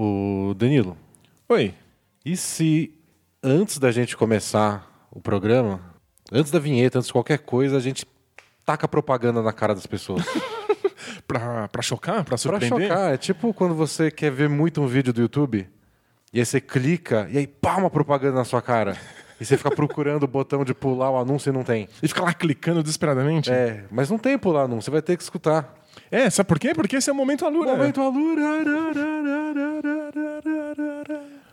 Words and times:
O 0.00 0.54
Danilo, 0.54 0.96
Oi. 1.48 1.74
e 2.24 2.36
se 2.36 2.94
antes 3.42 3.78
da 3.78 3.90
gente 3.90 4.16
começar 4.16 4.88
o 5.10 5.20
programa, 5.20 5.80
antes 6.30 6.52
da 6.52 6.60
vinheta, 6.60 6.98
antes 6.98 7.08
de 7.08 7.12
qualquer 7.12 7.40
coisa, 7.40 7.76
a 7.76 7.80
gente 7.80 8.06
taca 8.64 8.86
propaganda 8.86 9.42
na 9.42 9.52
cara 9.52 9.74
das 9.74 9.86
pessoas? 9.86 10.24
Pra, 11.26 11.66
pra 11.68 11.82
chocar? 11.82 12.14
Pra 12.16 12.24
pra 12.24 12.36
surpreender? 12.36 12.88
chocar. 12.88 13.12
É 13.12 13.16
tipo 13.16 13.52
quando 13.52 13.74
você 13.74 14.08
quer 14.08 14.30
ver 14.30 14.48
muito 14.48 14.80
um 14.80 14.86
vídeo 14.86 15.12
do 15.12 15.20
YouTube, 15.20 15.68
e 16.32 16.38
aí 16.38 16.46
você 16.46 16.60
clica, 16.60 17.28
e 17.30 17.36
aí 17.36 17.46
pá, 17.46 17.76
uma 17.76 17.90
propaganda 17.90 18.36
na 18.36 18.44
sua 18.44 18.62
cara. 18.62 18.96
E 19.40 19.44
você 19.44 19.56
fica 19.56 19.70
procurando 19.70 20.22
o 20.22 20.28
botão 20.28 20.64
de 20.64 20.72
pular 20.74 21.10
o 21.10 21.16
anúncio 21.16 21.50
e 21.50 21.52
não 21.52 21.64
tem. 21.64 21.88
E 22.02 22.06
fica 22.08 22.22
lá 22.22 22.32
clicando 22.32 22.82
desesperadamente? 22.82 23.50
É, 23.50 23.84
mas 23.90 24.08
não 24.08 24.16
tem 24.18 24.38
pular 24.38 24.62
anúncio, 24.62 24.82
você 24.84 24.90
vai 24.92 25.02
ter 25.02 25.16
que 25.16 25.22
escutar. 25.24 25.74
É, 26.10 26.30
sabe 26.30 26.48
por 26.48 26.58
quê? 26.58 26.74
Porque 26.74 26.96
esse 26.96 27.10
é 27.10 27.12
o 27.12 27.16
Momento 27.16 27.44
Alura. 27.44 27.70
Momento 27.72 28.00
Alura. 28.00 28.42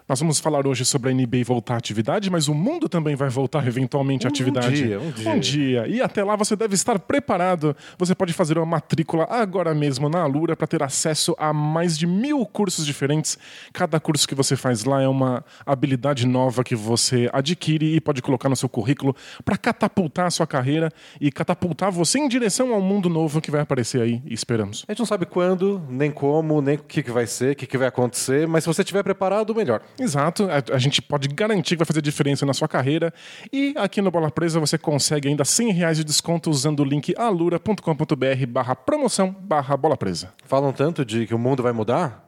Nós 0.07 0.19
vamos 0.19 0.39
falar 0.39 0.67
hoje 0.67 0.85
sobre 0.85 1.09
a 1.09 1.13
NBA 1.15 1.43
voltar 1.43 1.73
à 1.73 1.77
atividade, 1.77 2.29
mas 2.29 2.47
o 2.47 2.53
mundo 2.53 2.87
também 2.87 3.15
vai 3.15 3.27
voltar 3.27 3.65
eventualmente 3.67 4.27
à 4.27 4.29
Um 4.29 4.31
atividade. 4.31 4.75
dia, 4.83 4.99
um 4.99 5.09
dia. 5.09 5.31
Um 5.31 5.39
dia. 5.39 5.87
E 5.87 5.99
até 5.99 6.23
lá 6.23 6.35
você 6.35 6.55
deve 6.55 6.75
estar 6.75 6.99
preparado. 6.99 7.75
Você 7.97 8.13
pode 8.13 8.31
fazer 8.31 8.55
uma 8.59 8.67
matrícula 8.67 9.25
agora 9.27 9.73
mesmo 9.73 10.07
na 10.07 10.21
Alura 10.21 10.55
para 10.55 10.67
ter 10.67 10.83
acesso 10.83 11.35
a 11.39 11.51
mais 11.51 11.97
de 11.97 12.05
mil 12.05 12.45
cursos 12.45 12.85
diferentes. 12.85 13.35
Cada 13.73 13.99
curso 13.99 14.27
que 14.27 14.35
você 14.35 14.55
faz 14.55 14.83
lá 14.83 15.01
é 15.01 15.07
uma 15.07 15.43
habilidade 15.65 16.27
nova 16.27 16.63
que 16.63 16.75
você 16.75 17.27
adquire 17.33 17.95
e 17.95 17.99
pode 17.99 18.21
colocar 18.21 18.47
no 18.47 18.55
seu 18.55 18.69
currículo 18.69 19.15
para 19.43 19.57
catapultar 19.57 20.27
a 20.27 20.29
sua 20.31 20.45
carreira 20.45 20.91
e 21.19 21.31
catapultar 21.31 21.89
você 21.91 22.19
em 22.19 22.27
direção 22.27 22.75
ao 22.75 22.81
mundo 22.81 23.09
novo 23.09 23.41
que 23.41 23.49
vai 23.49 23.61
aparecer 23.61 24.03
aí. 24.03 24.21
Esperamos. 24.27 24.85
A 24.87 24.91
gente 24.91 24.99
não 24.99 25.05
sabe 25.07 25.25
quando, 25.25 25.81
nem 25.89 26.11
como, 26.11 26.61
nem 26.61 26.75
o 26.75 26.83
que, 26.83 27.01
que 27.01 27.11
vai 27.11 27.25
ser, 27.25 27.53
o 27.53 27.55
que, 27.55 27.65
que 27.65 27.75
vai 27.77 27.87
acontecer, 27.87 28.47
mas 28.47 28.63
se 28.63 28.67
você 28.67 28.83
estiver 28.83 29.01
preparado, 29.01 29.55
melhor. 29.55 29.81
Exato, 29.99 30.47
a, 30.49 30.75
a 30.75 30.77
gente 30.77 31.01
pode 31.01 31.27
garantir 31.29 31.75
que 31.75 31.77
vai 31.77 31.85
fazer 31.85 32.01
diferença 32.01 32.45
na 32.45 32.53
sua 32.53 32.67
carreira. 32.67 33.13
E 33.51 33.73
aqui 33.77 34.01
no 34.01 34.11
Bola 34.11 34.29
Presa 34.29 34.59
você 34.59 34.77
consegue 34.77 35.27
ainda 35.27 35.45
100 35.45 35.71
reais 35.71 35.97
de 35.97 36.03
desconto 36.03 36.49
usando 36.49 36.81
o 36.81 36.83
link 36.83 37.13
alura.com.br 37.17 38.45
barra 38.47 38.75
promoção 38.75 39.35
barra 39.39 39.77
bola 39.77 39.97
presa. 39.97 40.33
Falam 40.45 40.71
tanto 40.73 41.05
de 41.05 41.25
que 41.25 41.33
o 41.33 41.39
mundo 41.39 41.63
vai 41.63 41.71
mudar? 41.71 42.24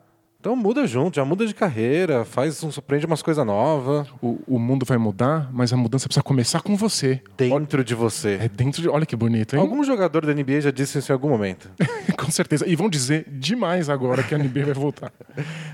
Então 0.47 0.55
muda 0.55 0.87
junto, 0.87 1.17
já 1.17 1.25
muda 1.25 1.45
de 1.45 1.53
carreira, 1.53 2.23
faz 2.23 2.63
uns, 2.63 2.77
aprende 2.77 3.05
umas 3.05 3.21
coisas 3.21 3.45
novas 3.45 4.07
O, 4.21 4.39
o 4.47 4.57
mundo 4.57 4.85
vai 4.85 4.97
mudar, 4.97 5.49
mas 5.51 5.73
a 5.73 5.75
mudança 5.75 6.07
precisa 6.07 6.23
começar 6.23 6.61
com 6.61 6.73
você. 6.77 7.21
dentro 7.35 7.83
de 7.83 7.93
você. 7.93 8.39
É 8.41 8.47
dentro 8.47 8.81
de. 8.81 8.87
Olha 8.87 9.05
que 9.05 9.13
bonito, 9.13 9.57
hein? 9.57 9.61
Algum 9.61 9.83
jogador 9.83 10.25
da 10.25 10.33
NBA 10.33 10.61
já 10.61 10.71
disse 10.71 10.99
isso 10.99 11.11
em 11.11 11.13
algum 11.13 11.27
momento. 11.27 11.69
com 12.17 12.31
certeza. 12.31 12.65
E 12.65 12.77
vão 12.77 12.89
dizer 12.89 13.25
demais 13.29 13.89
agora 13.89 14.23
que 14.23 14.33
a 14.33 14.37
NBA 14.37 14.67
vai 14.67 14.73
voltar. 14.73 15.11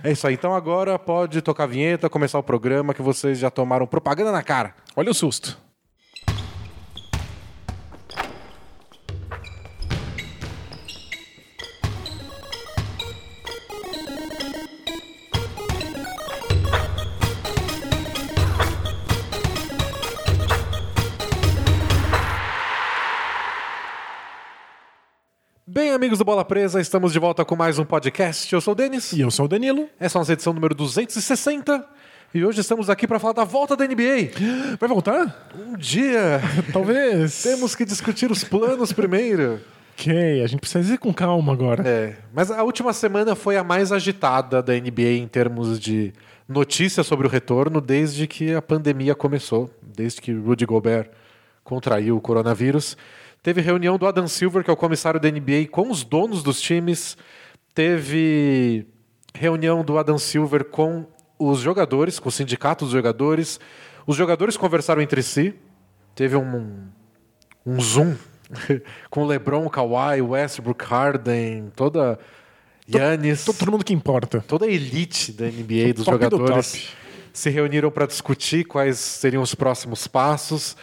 É 0.03 0.11
isso 0.11 0.25
aí. 0.25 0.33
Então 0.33 0.55
agora 0.55 0.97
pode 0.97 1.39
tocar 1.43 1.65
a 1.65 1.67
vinheta, 1.67 2.09
começar 2.09 2.39
o 2.39 2.43
programa 2.43 2.95
que 2.95 3.01
vocês 3.03 3.37
já 3.37 3.51
tomaram 3.51 3.85
propaganda 3.85 4.31
na 4.31 4.41
cara. 4.41 4.73
Olha 4.95 5.11
o 5.11 5.13
susto. 5.13 5.61
Bem, 25.93 25.97
amigos 25.97 26.17
do 26.17 26.25
Bola 26.25 26.43
Presa, 26.43 26.81
estamos 26.81 27.13
de 27.13 27.19
volta 27.19 27.45
com 27.45 27.55
mais 27.55 27.77
um 27.77 27.85
podcast. 27.85 28.51
Eu 28.51 28.59
sou 28.59 28.71
o 28.71 28.75
Denis. 28.75 29.13
E 29.13 29.21
eu 29.21 29.29
sou 29.29 29.45
o 29.45 29.47
Danilo. 29.47 29.87
Essa 29.99 30.17
é 30.17 30.19
a 30.19 30.21
nossa 30.21 30.33
edição 30.33 30.51
número 30.51 30.73
260. 30.73 31.85
E 32.33 32.43
hoje 32.43 32.61
estamos 32.61 32.89
aqui 32.89 33.07
para 33.07 33.19
falar 33.19 33.33
da 33.33 33.43
volta 33.43 33.77
da 33.77 33.85
NBA. 33.85 34.31
Vai 34.79 34.89
voltar? 34.89 35.51
Um 35.55 35.77
dia 35.77 36.41
Talvez. 36.73 37.43
temos 37.43 37.75
que 37.75 37.85
discutir 37.85 38.31
os 38.31 38.43
planos 38.43 38.91
primeiro. 38.91 39.61
Ok, 39.93 40.41
a 40.41 40.47
gente 40.47 40.61
precisa 40.61 40.95
ir 40.95 40.97
com 40.97 41.13
calma 41.13 41.53
agora. 41.53 41.87
É, 41.87 42.15
mas 42.33 42.49
a 42.49 42.63
última 42.63 42.91
semana 42.91 43.35
foi 43.35 43.55
a 43.55 43.63
mais 43.63 43.91
agitada 43.91 44.63
da 44.63 44.73
NBA 44.73 45.19
em 45.19 45.27
termos 45.27 45.79
de 45.79 46.11
notícias 46.49 47.05
sobre 47.05 47.27
o 47.27 47.29
retorno 47.29 47.79
desde 47.79 48.25
que 48.25 48.55
a 48.55 48.63
pandemia 48.63 49.13
começou, 49.13 49.69
desde 49.95 50.19
que 50.19 50.33
Rudy 50.33 50.65
Gobert 50.65 51.11
contraiu 51.63 52.17
o 52.17 52.21
coronavírus. 52.21 52.97
Teve 53.43 53.59
reunião 53.59 53.97
do 53.97 54.07
Adam 54.07 54.27
Silver, 54.27 54.63
que 54.63 54.69
é 54.69 54.73
o 54.73 54.77
comissário 54.77 55.19
da 55.19 55.29
NBA, 55.29 55.67
com 55.69 55.91
os 55.91 56.03
donos 56.03 56.41
dos 56.41 56.61
times. 56.61 57.17
Teve 57.75 58.87
reunião 59.35 59.83
do 59.83 59.97
Adam 59.97 60.17
Silver 60.17 60.63
com 60.63 61.05
os 61.37 61.59
jogadores, 61.59 62.19
com 62.19 62.29
o 62.29 62.31
sindicato 62.31 62.85
dos 62.85 62.93
jogadores. 62.93 63.59
Os 64.07 64.15
jogadores 64.15 64.55
conversaram 64.55 65.01
entre 65.01 65.21
si. 65.21 65.53
Teve 66.15 66.37
um, 66.37 66.87
um 67.65 67.81
zoom 67.81 68.15
com 69.09 69.25
LeBron, 69.25 69.67
Kawhi, 69.67 70.21
Westbrook, 70.21 70.85
Harden, 70.85 71.71
toda 71.75 72.17
Giannis, 72.87 73.43
Todo, 73.43 73.57
todo 73.57 73.71
mundo 73.71 73.83
que 73.83 73.93
importa. 73.93 74.41
toda 74.47 74.65
a 74.65 74.69
elite 74.69 75.31
da 75.33 75.45
NBA 75.45 75.93
dos 75.95 76.05
Top 76.05 76.17
do 76.17 76.23
jogadores 76.37 76.71
top. 76.71 76.87
se 77.33 77.49
reuniram 77.49 77.89
para 77.91 78.05
discutir 78.05 78.63
quais 78.65 78.99
seriam 78.99 79.41
os 79.43 79.53
próximos 79.55 80.07
passos. 80.07 80.77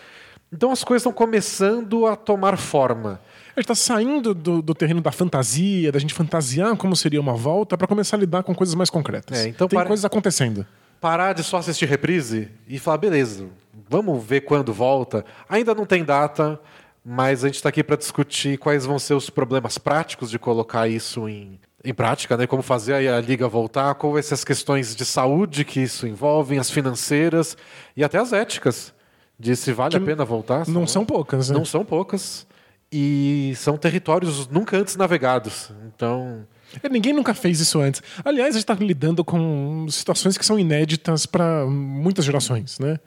Então 0.53 0.71
as 0.73 0.83
coisas 0.83 1.03
estão 1.03 1.13
começando 1.13 2.07
a 2.07 2.17
tomar 2.17 2.57
forma. 2.57 3.21
A 3.57 3.61
gente 3.61 3.69
tá 3.69 3.75
saindo 3.75 4.35
do, 4.35 4.61
do 4.63 4.75
terreno 4.75 5.01
da 5.01 5.13
fantasia, 5.13 5.93
da 5.93 5.99
gente 5.99 6.15
fantasiar 6.15 6.77
como 6.77 6.97
seria 6.97 7.21
uma 7.21 7.35
volta, 7.35 7.77
para 7.77 7.87
começar 7.87 8.17
a 8.17 8.21
lidar 8.21 8.43
com 8.43 8.55
coisas 8.55 8.75
mais 8.75 8.91
concretas. 8.91 9.39
É, 9.39 9.49
então 9.49 9.69
Tem 9.69 9.79
para- 9.79 9.87
coisas 9.87 10.05
acontecendo. 10.05 10.67
Parar 11.01 11.33
de 11.33 11.43
só 11.43 11.59
assistir 11.59 11.87
reprise 11.87 12.49
e 12.69 12.79
falar, 12.79 12.99
beleza, 12.99 13.47
vamos 13.89 14.23
ver 14.23 14.43
quando 14.43 14.73
volta. 14.73 15.25
Ainda 15.49 15.75
não 15.75 15.87
tem 15.87 16.05
data, 16.05 16.61
mas 17.05 17.43
a 17.43 17.49
gente 17.49 17.57
está 17.57 17.71
aqui 17.71 17.83
para 17.83 17.97
discutir 17.97 18.59
quais 18.59 18.85
vão 18.85 18.99
ser 18.99 19.15
os 19.15 19.31
problemas 19.31 19.79
práticos 19.79 20.31
de 20.31 20.39
colocar 20.39 20.89
isso 20.89 21.27
em, 21.29 21.59
em 21.83 21.95
prática, 21.95 22.37
né? 22.37 22.47
Como 22.47 22.63
fazer 22.63 23.09
a, 23.09 23.17
a 23.17 23.21
liga 23.21 23.49
voltar, 23.49 23.95
vão 23.95 24.23
ser 24.23 24.35
as 24.35 24.45
questões 24.45 24.95
de 24.95 25.05
saúde 25.07 25.65
que 25.65 25.81
isso 25.81 26.07
envolve, 26.07 26.59
as 26.59 26.71
financeiras 26.71 27.57
e 27.97 28.05
até 28.05 28.19
as 28.19 28.33
éticas 28.35 28.93
de 29.41 29.57
se 29.57 29.73
vale 29.73 29.97
a 29.97 30.01
pena 30.01 30.23
voltar. 30.25 30.69
Não 30.69 30.87
são 30.87 31.05
poucas, 31.05 31.49
né? 31.49 31.57
Não 31.57 31.65
são 31.65 31.83
poucas. 31.83 32.47
E 32.93 33.55
são 33.57 33.79
territórios 33.79 34.47
nunca 34.49 34.77
antes 34.77 34.97
navegados. 34.97 35.73
Então, 35.87 36.47
É, 36.83 36.89
Ninguém 36.89 37.13
nunca 37.13 37.33
fez 37.33 37.59
isso 37.59 37.81
antes. 37.81 38.03
Aliás, 38.25 38.51
a 38.55 38.59
gente 38.59 38.71
está 38.71 38.75
lidando 38.75 39.25
com 39.25 39.87
situações 39.89 40.37
que 40.37 40.45
são 40.45 40.59
inéditas 40.59 41.25
para 41.25 41.65
muitas 41.67 42.25
gerações, 42.25 42.79
né? 42.79 42.99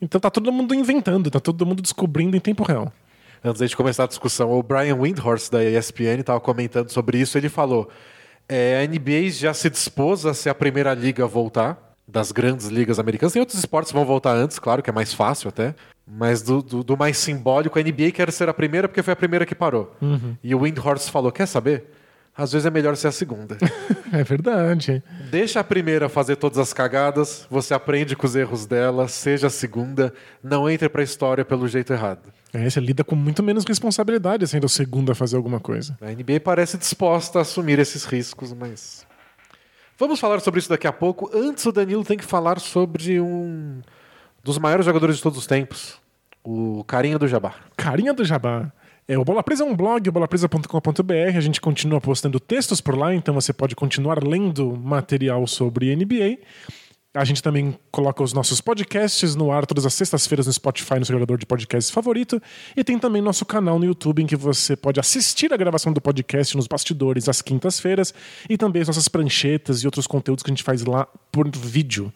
Então 0.00 0.20
tá 0.20 0.30
todo 0.30 0.52
mundo 0.52 0.74
inventando, 0.74 1.30
tá 1.30 1.40
todo 1.40 1.64
mundo 1.66 1.82
descobrindo 1.82 2.36
em 2.36 2.40
tempo 2.40 2.62
real. 2.62 2.92
antes 3.42 3.58
da 3.58 3.66
gente 3.66 3.76
começar 3.76 4.04
a 4.04 4.06
discussão, 4.06 4.52
o 4.52 4.62
Brian 4.62 4.96
Windhorst 4.96 5.50
da 5.50 5.64
ESPN 5.64 6.20
estava 6.20 6.38
comentando 6.38 6.90
sobre 6.90 7.18
isso. 7.18 7.36
Ele 7.38 7.48
falou: 7.48 7.88
é, 8.48 8.80
a 8.80 8.86
NBA 8.86 9.30
já 9.30 9.54
se 9.54 9.70
dispôs 9.70 10.26
a 10.26 10.34
ser 10.34 10.50
a 10.50 10.54
primeira 10.54 10.92
liga 10.94 11.24
a 11.24 11.26
voltar 11.26 11.87
das 12.10 12.32
grandes 12.32 12.66
ligas 12.68 12.98
americanas. 12.98 13.32
Tem 13.34 13.40
outros 13.40 13.58
esportes 13.58 13.92
que 13.92 13.96
vão 13.98 14.06
voltar 14.06 14.34
antes, 14.34 14.58
claro, 14.58 14.82
que 14.82 14.88
é 14.88 14.92
mais 14.92 15.12
fácil 15.12 15.48
até. 15.50 15.74
Mas 16.10 16.40
do, 16.40 16.62
do- 16.62 16.82
do 16.82 16.96
mais 16.96 17.18
simbólico, 17.18 17.78
a 17.78 17.82
NBA 17.82 18.12
quer 18.12 18.32
ser 18.32 18.48
a 18.48 18.54
primeira 18.54 18.88
porque 18.88 19.02
foi 19.02 19.12
a 19.12 19.16
primeira 19.16 19.44
que 19.44 19.54
parou. 19.54 19.94
E 20.42 20.54
o 20.54 20.60
Windhorst 20.62 21.10
falou: 21.10 21.30
quer 21.30 21.46
saber? 21.46 21.92
Às 22.34 22.52
vezes 22.52 22.64
é 22.66 22.70
melhor 22.70 22.96
ser 22.96 23.08
a 23.08 23.12
segunda. 23.12 23.56
É 24.10 24.24
verdade. 24.24 25.02
Deixa 25.30 25.60
a 25.60 25.64
primeira 25.64 26.08
fazer 26.08 26.36
todas 26.36 26.56
as 26.56 26.72
cagadas, 26.72 27.46
você 27.50 27.74
aprende 27.74 28.16
com 28.16 28.26
os 28.26 28.34
erros 28.34 28.64
dela, 28.64 29.06
seja 29.06 29.48
a 29.48 29.50
segunda, 29.50 30.14
não 30.42 30.70
entre 30.70 30.88
pra 30.88 31.02
história 31.02 31.44
pelo 31.44 31.68
jeito 31.68 31.92
errado. 31.92 32.32
É, 32.54 32.70
você 32.70 32.80
lida 32.80 33.04
com 33.04 33.14
muito 33.14 33.42
menos 33.42 33.66
responsabilidade 33.66 34.46
sendo 34.48 34.64
o 34.64 34.68
segundo 34.68 35.12
a 35.12 35.14
fazer 35.14 35.36
alguma 35.36 35.60
coisa. 35.60 35.94
A 36.00 36.06
NBA 36.06 36.40
parece 36.42 36.78
disposta 36.78 37.38
a 37.38 37.42
assumir 37.42 37.78
esses 37.78 38.06
riscos, 38.06 38.54
mas. 38.54 39.06
Vamos 39.98 40.20
falar 40.20 40.38
sobre 40.38 40.60
isso 40.60 40.68
daqui 40.68 40.86
a 40.86 40.92
pouco. 40.92 41.28
Antes, 41.34 41.66
o 41.66 41.72
Danilo 41.72 42.04
tem 42.04 42.16
que 42.16 42.24
falar 42.24 42.60
sobre 42.60 43.20
um 43.20 43.80
dos 44.44 44.56
maiores 44.56 44.86
jogadores 44.86 45.16
de 45.16 45.22
todos 45.22 45.36
os 45.36 45.46
tempos, 45.46 45.98
o 46.44 46.84
Carinha 46.84 47.18
do 47.18 47.26
Jabá. 47.26 47.56
Carinha 47.76 48.14
do 48.14 48.24
Jabá. 48.24 48.72
É, 49.08 49.18
o 49.18 49.24
Bola 49.24 49.42
Presa 49.42 49.64
é 49.64 49.66
um 49.66 49.74
blog, 49.74 50.08
bolapresa.com.br. 50.08 51.36
A 51.36 51.40
gente 51.40 51.60
continua 51.60 52.00
postando 52.00 52.38
textos 52.38 52.80
por 52.80 52.96
lá, 52.96 53.12
então 53.12 53.34
você 53.34 53.52
pode 53.52 53.74
continuar 53.74 54.22
lendo 54.22 54.76
material 54.76 55.44
sobre 55.48 55.96
NBA. 55.96 56.38
A 57.18 57.24
gente 57.24 57.42
também 57.42 57.76
coloca 57.90 58.22
os 58.22 58.32
nossos 58.32 58.60
podcasts 58.60 59.34
no 59.34 59.50
ar 59.50 59.66
todas 59.66 59.84
as 59.84 59.92
sextas-feiras 59.92 60.46
no 60.46 60.52
Spotify, 60.52 61.00
no 61.00 61.04
seu 61.04 61.14
jogador 61.14 61.36
de 61.36 61.44
podcast 61.44 61.92
favorito. 61.92 62.40
E 62.76 62.84
tem 62.84 62.96
também 62.96 63.20
nosso 63.20 63.44
canal 63.44 63.76
no 63.76 63.84
YouTube 63.84 64.22
em 64.22 64.26
que 64.26 64.36
você 64.36 64.76
pode 64.76 65.00
assistir 65.00 65.52
a 65.52 65.56
gravação 65.56 65.92
do 65.92 66.00
podcast 66.00 66.56
nos 66.56 66.68
bastidores 66.68 67.28
às 67.28 67.42
quintas-feiras 67.42 68.14
e 68.48 68.56
também 68.56 68.82
as 68.82 68.88
nossas 68.88 69.08
pranchetas 69.08 69.82
e 69.82 69.86
outros 69.88 70.06
conteúdos 70.06 70.44
que 70.44 70.50
a 70.50 70.54
gente 70.54 70.62
faz 70.62 70.84
lá 70.84 71.08
por 71.32 71.50
vídeo. 71.50 72.12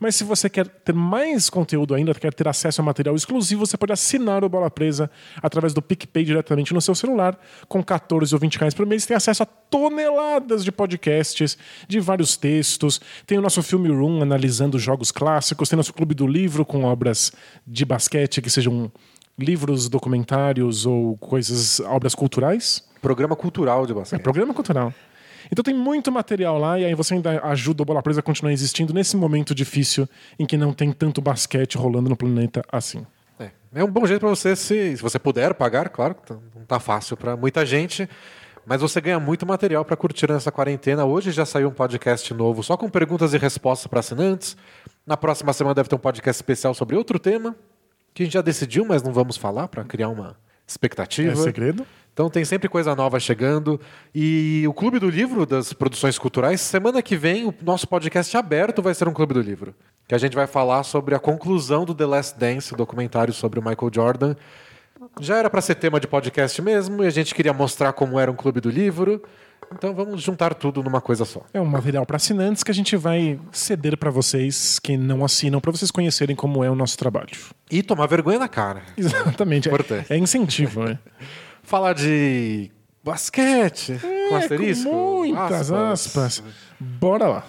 Mas 0.00 0.16
se 0.16 0.24
você 0.24 0.48
quer 0.48 0.66
ter 0.66 0.92
mais 0.92 1.48
conteúdo 1.50 1.94
ainda, 1.94 2.14
quer 2.14 2.32
ter 2.32 2.48
acesso 2.48 2.80
a 2.80 2.84
material 2.84 3.14
exclusivo, 3.14 3.66
você 3.66 3.76
pode 3.76 3.92
assinar 3.92 4.44
o 4.44 4.48
Bola 4.48 4.70
Presa 4.70 5.10
através 5.42 5.72
do 5.72 5.82
PicPay 5.82 6.24
diretamente 6.24 6.74
no 6.74 6.80
seu 6.80 6.94
celular. 6.94 7.38
Com 7.68 7.82
14 7.82 8.34
ou 8.34 8.40
20 8.40 8.58
reais 8.58 8.74
por 8.74 8.86
mês, 8.86 9.06
tem 9.06 9.16
acesso 9.16 9.42
a 9.42 9.46
toneladas 9.46 10.64
de 10.64 10.72
podcasts, 10.72 11.58
de 11.86 12.00
vários 12.00 12.36
textos. 12.36 13.00
Tem 13.26 13.38
o 13.38 13.42
nosso 13.42 13.62
Filme 13.62 13.88
Room 13.88 14.22
analisando 14.22 14.78
jogos 14.78 15.10
clássicos, 15.10 15.68
tem 15.68 15.76
nosso 15.76 15.94
Clube 15.94 16.14
do 16.14 16.26
Livro 16.26 16.64
com 16.64 16.84
obras 16.84 17.32
de 17.66 17.84
basquete 17.84 18.40
que 18.40 18.50
sejam 18.50 18.90
livros, 19.38 19.88
documentários 19.88 20.84
ou 20.84 21.16
coisas, 21.18 21.80
obras 21.80 22.14
culturais. 22.14 22.84
Programa 23.00 23.36
cultural 23.36 23.86
de 23.86 23.94
basquete. 23.94 24.18
É 24.18 24.22
programa 24.22 24.52
cultural. 24.52 24.92
Então 25.50 25.62
tem 25.62 25.74
muito 25.74 26.10
material 26.12 26.58
lá 26.58 26.78
e 26.78 26.84
aí 26.84 26.94
você 26.94 27.14
ainda 27.14 27.40
ajuda 27.46 27.82
o 27.82 27.86
Bola 27.86 28.02
Presa 28.02 28.20
a 28.20 28.22
continuar 28.22 28.52
existindo 28.52 28.92
nesse 28.92 29.16
momento 29.16 29.54
difícil 29.54 30.08
em 30.38 30.44
que 30.46 30.56
não 30.56 30.72
tem 30.72 30.92
tanto 30.92 31.20
basquete 31.20 31.76
rolando 31.76 32.08
no 32.08 32.16
planeta 32.16 32.62
assim. 32.70 33.06
É, 33.40 33.50
é 33.76 33.84
um 33.84 33.90
bom 33.90 34.06
jeito 34.06 34.20
para 34.20 34.28
você, 34.28 34.54
se, 34.56 34.96
se 34.96 35.02
você 35.02 35.18
puder 35.18 35.54
pagar, 35.54 35.88
claro, 35.88 36.14
tá- 36.14 36.36
não 36.54 36.64
tá 36.64 36.78
fácil 36.78 37.16
para 37.16 37.36
muita 37.36 37.64
gente, 37.64 38.08
mas 38.66 38.80
você 38.82 39.00
ganha 39.00 39.18
muito 39.18 39.46
material 39.46 39.84
para 39.84 39.96
curtir 39.96 40.28
nessa 40.30 40.52
quarentena. 40.52 41.04
Hoje 41.04 41.30
já 41.32 41.46
saiu 41.46 41.68
um 41.68 41.72
podcast 41.72 42.34
novo 42.34 42.62
só 42.62 42.76
com 42.76 42.88
perguntas 42.90 43.32
e 43.32 43.38
respostas 43.38 43.86
para 43.86 44.00
assinantes. 44.00 44.56
Na 45.06 45.16
próxima 45.16 45.52
semana 45.54 45.74
deve 45.74 45.88
ter 45.88 45.94
um 45.94 45.98
podcast 45.98 46.38
especial 46.38 46.74
sobre 46.74 46.94
outro 46.94 47.18
tema 47.18 47.56
que 48.12 48.22
a 48.22 48.26
gente 48.26 48.34
já 48.34 48.42
decidiu, 48.42 48.84
mas 48.84 49.02
não 49.02 49.12
vamos 49.12 49.36
falar 49.38 49.68
para 49.68 49.84
criar 49.84 50.08
uma 50.08 50.36
expectativa. 50.66 51.32
É 51.32 51.36
segredo? 51.36 51.86
Então 52.18 52.28
tem 52.28 52.44
sempre 52.44 52.68
coisa 52.68 52.96
nova 52.96 53.20
chegando. 53.20 53.80
E 54.12 54.64
o 54.66 54.72
Clube 54.72 54.98
do 54.98 55.08
Livro 55.08 55.46
das 55.46 55.72
produções 55.72 56.18
culturais, 56.18 56.60
semana 56.60 57.00
que 57.00 57.16
vem, 57.16 57.46
o 57.46 57.54
nosso 57.62 57.86
podcast 57.86 58.36
aberto 58.36 58.82
vai 58.82 58.92
ser 58.92 59.06
um 59.06 59.12
Clube 59.12 59.34
do 59.34 59.40
Livro. 59.40 59.72
Que 60.08 60.16
a 60.16 60.18
gente 60.18 60.34
vai 60.34 60.48
falar 60.48 60.82
sobre 60.82 61.14
a 61.14 61.20
conclusão 61.20 61.84
do 61.84 61.94
The 61.94 62.04
Last 62.04 62.36
Dance, 62.36 62.74
o 62.74 62.76
documentário 62.76 63.32
sobre 63.32 63.60
o 63.60 63.62
Michael 63.62 63.92
Jordan. 63.94 64.34
Já 65.20 65.36
era 65.36 65.48
para 65.48 65.60
ser 65.60 65.76
tema 65.76 66.00
de 66.00 66.08
podcast 66.08 66.60
mesmo, 66.60 67.04
e 67.04 67.06
a 67.06 67.10
gente 67.10 67.32
queria 67.32 67.52
mostrar 67.52 67.92
como 67.92 68.18
era 68.18 68.28
um 68.28 68.34
Clube 68.34 68.60
do 68.60 68.68
Livro. 68.68 69.22
Então 69.72 69.94
vamos 69.94 70.20
juntar 70.20 70.54
tudo 70.54 70.82
numa 70.82 71.00
coisa 71.00 71.24
só. 71.24 71.42
É 71.54 71.60
um 71.60 71.66
material 71.66 72.04
para 72.04 72.16
assinantes 72.16 72.64
que 72.64 72.72
a 72.72 72.74
gente 72.74 72.96
vai 72.96 73.38
ceder 73.52 73.96
para 73.96 74.10
vocês 74.10 74.80
que 74.80 74.96
não 74.96 75.24
assinam, 75.24 75.60
para 75.60 75.70
vocês 75.70 75.92
conhecerem 75.92 76.34
como 76.34 76.64
é 76.64 76.70
o 76.70 76.74
nosso 76.74 76.98
trabalho. 76.98 77.30
E 77.70 77.80
tomar 77.80 78.06
vergonha 78.06 78.40
na 78.40 78.48
cara. 78.48 78.82
Exatamente. 78.98 79.68
É, 79.68 79.70
Importante. 79.70 80.12
é 80.12 80.16
incentivo, 80.16 80.82
né? 80.82 80.98
Falar 81.68 81.92
de 81.92 82.70
basquete, 83.04 84.00
com 84.30 84.36
asterisco. 84.36 84.88
É, 84.88 84.90
Com 84.90 85.26
muitas 85.26 85.70
aspas. 85.70 86.42
Bora 86.80 87.28
lá. 87.28 87.46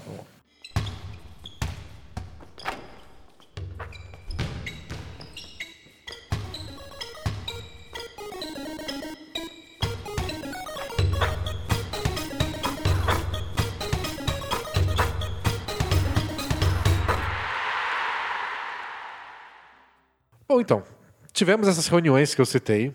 Bom, 20.46 20.60
então, 20.60 20.84
tivemos 21.32 21.70
essas 21.70 21.88
reuniões 21.88 22.36
que 22.36 22.42
eu 22.42 22.46
citei. 22.46 22.94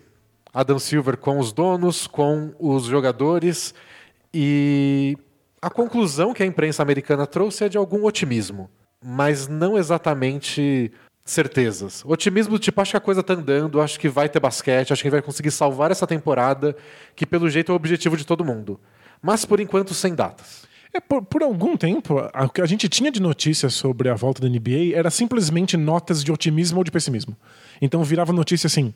Adam 0.55 0.79
Silver 0.79 1.17
com 1.17 1.37
os 1.37 1.51
donos, 1.51 2.07
com 2.07 2.53
os 2.57 2.85
jogadores, 2.85 3.75
e 4.33 5.17
a 5.61 5.69
conclusão 5.69 6.33
que 6.33 6.41
a 6.41 6.45
imprensa 6.45 6.81
americana 6.81 7.27
trouxe 7.27 7.65
é 7.65 7.69
de 7.69 7.77
algum 7.77 8.05
otimismo, 8.05 8.69
mas 9.03 9.49
não 9.49 9.77
exatamente 9.77 10.93
certezas. 11.25 12.05
Otimismo 12.05 12.57
tipo, 12.57 12.79
acho 12.79 12.91
que 12.91 12.97
a 12.97 13.01
coisa 13.01 13.21
tá 13.21 13.33
andando, 13.33 13.81
acho 13.81 13.99
que 13.99 14.07
vai 14.07 14.29
ter 14.29 14.39
basquete, 14.39 14.93
acho 14.93 15.03
que 15.03 15.09
vai 15.09 15.21
conseguir 15.21 15.51
salvar 15.51 15.91
essa 15.91 16.07
temporada, 16.07 16.73
que 17.17 17.25
pelo 17.25 17.49
jeito 17.49 17.71
é 17.71 17.73
o 17.73 17.75
objetivo 17.75 18.15
de 18.15 18.25
todo 18.25 18.45
mundo. 18.45 18.79
Mas 19.21 19.43
por 19.43 19.59
enquanto 19.59 19.93
sem 19.93 20.15
datas. 20.15 20.63
É, 20.93 21.01
por, 21.01 21.21
por 21.21 21.43
algum 21.43 21.75
tempo, 21.75 22.15
o 22.33 22.49
que 22.49 22.61
a 22.61 22.65
gente 22.65 22.87
tinha 22.87 23.11
de 23.11 23.21
notícias 23.21 23.73
sobre 23.73 24.07
a 24.07 24.15
volta 24.15 24.41
da 24.41 24.47
NBA 24.47 24.95
era 24.95 25.09
simplesmente 25.09 25.75
notas 25.75 26.23
de 26.23 26.31
otimismo 26.31 26.77
ou 26.77 26.83
de 26.85 26.91
pessimismo. 26.91 27.35
Então 27.81 28.01
virava 28.05 28.31
notícia 28.31 28.67
assim. 28.67 28.93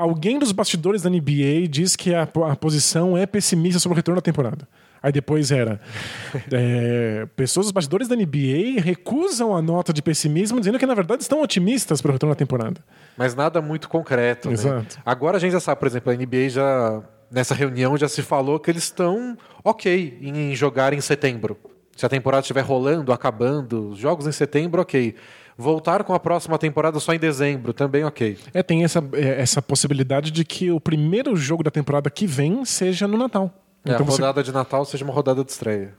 Alguém 0.00 0.38
dos 0.38 0.50
bastidores 0.50 1.02
da 1.02 1.10
NBA 1.10 1.68
diz 1.68 1.94
que 1.94 2.14
a, 2.14 2.22
a 2.22 2.56
posição 2.56 3.18
é 3.18 3.26
pessimista 3.26 3.78
sobre 3.78 3.94
o 3.94 3.96
retorno 3.96 4.16
da 4.18 4.22
temporada. 4.22 4.66
Aí 5.02 5.12
depois 5.12 5.50
era. 5.50 5.78
é, 6.50 7.26
pessoas 7.36 7.66
dos 7.66 7.72
bastidores 7.72 8.08
da 8.08 8.16
NBA 8.16 8.80
recusam 8.82 9.54
a 9.54 9.60
nota 9.60 9.92
de 9.92 10.00
pessimismo, 10.00 10.58
dizendo 10.58 10.78
que 10.78 10.86
na 10.86 10.94
verdade 10.94 11.22
estão 11.22 11.42
otimistas 11.42 12.00
para 12.00 12.08
o 12.08 12.12
retorno 12.12 12.34
da 12.34 12.38
temporada. 12.38 12.80
Mas 13.14 13.34
nada 13.34 13.60
muito 13.60 13.90
concreto. 13.90 14.48
né? 14.48 14.54
Exato. 14.54 14.98
Agora 15.04 15.36
a 15.36 15.40
gente 15.40 15.52
já 15.52 15.60
sabe, 15.60 15.78
por 15.78 15.86
exemplo, 15.86 16.10
a 16.10 16.16
NBA 16.16 16.48
já. 16.48 17.02
Nessa 17.30 17.54
reunião 17.54 17.96
já 17.96 18.08
se 18.08 18.22
falou 18.22 18.58
que 18.58 18.70
eles 18.70 18.84
estão 18.84 19.36
ok 19.62 20.18
em 20.20 20.54
jogar 20.56 20.94
em 20.94 21.00
setembro. 21.00 21.56
Se 21.94 22.06
a 22.06 22.08
temporada 22.08 22.40
estiver 22.40 22.62
rolando, 22.62 23.12
acabando, 23.12 23.90
os 23.90 23.98
jogos 23.98 24.26
em 24.26 24.32
setembro, 24.32 24.80
ok. 24.80 25.14
Voltar 25.60 26.04
com 26.04 26.14
a 26.14 26.18
próxima 26.18 26.56
temporada 26.58 26.98
só 26.98 27.12
em 27.12 27.18
dezembro, 27.18 27.74
também 27.74 28.02
ok. 28.02 28.38
É, 28.54 28.62
tem 28.62 28.82
essa, 28.82 29.04
é, 29.12 29.42
essa 29.42 29.60
possibilidade 29.60 30.30
de 30.30 30.42
que 30.42 30.70
o 30.70 30.80
primeiro 30.80 31.36
jogo 31.36 31.62
da 31.62 31.70
temporada 31.70 32.08
que 32.08 32.26
vem 32.26 32.64
seja 32.64 33.06
no 33.06 33.18
Natal. 33.18 33.52
É, 33.84 33.92
Então 33.92 34.06
a 34.06 34.10
você 34.10 34.22
rodada 34.22 34.42
de 34.42 34.52
Natal 34.52 34.86
seja 34.86 35.04
uma 35.04 35.12
rodada 35.12 35.44
de 35.44 35.50
estreia. 35.50 35.92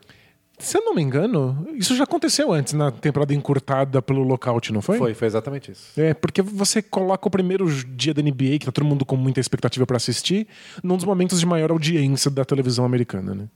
Se 0.58 0.78
eu 0.78 0.84
não 0.84 0.96
me 0.96 1.02
engano, 1.04 1.68
isso 1.76 1.96
já 1.96 2.06
aconteceu 2.06 2.52
antes 2.52 2.74
na 2.74 2.90
temporada 2.90 3.36
encurtada 3.36 4.02
pelo 4.02 4.24
lockout, 4.24 4.74
não 4.74 4.82
foi? 4.82 4.98
Foi, 4.98 5.14
foi 5.14 5.28
exatamente 5.28 5.72
isso. 5.72 6.00
É, 6.00 6.16
porque 6.16 6.42
você 6.42 6.82
coloca 6.82 7.28
o 7.28 7.32
primeiro 7.32 7.72
dia 7.72 8.16
da 8.16 8.22
NBA, 8.24 8.58
que 8.60 8.66
tá 8.66 8.72
todo 8.72 8.86
mundo 8.86 9.06
com 9.06 9.16
muita 9.16 9.40
expectativa 9.40 9.86
para 9.86 9.98
assistir, 9.98 10.48
num 10.84 10.96
dos 10.96 11.06
momentos 11.06 11.40
de 11.40 11.46
maior 11.46 11.70
audiência 11.70 12.32
da 12.32 12.44
televisão 12.44 12.84
americana, 12.84 13.36
né? 13.36 13.48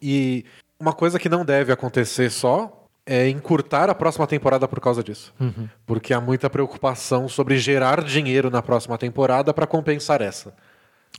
E 0.00 0.44
uma 0.78 0.94
coisa 0.94 1.18
que 1.18 1.28
não 1.28 1.44
deve 1.44 1.70
acontecer 1.70 2.30
só 2.30 2.79
é 3.12 3.28
encurtar 3.28 3.90
a 3.90 3.94
próxima 3.94 4.24
temporada 4.26 4.68
por 4.68 4.78
causa 4.80 5.02
disso. 5.02 5.34
Porque 5.84 6.14
há 6.14 6.20
muita 6.20 6.48
preocupação 6.48 7.28
sobre 7.28 7.58
gerar 7.58 8.04
dinheiro 8.04 8.48
na 8.50 8.62
próxima 8.62 8.96
temporada 8.96 9.52
para 9.52 9.66
compensar 9.66 10.22
essa. 10.22 10.54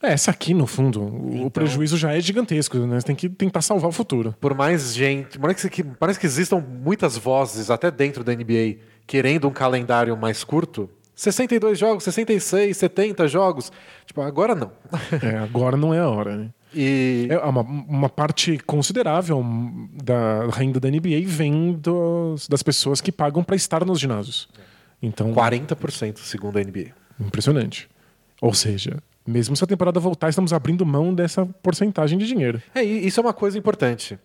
É, 0.01 0.13
essa 0.13 0.31
aqui, 0.31 0.53
no 0.53 0.65
fundo, 0.65 1.01
o- 1.01 1.47
o 1.47 1.51
prejuízo 1.51 1.97
já 1.97 2.15
é 2.15 2.21
gigantesco, 2.21 2.77
né? 2.77 2.99
Você 2.99 3.07
tem 3.07 3.15
que 3.15 3.27
tentar 3.27 3.61
salvar 3.61 3.89
o 3.89 3.91
futuro. 3.91 4.33
por 4.39 4.53
mais 4.55 4.95
gente. 4.95 5.37
Parece 5.37 5.69
que, 5.69 5.83
parece 5.83 6.17
que 6.17 6.25
existam 6.25 6.59
muitas 6.59 7.17
vozes, 7.17 7.69
até 7.69 7.91
dentro 7.91 8.23
da 8.23 8.31
NBA, 8.33 8.77
querendo 9.05 9.47
um 9.49 9.51
calendário 9.51 10.15
mais 10.15 10.43
curto. 10.45 10.89
62 11.13 11.77
jogos, 11.77 12.05
66, 12.05 12.75
70 12.77 13.27
jogos. 13.27 13.69
Tipo, 14.05 14.21
agora 14.21 14.55
não. 14.55 14.71
É, 15.21 15.37
agora 15.37 15.75
não 15.75 15.93
é 15.93 15.99
a 15.99 16.07
hora, 16.09 16.37
né? 16.37 16.49
E 16.73 17.27
É, 17.29 17.37
uma, 17.39 17.61
uma 17.61 18.09
parte 18.09 18.57
considerável 18.59 19.43
da 20.03 20.47
renda 20.51 20.79
da 20.79 20.87
NBA 20.89 21.23
vem 21.25 21.73
dos- 21.73 22.47
das 22.47 22.63
pessoas 22.63 23.01
que 23.01 23.11
pagam 23.11 23.43
para 23.43 23.55
estar 23.55 23.83
nos 23.85 23.99
ginásios. 23.99 24.47
Então, 25.01 25.33
40% 25.33 26.19
segundo 26.19 26.57
a 26.57 26.61
NBA. 26.61 26.91
impressionante. 27.19 27.89
Ou 28.41 28.53
seja, 28.53 28.97
mesmo 29.27 29.55
se 29.55 29.63
a 29.63 29.67
temporada 29.67 29.99
voltar, 29.99 30.29
estamos 30.29 30.53
abrindo 30.53 30.85
mão 30.85 31.13
dessa 31.13 31.45
porcentagem 31.45 32.17
de 32.17 32.25
dinheiro. 32.25 32.61
É, 32.73 32.83
e 32.83 33.05
isso 33.05 33.19
é 33.19 33.23
uma 33.23 33.33
coisa 33.33 33.57
importante. 33.57 34.17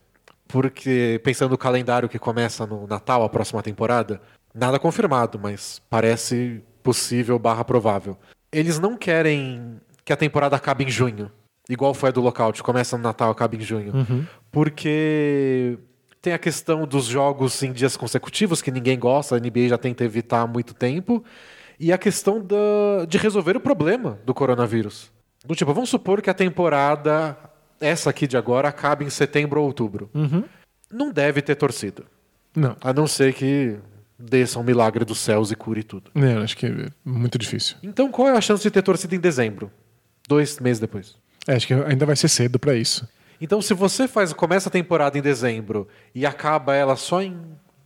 Porque, 0.49 1.21
pensando 1.25 1.51
no 1.51 1.59
calendário 1.59 2.09
que 2.09 2.19
começa 2.19 2.67
no 2.67 2.87
Natal, 2.87 3.23
a 3.25 3.29
próxima 3.29 3.63
temporada, 3.63 4.21
nada 4.55 4.79
confirmado, 4.79 5.39
mas 5.43 5.83
parece 5.91 6.63
possível 6.83 7.39
barra 7.39 7.65
provável. 7.65 8.17
Eles 8.53 8.79
não 8.79 8.97
querem 8.97 9.81
que 10.05 10.13
a 10.13 10.17
temporada 10.17 10.55
acabe 10.57 10.85
em 10.85 10.89
junho, 10.89 11.31
igual 11.69 11.93
foi 11.95 12.09
a 12.09 12.13
do 12.13 12.21
lockout, 12.21 12.63
começa 12.63 12.97
no 12.97 13.03
Natal, 13.03 13.31
acaba 13.31 13.57
em 13.57 13.61
junho. 13.61 13.93
Porque 14.51 15.79
tem 16.23 16.33
a 16.33 16.39
questão 16.39 16.87
dos 16.87 17.05
jogos 17.05 17.63
em 17.63 17.73
dias 17.73 17.97
consecutivos, 17.97 18.61
que 18.63 18.71
ninguém 18.71 18.99
gosta, 18.99 19.37
a 19.37 19.39
NBA 19.39 19.69
já 19.69 19.79
tenta 19.79 20.05
evitar 20.05 20.41
há 20.43 20.47
muito 20.47 20.75
tempo, 20.75 21.25
e 21.79 21.93
a 21.93 21.99
questão 21.99 22.41
da, 22.41 23.05
de 23.07 23.19
resolver 23.19 23.57
o 23.57 23.61
problema 23.61 24.19
do 24.25 24.33
coronavírus. 24.35 25.11
Do 25.45 25.55
tipo, 25.55 25.73
vamos 25.73 25.91
supor 25.91 26.21
que 26.23 26.31
a 26.31 26.35
temporada, 26.35 27.37
essa 27.81 28.11
aqui 28.11 28.27
de 28.27 28.37
agora, 28.37 28.69
acabe 28.69 29.05
em 29.05 29.11
setembro 29.11 29.61
ou 29.61 29.67
outubro. 29.67 30.11
Não 30.91 31.13
deve 31.13 31.43
ter 31.43 31.55
torcida. 31.55 32.03
Não, 32.55 32.75
A 32.81 32.93
não 32.93 33.07
ser 33.07 33.35
que 33.35 33.77
desça 34.19 34.59
um 34.59 34.63
milagre 34.63 35.05
dos 35.05 35.19
céus 35.19 35.51
e 35.51 35.55
cure 35.55 35.83
tudo. 35.83 36.11
né, 36.15 36.39
acho 36.39 36.57
que 36.57 36.65
é 36.67 36.89
muito 37.05 37.37
difícil. 37.39 37.77
Então, 37.83 38.11
qual 38.11 38.29
é 38.29 38.37
a 38.37 38.41
chance 38.41 38.63
de 38.63 38.71
ter 38.71 38.81
torcida 38.83 39.15
em 39.15 39.21
dezembro? 39.21 39.71
Dois 40.27 40.59
meses 40.59 40.81
depois. 40.81 41.15
É, 41.47 41.55
acho 41.55 41.67
que 41.67 41.75
ainda 41.75 42.05
vai 42.05 42.17
ser 42.17 42.29
cedo 42.29 42.59
para 42.59 42.75
isso. 42.75 43.09
Então, 43.41 43.61
se 43.61 43.75
você 43.75 44.09
faz 44.09 44.33
começa 44.33 44.69
a 44.69 44.73
temporada 44.73 45.19
em 45.19 45.23
dezembro 45.23 45.87
e 46.15 46.25
acaba 46.25 46.75
ela 46.75 46.97
só 46.97 47.23
em 47.23 47.37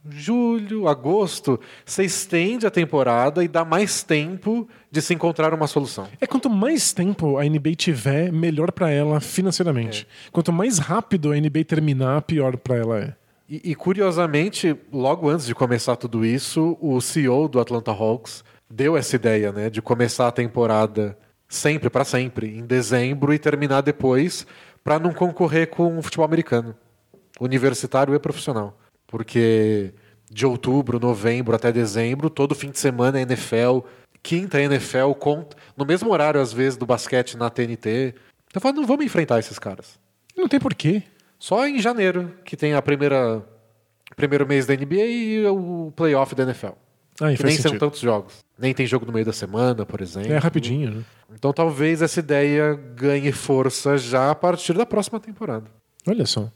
julho, 0.08 0.88
agosto, 0.88 1.60
você 1.84 2.04
estende 2.04 2.66
a 2.66 2.70
temporada 2.70 3.44
e 3.44 3.48
dá 3.48 3.64
mais 3.64 4.02
tempo 4.02 4.66
de 4.90 5.02
se 5.02 5.12
encontrar 5.12 5.52
uma 5.52 5.66
solução. 5.66 6.08
É 6.20 6.26
quanto 6.26 6.48
mais 6.48 6.92
tempo 6.92 7.36
a 7.36 7.44
NBA 7.44 7.74
tiver, 7.76 8.32
melhor 8.32 8.72
para 8.72 8.90
ela 8.90 9.20
financeiramente. 9.20 10.06
Quanto 10.32 10.52
mais 10.52 10.78
rápido 10.78 11.32
a 11.32 11.36
NBA 11.36 11.64
terminar, 11.64 12.22
pior 12.22 12.56
para 12.56 12.76
ela 12.76 12.98
é. 12.98 13.14
E, 13.48 13.72
e, 13.72 13.74
curiosamente, 13.74 14.76
logo 14.92 15.28
antes 15.28 15.44
de 15.44 15.54
começar 15.54 15.96
tudo 15.96 16.24
isso, 16.24 16.78
o 16.80 17.00
CEO 17.00 17.48
do 17.48 17.58
Atlanta 17.58 17.90
Hawks 17.90 18.44
deu 18.70 18.96
essa 18.96 19.16
ideia, 19.16 19.50
né, 19.50 19.68
de 19.68 19.82
começar 19.82 20.28
a 20.28 20.32
temporada 20.32 21.18
sempre 21.50 21.90
para 21.90 22.04
sempre 22.04 22.56
em 22.56 22.64
dezembro 22.64 23.34
e 23.34 23.38
terminar 23.38 23.80
depois 23.80 24.46
para 24.84 25.00
não 25.00 25.12
concorrer 25.12 25.68
com 25.68 25.98
o 25.98 26.02
futebol 26.02 26.24
americano, 26.24 26.76
universitário 27.40 28.14
e 28.14 28.18
profissional, 28.20 28.78
porque 29.06 29.92
de 30.30 30.46
outubro, 30.46 31.00
novembro 31.00 31.56
até 31.56 31.72
dezembro, 31.72 32.30
todo 32.30 32.54
fim 32.54 32.70
de 32.70 32.78
semana 32.78 33.18
é 33.18 33.22
NFL, 33.22 33.80
quinta 34.22 34.62
NFL, 34.62 35.12
no 35.76 35.84
mesmo 35.84 36.10
horário 36.12 36.40
às 36.40 36.52
vezes 36.52 36.78
do 36.78 36.86
basquete 36.86 37.36
na 37.36 37.50
TNT. 37.50 38.14
Eu 38.54 38.60
falo, 38.60 38.76
não 38.76 38.86
vamos 38.86 39.04
enfrentar 39.04 39.40
esses 39.40 39.58
caras. 39.58 39.98
Não 40.36 40.48
tem 40.48 40.60
porquê. 40.60 41.02
Só 41.38 41.66
em 41.66 41.80
janeiro, 41.80 42.32
que 42.44 42.56
tem 42.56 42.74
a 42.74 42.82
primeira 42.82 43.44
primeiro 44.16 44.46
mês 44.46 44.66
da 44.66 44.74
NBA 44.74 45.06
e 45.06 45.46
o 45.46 45.92
playoff 45.96 46.34
da 46.34 46.44
NFL. 46.44 46.72
Ah, 47.20 47.34
que 47.34 47.44
nem 47.44 47.56
são 47.56 47.76
tantos 47.78 48.00
jogos. 48.00 48.38
Nem 48.60 48.74
tem 48.74 48.86
jogo 48.86 49.06
no 49.06 49.12
meio 49.12 49.24
da 49.24 49.32
semana, 49.32 49.86
por 49.86 50.00
exemplo. 50.00 50.32
É 50.32 50.38
rapidinho, 50.38 50.90
né? 50.90 51.04
Então 51.32 51.52
talvez 51.52 52.02
essa 52.02 52.20
ideia 52.20 52.74
ganhe 52.94 53.32
força 53.32 53.96
já 53.96 54.30
a 54.30 54.34
partir 54.34 54.74
da 54.74 54.84
próxima 54.84 55.18
temporada. 55.18 55.70
Olha 56.06 56.26
só. 56.26 56.50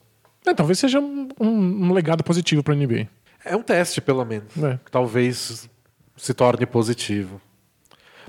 É, 0.47 0.53
talvez 0.53 0.79
seja 0.79 1.01
um, 1.01 1.29
um, 1.41 1.93
legado 1.93 2.23
positivo 2.23 2.63
para 2.63 2.75
a 2.75 2.77
NBA. 2.77 3.09
É 3.43 3.57
um 3.57 3.63
teste, 3.63 4.01
pelo 4.01 4.25
menos. 4.25 4.55
É. 4.63 4.79
Talvez 4.91 5.69
se 6.17 6.35
torne 6.35 6.67
positivo. 6.67 7.41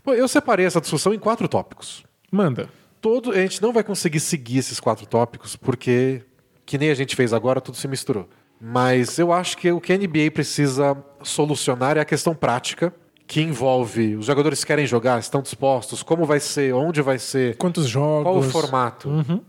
Bom, 0.04 0.14
eu 0.14 0.28
separei 0.28 0.66
essa 0.66 0.80
discussão 0.80 1.14
em 1.14 1.20
quatro 1.20 1.48
tópicos. 1.48 2.06
Manda. 2.32 2.70
Todo, 3.02 3.32
a 3.32 3.38
gente 3.38 3.62
não 3.62 3.74
vai 3.74 3.84
conseguir 3.84 4.22
seguir 4.22 4.60
esses 4.60 4.80
quatro 4.80 5.06
tópicos 5.06 5.56
porque 5.56 6.24
que 6.66 6.78
nem 6.78 6.90
a 6.90 6.96
gente 6.96 7.16
fez 7.16 7.32
agora, 7.32 7.62
tudo 7.62 7.78
se 7.78 7.88
misturou. 7.88 8.28
Mas 8.60 9.20
eu 9.20 9.32
acho 9.32 9.58
que 9.58 9.72
o 9.72 9.80
que 9.80 9.94
a 9.94 9.98
NBA 9.98 10.32
precisa 10.34 10.98
solucionar 11.22 11.98
é 11.98 12.00
a 12.00 12.06
questão 12.06 12.34
prática, 12.34 12.94
que 13.28 13.42
envolve 13.42 14.16
os 14.16 14.26
jogadores 14.26 14.60
que 14.60 14.68
querem 14.68 14.86
jogar, 14.86 15.20
estão 15.20 15.42
dispostos, 15.42 16.04
como 16.04 16.26
vai 16.26 16.40
ser, 16.40 16.74
onde 16.74 17.02
vai 17.02 17.18
ser, 17.18 17.58
quantos 17.58 17.88
jogos, 17.88 18.24
qual 18.24 18.38
o 18.38 18.44
formato. 18.44 19.10
Uhum. 19.10 19.42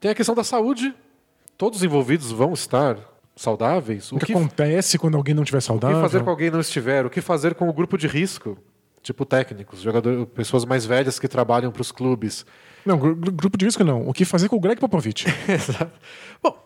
Tem 0.00 0.10
a 0.10 0.14
questão 0.14 0.34
da 0.34 0.44
saúde, 0.44 0.94
todos 1.56 1.78
os 1.78 1.84
envolvidos 1.84 2.30
vão 2.30 2.52
estar 2.52 2.98
saudáveis. 3.36 4.10
O, 4.10 4.16
o 4.16 4.18
que, 4.18 4.26
que, 4.26 4.32
acontece 4.32 4.98
quando 4.98 5.16
alguém 5.16 5.34
não 5.34 5.42
estiver 5.42 5.60
saudável? 5.60 5.98
O 5.98 6.00
que 6.00 6.08
fazer 6.08 6.24
com 6.24 6.30
alguém 6.30 6.50
não 6.50 6.60
estiver? 6.60 7.04
O 7.04 7.10
que 7.10 7.20
fazer 7.20 7.54
com 7.54 7.68
o 7.68 7.72
grupo 7.72 7.98
de 7.98 8.06
risco? 8.06 8.56
Tipo 9.02 9.24
técnicos, 9.24 9.80
jogadores, 9.80 10.26
pessoas 10.34 10.64
mais 10.64 10.84
velhas 10.84 11.18
que 11.18 11.28
trabalham 11.28 11.70
para 11.70 11.82
os 11.82 11.92
clubes. 11.92 12.44
Não, 12.84 12.98
grupo 12.98 13.56
de 13.56 13.64
risco 13.64 13.84
não. 13.84 14.08
O 14.08 14.12
que 14.12 14.24
fazer 14.24 14.48
com 14.48 14.56
o 14.56 14.60
Greg 14.60 14.80
Popovich? 14.80 15.26
Exato. 15.48 15.92
Bom, 16.42 16.56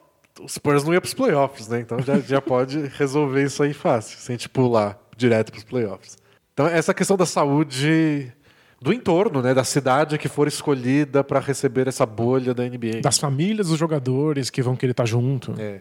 o 0.40 0.48
Spurs 0.48 0.84
não 0.84 0.92
ia 0.92 1.00
para 1.00 1.08
os 1.08 1.14
playoffs, 1.14 1.68
né? 1.68 1.80
Então 1.80 2.00
já, 2.00 2.18
já 2.20 2.40
pode 2.40 2.86
resolver 2.96 3.44
isso 3.44 3.62
aí 3.62 3.74
fácil, 3.74 4.18
sem 4.18 4.34
a 4.34 4.38
gente 4.38 4.48
pular 4.48 5.01
direto 5.16 5.50
para 5.50 5.58
os 5.58 5.64
playoffs. 5.64 6.18
Então, 6.52 6.66
essa 6.66 6.92
questão 6.92 7.16
da 7.16 7.26
saúde 7.26 8.32
do 8.80 8.92
entorno, 8.92 9.40
né, 9.40 9.54
da 9.54 9.64
cidade 9.64 10.18
que 10.18 10.28
for 10.28 10.48
escolhida 10.48 11.22
para 11.22 11.38
receber 11.38 11.86
essa 11.86 12.04
bolha 12.04 12.52
da 12.52 12.64
NBA. 12.64 13.00
Das 13.00 13.18
famílias 13.18 13.68
dos 13.68 13.78
jogadores 13.78 14.50
que 14.50 14.60
vão 14.60 14.74
querer 14.74 14.90
estar 14.90 15.04
tá 15.04 15.08
junto. 15.08 15.54
É. 15.58 15.80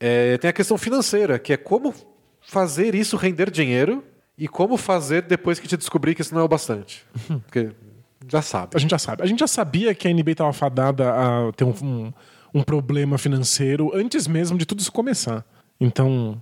É, 0.00 0.38
tem 0.38 0.48
a 0.48 0.52
questão 0.52 0.78
financeira, 0.78 1.38
que 1.38 1.52
é 1.52 1.56
como 1.56 1.92
fazer 2.40 2.94
isso 2.94 3.16
render 3.16 3.50
dinheiro 3.50 4.04
e 4.36 4.46
como 4.46 4.76
fazer 4.76 5.22
depois 5.22 5.58
que 5.58 5.66
te 5.66 5.76
descobrir 5.76 6.14
que 6.14 6.22
isso 6.22 6.32
não 6.32 6.40
é 6.40 6.44
o 6.44 6.48
bastante. 6.48 7.04
Porque 7.44 7.72
já 8.28 8.40
sabe. 8.40 8.76
A 8.76 8.78
gente 8.78 8.90
já 8.90 8.98
sabe. 8.98 9.22
A 9.22 9.26
gente 9.26 9.40
já 9.40 9.46
sabia 9.48 9.94
que 9.94 10.06
a 10.06 10.12
NBA 10.12 10.32
estava 10.32 10.52
fadada 10.52 11.10
a 11.10 11.52
ter 11.52 11.64
um, 11.64 11.74
um, 11.82 12.12
um, 12.54 12.62
problema 12.62 13.18
financeiro 13.18 13.90
antes 13.94 14.28
mesmo 14.28 14.56
de 14.56 14.64
tudo 14.64 14.80
isso 14.80 14.92
começar. 14.92 15.44
Então, 15.80 16.40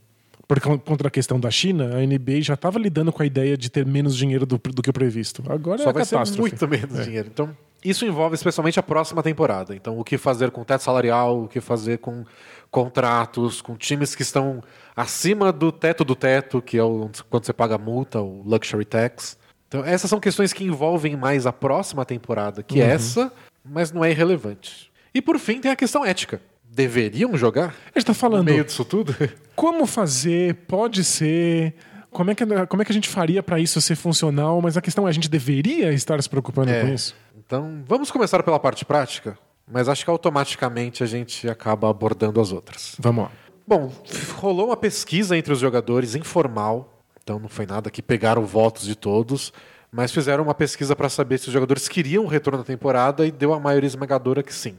por 0.48 0.60
conta 0.60 1.04
da 1.04 1.10
questão 1.10 1.40
da 1.40 1.50
China, 1.50 1.96
a 1.96 2.06
NBA 2.06 2.40
já 2.40 2.54
estava 2.54 2.78
lidando 2.78 3.12
com 3.12 3.22
a 3.22 3.26
ideia 3.26 3.56
de 3.56 3.68
ter 3.68 3.84
menos 3.84 4.16
dinheiro 4.16 4.46
do, 4.46 4.58
do 4.58 4.82
que 4.82 4.90
o 4.90 4.92
previsto. 4.92 5.42
Agora 5.48 5.82
Só 5.82 5.90
é 5.90 5.92
vai 5.92 6.04
ser 6.04 6.18
muito 6.38 6.68
menos 6.68 6.98
é. 6.98 7.02
dinheiro. 7.02 7.28
Então, 7.32 7.56
isso 7.84 8.04
envolve 8.04 8.34
especialmente 8.34 8.78
a 8.78 8.82
próxima 8.82 9.22
temporada. 9.22 9.74
Então, 9.74 9.98
o 9.98 10.04
que 10.04 10.16
fazer 10.16 10.50
com 10.50 10.62
teto 10.64 10.82
salarial, 10.82 11.44
o 11.44 11.48
que 11.48 11.60
fazer 11.60 11.98
com 11.98 12.24
contratos, 12.70 13.60
com 13.60 13.76
times 13.76 14.14
que 14.14 14.22
estão 14.22 14.62
acima 14.94 15.52
do 15.52 15.72
teto 15.72 16.04
do 16.04 16.14
teto, 16.14 16.62
que 16.62 16.78
é 16.78 16.82
o, 16.82 17.10
quando 17.28 17.44
você 17.44 17.52
paga 17.52 17.76
multa, 17.76 18.20
o 18.20 18.42
luxury 18.44 18.84
tax. 18.84 19.36
Então, 19.68 19.84
essas 19.84 20.08
são 20.08 20.20
questões 20.20 20.52
que 20.52 20.62
envolvem 20.62 21.16
mais 21.16 21.44
a 21.44 21.52
próxima 21.52 22.04
temporada 22.04 22.62
que 22.62 22.80
uhum. 22.80 22.86
essa, 22.86 23.32
mas 23.64 23.90
não 23.90 24.04
é 24.04 24.10
irrelevante. 24.10 24.92
E 25.12 25.20
por 25.20 25.38
fim, 25.38 25.60
tem 25.60 25.70
a 25.70 25.76
questão 25.76 26.04
ética. 26.04 26.40
Deveriam 26.70 27.36
jogar? 27.36 27.74
A 27.94 27.98
gente 27.98 28.06
tá 28.06 28.14
falando. 28.14 28.46
No 28.46 28.52
meio 28.52 28.64
disso 28.64 28.84
tudo? 28.84 29.14
Como 29.54 29.86
fazer? 29.86 30.54
Pode 30.66 31.04
ser. 31.04 31.74
Como 32.10 32.30
é 32.30 32.34
que, 32.34 32.44
como 32.66 32.82
é 32.82 32.84
que 32.84 32.92
a 32.92 32.94
gente 32.94 33.08
faria 33.08 33.42
para 33.42 33.58
isso 33.58 33.80
ser 33.80 33.96
funcional? 33.96 34.60
Mas 34.62 34.76
a 34.76 34.80
questão 34.80 35.06
é: 35.06 35.10
a 35.10 35.12
gente 35.12 35.28
deveria 35.28 35.92
estar 35.92 36.22
se 36.22 36.28
preocupando 36.28 36.70
é. 36.70 36.82
com 36.82 36.88
isso? 36.88 37.14
Então, 37.36 37.82
vamos 37.86 38.10
começar 38.10 38.42
pela 38.42 38.58
parte 38.58 38.84
prática, 38.84 39.38
mas 39.70 39.88
acho 39.88 40.04
que 40.04 40.10
automaticamente 40.10 41.02
a 41.02 41.06
gente 41.06 41.48
acaba 41.48 41.88
abordando 41.88 42.40
as 42.40 42.52
outras. 42.52 42.96
Vamos 42.98 43.24
lá. 43.24 43.30
Bom, 43.66 43.92
rolou 44.36 44.66
uma 44.66 44.76
pesquisa 44.76 45.36
entre 45.36 45.52
os 45.52 45.58
jogadores 45.58 46.14
informal 46.14 46.96
então 47.26 47.40
não 47.40 47.48
foi 47.48 47.66
nada 47.66 47.90
que 47.90 48.00
pegaram 48.00 48.46
votos 48.46 48.84
de 48.84 48.94
todos, 48.94 49.52
mas 49.90 50.12
fizeram 50.12 50.44
uma 50.44 50.54
pesquisa 50.54 50.94
para 50.94 51.08
saber 51.08 51.38
se 51.38 51.48
os 51.48 51.52
jogadores 51.52 51.88
queriam 51.88 52.24
o 52.24 52.28
retorno 52.28 52.60
da 52.60 52.64
temporada 52.64 53.26
e 53.26 53.32
deu 53.32 53.52
a 53.52 53.58
maioria 53.58 53.88
esmagadora 53.88 54.44
que 54.44 54.54
sim. 54.54 54.76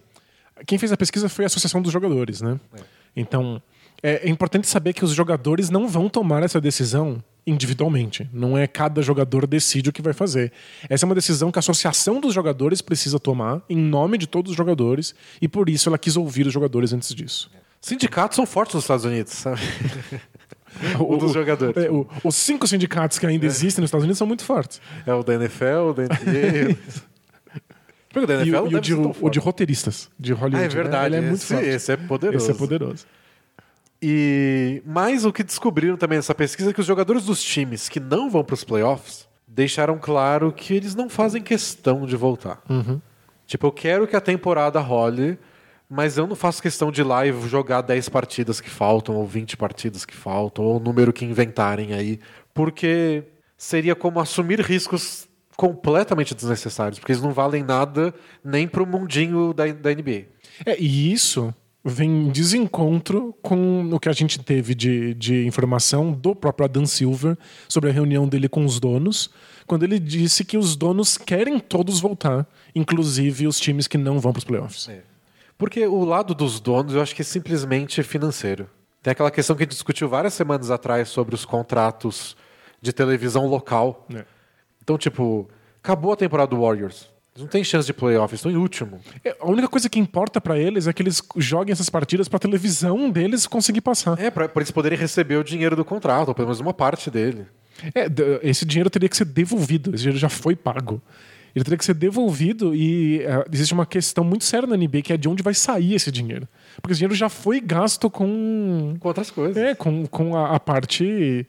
Quem 0.66 0.78
fez 0.78 0.92
a 0.92 0.98
pesquisa 0.98 1.30
foi 1.30 1.46
a 1.46 1.48
Associação 1.48 1.82
dos 1.82 1.92
Jogadores, 1.92 2.42
né? 2.42 2.60
É. 2.76 2.82
Então, 3.16 3.62
é, 4.02 4.28
é, 4.28 4.30
importante 4.30 4.68
saber 4.68 4.94
que 4.94 5.04
os 5.04 5.12
jogadores 5.12 5.70
não 5.70 5.88
vão 5.88 6.10
tomar 6.10 6.44
essa 6.44 6.62
decisão 6.62 7.24
individualmente. 7.46 8.30
Não 8.34 8.58
é 8.58 8.68
cada 8.68 9.02
jogador 9.02 9.48
decide 9.48 9.90
o 9.90 9.94
que 9.94 10.02
vai 10.02 10.14
fazer. 10.14 10.52
Essa 10.90 11.06
é 11.06 11.08
uma 11.08 11.16
decisão 11.16 11.52
que 11.52 11.58
a 11.58 11.62
Associação 11.62 12.20
dos 12.20 12.34
Jogadores 12.34 12.82
precisa 12.82 13.20
tomar 13.20 13.62
em 13.70 13.78
nome 13.78 14.18
de 14.18 14.28
todos 14.28 14.52
os 14.52 14.58
jogadores 14.58 15.16
e 15.42 15.48
por 15.48 15.70
isso 15.70 15.90
ela 15.90 15.98
quis 15.98 16.18
ouvir 16.18 16.46
os 16.46 16.54
jogadores 16.54 16.94
antes 16.94 17.14
disso. 17.16 17.50
Sindicatos 17.80 18.36
são 18.36 18.46
fortes 18.46 18.76
nos 18.76 18.84
Estados 18.84 19.06
Unidos, 19.06 19.34
sabe? 19.34 19.62
o, 21.00 21.18
dos 21.18 21.32
jogadores. 21.32 21.86
É, 21.86 21.90
o, 21.90 22.06
os 22.24 22.36
cinco 22.36 22.68
sindicatos 22.68 23.18
que 23.18 23.26
ainda 23.26 23.46
é. 23.46 23.48
existem 23.48 23.82
nos 23.82 23.88
Estados 23.88 24.04
Unidos 24.04 24.18
são 24.18 24.28
muito 24.28 24.44
fortes. 24.44 24.82
É 25.06 25.14
o 25.14 25.24
da 25.24 25.36
NFL, 25.36 25.90
o 25.90 25.94
da 25.94 26.04
NBA. 26.04 26.78
da 28.26 28.36
NFL 28.36 28.68
e, 28.68 28.72
e 28.72 28.76
o, 28.76 28.82
de, 28.82 28.94
o 28.96 29.30
de 29.30 29.40
roteiristas 29.40 30.10
de 30.18 30.34
Hollywood. 30.34 30.64
Ah, 30.64 30.66
é 30.66 30.70
verdade. 30.70 31.12
Né? 31.12 31.18
Ele 31.18 31.26
é 31.26 31.30
muito 31.30 31.42
esse, 31.42 31.54
forte. 31.54 31.70
Esse 31.70 31.92
é 31.92 31.98
poderoso. 31.98 32.46
Esse 32.46 32.52
é 32.52 32.54
poderoso. 32.54 33.06
E 34.02 34.82
mais 34.86 35.26
o 35.26 35.34
que 35.34 35.44
descobriram 35.44 35.98
também 35.98 36.18
nessa 36.18 36.36
pesquisa 36.36 36.70
é 36.70 36.74
que 36.74 36.80
os 36.80 36.86
jogadores 36.86 37.26
dos 37.26 37.44
times 37.44 37.90
que 37.90 38.00
não 38.00 38.30
vão 38.30 38.44
para 38.44 38.54
os 38.54 38.64
playoffs 38.64 39.28
deixaram 39.48 39.98
claro 39.98 40.52
que 40.52 40.74
eles 40.74 40.94
não 40.94 41.10
fazem 41.10 41.42
questão 41.42 42.06
de 42.06 42.16
voltar. 42.16 42.62
Uhum. 42.70 43.02
Tipo, 43.46 43.68
eu 43.68 43.72
quero 43.72 44.08
que 44.08 44.16
a 44.16 44.22
temporada 44.22 44.80
role, 44.80 45.40
mas 45.90 46.18
eu 46.18 46.28
não 46.28 46.36
faço 46.36 46.62
questão 46.62 46.92
de 46.92 47.02
ir 47.02 47.04
lá 47.06 47.26
e 47.26 47.32
jogar 47.48 47.82
10 47.82 48.10
partidas 48.10 48.62
que 48.62 48.70
faltam, 48.70 49.16
ou 49.16 49.26
20 49.26 49.58
partidas 49.58 50.06
que 50.06 50.16
faltam, 50.16 50.66
ou 50.66 50.78
o 50.78 50.80
número 50.80 51.14
que 51.14 51.26
inventarem 51.26 51.94
aí, 51.94 52.20
porque 52.54 53.24
seria 53.58 53.96
como 53.96 54.20
assumir 54.20 54.60
riscos 54.60 55.27
completamente 55.58 56.36
desnecessários, 56.36 57.00
porque 57.00 57.12
eles 57.12 57.24
não 57.24 57.32
valem 57.32 57.64
nada 57.64 58.14
nem 58.44 58.68
para 58.68 58.84
o 58.84 58.86
mundinho 58.86 59.54
da, 59.54 59.66
da 59.66 59.90
NBA. 59.94 60.28
É, 60.64 60.80
e 60.80 61.12
isso 61.12 61.54
vem 61.84 62.28
em 62.28 62.30
desencontro 62.30 63.34
com 63.42 63.90
o 63.92 64.00
que 64.00 64.08
a 64.08 64.14
gente 64.14 64.40
teve 64.40 64.76
de, 64.76 65.14
de 65.16 65.46
informação 65.48 66.12
do 66.12 66.36
próprio 66.36 66.66
Adam 66.66 66.86
Silver 66.86 67.36
sobre 67.68 67.90
a 67.90 67.94
reunião 67.94 68.28
dele 68.28 68.48
com 68.48 68.64
os 68.66 68.80
donos, 68.80 69.32
quando 69.66 69.84
ele 69.84 69.98
disse 69.98 70.46
que 70.46 70.58
os 70.58 70.76
donos 70.76 71.18
querem 71.18 71.60
todos 71.60 72.00
voltar, 72.00 72.48
inclusive 72.76 73.48
os 73.48 73.60
times 73.60 73.88
que 73.88 73.98
não 73.98 74.20
vão 74.20 74.32
para 74.32 74.40
os 74.40 74.46
playoffs. 74.46 74.88
É. 74.90 75.02
Porque 75.58 75.88
o 75.88 76.06
lado 76.06 76.36
dos 76.36 76.60
donos 76.60 76.94
eu 76.94 77.02
acho 77.02 77.16
que 77.16 77.24
é 77.24 77.26
simplesmente 77.26 78.04
financeiro. 78.04 78.70
Tem 79.02 79.12
aquela 79.12 79.32
questão 79.32 79.56
que 79.56 79.64
a 79.64 79.66
gente 79.66 79.72
discutiu 79.72 80.08
várias 80.08 80.34
semanas 80.34 80.70
atrás 80.70 81.10
sobre 81.10 81.34
os 81.34 81.46
contratos 81.46 82.38
de 82.80 82.94
televisão 82.94 83.48
local. 83.48 84.06
É. 84.14 84.37
Então, 84.88 84.98
tipo, 84.98 85.50
acabou 85.84 86.14
a 86.14 86.16
temporada 86.16 86.50
do 86.50 86.62
Warriors. 86.62 87.10
Eles 87.36 87.42
não 87.42 87.48
têm 87.48 87.62
chance 87.62 87.86
de 87.86 87.92
playoffs, 87.94 88.40
estão 88.40 88.50
em 88.50 88.56
último. 88.56 89.02
É, 89.22 89.36
a 89.38 89.46
única 89.46 89.68
coisa 89.68 89.90
que 89.90 90.00
importa 90.00 90.40
para 90.40 90.58
eles 90.58 90.88
é 90.88 90.94
que 90.94 91.04
eles 91.04 91.22
joguem 91.36 91.74
essas 91.74 91.90
partidas 91.90 92.30
para 92.30 92.38
a 92.38 92.40
televisão 92.40 93.10
deles 93.10 93.46
conseguir 93.46 93.82
passar. 93.82 94.18
É, 94.18 94.32
para 94.32 94.50
eles 94.56 94.72
poderem 94.72 94.98
receber 94.98 95.36
o 95.36 95.44
dinheiro 95.44 95.76
do 95.76 95.84
contrato, 95.84 96.30
ou 96.30 96.34
pelo 96.34 96.48
menos 96.48 96.62
uma 96.62 96.74
parte 96.74 97.12
dele. 97.12 97.46
É, 97.94 98.08
esse 98.42 98.66
dinheiro 98.66 98.90
teria 98.90 99.10
que 99.10 99.18
ser 99.18 99.26
devolvido, 99.26 99.90
esse 99.90 100.04
dinheiro 100.04 100.18
já 100.18 100.30
foi 100.30 100.56
pago 100.56 101.02
ele 101.56 101.64
teria 101.64 101.78
que 101.78 101.86
ser 101.86 101.96
devolvido 101.96 102.76
e 102.76 103.22
uh, 103.22 103.50
existe 103.52 103.74
uma 103.74 103.86
questão 103.86 104.24
muito 104.24 104.46
séria 104.46 104.68
na 104.68 104.78
NBA 104.78 105.02
que 105.02 105.12
é 105.12 105.18
de 105.18 105.28
onde 105.28 105.42
vai 105.42 105.56
sair 105.56 105.96
esse 105.96 106.12
dinheiro. 106.12 106.48
Porque 106.80 106.92
esse 106.92 107.00
dinheiro 107.00 107.16
já 107.16 107.30
foi 107.30 107.60
gasto 107.60 108.12
com. 108.12 108.96
Com 109.00 109.08
outras 109.08 109.32
coisas. 109.32 109.58
É, 109.58 109.74
com, 109.74 110.06
com 110.06 110.36
a, 110.38 110.56
a 110.56 110.60
parte 110.60 111.48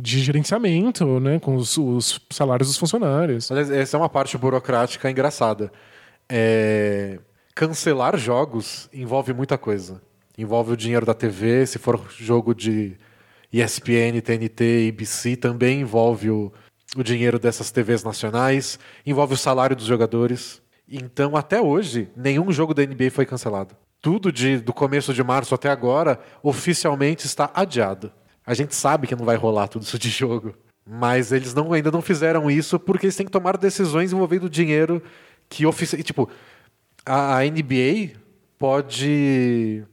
de 0.00 0.20
gerenciamento, 0.20 1.20
né, 1.20 1.38
com 1.38 1.54
os, 1.56 1.76
os, 1.76 2.20
salários 2.30 2.68
dos 2.68 2.76
funcionários. 2.76 3.50
Mas 3.50 3.70
essa 3.70 3.96
é 3.96 3.98
uma 3.98 4.08
parte 4.08 4.36
burocrática 4.38 5.10
engraçada. 5.10 5.70
É... 6.28 7.18
Cancelar 7.54 8.16
jogos 8.16 8.88
envolve 8.92 9.32
muita 9.32 9.58
coisa. 9.58 10.00
envolve 10.38 10.72
o 10.72 10.76
dinheiro 10.76 11.04
da 11.04 11.12
TV. 11.12 11.66
Se 11.66 11.78
for 11.78 12.00
jogo 12.16 12.54
de 12.54 12.96
ESPN, 13.52 14.20
TNT, 14.22 14.88
ABC, 14.92 15.36
também 15.36 15.80
envolve 15.80 16.30
o, 16.30 16.52
o 16.96 17.02
dinheiro 17.02 17.38
dessas 17.38 17.70
TVs 17.70 18.04
nacionais, 18.04 18.78
envolve 19.04 19.34
o 19.34 19.36
salário 19.36 19.76
dos 19.76 19.86
jogadores. 19.86 20.62
Então, 20.88 21.36
até 21.36 21.60
hoje, 21.60 22.08
nenhum 22.16 22.50
jogo 22.52 22.74
da 22.74 22.84
NBA 22.84 23.10
foi 23.10 23.26
cancelado. 23.26 23.76
Tudo 24.00 24.32
de, 24.32 24.58
do 24.58 24.72
começo 24.72 25.12
de 25.12 25.22
março 25.22 25.54
até 25.54 25.68
agora, 25.68 26.18
oficialmente 26.42 27.26
está 27.26 27.50
adiado. 27.52 28.10
A 28.46 28.54
gente 28.54 28.74
sabe 28.74 29.06
que 29.06 29.14
não 29.14 29.24
vai 29.24 29.36
rolar 29.36 29.68
tudo 29.68 29.82
isso 29.82 29.98
de 29.98 30.08
jogo. 30.08 30.54
Mas 30.86 31.30
eles 31.30 31.54
não, 31.54 31.72
ainda 31.72 31.90
não 31.90 32.02
fizeram 32.02 32.50
isso 32.50 32.78
porque 32.78 33.06
eles 33.06 33.16
têm 33.16 33.26
que 33.26 33.32
tomar 33.32 33.56
decisões 33.56 34.12
envolvendo 34.12 34.48
dinheiro 34.48 35.02
que 35.48 35.66
oficialmente. 35.66 36.06
Tipo, 36.06 36.28
a, 37.04 37.38
a 37.38 37.44
NBA 37.44 38.18
pode 38.58 39.84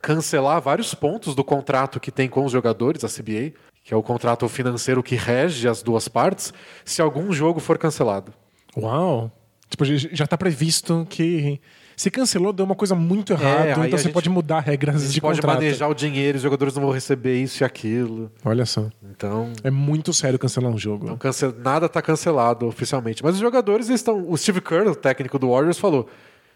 cancelar 0.00 0.60
vários 0.60 0.94
pontos 0.94 1.34
do 1.34 1.44
contrato 1.44 2.00
que 2.00 2.10
tem 2.10 2.28
com 2.28 2.44
os 2.44 2.50
jogadores, 2.50 3.04
a 3.04 3.08
CBA, 3.08 3.52
que 3.84 3.94
é 3.94 3.96
o 3.96 4.02
contrato 4.02 4.48
financeiro 4.48 5.02
que 5.02 5.14
rege 5.14 5.68
as 5.68 5.82
duas 5.82 6.08
partes, 6.08 6.52
se 6.84 7.00
algum 7.00 7.32
jogo 7.32 7.60
for 7.60 7.78
cancelado. 7.78 8.32
Uau! 8.76 9.30
Tipo, 9.68 9.84
já 9.84 10.24
está 10.24 10.36
previsto 10.36 11.06
que 11.08 11.60
se 11.96 12.10
cancelou, 12.10 12.52
deu 12.52 12.64
uma 12.64 12.74
coisa 12.74 12.94
muito 12.94 13.32
errada, 13.32 13.68
É, 13.68 13.72
então 13.72 13.98
você 13.98 14.08
pode 14.08 14.28
mudar 14.30 14.60
regras 14.60 15.12
de 15.12 15.20
pode 15.20 15.40
contrato. 15.40 15.56
manejar 15.56 15.88
o 15.88 15.94
dinheiro, 15.94 16.36
os 16.36 16.42
jogadores 16.42 16.74
não 16.74 16.82
vão 16.82 16.90
receber 16.92 17.40
isso 17.40 17.62
e 17.62 17.64
aquilo. 17.64 18.30
Olha 18.44 18.64
só. 18.66 18.88
Então, 19.10 19.52
É 19.62 19.70
muito 19.70 20.12
sério 20.12 20.38
cancelar 20.38 20.70
um 20.70 20.78
jogo. 20.78 21.06
não 21.06 21.16
cance- 21.16 21.54
nada 21.62 21.86
está 21.86 22.00
cancelado 22.02 22.66
oficialmente. 22.66 23.22
Mas 23.22 23.34
os 23.34 23.40
jogadores 23.40 23.88
estão. 23.88 24.24
O 24.28 24.36
Steve 24.36 24.60
Kerr, 24.60 24.88
o 24.88 24.94
técnico 24.94 25.38
do 25.38 25.50
Warriors, 25.50 25.78
falou: 25.78 26.08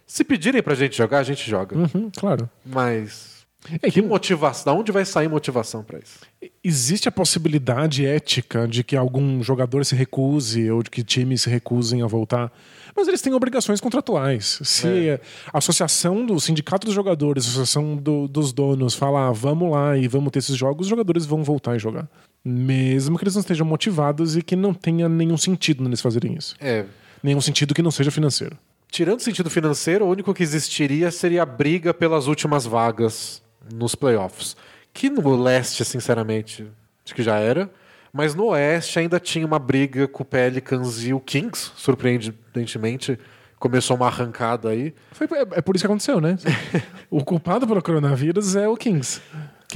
se 0.07 0.25
pedirem 0.25 0.63
pra 0.63 0.75
gente 0.75 0.97
jogar, 0.97 1.19
a 1.19 1.23
gente 1.23 1.49
joga. 1.49 1.77
Uhum, 1.77 2.11
claro. 2.17 2.49
Mas. 2.65 3.36
É 3.73 3.79
Que 3.91 4.01
que 4.01 4.03
motivação? 4.03 4.73
Da 4.75 4.79
onde 4.81 4.93
vai 4.93 5.05
sair 5.05 5.29
motivação 5.29 5.83
pra 5.83 5.99
isso? 5.99 6.21
existe 6.63 7.09
a 7.09 7.13
possibilidade 7.13 8.05
ética 8.05 8.67
de 8.67 8.83
que 8.85 8.97
algum 8.97 9.43
jogador 9.43 9.85
se 9.85 9.95
recuse 9.95 10.69
ou 10.71 10.83
de 10.83 10.91
que 10.91 11.03
times 11.05 11.43
se 11.43 11.51
recusem 11.51 12.03
a 12.03 12.07
voltar. 12.07 12.53
Mas 12.97 13.07
eles 13.09 13.21
têm 13.23 13.33
obrigações 13.35 13.81
contratuais. 13.81 14.59
Se 14.65 15.09
É. 15.11 15.21
a 15.53 15.59
associação 15.59 16.25
do 16.27 16.39
sindicato 16.41 16.87
dos 16.87 16.95
jogadores, 16.95 17.45
a 17.45 17.49
associação 17.49 17.97
do- 17.97 18.27
dos 18.27 18.53
donos 18.53 18.95
falar 18.95 19.31
vamos 19.33 19.71
lá 19.71 19.97
e 19.97 20.09
vamos 20.09 20.31
ter 20.33 20.39
esses 20.41 20.57
jogos, 20.57 20.87
os 20.87 20.91
jogadores 20.91 21.25
vão 21.27 21.45
voltar 21.45 21.77
e 21.77 21.79
jogar. 21.79 22.09
Mesmo 22.45 23.19
que 23.19 23.25
eles 23.25 23.35
não 23.35 23.41
estejam 23.41 23.67
motivados 23.67 24.37
e 24.37 24.43
que 24.43 24.55
não 24.57 24.73
tenha 24.73 25.09
nenhum 25.09 25.37
sentido 25.37 25.83
neles 25.83 26.01
fazerem 26.01 26.35
isso. 26.35 26.55
É. 26.61 26.85
Nenhum 27.23 27.41
sentido 27.41 27.75
que 27.75 27.83
não 27.83 27.91
seja 27.91 28.11
financeiro. 28.11 28.57
Tirando 28.91 29.19
o 29.19 29.23
sentido 29.23 29.51
financeiro, 29.51 30.05
o 30.05 30.09
único 30.09 30.33
que 30.33 30.43
existiria 30.43 31.11
seria 31.11 31.43
a 31.43 31.47
briga 31.47 31.93
pelas 31.93 32.29
últimas 32.29 32.65
vagas 32.65 33.43
nos 33.73 33.95
playoffs. 33.95 34.57
Que 34.93 35.11
no 35.11 35.37
leste, 35.37 35.85
sinceramente, 35.85 36.67
acho 37.05 37.15
que 37.15 37.23
já 37.23 37.39
era. 37.39 37.71
Mas 38.13 38.35
no 38.35 38.47
oeste 38.47 38.99
ainda 38.99 39.21
tinha 39.21 39.47
uma 39.47 39.59
briga 39.59 40.09
com 40.09 40.23
o 40.23 40.27
Pelicans 40.27 41.05
e 41.05 41.13
o 41.13 41.21
Kings, 41.21 41.73
surpreendentemente. 41.77 43.19
Começou 43.59 43.97
uma 43.97 44.07
arrancada 44.07 44.71
aí. 44.71 44.95
Foi, 45.13 45.27
é, 45.33 45.47
é 45.53 45.61
por 45.61 45.77
isso 45.77 45.83
que 45.83 45.87
aconteceu, 45.87 46.21
né? 46.21 46.39
o 47.11 47.25
culpado 47.25 47.67
pelo 47.67 47.83
coronavírus 47.83 48.57
é 48.57 48.69
o 48.69 48.77
Kings. 48.77 49.21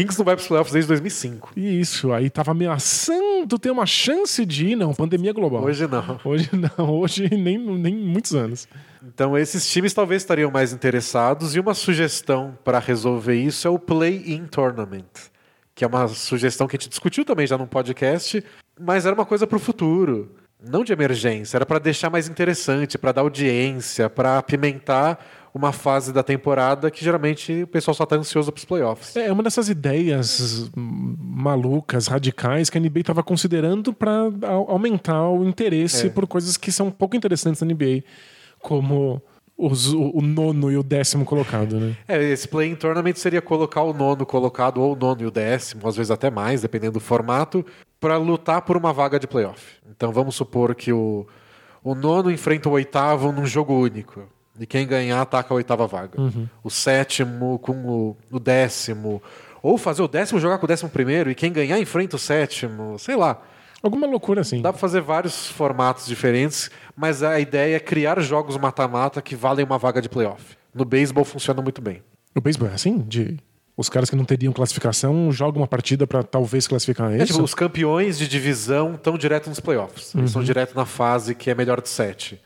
Kings 0.00 0.19
não 0.19 0.25
vai 0.25 0.35
para 0.35 0.40
os 0.42 0.49
playoffs 0.49 0.73
desde 0.73 0.88
2005. 0.88 1.52
E 1.54 1.78
isso, 1.80 2.11
aí 2.11 2.30
tava 2.30 2.52
ameaçando 2.52 3.59
ter 3.59 3.71
uma 3.71 3.85
chance 3.85 4.47
de 4.47 4.69
ir, 4.69 4.76
não, 4.76 4.95
pandemia 4.95 5.33
global. 5.33 5.62
Hoje 5.62 5.87
não. 5.87 6.19
Hoje 6.25 6.49
não, 6.52 6.88
hoje 6.99 7.28
nem, 7.30 7.59
nem 7.59 7.95
muitos 7.95 8.35
anos. 8.35 8.66
Então 9.02 9.37
esses 9.37 9.69
times 9.69 9.92
talvez 9.92 10.23
estariam 10.23 10.50
mais 10.50 10.73
interessados. 10.73 11.54
E 11.54 11.61
uma 11.61 11.75
sugestão 11.75 12.57
para 12.64 12.78
resolver 12.78 13.35
isso 13.35 13.69
é 13.69 13.71
o 13.71 13.78
Play-In 13.78 14.47
Tournament. 14.47 15.28
Que 15.75 15.85
é 15.85 15.87
uma 15.87 16.09
sugestão 16.09 16.66
que 16.66 16.76
a 16.76 16.78
gente 16.78 16.88
discutiu 16.88 17.25
também 17.25 17.47
já 17.47 17.59
num 17.59 17.66
podcast, 17.66 18.42
mas 18.80 19.04
era 19.04 19.14
uma 19.14 19.26
coisa 19.26 19.47
para 19.47 19.57
o 19.57 19.61
futuro. 19.61 20.35
Não 20.62 20.85
de 20.85 20.92
emergência, 20.92 21.57
era 21.57 21.64
para 21.64 21.78
deixar 21.78 22.11
mais 22.11 22.28
interessante, 22.28 22.99
para 22.99 23.12
dar 23.12 23.23
audiência, 23.23 24.11
para 24.11 24.37
apimentar 24.37 25.19
uma 25.54 25.73
fase 25.73 26.12
da 26.12 26.23
temporada 26.23 26.90
que 26.90 27.04
geralmente 27.04 27.62
o 27.62 27.66
pessoal 27.66 27.95
só 27.95 28.04
está 28.04 28.16
ansioso 28.16 28.52
para 28.52 28.59
os 28.61 28.64
playoffs. 28.64 29.16
É 29.16 29.33
uma 29.33 29.42
dessas 29.42 29.69
ideias 29.69 30.71
hum, 30.76 31.16
malucas, 31.19 32.07
radicais 32.07 32.71
que 32.71 32.78
a 32.78 32.80
NBA 32.80 33.00
estava 33.00 33.23
considerando 33.23 33.92
para 33.92 34.12
aumentar 34.69 35.29
o 35.29 35.44
interesse 35.44 36.07
É. 36.07 36.11
por 36.11 36.27
coisas 36.27 36.57
que 36.57 36.70
são 36.70 36.90
pouco 36.90 37.16
interessantes 37.16 37.61
na 37.62 37.66
NBA, 37.66 38.05
como 38.61 39.20
os- 39.59 39.92
o, 39.92 40.11
o 40.18 40.22
nono 40.22 40.70
e 40.70 40.77
o 40.77 40.83
décimo 40.83 41.25
colocado, 41.25 41.79
né? 41.79 41.96
É, 42.09 42.22
esse 42.31 42.46
play-in 42.48 42.75
tournament 42.75 43.14
seria 43.16 43.42
colocar 43.42 43.83
o 43.83 43.92
nono 43.92 44.25
colocado, 44.25 44.81
ou 44.81 44.92
o 44.94 44.96
nono 44.96 45.22
e 45.22 45.27
o 45.27 45.31
décimo, 45.31 45.87
às 45.88 45.96
vezes 45.96 46.11
até 46.11 46.31
mais, 46.31 46.62
dependendo 46.62 46.92
do 46.94 47.01
formato, 47.01 47.64
para 48.01 48.16
lutar 48.16 48.62
por 48.62 48.77
uma 48.77 48.92
vaga 48.92 49.18
de 49.18 49.27
playoff. 49.27 49.61
Então 49.90 50.12
vamos 50.12 50.35
supor 50.35 50.75
que 50.75 50.92
o, 50.92 51.27
o 51.85 51.94
nono 51.94 52.31
enfrenta 52.31 52.68
o 52.68 52.72
oitavo 52.72 53.33
num 53.33 53.44
jogo 53.46 53.75
único. 53.75 54.22
E 54.61 54.66
quem 54.66 54.87
ganhar 54.87 55.20
ataca 55.23 55.55
a 55.55 55.57
oitava 55.57 55.87
vaga. 55.87 56.18
O 56.62 56.68
sétimo 56.68 57.59
com 57.61 57.73
o, 57.73 58.16
o 58.31 58.38
décimo. 58.38 59.23
Ou 59.62 59.79
fazer 59.79 60.03
o 60.03 60.09
décimo 60.09 60.38
jogar 60.38 60.59
com 60.59 60.66
o 60.66 60.68
décimo 60.68 60.90
primeiro 60.90 61.31
e 61.31 61.35
quem 61.35 61.51
ganhar 61.51 61.79
enfrenta 61.81 62.16
o 62.16 62.18
sétimo. 62.18 62.99
Sei 62.99 63.16
lá. 63.16 63.40
Alguma 63.83 64.07
loucura 64.07 64.42
assim. 64.42 64.61
Dá 64.61 64.70
para 64.70 64.79
fazer 64.79 65.01
vários 65.01 65.46
formatos 65.46 66.05
diferentes, 66.07 66.70
mas 66.94 67.23
a 67.23 67.40
ideia 67.40 67.77
é 67.77 67.81
criar 67.81 68.20
jogos 68.20 68.59
mata-mata 68.59 69.23
que 69.23 69.35
valem 69.35 69.64
uma 69.64 69.79
vaga 69.79 70.03
de 70.03 70.09
playoff. 70.11 70.44
No 70.75 70.85
beisebol 70.85 71.25
funciona 71.25 71.62
muito 71.62 71.81
bem. 71.81 72.03
O 72.37 72.40
beisebol 72.42 72.68
é 72.68 72.75
assim? 72.75 72.99
De 72.99 73.38
os 73.75 73.88
caras 73.88 74.11
que 74.11 74.16
não 74.16 74.27
teriam 74.27 74.53
classificação 74.53 75.33
jogam 75.33 75.62
uma 75.62 75.66
partida 75.66 76.07
para 76.07 76.23
talvez 76.23 76.68
classificar 76.68 77.11
É, 77.12 77.16
isso? 77.16 77.27
tipo, 77.33 77.42
os 77.42 77.55
campeões 77.55 78.18
de 78.18 78.29
divisão 78.29 78.94
estão 78.96 79.16
direto 79.16 79.49
nos 79.49 79.59
playoffs. 79.59 80.14
Eles 80.14 80.29
estão 80.29 80.42
direto 80.42 80.75
na 80.77 80.85
fase 80.85 81.35
que 81.35 81.49
é 81.51 81.55
melhor 81.55 81.81
de 81.81 81.88
sete. 81.88 82.38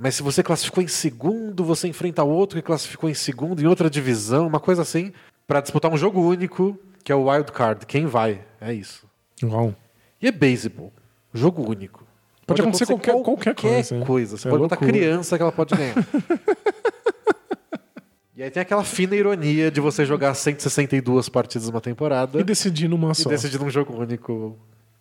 Mas 0.00 0.14
se 0.14 0.22
você 0.22 0.44
classificou 0.44 0.82
em 0.82 0.86
segundo, 0.86 1.64
você 1.64 1.88
enfrenta 1.88 2.22
outro 2.22 2.56
que 2.60 2.64
classificou 2.64 3.10
em 3.10 3.14
segundo 3.14 3.60
em 3.60 3.66
outra 3.66 3.90
divisão, 3.90 4.46
uma 4.46 4.60
coisa 4.60 4.82
assim, 4.82 5.12
para 5.46 5.60
disputar 5.60 5.92
um 5.92 5.98
jogo 5.98 6.20
único, 6.20 6.78
que 7.02 7.10
é 7.10 7.14
o 7.16 7.28
wild 7.28 7.50
card. 7.50 7.84
Quem 7.84 8.06
vai? 8.06 8.40
É 8.60 8.72
isso. 8.72 9.06
Uau. 9.42 9.74
E 10.22 10.28
é 10.28 10.32
beisebol. 10.32 10.92
Jogo 11.34 11.68
único. 11.68 12.06
Pode 12.46 12.62
acontecer 12.62 12.86
qualquer- 12.86 13.22
qualquer 13.22 13.54
coisa, 13.54 14.00
coisa. 14.04 14.36
é. 14.36 14.38
Você 14.38 14.48
É 14.48 14.50
pode 14.50 14.62
botar 14.62 14.76
loucura. 14.76 14.92
criança 14.92 15.36
que 15.36 15.42
ela 15.42 15.52
pode 15.52 15.74
ganhar. 15.74 15.94
e 18.36 18.42
aí 18.42 18.50
tem 18.50 18.60
aquela 18.62 18.84
fina 18.84 19.16
ironia 19.16 19.70
de 19.70 19.80
você 19.80 20.06
jogar 20.06 20.32
162 20.34 21.28
partidas 21.28 21.68
numa 21.68 21.80
temporada 21.80 22.38
E 22.40 22.44
decidir 22.44 22.88
numa 22.88 23.10
e 23.12 23.14
só. 23.16 23.28
decidir 23.28 23.58
num 23.58 23.68
jogo 23.68 24.00
único 24.00 24.56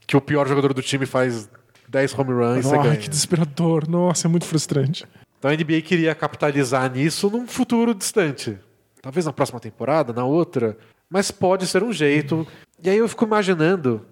que 0.08 0.18
o 0.18 0.22
pior 0.22 0.48
jogador 0.48 0.74
do 0.74 0.82
time 0.82 1.06
faz 1.06 1.48
10 1.88 2.13
home 2.17 2.34
runs 2.34 2.65
e 2.65 2.69
você 2.69 2.76
Ai, 2.76 2.84
ganha. 2.84 2.97
que 2.97 3.10
desesperador. 3.10 3.89
Nossa, 3.89 4.28
é 4.28 4.30
muito 4.30 4.45
frustrante. 4.45 5.06
Então 5.39 5.52
a 5.52 5.54
NBA 5.54 5.82
queria 5.82 6.13
capitalizar 6.15 6.91
nisso 6.91 7.30
num 7.30 7.47
futuro 7.47 7.93
distante. 7.93 8.58
Talvez 9.02 9.26
na 9.26 9.34
próxima 9.34 9.60
temporada, 9.60 10.12
na 10.12 10.26
outra. 10.26 10.78
Mas 11.10 11.32
pode 11.32 11.65
ser 11.67 11.84
um 11.84 11.93
jeito. 11.93 12.45
E 12.84 12.89
aí 12.89 12.97
eu 12.97 13.08
fico 13.08 13.26
imaginando 13.26 14.06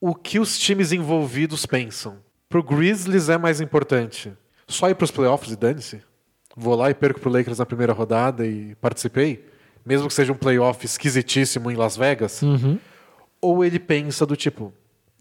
o 0.00 0.14
que 0.14 0.38
os 0.40 0.58
times 0.58 0.90
envolvidos 0.90 1.64
pensam. 1.64 2.16
Pro 2.48 2.62
Grizzlies 2.62 3.28
é 3.28 3.38
mais 3.38 3.60
importante. 3.60 4.32
Só 4.66 4.90
ir 4.90 4.94
pros 4.94 5.10
playoffs 5.10 5.52
e 5.52 5.56
dane-se? 5.56 6.00
Vou 6.56 6.74
lá 6.74 6.90
e 6.90 6.94
perco 6.94 7.20
pro 7.20 7.30
Lakers 7.30 7.58
na 7.58 7.66
primeira 7.66 7.92
rodada 7.92 8.46
e 8.46 8.74
participei? 8.76 9.46
Mesmo 9.86 10.08
que 10.08 10.14
seja 10.14 10.32
um 10.32 10.36
playoff 10.36 10.84
esquisitíssimo 10.84 11.70
em 11.70 11.76
Las 11.76 11.96
Vegas? 11.96 12.40
Ou 13.40 13.64
ele 13.64 13.78
pensa 13.78 14.26
do 14.26 14.36
tipo: 14.36 14.72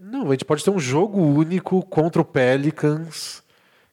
não, 0.01 0.27
a 0.27 0.31
gente 0.31 0.45
pode 0.45 0.63
ter 0.63 0.69
um 0.71 0.79
jogo 0.79 1.21
único 1.21 1.83
contra 1.85 2.21
o 2.21 2.25
Pelicans, 2.25 3.41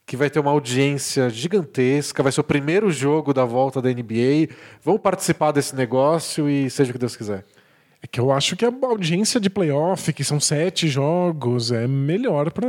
que 0.06 0.16
vai 0.16 0.30
ter 0.30 0.40
uma 0.40 0.50
audiência 0.50 1.28
gigantesca, 1.28 2.22
vai 2.22 2.32
ser 2.32 2.40
o 2.40 2.44
primeiro 2.44 2.90
jogo 2.90 3.34
da 3.34 3.44
volta 3.44 3.82
da 3.82 3.90
NBA. 3.90 4.48
Vamos 4.82 5.00
participar 5.02 5.52
desse 5.52 5.76
negócio 5.76 6.48
e 6.48 6.70
seja 6.70 6.90
o 6.90 6.92
que 6.94 6.98
Deus 6.98 7.14
quiser. 7.14 7.44
É 8.02 8.06
que 8.06 8.20
eu 8.20 8.30
acho 8.30 8.56
que 8.56 8.64
a 8.64 8.72
audiência 8.82 9.40
de 9.40 9.50
playoff, 9.50 10.12
que 10.12 10.22
são 10.22 10.38
sete 10.38 10.86
jogos, 10.88 11.72
é 11.72 11.86
melhor 11.88 12.50
pra 12.52 12.66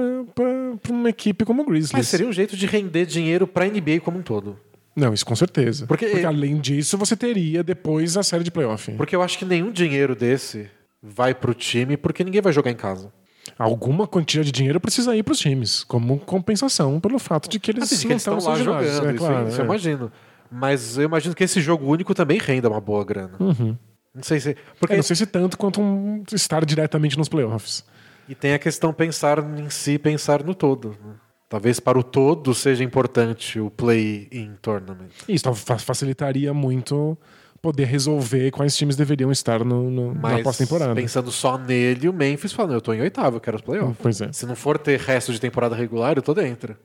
uma 0.89 1.09
equipe 1.09 1.45
como 1.45 1.61
o 1.61 1.65
Grizzlies. 1.65 1.91
Mas 1.93 2.07
seria 2.07 2.27
um 2.27 2.33
jeito 2.33 2.57
de 2.57 2.65
render 2.65 3.05
dinheiro 3.05 3.45
pra 3.47 3.65
NBA 3.65 3.99
como 4.03 4.17
um 4.17 4.21
todo. 4.23 4.57
Não, 4.95 5.13
isso 5.13 5.25
com 5.25 5.35
certeza. 5.35 5.85
Porque- 5.85 6.23
além 6.25 6.57
disso, 6.59 6.97
você 6.97 7.15
teria 7.15 7.63
depois 7.63 8.17
a 8.17 8.23
série 8.23 8.43
de 8.43 8.51
playoff. 8.51 8.91
Porque 8.93 9.15
eu 9.15 9.21
acho 9.21 9.37
que 9.37 9.45
nenhum 9.45 9.71
dinheiro 9.71 10.15
desse 10.15 10.67
vai 11.01 11.33
pro 11.33 11.53
time, 11.53 11.95
porque 11.95 12.23
ninguém 12.23 12.41
vai 12.41 12.51
jogar 12.51 12.71
em 12.71 12.75
casa. 12.75 13.13
Alguma 13.59 14.07
quantia 14.07 14.43
de 14.43 14.51
dinheiro 14.53 14.79
precisa 14.79 15.13
ir 15.15 15.21
pros 15.23 15.37
times, 15.37 15.83
como 15.83 16.17
compensação 16.19 16.99
pelo 16.99 17.19
fato 17.19 17.49
de 17.49 17.59
que 17.59 17.71
eles 17.71 17.83
Assim, 17.91 18.07
não 18.07 18.15
estão 18.15 18.33
lá 18.35 18.55
ginásios. 18.55 18.63
jogando, 18.65 19.05
É 19.09 19.13
isso, 19.13 19.17
claro, 19.25 19.47
isso 19.49 19.57
eu 19.57 19.61
é. 19.61 19.65
imagino. 19.65 20.11
Mas 20.49 20.97
eu 20.97 21.03
imagino 21.03 21.35
que 21.35 21.43
esse 21.43 21.59
jogo 21.61 21.85
único 21.85 22.15
também 22.15 22.37
renda 22.39 22.69
uma 22.69 22.79
boa 22.81 23.03
grana. 23.03 23.33
Não 23.39 24.23
sei 24.23 24.39
se. 24.39 24.55
Porque 24.79 24.93
É, 24.93 24.95
não 24.97 25.03
sei 25.03 25.15
se 25.15 25.25
tanto 25.27 25.57
quanto 25.57 25.79
um 25.81 26.23
estar 26.33 26.63
diretamente 26.65 27.17
nos 27.17 27.27
playoffs. 27.29 27.83
E 28.27 28.33
tem 28.33 28.53
a 28.53 28.59
questão 28.59 28.93
pensar 28.93 29.39
em 29.59 29.69
si, 29.69 29.97
pensar 29.99 30.43
no 30.43 30.55
todo. 30.55 30.89
né? 31.05 31.13
Talvez 31.49 31.79
para 31.79 31.97
o 31.99 32.03
todo 32.03 32.53
seja 32.53 32.83
importante 32.83 33.59
o 33.59 33.69
play-in 33.69 34.53
tournament. 34.61 35.09
Isso 35.27 35.51
fa- 35.53 35.77
facilitaria 35.79 36.53
muito 36.53 37.17
poder 37.61 37.85
resolver 37.85 38.51
quais 38.51 38.75
times 38.75 38.95
deveriam 38.95 39.31
estar 39.31 39.63
no, 39.63 39.89
no 39.89 40.13
na 40.15 40.41
pós-temporada. 40.41 40.95
pensando 40.95 41.31
só 41.31 41.57
nele, 41.57 42.07
o 42.07 42.13
Memphis 42.13 42.53
falando, 42.53 42.73
eu 42.73 42.81
tô 42.81 42.93
em 42.93 43.01
oitavo, 43.01 43.37
eu 43.37 43.41
quero 43.41 43.57
os 43.57 43.61
playoffs. 43.61 43.97
Pois 44.01 44.21
é. 44.21 44.31
Se 44.31 44.45
não 44.45 44.55
for 44.55 44.77
ter 44.77 44.99
resto 44.99 45.31
de 45.31 45.39
temporada 45.39 45.75
regular, 45.75 46.17
eu 46.17 46.21
tô 46.21 46.33
dentro. 46.33 46.75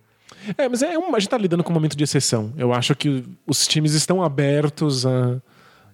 É, 0.59 0.69
mas 0.69 0.83
é 0.83 0.99
um, 0.99 1.15
a 1.15 1.19
gente 1.19 1.31
tá 1.31 1.39
lidando 1.39 1.63
com 1.65 1.71
um 1.71 1.75
momento 1.75 1.97
de 1.97 2.05
exceção. 2.05 2.53
Eu 2.57 2.73
acho 2.73 2.95
que 2.95 3.25
os 3.47 3.67
times 3.67 3.95
estão 3.95 4.23
abertos 4.23 5.07
a, 5.07 5.41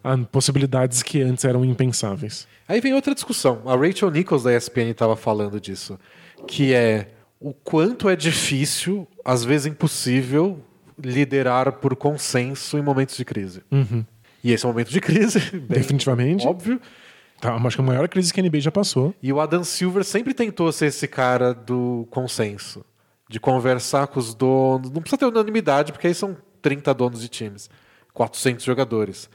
a 0.03 0.19
possibilidades 0.19 1.03
que 1.03 1.23
antes 1.23 1.45
eram 1.45 1.65
impensáveis. 1.65 2.49
Aí 2.69 2.81
vem 2.81 2.95
outra 2.95 3.15
discussão. 3.15 3.63
A 3.67 3.77
Rachel 3.77 4.11
Nichols 4.11 4.43
da 4.43 4.57
ESPN 4.57 4.91
estava 4.91 5.17
falando 5.17 5.61
disso, 5.61 5.99
que 6.47 6.73
é 6.73 7.09
o 7.41 7.53
quanto 7.53 8.09
é 8.09 8.17
difícil, 8.17 9.07
às 9.25 9.45
vezes 9.45 9.67
impossível, 9.67 10.61
liderar 11.03 11.73
por 11.73 11.97
consenso 11.97 12.77
em 12.77 12.83
momentos 12.83 13.17
de 13.17 13.25
crise. 13.25 13.63
E 14.43 14.53
esse 14.53 14.65
é 14.65 14.69
um 14.69 14.73
momento 14.73 14.91
de 14.91 15.01
crise, 15.01 15.39
Definitivamente. 15.69 16.47
óbvio. 16.47 16.81
Tá, 17.41 17.55
acho 17.55 17.77
que 17.77 17.83
a 17.83 17.85
maior 17.85 18.09
crise 18.09 18.33
que 18.33 18.41
a 18.41 18.43
NBA 18.43 18.61
já 18.61 18.71
passou. 18.71 19.15
E 19.23 19.33
o 19.33 19.41
Adam 19.41 19.65
Silver 19.65 20.05
sempre 20.05 20.35
tentou 20.35 20.71
ser 20.73 20.87
esse 20.87 21.09
cara 21.09 21.55
do 21.55 22.07
consenso, 22.11 22.85
de 23.29 23.41
conversar 23.41 24.07
com 24.09 24.21
os 24.21 24.35
donos. 24.35 24.91
Não 24.91 25.01
precisa 25.01 25.19
ter 25.19 25.27
unanimidade, 25.27 25.91
porque 25.93 26.07
aí 26.07 26.15
são 26.15 26.37
30 26.61 26.93
donos 26.93 27.23
de 27.23 27.29
times, 27.29 27.71
400 28.13 28.63
jogadores. 28.65 29.31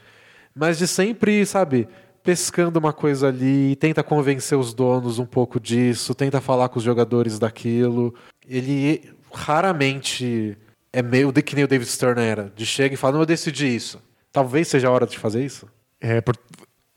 Mas 0.54 0.78
de 0.78 0.86
sempre, 0.86 1.44
sabe, 1.44 1.88
pescando 2.22 2.78
uma 2.78 2.92
coisa 2.92 3.28
ali, 3.28 3.76
tenta 3.76 4.02
convencer 4.02 4.56
os 4.56 4.72
donos 4.72 5.18
um 5.18 5.26
pouco 5.26 5.58
disso, 5.60 6.14
tenta 6.14 6.40
falar 6.40 6.68
com 6.68 6.78
os 6.78 6.84
jogadores 6.84 7.38
daquilo. 7.38 8.14
Ele 8.48 9.02
raramente 9.32 10.56
é 10.92 11.02
meio 11.02 11.32
que 11.32 11.54
nem 11.54 11.64
o 11.64 11.68
David 11.68 11.90
Stern 11.90 12.20
era, 12.20 12.52
de 12.54 12.64
chega 12.64 12.94
e 12.94 12.96
fala: 12.96 13.14
Não, 13.14 13.20
eu 13.20 13.26
decidi 13.26 13.74
isso. 13.74 14.00
Talvez 14.36 14.68
seja 14.68 14.88
a 14.88 14.90
hora 14.90 15.06
de 15.06 15.18
fazer 15.18 15.42
isso. 15.42 15.66
É, 15.98 16.20
por- 16.20 16.36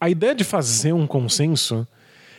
A 0.02 0.10
ideia 0.10 0.36
de 0.36 0.44
fazer 0.44 0.92
um 0.94 1.08
consenso 1.08 1.88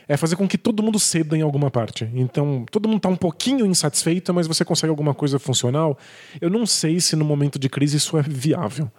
é 0.07 0.15
fazer 0.17 0.37
com 0.37 0.47
que 0.47 0.59
todo 0.59 0.83
mundo 0.83 0.99
ceda 0.99 1.37
em 1.39 1.41
alguma 1.41 1.71
parte. 1.71 2.07
Então, 2.15 2.67
todo 2.71 2.87
mundo 2.87 2.99
está 2.99 3.09
um 3.09 3.17
pouquinho 3.17 3.65
insatisfeito, 3.65 4.35
mas 4.35 4.47
você 4.47 4.63
consegue 4.63 4.91
alguma 4.91 5.15
coisa 5.15 5.39
funcional. 5.39 5.97
Eu 6.39 6.51
não 6.51 6.67
sei 6.67 7.01
se 7.01 7.17
no 7.17 7.25
momento 7.25 7.59
de 7.59 7.69
crise 7.71 7.97
isso 7.97 8.19
é 8.19 8.23
viável. 8.23 8.91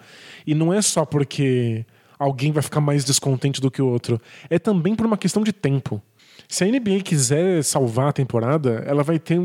E 0.48 0.56
não 0.56 0.74
é 0.74 0.82
só 0.82 1.06
porque 1.06 1.86
alguém 2.18 2.52
vai 2.52 2.64
ficar 2.64 2.82
mais 2.82 3.04
descontente 3.06 3.62
do 3.62 3.70
que 3.70 3.82
o 3.82 3.88
outro. 3.88 4.20
É 4.50 4.58
também 4.58 4.96
por 4.96 5.06
uma 5.06 5.18
questão 5.18 5.44
de 5.44 5.54
tempo. 5.54 6.02
Se 6.50 6.64
a 6.64 6.68
NBA 6.68 7.02
quiser 7.04 7.64
salvar 7.64 8.08
a 8.10 8.14
temporada, 8.14 8.84
ela 8.88 9.04
vai 9.04 9.20
ter 9.20 9.40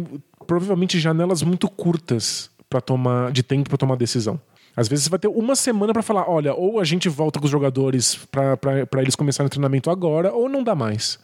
provavelmente 0.46 0.98
janelas 0.98 1.42
muito 1.42 1.68
curtas 1.68 2.50
para 2.68 2.80
tomar 2.80 3.30
de 3.30 3.42
tempo 3.42 3.68
para 3.68 3.78
tomar 3.78 3.96
decisão. 3.96 4.40
Às 4.76 4.88
vezes 4.88 5.04
você 5.04 5.10
vai 5.10 5.18
ter 5.18 5.28
uma 5.28 5.56
semana 5.56 5.92
para 5.92 6.02
falar, 6.02 6.28
olha, 6.28 6.52
ou 6.54 6.78
a 6.78 6.84
gente 6.84 7.08
volta 7.08 7.38
com 7.38 7.46
os 7.46 7.50
jogadores 7.50 8.16
para 8.30 9.00
eles 9.00 9.16
começarem 9.16 9.46
o 9.46 9.50
treinamento 9.50 9.90
agora, 9.90 10.32
ou 10.32 10.48
não 10.48 10.62
dá 10.62 10.74
mais. 10.74 11.18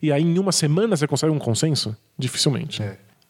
E 0.00 0.12
aí 0.12 0.22
em 0.22 0.38
uma 0.38 0.52
semana 0.52 0.96
você 0.96 1.06
consegue 1.06 1.32
um 1.32 1.38
consenso? 1.38 1.96
Dificilmente. 2.16 2.82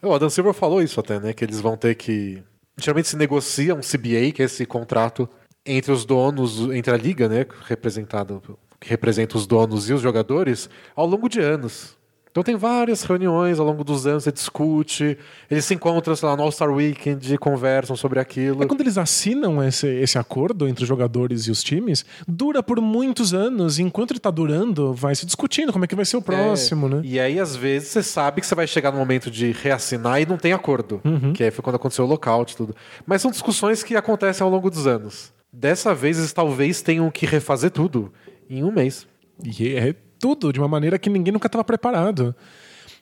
O 0.02 0.12
Adam 0.12 0.28
Silver 0.28 0.52
falou 0.52 0.82
isso 0.82 1.00
até, 1.00 1.18
né? 1.18 1.32
Que 1.32 1.44
eles 1.44 1.60
vão 1.60 1.76
ter 1.76 1.94
que. 1.94 2.42
Geralmente 2.76 3.08
se 3.08 3.16
negocia 3.16 3.74
um 3.74 3.80
CBA, 3.80 4.32
que 4.34 4.42
é 4.42 4.44
esse 4.44 4.66
contrato 4.66 5.28
entre 5.64 5.92
os 5.92 6.04
donos, 6.04 6.60
entre 6.72 6.92
a 6.92 6.96
liga, 6.96 7.28
né? 7.28 7.46
Representado, 7.66 8.42
que 8.80 8.88
representa 8.88 9.36
os 9.36 9.46
donos 9.46 9.88
e 9.88 9.92
os 9.92 10.00
jogadores, 10.00 10.68
ao 10.94 11.06
longo 11.06 11.28
de 11.28 11.40
anos. 11.40 11.96
Então 12.32 12.42
tem 12.42 12.56
várias 12.56 13.02
reuniões 13.02 13.60
ao 13.60 13.66
longo 13.66 13.84
dos 13.84 14.06
anos, 14.06 14.24
você 14.24 14.32
discute, 14.32 15.18
eles 15.50 15.66
se 15.66 15.74
encontram, 15.74 16.16
sei 16.16 16.26
lá, 16.26 16.34
no 16.34 16.42
All-Star 16.42 16.72
Weekend, 16.72 17.36
conversam 17.36 17.94
sobre 17.94 18.18
aquilo. 18.18 18.64
É 18.64 18.66
quando 18.66 18.80
eles 18.80 18.96
assinam 18.96 19.62
esse, 19.62 19.86
esse 19.86 20.16
acordo 20.18 20.66
entre 20.66 20.82
os 20.82 20.88
jogadores 20.88 21.42
e 21.42 21.50
os 21.50 21.62
times, 21.62 22.06
dura 22.26 22.62
por 22.62 22.80
muitos 22.80 23.34
anos. 23.34 23.78
E 23.78 23.82
enquanto 23.82 24.12
ele 24.12 24.18
tá 24.18 24.30
durando, 24.30 24.94
vai 24.94 25.14
se 25.14 25.26
discutindo 25.26 25.74
como 25.74 25.84
é 25.84 25.88
que 25.88 25.94
vai 25.94 26.06
ser 26.06 26.16
o 26.16 26.22
próximo, 26.22 26.86
É, 26.86 26.90
né? 26.90 27.00
E 27.04 27.20
aí, 27.20 27.38
às 27.38 27.54
vezes, 27.54 27.88
você 27.88 28.02
sabe 28.02 28.40
que 28.40 28.46
você 28.46 28.54
vai 28.54 28.66
chegar 28.66 28.90
no 28.90 28.98
momento 28.98 29.30
de 29.30 29.52
reassinar 29.52 30.22
e 30.22 30.24
não 30.24 30.38
tem 30.38 30.54
acordo. 30.54 31.02
Uhum. 31.04 31.34
Que 31.34 31.44
aí 31.44 31.50
foi 31.50 31.62
quando 31.62 31.76
aconteceu 31.76 32.06
o 32.06 32.08
lockout 32.08 32.54
e 32.54 32.56
tudo. 32.56 32.74
Mas 33.04 33.20
são 33.20 33.30
discussões 33.30 33.82
que 33.82 33.94
acontecem 33.94 34.42
ao 34.42 34.50
longo 34.50 34.70
dos 34.70 34.86
anos. 34.86 35.34
Dessa 35.52 35.94
vez, 35.94 36.18
eles 36.18 36.32
talvez 36.32 36.80
tenham 36.80 37.10
que 37.10 37.26
refazer 37.26 37.70
tudo 37.70 38.10
em 38.48 38.64
um 38.64 38.72
mês. 38.72 39.06
E 39.44 39.74
é 39.74 39.94
tudo 40.22 40.52
de 40.52 40.60
uma 40.60 40.68
maneira 40.68 41.00
que 41.00 41.10
ninguém 41.10 41.32
nunca 41.32 41.48
estava 41.48 41.64
preparado. 41.64 42.32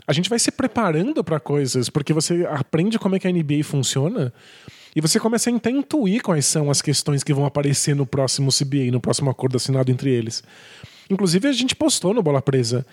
A 0.07 0.13
gente 0.15 0.31
vai 0.31 0.39
se 0.39 0.51
preparando 0.51 1.23
para 1.23 1.39
coisas, 1.39 1.91
porque 1.91 2.15
você 2.15 2.47
aprende 2.51 2.99
como 2.99 3.15
é 3.15 3.19
que 3.19 3.29
a 3.29 3.31
NBA 3.31 3.63
funciona 3.63 4.33
e 4.97 5.03
você 5.03 5.21
começa 5.21 5.51
a 5.51 5.71
intuir 5.71 6.23
quais 6.23 6.47
são 6.47 6.71
as 6.71 6.81
questões 6.81 7.23
que 7.23 7.35
vão 7.35 7.45
aparecer 7.45 7.95
no 7.95 8.07
próximo 8.07 8.51
CBA, 8.51 8.91
no 8.91 9.01
próximo 9.01 9.29
acordo 9.29 9.57
assinado 9.57 9.93
entre 9.93 10.11
eles. 10.11 10.43
Inclusive, 11.11 11.47
a 11.47 11.53
gente 11.53 11.77
postou 11.77 12.15
no 12.15 12.23
Bola 12.23 12.41
Presa 12.41 12.87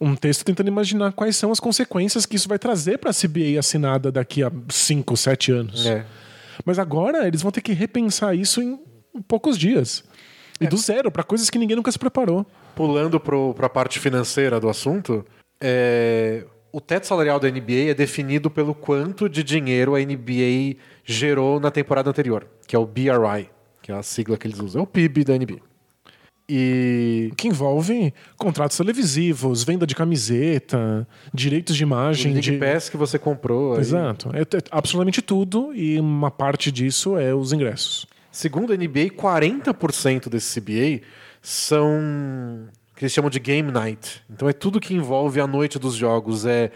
um 0.00 0.14
texto 0.14 0.44
tentando 0.44 0.68
imaginar 0.68 1.12
quais 1.12 1.34
são 1.34 1.50
as 1.50 1.58
consequências 1.58 2.24
que 2.24 2.36
isso 2.36 2.48
vai 2.48 2.58
trazer 2.58 2.98
para 2.98 3.10
a 3.10 3.14
CBA 3.14 3.58
assinada 3.58 4.12
daqui 4.12 4.42
a 4.44 4.52
5, 4.68 5.16
7 5.16 5.52
anos. 5.52 5.86
É. 5.86 6.06
Mas 6.64 6.78
agora 6.78 7.26
eles 7.26 7.42
vão 7.42 7.50
ter 7.50 7.60
que 7.60 7.72
repensar 7.72 8.36
isso 8.36 8.62
em 8.62 8.78
poucos 9.26 9.58
dias. 9.58 10.04
E 10.60 10.66
do 10.68 10.76
zero, 10.76 11.10
para 11.10 11.24
coisas 11.24 11.50
que 11.50 11.58
ninguém 11.58 11.76
nunca 11.76 11.90
se 11.90 11.98
preparou. 11.98 12.46
Pulando 12.74 13.20
para 13.20 13.66
a 13.66 13.70
parte 13.70 13.98
financeira 13.98 14.58
do 14.58 14.68
assunto, 14.68 15.24
é, 15.60 16.44
o 16.74 16.80
teto 16.80 17.06
salarial 17.06 17.38
da 17.38 17.48
NBA 17.48 17.90
é 17.90 17.94
definido 17.94 18.50
pelo 18.50 18.74
quanto 18.74 19.28
de 19.28 19.44
dinheiro 19.44 19.94
a 19.94 20.00
NBA 20.00 20.76
gerou 21.04 21.60
na 21.60 21.70
temporada 21.70 22.10
anterior, 22.10 22.48
que 22.66 22.74
é 22.74 22.78
o 22.78 22.84
BRI, 22.84 23.48
que 23.80 23.92
é 23.92 23.94
a 23.94 24.02
sigla 24.02 24.36
que 24.36 24.46
eles 24.46 24.58
usam. 24.58 24.80
É 24.80 24.82
o 24.82 24.86
PIB 24.86 25.22
da 25.22 25.38
NBA. 25.38 25.60
E 26.48 27.32
que 27.36 27.46
envolve 27.46 28.12
contratos 28.36 28.76
televisivos, 28.76 29.62
venda 29.62 29.86
de 29.86 29.94
camiseta, 29.94 31.06
direitos 31.32 31.76
de 31.76 31.84
o 31.84 31.86
imagem. 31.86 32.32
League 32.32 32.50
De... 32.50 32.58
Pass 32.58 32.88
que 32.88 32.96
você 32.96 33.18
comprou. 33.18 33.78
Exato. 33.78 34.30
É, 34.34 34.40
é 34.40 34.60
absolutamente 34.70 35.22
tudo 35.22 35.72
e 35.74 35.98
uma 36.00 36.30
parte 36.30 36.72
disso 36.72 37.16
é 37.16 37.32
os 37.32 37.52
ingressos. 37.52 38.04
Segundo 38.32 38.72
a 38.72 38.76
NBA, 38.76 39.10
40% 39.16 40.28
desse 40.28 40.60
CBA 40.60 41.06
são 41.44 42.68
que 42.96 43.04
eles 43.04 43.12
chamam 43.12 43.28
de 43.30 43.38
game 43.38 43.70
night. 43.70 44.22
Então 44.30 44.48
é 44.48 44.52
tudo 44.52 44.80
que 44.80 44.94
envolve 44.94 45.40
a 45.40 45.46
noite 45.46 45.78
dos 45.78 45.94
jogos, 45.94 46.46
é 46.46 46.70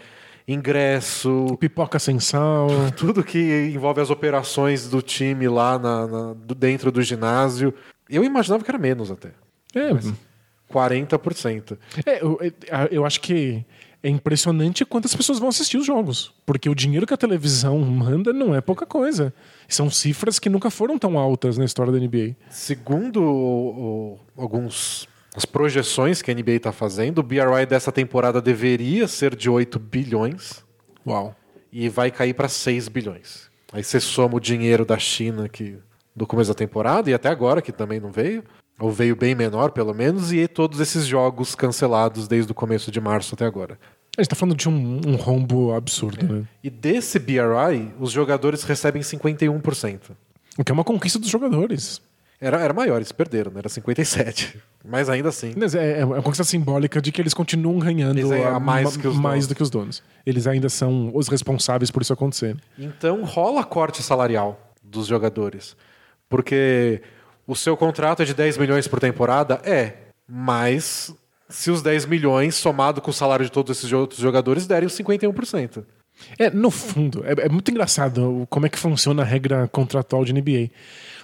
ingresso, 0.47 1.45
Pipoca 1.59 1.97
sem 1.97 2.19
sal. 2.19 2.67
tudo 2.95 3.23
que 3.23 3.71
envolve 3.73 3.99
as 4.01 4.09
operações 4.09 4.87
do 4.87 5.01
time 5.01 5.47
lá 5.47 5.79
na, 5.79 6.07
na- 6.07 6.35
dentro 6.57 6.91
do 6.91 7.01
ginásio. 7.01 7.73
Eu 8.09 8.23
imaginava 8.23 8.63
que 8.63 8.69
era 8.69 8.77
menos 8.77 9.09
até. 9.11 9.29
É, 9.73 9.89
40%. 10.71 11.77
é, 12.05 12.21
eu, 12.23 12.39
é, 12.41 12.51
eu 12.91 13.05
acho 13.05 13.19
que 13.21 13.65
é 14.01 14.09
impressionante 14.09 14.85
quantas 14.85 15.15
pessoas 15.15 15.39
vão 15.39 15.49
assistir 15.49 15.77
os 15.77 15.85
jogos. 15.85 16.33
Porque 16.45 16.69
o 16.69 16.75
dinheiro 16.75 17.05
que 17.05 17.13
a 17.13 17.17
televisão 17.17 17.77
manda 17.79 18.31
não 18.31 18.55
é 18.55 18.61
pouca 18.61 18.85
coisa. 18.85 19.33
São 19.67 19.89
cifras 19.89 20.39
que 20.39 20.49
nunca 20.49 20.69
foram 20.69 20.97
tão 20.97 21.17
altas 21.17 21.57
na 21.57 21.65
história 21.65 21.91
da 21.91 21.99
NBA. 21.99 22.35
Segundo 22.49 23.21
o- 23.21 24.15
o- 24.37 24.41
alguns 24.41 25.07
as 25.35 25.45
projeções 25.45 26.21
que 26.21 26.31
a 26.31 26.33
NBA 26.33 26.53
está 26.55 26.71
fazendo, 26.71 27.19
o 27.19 27.23
BRI 27.23 27.65
dessa 27.67 27.91
temporada 27.91 28.41
deveria 28.41 29.07
ser 29.07 29.35
de 29.35 29.49
8 29.49 29.77
bilhões. 29.79 30.63
Uau. 31.07 31.35
e 31.71 31.87
vai 31.87 32.09
cair 32.09 32.33
para 32.33 32.47
6 32.49 32.87
bilhões. 32.87 33.47
Aí 33.71 33.83
você 33.83 33.99
soma 33.99 34.35
o 34.35 34.39
dinheiro 34.39 34.83
da 34.83 34.97
China 34.97 35.47
que 35.47 35.77
do 36.15 36.25
começo 36.25 36.49
da 36.49 36.55
temporada 36.55 37.09
e 37.11 37.13
até 37.13 37.29
agora 37.29 37.61
que 37.61 37.71
também 37.71 37.99
não 37.99 38.11
veio, 38.11 38.43
ou 38.79 38.91
veio 38.91 39.15
bem 39.15 39.35
menor 39.35 39.71
pelo 39.71 39.93
menos, 39.93 40.31
e 40.31 40.47
todos 40.47 40.79
esses 40.79 41.05
jogos 41.05 41.53
cancelados 41.55 42.27
desde 42.27 42.51
o 42.51 42.55
começo 42.55 42.89
de 42.91 42.99
março 43.01 43.35
até 43.35 43.45
agora. 43.45 43.77
A 44.17 44.21
gente 44.21 44.29
tá 44.29 44.35
falando 44.35 44.55
de 44.55 44.67
um, 44.67 45.01
um 45.07 45.15
rombo 45.15 45.73
absurdo, 45.73 46.25
né? 46.25 46.43
E 46.63 46.69
desse 46.69 47.19
BRI, 47.19 47.93
os 47.99 48.11
jogadores 48.11 48.63
recebem 48.63 49.01
51%. 49.01 49.99
O 50.57 50.63
que 50.63 50.71
é 50.71 50.73
uma 50.73 50.83
conquista 50.83 51.17
dos 51.19 51.29
jogadores. 51.29 52.01
Era, 52.41 52.57
era 52.59 52.73
maior, 52.73 52.97
eles 52.97 53.11
perderam, 53.11 53.51
né? 53.51 53.59
era 53.59 53.69
57. 53.69 54.57
Mas 54.87 55.09
ainda 55.09 55.27
assim. 55.29 55.53
É, 55.77 55.99
é 55.99 56.05
uma 56.05 56.21
conquista 56.21 56.43
simbólica 56.45 57.01
de 57.01 57.11
que 57.11 57.21
eles 57.21 57.33
continuam 57.33 57.79
ganhando 57.79 58.17
Eles 58.17 58.31
é 58.31 58.45
a- 58.45 58.59
mais 58.59 58.95
que 58.95 59.07
mais 59.09 59.45
do 59.45 59.53
que 59.53 59.61
os 59.61 59.69
donos. 59.69 60.01
Eles 60.25 60.47
ainda 60.47 60.69
são 60.69 61.11
os 61.13 61.27
responsáveis 61.27 61.91
por 61.91 62.01
isso 62.01 62.13
acontecer. 62.13 62.55
Então 62.77 63.23
rola 63.25 63.63
corte 63.63 64.01
salarial 64.01 64.73
dos 64.81 65.07
jogadores. 65.07 65.75
Porque 66.29 67.01
o 67.49 67.55
seu 67.55 67.75
contrato 67.75 68.21
é 68.21 68.25
de 68.25 68.33
10 68.35 68.59
milhões 68.59 68.87
por 68.87 68.99
temporada? 68.99 69.59
É. 69.63 69.93
Mas 70.27 71.11
se 71.49 71.71
os 71.71 71.81
10 71.81 72.05
milhões, 72.05 72.53
somado 72.53 73.01
com 73.01 73.09
o 73.09 73.13
salário 73.13 73.43
de 73.43 73.51
todos 73.51 73.75
esses 73.75 73.91
outros 73.91 74.19
jogadores, 74.19 74.67
derem 74.67 74.85
os 74.85 74.93
51%. 74.93 75.83
É, 76.37 76.51
no 76.51 76.69
fundo, 76.69 77.23
é, 77.25 77.45
é 77.45 77.49
muito 77.49 77.71
engraçado 77.71 78.45
como 78.51 78.67
é 78.67 78.69
que 78.69 78.77
funciona 78.77 79.23
a 79.23 79.25
regra 79.25 79.67
contratual 79.67 80.23
de 80.23 80.31
NBA. 80.31 80.69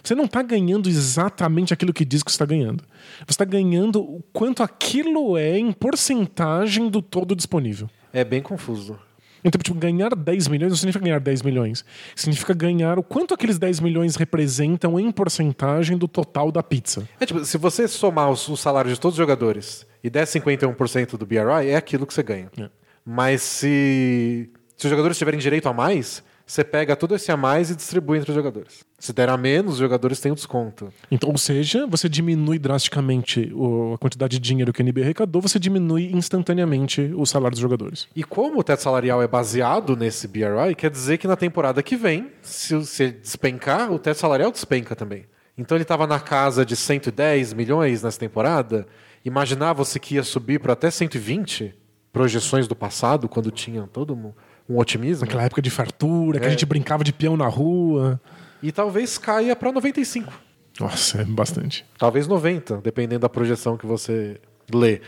Você 0.03 0.15
não 0.15 0.25
está 0.25 0.41
ganhando 0.41 0.89
exatamente 0.89 1.73
aquilo 1.73 1.93
que 1.93 2.03
diz 2.03 2.23
que 2.23 2.31
você 2.31 2.35
está 2.35 2.45
ganhando. 2.45 2.83
Você 3.19 3.31
está 3.31 3.45
ganhando 3.45 4.01
o 4.01 4.23
quanto 4.33 4.63
aquilo 4.63 5.37
é 5.37 5.59
em 5.59 5.71
porcentagem 5.71 6.89
do 6.89 7.03
todo 7.03 7.35
disponível. 7.35 7.87
É 8.11 8.23
bem 8.23 8.41
confuso. 8.41 8.97
Então, 9.45 9.59
tipo, 9.61 9.77
ganhar 9.77 10.15
10 10.15 10.47
milhões 10.47 10.71
não 10.71 10.77
significa 10.77 11.05
ganhar 11.05 11.19
10 11.19 11.43
milhões. 11.43 11.85
Significa 12.15 12.51
ganhar 12.51 12.97
o 12.97 13.03
quanto 13.03 13.31
aqueles 13.35 13.59
10 13.59 13.79
milhões 13.79 14.15
representam 14.15 14.99
em 14.99 15.11
porcentagem 15.11 15.97
do 15.97 16.07
total 16.07 16.51
da 16.51 16.63
pizza. 16.63 17.07
É 17.19 17.27
tipo, 17.27 17.45
se 17.45 17.55
você 17.59 17.87
somar 17.87 18.31
os, 18.31 18.47
os 18.49 18.59
salários 18.59 18.95
de 18.95 18.99
todos 18.99 19.13
os 19.13 19.17
jogadores 19.17 19.85
e 20.03 20.09
der 20.09 20.25
51% 20.25 21.15
do 21.15 21.27
BRI, 21.27 21.69
é 21.69 21.75
aquilo 21.75 22.07
que 22.07 22.13
você 22.13 22.23
ganha. 22.23 22.49
É. 22.59 22.67
Mas 23.05 23.43
se, 23.43 24.49
se 24.75 24.85
os 24.87 24.89
jogadores 24.89 25.15
tiverem 25.15 25.39
direito 25.39 25.69
a 25.69 25.73
mais, 25.73 26.23
você 26.45 26.63
pega 26.63 26.95
todo 26.95 27.15
esse 27.15 27.31
a 27.31 27.37
mais 27.37 27.71
e 27.71 27.75
distribui 27.75 28.17
entre 28.19 28.29
os 28.31 28.35
jogadores. 28.35 28.85
Se 28.99 29.11
der 29.11 29.29
a 29.29 29.35
menos, 29.37 29.73
os 29.73 29.79
jogadores 29.79 30.19
têm 30.19 30.31
o 30.31 30.35
desconto. 30.35 30.93
Então, 31.09 31.29
ou 31.29 31.37
seja, 31.37 31.87
você 31.87 32.07
diminui 32.07 32.59
drasticamente 32.59 33.51
o- 33.53 33.93
a 33.95 33.97
quantidade 33.97 34.37
de 34.37 34.47
dinheiro 34.47 34.71
que 34.71 34.81
a 34.81 34.85
NBA 34.85 35.01
arrecadou, 35.01 35.41
você 35.41 35.57
diminui 35.57 36.11
instantaneamente 36.13 37.11
o 37.15 37.25
salário 37.25 37.51
dos 37.55 37.59
jogadores. 37.61 38.07
E 38.15 38.23
como 38.23 38.59
o 38.59 38.63
teto 38.63 38.81
salarial 38.81 39.21
é 39.23 39.27
baseado 39.27 39.95
nesse 39.95 40.27
BRI, 40.27 40.75
quer 40.75 40.89
dizer 40.91 41.17
que 41.17 41.27
na 41.27 41.35
temporada 41.35 41.81
que 41.81 41.95
vem, 41.95 42.29
se, 42.41 42.75
ele 42.75 43.11
despencar, 43.13 43.91
o 43.91 43.97
teto 43.97 44.17
salarial 44.19 44.51
despenca 44.51 44.95
também. 44.95 45.25
Então 45.57 45.75
ele 45.75 45.83
estava 45.83 46.05
na 46.05 46.19
casa 46.19 46.65
de 46.65 46.75
110 46.75 47.53
milhões 47.53 48.03
nessa 48.03 48.19
temporada. 48.19 48.85
Imaginava-se 49.23 49.99
que 49.99 50.15
ia 50.15 50.23
subir 50.23 50.59
para 50.59 50.73
até 50.73 50.91
120 50.91 51.73
projeções 52.13 52.67
do 52.67 52.75
passado, 52.75 53.27
quando 53.27 53.51
tinha 53.51 53.83
todo 53.91 54.13
um, 54.13 54.31
um 54.69 54.77
otimismo. 54.77 55.25
Naquela 55.25 55.43
época 55.43 55.61
de 55.61 55.69
fartura, 55.69 56.39
que 56.39 56.45
a 56.45 56.47
É. 56.47 56.51
gente 56.51 56.65
brincava 56.65 57.03
de 57.03 57.13
peão 57.13 57.35
na 57.37 57.47
rua. 57.47 58.19
E 58.63 58.71
talvez 58.71 59.17
caia 59.17 59.55
para 59.55 59.71
95. 59.71 60.31
Nossa, 60.79 61.21
é 61.21 61.25
bastante. 61.25 61.85
Talvez 61.97 62.27
90, 62.27 62.77
dependendo 62.83 63.21
da 63.21 63.29
projeção 63.29 63.77
que 63.77 63.85
você 63.85 64.39
lê. 64.73 65.01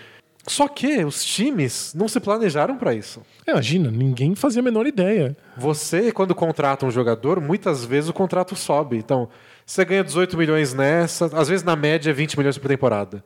Só 0.48 0.68
que 0.70 1.04
os 1.04 1.26
times 1.26 1.94
não 1.94 2.08
se 2.08 2.22
planejaram 2.22 2.78
para 2.78 2.94
isso. 2.94 3.22
Imagina, 3.46 3.92
ninguém 3.92 4.34
fazia 4.34 4.62
a 4.62 4.64
menor 4.64 4.88
ideia. 4.88 5.36
Você, 5.58 6.10
quando 6.14 6.34
contrata 6.34 6.86
um 6.86 6.92
jogador, 6.92 7.42
muitas 7.42 7.84
vezes 7.84 8.10
o 8.10 8.14
contrato 8.14 8.56
sobe. 8.56 8.96
Então, 8.98 9.28
você 9.66 9.84
ganha 9.84 10.04
18 10.06 10.38
milhões 10.38 10.74
nessa, 10.74 11.26
às 11.38 11.50
vezes 11.50 11.66
na 11.66 11.76
média 11.76 12.12
é 12.12 12.14
20 12.14 12.38
milhões 12.38 12.58
por 12.58 12.70
temporada. 12.70 13.22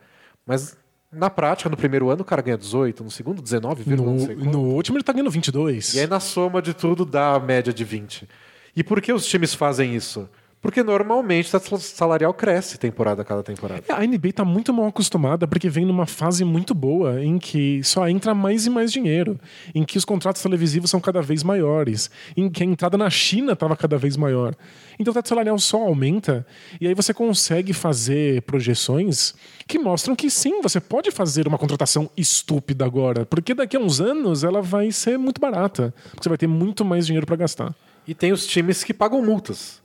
Mas 0.48 0.76
na 1.12 1.30
prática, 1.30 1.69
no 1.69 1.76
primeiro 1.76 2.10
ano, 2.10 2.21
o 2.21 2.26
cara 2.26 2.41
ganha 2.41 2.58
18, 2.58 3.04
no 3.04 3.12
segundo, 3.12 3.41
19, 3.41 3.84
No, 3.95 4.52
no 4.52 4.60
último 4.62 4.97
ele 4.97 5.04
tá 5.04 5.12
ganhando 5.12 5.30
22. 5.32 5.95
E 5.95 6.00
aí, 6.00 6.08
na 6.08 6.19
soma 6.19 6.62
de 6.62 6.74
tudo, 6.74 7.04
dá 7.06 7.36
a 7.36 7.39
média 7.39 7.74
de 7.74 7.84
20. 7.84 8.28
E 8.76 8.84
por 8.84 9.02
que 9.02 9.12
os 9.12 9.26
times 9.26 9.54
fazem 9.54 9.95
isso? 9.95 10.30
Porque 10.62 10.84
normalmente 10.84 11.50
o 11.56 11.78
salarial 11.80 12.34
cresce 12.36 12.78
temporada 12.78 13.24
a 13.24 13.26
cada 13.26 13.41
temporada. 13.41 13.82
A 13.89 14.06
NBA 14.06 14.32
tá 14.32 14.45
muito 14.45 14.71
mal 14.71 14.86
acostumada 14.86 15.47
porque 15.47 15.67
vem 15.67 15.86
numa 15.86 16.06
fase 16.06 16.45
muito 16.45 16.76
boa 16.76 17.24
em 17.24 17.39
que 17.39 17.84
só 17.84 18.08
entra 18.08 18.36
mais 18.36 18.67
e 18.67 18.69
mais 18.69 18.91
dinheiro, 18.91 19.39
em 19.74 19.84
que 19.84 19.97
os 19.97 20.06
contratos 20.06 20.39
televisivos 20.39 20.91
são 20.91 21.00
cada 21.00 21.19
vez 21.19 21.41
maiores, 21.41 22.12
em 22.38 22.47
que 22.47 22.62
a 22.62 22.65
entrada 22.65 22.95
na 22.95 23.10
China 23.10 23.54
estava 23.54 23.76
cada 23.76 23.97
vez 23.97 24.15
maior. 24.15 24.56
Então 25.00 25.12
o 25.12 25.15
teto 25.15 25.30
salarial 25.30 25.58
só 25.58 25.82
aumenta 25.82 26.45
e 26.80 26.88
aí 26.88 26.93
você 26.93 27.12
consegue 27.12 27.74
fazer 27.74 28.43
projeções 28.43 29.34
que 29.65 29.80
mostram 29.80 30.15
que 30.15 30.30
sim, 30.30 30.62
você 30.62 30.80
pode 30.80 31.10
fazer 31.10 31.47
uma 31.47 31.58
contratação 31.58 32.08
estúpida 32.15 32.86
agora, 32.86 33.26
porque 33.26 33.56
daqui 33.56 33.76
a 33.76 33.80
uns 33.80 34.00
anos 34.00 34.43
ela 34.43 34.62
vai 34.62 34.91
ser 34.91 35.17
muito 35.17 35.41
barata, 35.41 35.91
porque 36.12 36.21
você 36.21 36.30
vai 36.30 36.38
ter 36.38 36.47
muito 36.47 36.86
mais 36.86 37.08
dinheiro 37.08 37.26
para 37.26 37.36
gastar. 37.36 37.74
E 38.08 38.13
tem 38.13 38.32
os 38.32 38.45
times 38.45 38.84
que 38.84 38.93
pagam 38.93 39.24
multas. 39.24 39.81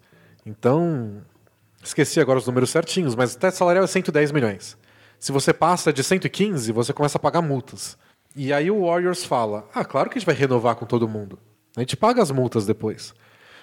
Então, 0.46 1.22
esqueci 1.82 2.20
agora 2.20 2.38
os 2.38 2.46
números 2.46 2.70
certinhos, 2.70 3.16
mas 3.16 3.34
o 3.34 3.38
teto 3.38 3.54
salarial 3.56 3.84
é 3.84 3.88
110 3.88 4.30
milhões. 4.30 4.78
Se 5.18 5.32
você 5.32 5.52
passa 5.52 5.92
de 5.92 6.04
115, 6.04 6.70
você 6.70 6.92
começa 6.92 7.18
a 7.18 7.20
pagar 7.20 7.42
multas. 7.42 7.98
E 8.34 8.52
aí 8.52 8.70
o 8.70 8.86
Warriors 8.86 9.24
fala: 9.24 9.68
ah, 9.74 9.84
claro 9.84 10.08
que 10.08 10.16
a 10.16 10.20
gente 10.20 10.26
vai 10.26 10.34
renovar 10.34 10.76
com 10.76 10.86
todo 10.86 11.08
mundo. 11.08 11.38
A 11.76 11.80
gente 11.80 11.96
paga 11.96 12.22
as 12.22 12.30
multas 12.30 12.64
depois. 12.64 13.12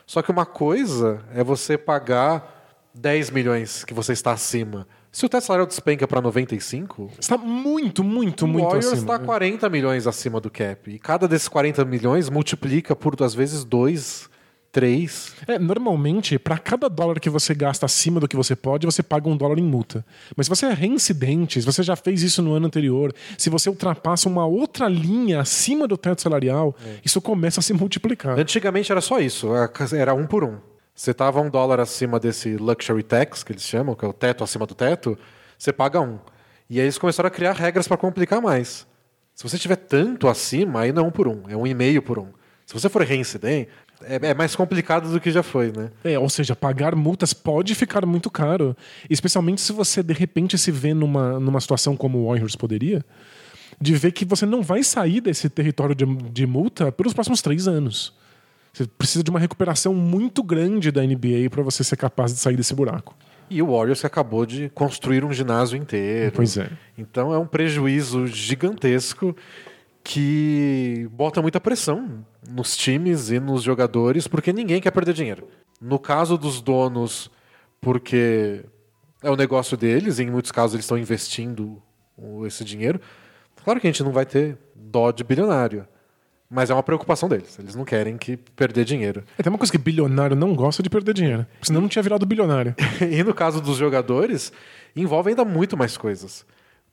Só 0.06 0.22
que 0.22 0.32
uma 0.32 0.46
coisa 0.46 1.24
é 1.34 1.44
você 1.44 1.78
pagar 1.78 2.90
10 2.94 3.30
milhões 3.32 3.84
que 3.86 3.94
você 3.94 4.14
está 4.14 4.32
acima. 4.32 4.86
Se 5.12 5.26
o 5.26 5.30
teto 5.30 5.44
salarial 5.44 5.68
despenca 5.68 6.08
para 6.08 6.20
95, 6.20 7.12
Está 7.20 7.38
muito, 7.38 8.04
muito, 8.04 8.46
o 8.46 8.48
muito 8.48 8.66
Warriors 8.66 8.88
acima. 8.88 9.14
está 9.14 9.26
40 9.26 9.70
milhões 9.70 10.08
acima 10.08 10.42
do 10.42 10.50
cap. 10.50 10.90
E 10.90 10.98
cada 11.00 11.28
desses 11.28 11.48
40 11.48 11.86
milhões 11.86 12.30
multiplica 12.30 12.96
por, 12.96 13.16
às 13.24 13.34
vezes, 13.36 13.64
2, 13.64 14.28
3. 14.74 15.36
É, 15.48 15.60
normalmente, 15.60 16.40
para 16.40 16.58
cada 16.58 16.90
dólar 16.90 17.20
que 17.20 17.30
você 17.30 17.54
gasta 17.54 17.86
acima 17.86 18.20
do 18.20 18.28
que 18.28 18.36
você 18.36 18.56
pode, 18.56 18.88
você 18.88 19.04
paga 19.04 19.30
um 19.30 19.38
dólar 19.38 19.60
em 19.60 19.64
multa. 19.64 20.04
Mas 20.36 20.48
se 20.48 20.50
você 20.50 20.66
é 20.66 20.74
reincidente, 20.74 21.62
se 21.62 21.66
você 21.66 21.84
já 21.84 21.96
fez 21.96 22.24
isso 22.24 22.42
no 22.42 22.54
ano 22.54 22.66
anterior, 22.66 23.14
se 23.38 23.52
você 23.52 23.70
ultrapassa 23.70 24.28
uma 24.28 24.48
outra 24.48 24.90
linha 24.90 25.40
acima 25.40 25.88
do 25.88 25.96
teto 25.96 26.24
salarial, 26.24 26.76
isso 27.06 27.22
começa 27.22 27.60
a 27.60 27.64
se 27.64 27.72
multiplicar. 27.72 28.38
Antigamente 28.38 28.92
era 28.92 29.00
só 29.00 29.20
isso, 29.20 29.50
era 29.96 30.14
um 30.16 30.26
por 30.26 30.44
um. 30.44 30.58
Você 30.96 31.14
tava 31.14 31.40
um 31.40 31.50
dólar 31.50 31.80
acima 31.80 32.20
desse 32.20 32.58
luxury 32.58 33.04
tax, 33.04 33.44
que 33.44 33.52
eles 33.52 33.64
chamam, 33.64 33.94
que 33.96 34.04
é 34.04 34.08
o 34.08 34.14
teto 34.14 34.44
acima 34.44 34.66
do 34.66 34.74
teto, 34.74 35.18
você 35.58 35.72
paga 35.72 36.02
um. 36.02 36.20
E 36.68 36.80
aí 36.80 36.86
eles 36.86 36.98
começaram 36.98 37.28
a 37.28 37.32
criar 37.32 37.54
regras 37.54 37.88
para 37.88 37.96
complicar 37.98 38.42
mais. 38.42 38.88
Se 39.36 39.44
você 39.44 39.58
tiver 39.60 39.76
tanto 39.76 40.28
acima, 40.28 40.82
aí 40.82 40.92
não 40.92 41.06
é 41.06 41.08
um 41.08 41.12
por 41.12 41.28
um, 41.28 41.44
é 41.48 41.56
um 41.56 41.68
e 41.68 41.74
meio 41.76 42.02
por 42.02 42.18
um. 42.18 42.28
Se 42.66 42.74
você 42.74 42.88
for 42.88 43.02
reincidente, 43.04 43.70
é, 44.08 44.30
é 44.30 44.34
mais 44.34 44.56
complicado 44.56 45.12
do 45.12 45.20
que 45.20 45.32
já 45.32 45.44
foi, 45.44 45.72
né? 45.72 45.90
É, 46.04 46.18
ou 46.18 46.30
seja, 46.30 46.56
pagar 46.56 46.96
multas 46.96 47.34
pode 47.34 47.76
ficar 47.76 48.06
muito 48.06 48.30
caro. 48.30 48.76
Especialmente 49.10 49.62
se 49.62 49.72
você, 49.72 50.04
de 50.04 50.14
repente, 50.14 50.58
se 50.58 50.72
vê 50.72 50.94
numa, 50.94 51.40
numa 51.40 51.60
situação 51.60 51.96
como 51.96 52.20
o 52.20 52.28
Warriors 52.28 52.56
poderia, 52.56 53.04
de 53.80 53.94
ver 53.96 54.12
que 54.12 54.26
você 54.26 54.46
não 54.46 54.62
vai 54.62 54.84
sair 54.84 55.22
desse 55.22 55.50
território 55.50 55.96
de, 55.96 56.06
de 56.06 56.46
multa 56.46 56.92
pelos 56.92 57.14
próximos 57.14 57.42
três 57.42 57.68
anos. 57.68 58.14
Você 58.72 58.88
precisa 58.88 59.24
de 59.24 59.30
uma 59.30 59.40
recuperação 59.40 59.94
muito 59.94 60.42
grande 60.42 60.92
da 60.92 61.04
NBA 61.04 61.50
para 61.52 61.62
você 61.62 61.84
ser 61.84 61.96
capaz 61.96 62.34
de 62.34 62.40
sair 62.40 62.56
desse 62.56 62.74
buraco. 62.74 63.16
E 63.50 63.62
o 63.62 63.72
Warriors 63.72 64.00
que 64.00 64.08
acabou 64.08 64.46
de 64.46 64.70
construir 64.70 65.24
um 65.24 65.32
ginásio 65.32 65.78
inteiro. 65.78 66.32
Pois 66.36 66.58
é. 66.58 66.70
Então 66.98 67.32
é 67.32 67.38
um 67.38 67.46
prejuízo 67.46 68.26
gigantesco 68.26 69.36
que 70.04 71.08
bota 71.12 71.42
muita 71.42 71.62
pressão 71.62 72.26
nos 72.50 72.76
times 72.76 73.30
e 73.30 73.40
nos 73.40 73.64
jogadores, 73.64 74.28
porque 74.28 74.52
ninguém 74.52 74.82
quer 74.82 74.92
perder 74.92 75.14
dinheiro. 75.14 75.48
No 75.80 75.98
caso 75.98 76.38
dos 76.38 76.62
donos, 76.62 77.32
porque 77.80 78.66
é 79.22 79.30
o 79.30 79.36
negócio 79.36 79.78
deles, 79.78 80.20
e 80.20 80.24
em 80.24 80.32
muitos 80.32 80.52
casos 80.52 80.74
eles 80.74 80.86
estão 80.86 80.98
investindo 80.98 81.82
esse 82.46 82.64
dinheiro. 82.66 83.00
Claro 83.64 83.80
que 83.80 83.88
a 83.88 83.92
gente 83.92 84.04
não 84.04 84.12
vai 84.12 84.26
ter 84.26 84.58
dó 84.76 85.12
de 85.12 85.24
bilionário, 85.24 85.88
mas 86.50 86.70
é 86.70 86.74
uma 86.74 86.84
preocupação 86.84 87.30
deles. 87.30 87.58
Eles 87.58 87.74
não 87.74 87.86
querem 87.86 88.18
que 88.18 88.36
perder 88.36 88.84
dinheiro. 88.84 89.24
É, 89.38 89.44
tem 89.44 89.50
uma 89.50 89.58
coisa 89.58 89.72
que 89.72 89.78
bilionário 89.78 90.36
não 90.36 90.54
gosta 90.54 90.84
de 90.84 90.90
perder 90.90 91.14
dinheiro. 91.14 91.48
Senão 91.62 91.80
não 91.80 91.88
tinha 91.88 92.04
virado 92.04 92.26
bilionário. 92.26 92.76
e 93.10 93.24
no 93.24 93.34
caso 93.34 93.62
dos 93.62 93.78
jogadores, 93.78 94.52
envolve 94.94 95.30
ainda 95.30 95.46
muito 95.46 95.78
mais 95.78 95.96
coisas. 95.96 96.46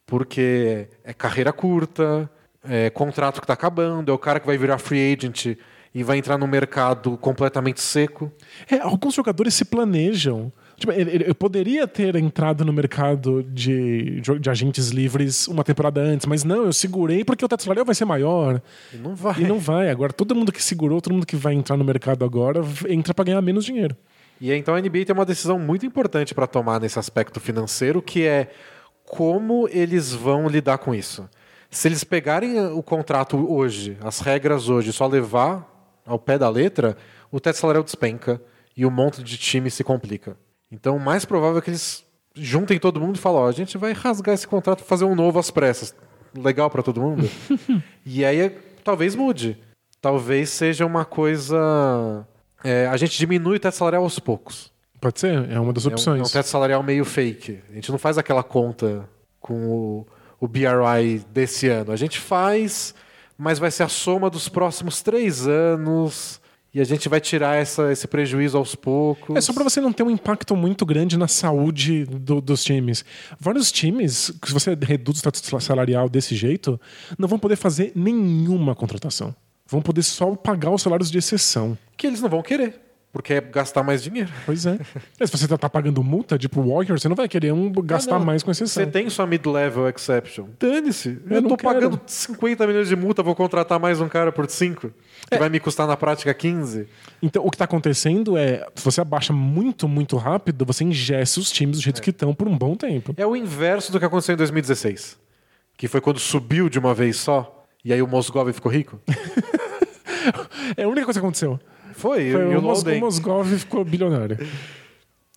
Porque 0.07 0.89
é 1.05 1.13
carreira 1.13 1.53
curta, 1.53 2.31
é 2.69 2.91
contrato 2.91 3.41
que 3.41 3.45
está 3.45 3.55
acabando, 3.55 4.11
é 4.11 4.15
o 4.15 4.19
cara 4.19 4.41
que 4.41 4.47
vai 4.47 4.59
virar 4.59 4.79
free 4.79 5.13
agent 5.13 5.57
e 5.95 6.05
vai 6.05 6.19
entrar 6.19 6.39
no 6.39 6.47
mercado 6.47 7.17
completamente 7.19 7.81
seco. 7.81 8.31
É, 8.71 8.79
alguns 8.79 9.15
jogadores 9.15 9.55
se 9.55 9.65
planejam. 9.65 10.53
Tipo, 10.77 10.93
eu 10.93 11.35
poderia 11.35 11.87
ter 11.87 12.17
entrado 12.17 12.65
no 12.65 12.73
mercado 12.73 13.43
de, 13.43 14.21
de 14.21 14.49
agentes 14.49 14.89
livres 14.89 15.47
uma 15.47 15.63
temporada 15.63 16.01
antes, 16.01 16.27
mas 16.27 16.43
não, 16.43 16.65
eu 16.65 16.73
segurei 16.73 17.23
porque 17.23 17.45
o 17.45 17.49
teto 17.49 17.63
salarial 17.63 17.85
vai 17.85 17.95
ser 17.95 18.07
maior. 18.07 18.63
E 18.95 18.97
não 18.97 19.15
vai. 19.15 19.41
E 19.41 19.45
não 19.45 19.59
vai. 19.59 19.91
Agora, 19.91 20.13
todo 20.13 20.35
mundo 20.35 20.51
que 20.51 20.63
segurou, 20.63 21.01
todo 21.01 21.13
mundo 21.13 21.27
que 21.27 21.37
vai 21.37 21.53
entrar 21.53 21.77
no 21.77 21.85
mercado 21.85 22.25
agora, 22.25 22.63
entra 22.89 23.13
para 23.13 23.27
ganhar 23.27 23.43
menos 23.43 23.65
dinheiro. 23.65 23.95
E 24.41 24.51
aí, 24.51 24.59
então 24.59 24.75
a 24.75 24.81
NBA 24.81 25.05
tem 25.05 25.15
uma 25.15 25.27
decisão 25.27 25.59
muito 25.59 25.85
importante 25.85 26.35
para 26.35 26.47
tomar 26.47 26.81
nesse 26.81 26.99
aspecto 26.99 27.39
financeiro, 27.41 28.01
que 28.01 28.25
é 28.25 28.51
como 29.05 29.69
eles 29.71 30.15
vão 30.15 30.49
lidar 30.49 30.79
com 30.79 30.95
isso. 30.95 31.29
Se 31.71 31.89
eles 31.89 32.03
pegarem 32.05 32.59
o 32.67 32.83
contrato 32.83 33.37
hoje, 33.53 33.97
as 34.03 34.21
regras 34.21 34.69
hoje, 34.69 34.93
só 34.93 35.07
levar 35.07 35.67
ao 36.05 36.19
pé 36.19 36.37
da 36.37 36.49
letra, 36.49 36.97
o 37.31 37.39
teto 37.39 37.57
salarial 37.57 37.85
despenca 37.85 38.41
e 38.77 38.85
o 38.85 38.91
monte 38.91 39.23
de 39.23 39.37
time 39.37 39.71
se 39.71 39.85
complica. 39.85 40.37
Então, 40.71 40.97
o 40.97 41.01
mais 41.01 41.25
provável 41.25 41.59
é 41.59 41.61
que 41.63 41.71
eles 41.71 42.05
juntem 42.35 42.79
todo 42.79 43.01
mundo 43.01 43.17
e 43.17 43.19
falem: 43.19 43.39
ó, 43.41 43.49
a 43.49 43.53
gente 43.53 43.79
vai 43.79 43.93
rasgar 43.93 44.35
esse 44.35 44.47
contrato 44.49 44.81
e 44.81 44.85
fazer 44.85 45.05
um 45.05 45.15
novo 45.15 45.39
às 45.39 45.51
pressas. 45.51 45.95
Legal 46.37 46.71
para 46.71 46.83
todo 46.83 47.01
mundo? 47.01 47.29
e 48.05 48.25
aí, 48.25 48.41
é- 48.41 48.59
talvez 48.85 49.15
mude. 49.15 49.57
Talvez 50.01 50.49
seja 50.51 50.87
uma 50.87 51.05
coisa. 51.05 52.27
é, 52.65 52.87
a 52.89 52.97
gente 52.97 53.19
diminui 53.19 53.57
o 53.57 53.61
teto 53.61 53.75
salarial 53.77 54.03
aos 54.03 54.19
poucos. 54.19 54.73
Pode 55.01 55.21
ser? 55.21 55.49
É 55.51 55.59
uma 55.59 55.73
das 55.73 55.85
É 55.85 55.89
um, 55.89 55.91
é 55.91 55.93
um 55.93 55.95
opções. 55.95 56.33
teto 56.33 56.47
salarial 56.47 56.83
meio 56.83 57.05
fake. 57.05 57.61
A 57.71 57.75
gente 57.75 57.91
não 57.91 57.99
faz 57.99 58.17
aquela 58.19 58.43
conta 58.43 59.09
com 59.41 59.67
o, 59.69 60.07
o 60.41 60.49
BRI 60.49 61.23
desse 61.33 61.69
ano. 61.69 61.93
A 61.93 61.97
gente 61.97 62.19
faz, 62.19 62.95
mas 63.37 63.59
vai 63.59 63.71
ser 63.71 63.83
a 63.85 63.89
soma 63.89 64.29
dos 64.31 64.49
próximos 64.49 65.03
três 65.03 65.47
anos. 65.47 66.41
E 66.73 66.81
a 66.81 66.85
gente 66.85 67.09
vai 67.09 67.21
tirar 67.21 67.57
essa, 67.57 67.91
esse 67.91 68.07
prejuízo 68.07 68.57
aos 68.57 68.77
poucos. 68.77 69.35
É 69.35 69.41
só 69.41 69.53
para 69.53 69.65
você 69.65 69.81
não 69.81 69.93
ter 69.93 70.05
um 70.05 70.11
impacto 70.11 70.55
muito 70.55 70.87
grande 70.87 71.19
na 71.19 71.27
saúde 71.27 72.05
do- 72.05 72.41
dos 72.41 72.63
times. 72.63 73.05
Vários 73.41 73.73
times, 73.73 74.33
se 74.47 74.53
você 74.53 74.79
reduz 74.81 75.19
o 75.19 75.23
teto 75.25 75.61
salarial 75.61 76.09
desse 76.09 76.37
jeito, 76.37 76.81
não 77.19 77.27
vão 77.27 77.41
poder 77.41 77.57
fazer 77.57 77.91
nenhuma 77.97 78.75
contratação. 78.77 79.35
vão 79.67 79.81
poder 79.83 80.03
só 80.03 80.35
pagar 80.35 80.71
os 80.71 80.83
salários 80.83 81.11
de 81.11 81.19
exceção. 81.19 81.77
Que 81.97 82.07
eles 82.07 82.21
não 82.21 82.29
vão 82.29 82.43
querer, 82.43 82.81
porque 83.13 83.35
é 83.35 83.41
gastar 83.41 83.83
mais 83.83 84.03
dinheiro. 84.03 84.31
Pois 84.47 84.67
é. 84.67 84.79
é 85.19 85.27
se 85.27 85.33
você 85.37 85.49
tá, 85.49 85.59
tá 85.59 85.69
pagando 85.69 86.03
multa, 86.03 86.39
tipo 86.39 86.63
Warrior, 86.63 86.99
você 86.99 87.09
não 87.09 87.17
vai 87.17 87.29
querer 87.29 87.53
um 87.53 87.71
gastar 87.73 88.17
Ah, 88.17 88.19
mais 88.21 88.43
com 88.43 88.51
exceção. 88.51 88.85
Você 88.85 88.89
tem 88.91 89.11
sua 89.11 89.27
mid-level 89.27 89.89
exception. 89.89 90.47
Dane-se. 90.59 91.21
Eu, 91.29 91.37
Eu 91.37 91.43
tô 91.43 91.57
quero. 91.57 91.75
pagando 91.75 92.01
50 92.07 92.67
milhões 92.67 92.89
de 92.89 92.95
multa, 92.95 93.23
vou 93.23 93.35
contratar 93.35 93.81
mais 93.81 94.01
um 94.01 94.09
cara 94.09 94.31
por 94.31 94.49
5. 94.49 94.93
Que 95.29 95.39
vai 95.39 95.49
me 95.49 95.59
custar 95.59 95.87
na 95.87 95.97
prática 95.97 96.33
15. 96.33 96.87
Então, 97.21 97.45
o 97.45 97.51
que 97.51 97.59
tá 97.59 97.65
acontecendo 97.65 98.37
é, 98.37 98.67
se 98.75 98.85
você 98.85 99.01
abaixa 99.01 99.33
muito, 99.33 99.89
muito 99.89 100.17
rápido, 100.17 100.65
você 100.65 100.85
ingessa 100.85 101.41
os 101.41 101.51
times 101.51 101.79
do 101.79 101.83
jeito 101.83 102.01
que 102.01 102.11
estão 102.11 102.33
por 102.35 102.47
um 102.47 102.57
bom 102.57 102.77
tempo. 102.77 103.13
É 103.17 103.27
o 103.27 103.35
inverso 103.35 103.91
do 103.91 103.99
que 103.99 104.05
aconteceu 104.05 104.35
em 104.35 104.39
2016. 104.39 105.19
Que 105.77 105.89
foi 105.89 106.01
quando 106.01 106.19
subiu 106.21 106.69
de 106.69 106.79
uma 106.79 106.95
vez 106.95 107.17
só. 107.17 107.67
E 107.85 107.93
aí 107.93 108.01
o 108.03 108.07
Mosgov 108.07 108.53
ficou 108.53 108.71
rico. 108.71 109.01
É 110.77 110.85
a 110.85 110.89
única 110.89 111.07
coisa 111.07 111.19
que 111.19 111.25
aconteceu. 111.25 111.59
Foi, 112.01 112.33
Foi 112.33 112.53
e 112.53 112.57
o 112.57 112.59
o, 112.59 112.63
Mos 112.63 112.79
Lowden. 112.79 112.99
o 112.99 113.01
Mosgov 113.05 113.59
ficou 113.59 113.85
bilionário. 113.85 114.39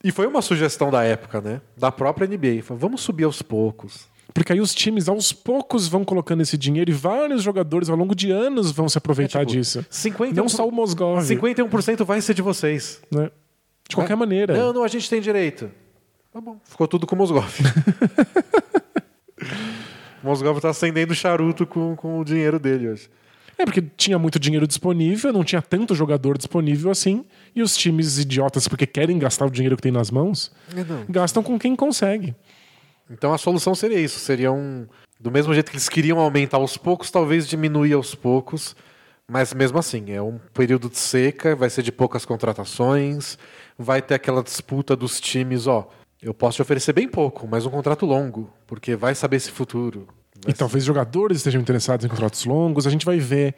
E 0.04 0.12
foi 0.12 0.26
uma 0.28 0.42
sugestão 0.42 0.90
da 0.92 1.04
época, 1.04 1.40
né? 1.42 1.62
Da 1.78 1.92
própria 1.92 2.28
NBA. 2.28 2.64
Falou, 2.64 2.80
vamos 2.80 3.02
subir 3.02 3.24
aos 3.26 3.42
poucos. 3.42 4.06
Porque 4.34 4.52
aí 4.52 4.60
os 4.60 4.74
times, 4.74 5.08
aos 5.08 5.32
poucos, 5.32 5.88
vão 5.88 6.04
colocando 6.04 6.42
esse 6.42 6.58
dinheiro 6.58 6.90
e 6.90 6.94
vários 6.94 7.44
jogadores, 7.44 7.90
ao 7.90 7.96
longo 7.96 8.16
de 8.16 8.32
anos, 8.32 8.72
vão 8.72 8.90
se 8.90 8.98
aproveitar 8.98 9.42
É, 9.42 9.46
tipo, 9.46 9.60
disso. 9.60 9.86
51, 9.90 10.36
Não 10.36 10.50
só 10.50 10.68
o 10.68 10.72
Mosgov. 10.72 11.20
51% 11.22 12.04
vai 12.04 12.20
ser 12.22 12.34
de 12.34 12.42
vocês. 12.42 13.02
Né? 13.12 13.30
De 13.88 13.96
qualquer 13.96 14.14
Ah, 14.14 14.18
maneira. 14.18 14.58
Não, 14.58 14.74
não, 14.74 14.84
a 14.84 14.88
gente 14.88 15.10
tem 15.10 15.22
direito. 15.22 15.70
Tá 16.32 16.42
bom. 16.42 16.58
Ficou 16.64 16.88
tudo 16.88 17.06
com 17.06 17.16
o 17.16 17.18
Mosgov. 17.20 17.54
o 20.24 20.28
Mosgov 20.28 20.60
tá 20.60 20.70
acendendo 20.70 21.14
charuto 21.14 21.68
com, 21.68 21.96
com 21.96 22.20
o 22.20 22.26
dinheiro 22.26 22.60
dele 22.60 22.90
hoje. 22.90 23.10
É 23.58 23.66
porque 23.66 23.84
tinha 23.96 24.18
muito 24.18 24.40
dinheiro 24.40 24.68
disponível, 24.68 25.32
não 25.32 25.44
tinha 25.44 25.62
tanto 25.62 25.94
jogador 25.94 26.38
disponível 26.38 26.90
assim, 26.90 27.26
e 27.56 27.62
os 27.62 27.78
times 27.78 28.18
idiotas, 28.18 28.68
porque 28.68 28.86
querem 28.86 29.20
gastar 29.20 29.46
o 29.46 29.52
dinheiro 29.52 29.76
que 29.76 29.84
tem 29.84 29.92
nas 29.92 30.10
mãos, 30.10 30.52
não. 30.74 31.06
gastam 31.08 31.44
com 31.44 31.58
quem 31.60 31.76
consegue. 31.76 32.36
Então 33.10 33.34
a 33.34 33.38
solução 33.38 33.76
seria 33.76 34.00
isso. 34.00 34.20
Seria 34.20 34.52
um. 34.52 34.88
Do 35.20 35.32
mesmo 35.32 35.54
jeito 35.54 35.70
que 35.70 35.76
eles 35.78 35.88
queriam 35.88 36.20
aumentar 36.20 36.58
aos 36.58 36.76
poucos, 36.76 37.10
talvez 37.10 37.48
diminuir 37.48 37.94
aos 37.94 38.14
poucos. 38.14 38.76
Mas 39.28 39.54
mesmo 39.54 39.78
assim, 39.80 40.12
é 40.12 40.22
um 40.22 40.38
período 40.54 40.90
de 40.90 40.98
seca, 40.98 41.56
vai 41.56 41.70
ser 41.70 41.82
de 41.82 41.94
poucas 41.94 42.26
contratações, 42.26 43.38
vai 43.78 44.02
ter 44.02 44.16
aquela 44.16 44.44
disputa 44.44 44.96
dos 44.96 45.22
times, 45.22 45.66
ó. 45.66 45.90
Eu 46.22 46.34
posso 46.34 46.58
te 46.58 46.62
oferecer 46.62 46.92
bem 46.94 47.08
pouco, 47.08 47.48
mas 47.48 47.66
um 47.66 47.70
contrato 47.70 48.06
longo, 48.06 48.52
porque 48.68 48.96
vai 48.96 49.16
saber 49.16 49.38
esse 49.38 49.52
futuro. 49.52 50.08
E 50.48 50.54
talvez 50.54 50.84
jogadores 50.84 51.38
estejam 51.38 51.62
interessados 51.62 52.06
em 52.06 52.10
contratos 52.10 52.46
longos, 52.46 52.86
a 52.86 52.90
gente 52.90 53.06
vai 53.06 53.20
ver. 53.20 53.56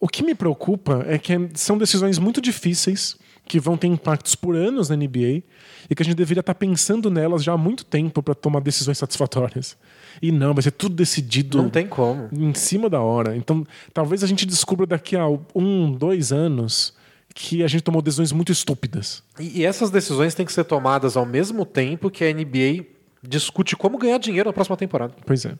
O 0.00 0.08
que 0.08 0.22
me 0.22 0.34
preocupa 0.34 1.04
é 1.08 1.18
que 1.18 1.32
são 1.54 1.78
decisões 1.78 2.18
muito 2.18 2.40
difíceis, 2.40 3.16
que 3.46 3.58
vão 3.58 3.76
ter 3.76 3.86
impactos 3.86 4.34
por 4.34 4.54
anos 4.54 4.88
na 4.88 4.96
NBA, 4.96 5.42
e 5.88 5.94
que 5.94 6.02
a 6.02 6.04
gente 6.04 6.16
deveria 6.16 6.40
estar 6.40 6.54
pensando 6.54 7.10
nelas 7.10 7.42
já 7.42 7.52
há 7.52 7.56
muito 7.56 7.84
tempo 7.84 8.22
para 8.22 8.34
tomar 8.34 8.60
decisões 8.60 8.98
satisfatórias. 8.98 9.76
E 10.20 10.30
não, 10.30 10.54
vai 10.54 10.62
ser 10.62 10.70
tudo 10.70 10.94
decidido 10.94 11.58
Não 11.58 11.70
tem 11.70 11.86
como. 11.86 12.28
em 12.32 12.54
cima 12.54 12.88
da 12.88 13.00
hora. 13.00 13.36
Então, 13.36 13.66
talvez 13.92 14.22
a 14.22 14.26
gente 14.26 14.46
descubra 14.46 14.86
daqui 14.86 15.16
a 15.16 15.26
um, 15.54 15.92
dois 15.92 16.32
anos 16.32 16.94
que 17.34 17.64
a 17.64 17.66
gente 17.66 17.82
tomou 17.82 18.00
decisões 18.00 18.30
muito 18.30 18.52
estúpidas. 18.52 19.22
E 19.40 19.64
essas 19.64 19.90
decisões 19.90 20.34
têm 20.34 20.46
que 20.46 20.52
ser 20.52 20.64
tomadas 20.64 21.16
ao 21.16 21.26
mesmo 21.26 21.66
tempo 21.66 22.08
que 22.08 22.24
a 22.24 22.32
NBA 22.32 22.93
discute 23.26 23.76
como 23.76 23.98
ganhar 23.98 24.18
dinheiro 24.18 24.48
na 24.48 24.52
próxima 24.52 24.76
temporada. 24.76 25.14
Pois 25.26 25.44
é. 25.44 25.54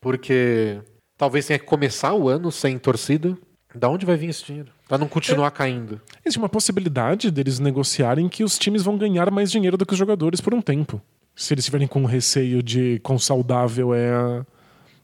Porque 0.00 0.80
talvez 1.16 1.46
tenha 1.46 1.58
que 1.58 1.64
começar 1.64 2.14
o 2.14 2.28
ano 2.28 2.50
sem 2.52 2.78
torcida. 2.78 3.36
Da 3.74 3.88
onde 3.88 4.06
vai 4.06 4.16
vir 4.16 4.30
esse 4.30 4.44
dinheiro? 4.44 4.70
Pra 4.88 4.96
não 4.96 5.08
continuar 5.08 5.50
caindo. 5.50 6.00
Existe 6.24 6.38
uma 6.38 6.48
possibilidade 6.48 7.30
deles 7.30 7.58
negociarem 7.58 8.28
que 8.28 8.42
os 8.42 8.58
times 8.58 8.82
vão 8.82 8.96
ganhar 8.96 9.30
mais 9.30 9.50
dinheiro 9.50 9.76
do 9.76 9.84
que 9.84 9.92
os 9.92 9.98
jogadores 9.98 10.40
por 10.40 10.54
um 10.54 10.62
tempo. 10.62 11.00
Se 11.36 11.52
eles 11.52 11.64
estiverem 11.64 11.86
com 11.86 12.04
receio 12.04 12.62
de 12.62 12.98
quão 13.00 13.18
saudável 13.18 13.92
é 13.94 14.10
a, 14.10 14.46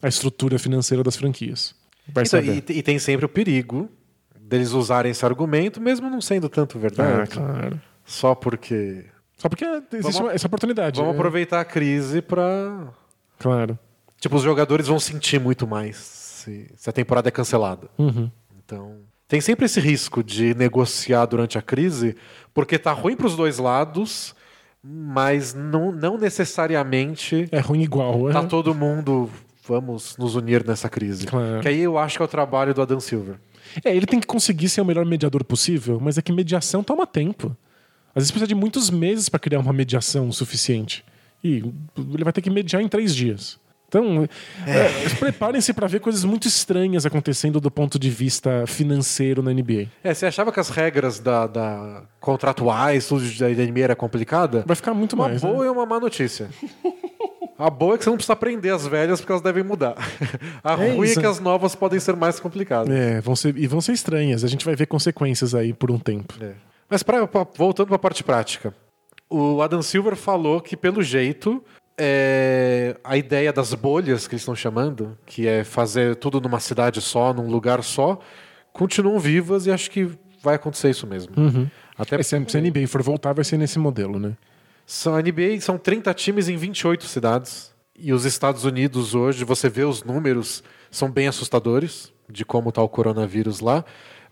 a 0.02 0.08
estrutura 0.08 0.58
financeira 0.58 1.02
das 1.02 1.16
franquias. 1.16 1.74
Vai 2.08 2.24
Então, 2.24 2.40
e, 2.40 2.64
e 2.70 2.82
tem 2.82 2.98
sempre 2.98 3.26
o 3.26 3.28
perigo 3.28 3.88
deles 4.40 4.72
usarem 4.72 5.10
esse 5.12 5.24
argumento, 5.24 5.80
mesmo 5.80 6.08
não 6.10 6.20
sendo 6.20 6.48
tanto 6.48 6.76
Ah, 6.78 6.80
verdade. 6.80 7.30
claro. 7.30 7.80
Só 8.04 8.34
porque. 8.34 9.04
Só 9.36 9.48
porque 9.48 9.64
existe 9.64 10.00
Vamos- 10.02 10.20
uma- 10.20 10.32
essa 10.32 10.46
oportunidade. 10.46 10.98
Vamos 11.00 11.14
é. 11.14 11.16
aproveitar 11.18 11.60
a 11.60 11.64
crise 11.64 12.22
pra. 12.22 12.88
Claro. 13.38 13.78
Tipo, 14.20 14.36
os 14.36 14.42
jogadores 14.42 14.86
vão 14.86 14.98
sentir 14.98 15.38
muito 15.40 15.66
mais 15.66 15.96
se, 15.96 16.70
se 16.76 16.88
a 16.88 16.92
temporada 16.92 17.28
é 17.28 17.30
cancelada. 17.30 17.88
Uhum. 17.98 18.30
Então, 18.64 18.96
tem 19.28 19.40
sempre 19.40 19.66
esse 19.66 19.80
risco 19.80 20.22
de 20.22 20.54
negociar 20.54 21.26
durante 21.26 21.58
a 21.58 21.62
crise, 21.62 22.16
porque 22.54 22.78
tá 22.78 22.92
ruim 22.92 23.16
pros 23.16 23.36
dois 23.36 23.58
lados, 23.58 24.34
mas 24.82 25.52
não, 25.52 25.90
não 25.92 26.16
necessariamente 26.16 27.48
É 27.50 27.60
ruim 27.60 27.82
igual. 27.82 28.30
tá 28.32 28.40
é. 28.40 28.46
todo 28.46 28.74
mundo 28.74 29.28
vamos 29.66 30.16
nos 30.18 30.34
unir 30.34 30.64
nessa 30.66 30.88
crise. 30.88 31.26
Claro. 31.26 31.60
Que 31.60 31.68
aí 31.68 31.80
eu 31.80 31.98
acho 31.98 32.16
que 32.18 32.22
é 32.22 32.24
o 32.26 32.28
trabalho 32.28 32.72
do 32.74 32.82
Adam 32.82 33.00
Silver. 33.00 33.36
É, 33.84 33.94
ele 33.94 34.06
tem 34.06 34.20
que 34.20 34.26
conseguir 34.26 34.68
ser 34.68 34.80
o 34.80 34.84
melhor 34.84 35.04
mediador 35.06 35.42
possível, 35.44 35.98
mas 36.00 36.16
é 36.18 36.22
que 36.22 36.32
mediação 36.32 36.82
toma 36.82 37.06
tempo. 37.06 37.56
Às 38.14 38.22
vezes 38.22 38.30
precisa 38.30 38.46
de 38.46 38.54
muitos 38.54 38.90
meses 38.90 39.28
para 39.28 39.40
criar 39.40 39.58
uma 39.60 39.72
mediação 39.72 40.30
suficiente. 40.30 41.04
E 41.42 41.62
ele 42.12 42.24
vai 42.24 42.32
ter 42.32 42.40
que 42.40 42.50
mediar 42.50 42.80
em 42.82 42.88
três 42.88 43.14
dias. 43.14 43.58
Então, 43.88 44.28
é, 44.66 45.08
preparem-se 45.20 45.72
para 45.72 45.86
ver 45.86 46.00
coisas 46.00 46.24
muito 46.24 46.48
estranhas 46.48 47.06
acontecendo 47.06 47.60
do 47.60 47.70
ponto 47.70 47.96
de 47.96 48.10
vista 48.10 48.66
financeiro 48.66 49.40
na 49.40 49.52
NBA. 49.52 49.86
É, 50.02 50.12
você 50.12 50.26
achava 50.26 50.50
que 50.50 50.58
as 50.58 50.68
regras 50.68 51.20
da, 51.20 51.46
da 51.46 52.02
contratuais, 52.18 53.06
tudo 53.06 53.22
da 53.38 53.48
NBA 53.48 53.80
era 53.80 53.94
complicada? 53.94 54.64
Vai 54.66 54.74
ficar 54.74 54.94
muito 54.94 55.12
Uma 55.12 55.28
mais. 55.28 55.40
boa 55.40 55.60
né? 55.60 55.66
e 55.66 55.68
uma 55.70 55.86
má 55.86 56.00
notícia. 56.00 56.48
A 57.56 57.70
boa 57.70 57.94
é 57.94 57.98
que 57.98 58.02
você 58.02 58.10
não 58.10 58.16
precisa 58.16 58.32
aprender 58.32 58.70
as 58.70 58.84
velhas 58.84 59.20
porque 59.20 59.30
elas 59.30 59.42
devem 59.42 59.62
mudar. 59.62 59.94
A 60.64 60.72
É 60.72 60.74
ruim 60.74 61.06
isso. 61.06 61.20
é 61.20 61.22
que 61.22 61.28
as 61.28 61.38
novas 61.38 61.76
podem 61.76 62.00
ser 62.00 62.16
mais 62.16 62.40
complicadas. 62.40 62.92
É, 62.92 63.20
vão 63.20 63.36
ser, 63.36 63.56
e 63.56 63.66
vão 63.68 63.80
ser 63.80 63.92
estranhas. 63.92 64.42
A 64.42 64.48
gente 64.48 64.64
vai 64.64 64.74
ver 64.74 64.86
consequências 64.86 65.54
aí 65.54 65.72
por 65.72 65.92
um 65.92 65.98
tempo. 66.00 66.34
É. 66.40 66.52
Mas 66.88 67.02
pra, 67.02 67.26
pra- 67.26 67.46
voltando 67.56 67.86
para 67.88 67.96
a 67.96 67.98
parte 67.98 68.22
prática, 68.22 68.74
o 69.30 69.62
Adam 69.62 69.82
Silver 69.82 70.16
falou 70.16 70.60
que 70.60 70.76
pelo 70.76 71.02
jeito 71.02 71.64
é, 71.98 72.96
a 73.04 73.16
ideia 73.16 73.52
das 73.52 73.72
bolhas 73.74 74.26
que 74.26 74.34
eles 74.34 74.42
estão 74.42 74.54
chamando, 74.54 75.16
que 75.24 75.46
é 75.46 75.64
fazer 75.64 76.16
tudo 76.16 76.40
numa 76.40 76.60
cidade 76.60 77.00
só, 77.00 77.32
num 77.32 77.48
lugar 77.48 77.82
só, 77.82 78.18
continuam 78.72 79.18
vivas 79.18 79.66
e 79.66 79.70
acho 79.70 79.90
que 79.90 80.10
vai 80.42 80.56
acontecer 80.56 80.90
isso 80.90 81.06
mesmo. 81.06 81.32
Até 81.96 82.16
É, 82.18 82.22
se, 82.22 82.36
a- 82.36 82.48
se 82.48 82.56
a 82.56 82.60
NBA 82.60 82.86
for 82.88 83.02
voltar, 83.02 83.32
vai 83.32 83.44
ser 83.44 83.56
nesse 83.56 83.78
modelo, 83.78 84.18
né? 84.18 84.36
São 84.86 85.14
a 85.14 85.20
NBA 85.22 85.60
são 85.60 85.78
30 85.78 86.12
times 86.12 86.48
em 86.48 86.56
28 86.56 87.04
cidades. 87.06 87.72
E 87.96 88.12
os 88.12 88.24
Estados 88.24 88.64
Unidos 88.64 89.14
hoje, 89.14 89.44
você 89.44 89.68
vê 89.68 89.84
os 89.84 90.02
números, 90.02 90.62
são 90.90 91.08
bem 91.10 91.28
assustadores 91.28 92.12
de 92.28 92.44
como 92.44 92.68
está 92.70 92.82
o 92.82 92.88
coronavírus 92.88 93.60
lá, 93.60 93.84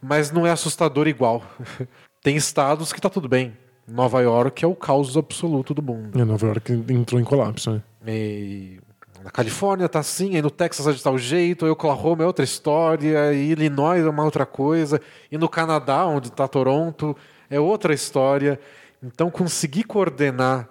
mas 0.02 0.30
não 0.32 0.44
é 0.46 0.50
assustador 0.50 1.06
igual. 1.06 1.42
Tem 2.22 2.36
estados 2.36 2.92
que 2.92 3.00
tá 3.00 3.10
tudo 3.10 3.28
bem. 3.28 3.56
Nova 3.86 4.20
York 4.20 4.64
é 4.64 4.68
o 4.68 4.76
caos 4.76 5.16
absoluto 5.16 5.74
do 5.74 5.82
mundo. 5.82 6.16
E 6.16 6.24
Nova 6.24 6.46
York 6.46 6.72
entrou 6.88 7.20
em 7.20 7.24
colapso, 7.24 7.72
né? 7.72 7.82
E 8.06 8.78
na 9.24 9.30
Califórnia 9.30 9.88
tá 9.88 9.98
assim, 9.98 10.36
aí 10.36 10.42
no 10.42 10.50
Texas 10.50 10.86
é 10.86 10.92
de 10.92 11.02
tal 11.02 11.18
jeito, 11.18 11.64
aí 11.64 11.70
Oklahoma 11.70 12.22
é 12.22 12.26
outra 12.26 12.44
história, 12.44 13.32
e 13.32 13.50
Illinois 13.50 14.04
é 14.04 14.08
uma 14.08 14.22
outra 14.24 14.46
coisa, 14.46 15.00
e 15.30 15.36
no 15.36 15.48
Canadá, 15.48 16.06
onde 16.06 16.28
está 16.28 16.46
Toronto, 16.46 17.16
é 17.50 17.58
outra 17.58 17.92
história. 17.92 18.58
Então 19.02 19.28
conseguir 19.28 19.82
coordenar 19.82 20.68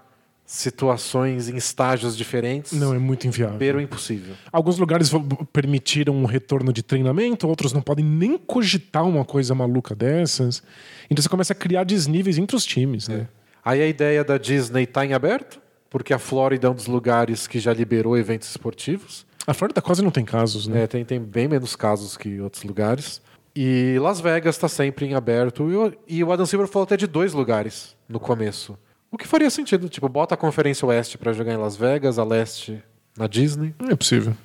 situações 0.51 1.47
em 1.47 1.55
estágios 1.55 2.17
diferentes 2.17 2.73
Não, 2.73 2.93
é 2.93 2.99
muito 2.99 3.25
inviável. 3.25 3.57
beira 3.57 3.77
o 3.77 3.81
impossível. 3.81 4.35
Alguns 4.51 4.77
lugares 4.77 5.09
permitiram 5.53 6.13
um 6.13 6.25
retorno 6.25 6.73
de 6.73 6.83
treinamento, 6.83 7.47
outros 7.47 7.71
não 7.71 7.81
podem 7.81 8.03
nem 8.03 8.37
cogitar 8.37 9.05
uma 9.07 9.23
coisa 9.23 9.55
maluca 9.55 9.95
dessas. 9.95 10.61
Então 11.09 11.23
você 11.23 11.29
começa 11.29 11.53
a 11.53 11.55
criar 11.55 11.85
desníveis 11.85 12.37
entre 12.37 12.53
os 12.53 12.65
times, 12.65 13.07
né? 13.07 13.29
Aí 13.63 13.81
a 13.81 13.87
ideia 13.87 14.25
da 14.25 14.37
Disney 14.37 14.83
está 14.83 15.05
em 15.05 15.13
aberto, 15.13 15.61
porque 15.89 16.13
a 16.13 16.19
Flórida 16.19 16.67
é 16.67 16.69
um 16.69 16.75
dos 16.75 16.87
lugares 16.87 17.47
que 17.47 17.57
já 17.57 17.73
liberou 17.73 18.17
eventos 18.17 18.49
esportivos. 18.49 19.25
A 19.47 19.53
Flórida 19.53 19.81
quase 19.81 20.01
não 20.01 20.11
tem 20.11 20.25
casos, 20.25 20.67
né? 20.67 20.83
É, 20.83 20.87
tem, 20.87 21.05
tem 21.05 21.19
bem 21.21 21.47
menos 21.47 21.77
casos 21.77 22.17
que 22.17 22.41
outros 22.41 22.63
lugares. 22.63 23.21
E 23.55 23.97
Las 24.01 24.19
Vegas 24.19 24.55
está 24.55 24.67
sempre 24.67 25.05
em 25.05 25.13
aberto. 25.13 25.71
E 25.71 25.75
o, 25.77 25.93
e 26.07 26.23
o 26.25 26.31
Adam 26.33 26.45
Silver 26.45 26.67
falou 26.67 26.83
até 26.83 26.97
de 26.97 27.07
dois 27.07 27.31
lugares 27.33 27.95
no 28.09 28.19
começo. 28.19 28.77
O 29.12 29.17
que 29.17 29.28
faria 29.28 29.50
sentido. 29.50 29.89
Tipo, 29.89 30.07
bota 30.07 30.36
a 30.36 30.38
Conferência 30.38 30.88
Oeste 30.88 31.18
para 31.18 31.34
jogar 31.34 31.53
em 31.53 31.57
Las 31.57 31.76
Vegas, 31.76 32.18
a 32.18 32.24
Leste 32.24 32.82
na 33.18 33.28
Disney. 33.28 33.76
Não 33.80 33.89
é 33.89 33.95
possível. 33.95 34.36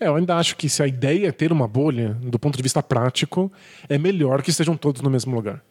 É, 0.00 0.08
eu 0.08 0.16
ainda 0.16 0.36
acho 0.36 0.56
que 0.56 0.68
se 0.68 0.82
a 0.82 0.86
ideia 0.86 1.28
é 1.28 1.32
ter 1.32 1.52
uma 1.52 1.68
bolha, 1.68 2.14
do 2.22 2.38
ponto 2.38 2.56
de 2.56 2.62
vista 2.62 2.82
prático, 2.82 3.52
é 3.88 3.98
melhor 3.98 4.42
que 4.42 4.50
estejam 4.50 4.76
todos 4.76 5.02
no 5.02 5.10
mesmo 5.10 5.34
lugar. 5.34 5.62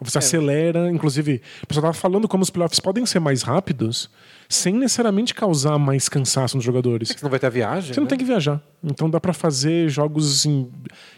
Você 0.00 0.18
acelera, 0.18 0.88
inclusive, 0.90 1.42
o 1.62 1.66
pessoal 1.66 1.82
tava 1.82 1.94
falando 1.94 2.28
como 2.28 2.42
os 2.44 2.50
playoffs 2.50 2.78
podem 2.78 3.04
ser 3.04 3.18
mais 3.18 3.42
rápidos 3.42 4.08
sem 4.48 4.72
necessariamente 4.74 5.34
causar 5.34 5.76
mais 5.76 6.08
cansaço 6.08 6.56
nos 6.56 6.64
jogadores. 6.64 7.08
Você 7.08 7.18
não 7.22 7.30
vai 7.30 7.40
ter 7.40 7.46
a 7.46 7.50
viagem? 7.50 7.94
Você 7.94 7.98
não 7.98 8.04
né? 8.04 8.10
tem 8.10 8.18
que 8.18 8.24
viajar. 8.24 8.62
Então 8.82 9.10
dá 9.10 9.20
pra 9.20 9.32
fazer 9.32 9.88
jogos 9.88 10.46
em, 10.46 10.70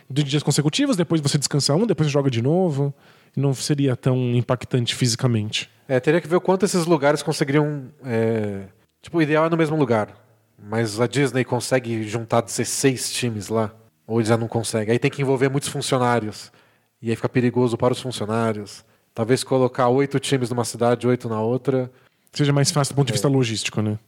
de 0.08 0.22
dias 0.22 0.42
consecutivos, 0.42 0.96
depois 0.96 1.20
você 1.20 1.36
descansa 1.36 1.74
um, 1.74 1.86
depois 1.86 2.08
você 2.08 2.12
joga 2.12 2.30
de 2.30 2.40
novo. 2.40 2.94
E 3.36 3.40
não 3.40 3.52
seria 3.52 3.94
tão 3.94 4.16
impactante 4.34 4.94
fisicamente. 4.94 5.70
É, 5.90 5.98
teria 5.98 6.20
que 6.20 6.28
ver 6.28 6.36
o 6.36 6.40
quanto 6.40 6.64
esses 6.64 6.86
lugares 6.86 7.20
conseguiriam. 7.20 7.90
é, 8.04 8.66
Tipo, 9.02 9.18
o 9.18 9.22
ideal 9.22 9.46
é 9.46 9.50
no 9.50 9.56
mesmo 9.56 9.76
lugar. 9.76 10.14
Mas 10.56 11.00
a 11.00 11.08
Disney 11.08 11.44
consegue 11.44 12.04
juntar 12.06 12.42
16 12.42 13.10
times 13.12 13.48
lá? 13.48 13.72
Ou 14.06 14.22
já 14.22 14.36
não 14.36 14.46
consegue? 14.46 14.92
Aí 14.92 15.00
tem 15.00 15.10
que 15.10 15.20
envolver 15.20 15.48
muitos 15.48 15.68
funcionários. 15.68 16.52
E 17.02 17.10
aí 17.10 17.16
fica 17.16 17.28
perigoso 17.28 17.76
para 17.76 17.92
os 17.92 18.00
funcionários. 18.00 18.84
Talvez 19.12 19.42
colocar 19.42 19.88
oito 19.88 20.20
times 20.20 20.48
numa 20.48 20.64
cidade, 20.64 21.08
oito 21.08 21.28
na 21.28 21.40
outra. 21.40 21.90
Seja 22.32 22.52
mais 22.52 22.70
fácil 22.70 22.94
do 22.94 22.96
ponto 22.96 23.08
de 23.08 23.14
vista 23.14 23.26
logístico, 23.26 23.82
né? 23.82 23.98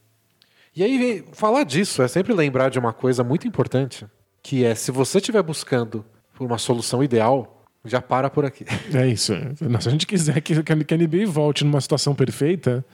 E 0.77 0.85
aí, 0.85 1.25
falar 1.33 1.65
disso 1.65 2.01
é 2.01 2.07
sempre 2.07 2.33
lembrar 2.33 2.69
de 2.69 2.79
uma 2.79 2.93
coisa 2.93 3.25
muito 3.25 3.49
importante, 3.49 4.07
que 4.41 4.65
é 4.65 4.77
se 4.77 4.93
você 4.93 5.19
estiver 5.19 5.43
buscando 5.43 6.05
por 6.33 6.47
uma 6.47 6.59
solução 6.59 7.03
ideal, 7.03 7.62
já 7.85 8.01
para 8.01 8.29
por 8.31 8.45
aqui. 8.45 8.65
É 8.95 9.07
isso. 9.07 9.33
Não, 9.61 9.81
Se 9.81 9.89
a 9.89 9.93
gente 9.93 10.07
quiser 10.07 10.41
que, 10.41 10.63
que 10.63 10.73
a 10.95 10.97
NBA 10.97 11.27
volte 11.27 11.65
numa 11.65 11.81
situação 11.81 12.15
perfeita, 12.15 12.85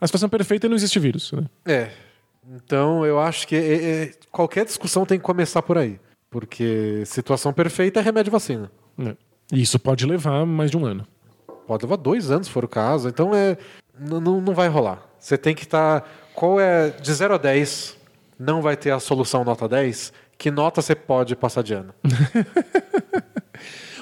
a 0.00 0.06
situação 0.06 0.28
perfeita 0.28 0.68
não 0.68 0.76
existe 0.76 0.98
vírus. 0.98 1.32
Né? 1.32 1.44
É. 1.66 1.90
Então 2.56 3.04
eu 3.06 3.20
acho 3.20 3.46
que 3.46 3.54
é- 3.54 3.84
é- 4.04 4.12
qualquer 4.30 4.64
discussão 4.64 5.04
tem 5.06 5.18
que 5.18 5.24
começar 5.24 5.62
por 5.62 5.78
aí. 5.78 6.00
Porque 6.30 7.02
situação 7.06 7.52
perfeita 7.52 8.00
é 8.00 8.02
remédio 8.02 8.30
e 8.30 8.32
vacina. 8.32 8.70
É. 8.98 9.14
E 9.52 9.60
isso 9.62 9.78
pode 9.78 10.06
levar 10.06 10.46
mais 10.46 10.70
de 10.70 10.76
um 10.78 10.84
ano. 10.86 11.06
Pode 11.66 11.84
levar 11.84 11.96
dois 11.96 12.30
anos, 12.30 12.46
se 12.46 12.52
for 12.52 12.64
o 12.64 12.68
caso. 12.68 13.08
Então 13.08 13.34
é, 13.34 13.56
n- 14.00 14.16
n- 14.16 14.40
não 14.40 14.54
vai 14.54 14.66
rolar. 14.68 15.06
Você 15.18 15.36
tem 15.38 15.54
que 15.54 15.62
estar. 15.64 16.02
qual 16.34 16.58
é. 16.58 16.90
De 16.90 17.12
0 17.12 17.34
a 17.34 17.38
10, 17.38 17.96
não 18.38 18.60
vai 18.62 18.76
ter 18.76 18.90
a 18.90 18.98
solução 18.98 19.44
nota 19.44 19.68
10. 19.68 20.12
Que 20.38 20.50
nota 20.50 20.80
você 20.82 20.94
pode 20.94 21.36
passar 21.36 21.62
de 21.62 21.74
ano? 21.74 21.94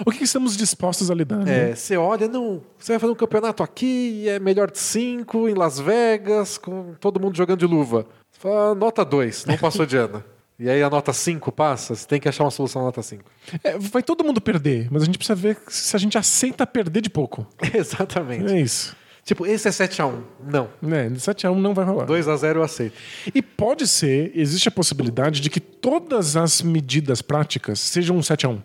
O 0.04 0.10
que 0.10 0.24
estamos 0.24 0.56
dispostos 0.56 1.10
a 1.10 1.14
lidar? 1.14 1.38
né? 1.44 1.70
É, 1.70 1.74
você 1.74 1.96
olha, 1.96 2.26
não, 2.28 2.62
você 2.78 2.92
vai 2.92 2.98
fazer 2.98 3.12
um 3.12 3.16
campeonato 3.16 3.62
aqui, 3.62 4.28
é 4.28 4.38
melhor 4.38 4.70
de 4.70 4.78
5, 4.78 5.48
em 5.48 5.54
Las 5.54 5.78
Vegas, 5.78 6.58
com 6.58 6.94
todo 7.00 7.20
mundo 7.20 7.36
jogando 7.36 7.58
de 7.60 7.66
luva. 7.66 8.06
Você 8.30 8.40
fala, 8.40 8.70
"Ah, 8.72 8.74
nota 8.74 9.04
2, 9.04 9.44
não 9.46 9.56
passou 9.58 9.84
de 9.86 9.96
ano. 9.96 10.22
E 10.58 10.68
aí 10.68 10.82
a 10.82 10.90
nota 10.90 11.12
5 11.12 11.50
passa, 11.50 11.94
você 11.94 12.06
tem 12.06 12.20
que 12.20 12.28
achar 12.28 12.44
uma 12.44 12.50
solução 12.50 12.82
na 12.82 12.86
nota 12.86 13.02
5. 13.02 13.24
É, 13.64 13.78
vai 13.78 14.02
todo 14.02 14.22
mundo 14.22 14.40
perder, 14.42 14.88
mas 14.90 15.02
a 15.02 15.06
gente 15.06 15.16
precisa 15.16 15.34
ver 15.34 15.56
se 15.68 15.96
a 15.96 15.98
gente 15.98 16.18
aceita 16.18 16.66
perder 16.66 17.00
de 17.00 17.08
pouco. 17.08 17.46
Exatamente. 17.74 18.52
É 18.52 18.60
isso. 18.60 18.94
Tipo, 19.24 19.46
esse 19.46 19.68
é 19.68 19.70
7x1. 19.70 20.22
Não. 20.44 20.68
É, 20.90 21.08
de 21.08 21.20
7 21.20 21.46
a 21.46 21.50
1 21.50 21.58
não 21.60 21.72
vai 21.72 21.84
rolar. 21.84 22.06
2x0 22.06 22.56
eu 22.56 22.62
aceito. 22.62 22.94
E 23.34 23.40
pode 23.40 23.86
ser, 23.86 24.32
existe 24.34 24.68
a 24.68 24.72
possibilidade 24.72 25.40
de 25.40 25.48
que 25.48 25.60
todas 25.60 26.36
as 26.36 26.62
medidas 26.62 27.22
práticas 27.22 27.78
sejam 27.80 28.16
um 28.16 28.22
7 28.22 28.46
a 28.46 28.48
1 28.48 28.62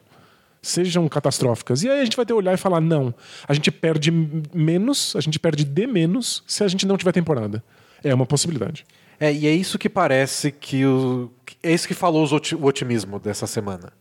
Sejam 0.65 1.07
catastróficas. 1.07 1.83
E 1.83 1.89
aí 1.89 2.01
a 2.01 2.03
gente 2.03 2.17
vai 2.17 2.25
ter 2.25 2.33
que 2.33 2.39
olhar 2.39 2.51
e 2.51 2.57
falar: 2.57 2.81
não, 2.81 3.13
a 3.47 3.53
gente 3.53 3.69
perde 3.69 4.09
menos, 4.11 5.15
a 5.15 5.21
gente 5.21 5.37
perde 5.37 5.63
de 5.63 5.85
menos 5.85 6.43
se 6.47 6.63
a 6.63 6.67
gente 6.67 6.87
não 6.87 6.97
tiver 6.97 7.11
temporada. 7.11 7.63
É 8.03 8.11
uma 8.11 8.25
possibilidade. 8.25 8.83
É, 9.19 9.31
e 9.31 9.45
é 9.45 9.51
isso 9.51 9.77
que 9.77 9.87
parece 9.87 10.51
que 10.51 10.83
o. 10.83 11.31
É 11.61 11.71
isso 11.71 11.87
que 11.87 11.93
falou 11.93 12.27
o 12.27 12.65
otimismo 12.65 13.19
dessa 13.19 13.45
semana. 13.45 13.93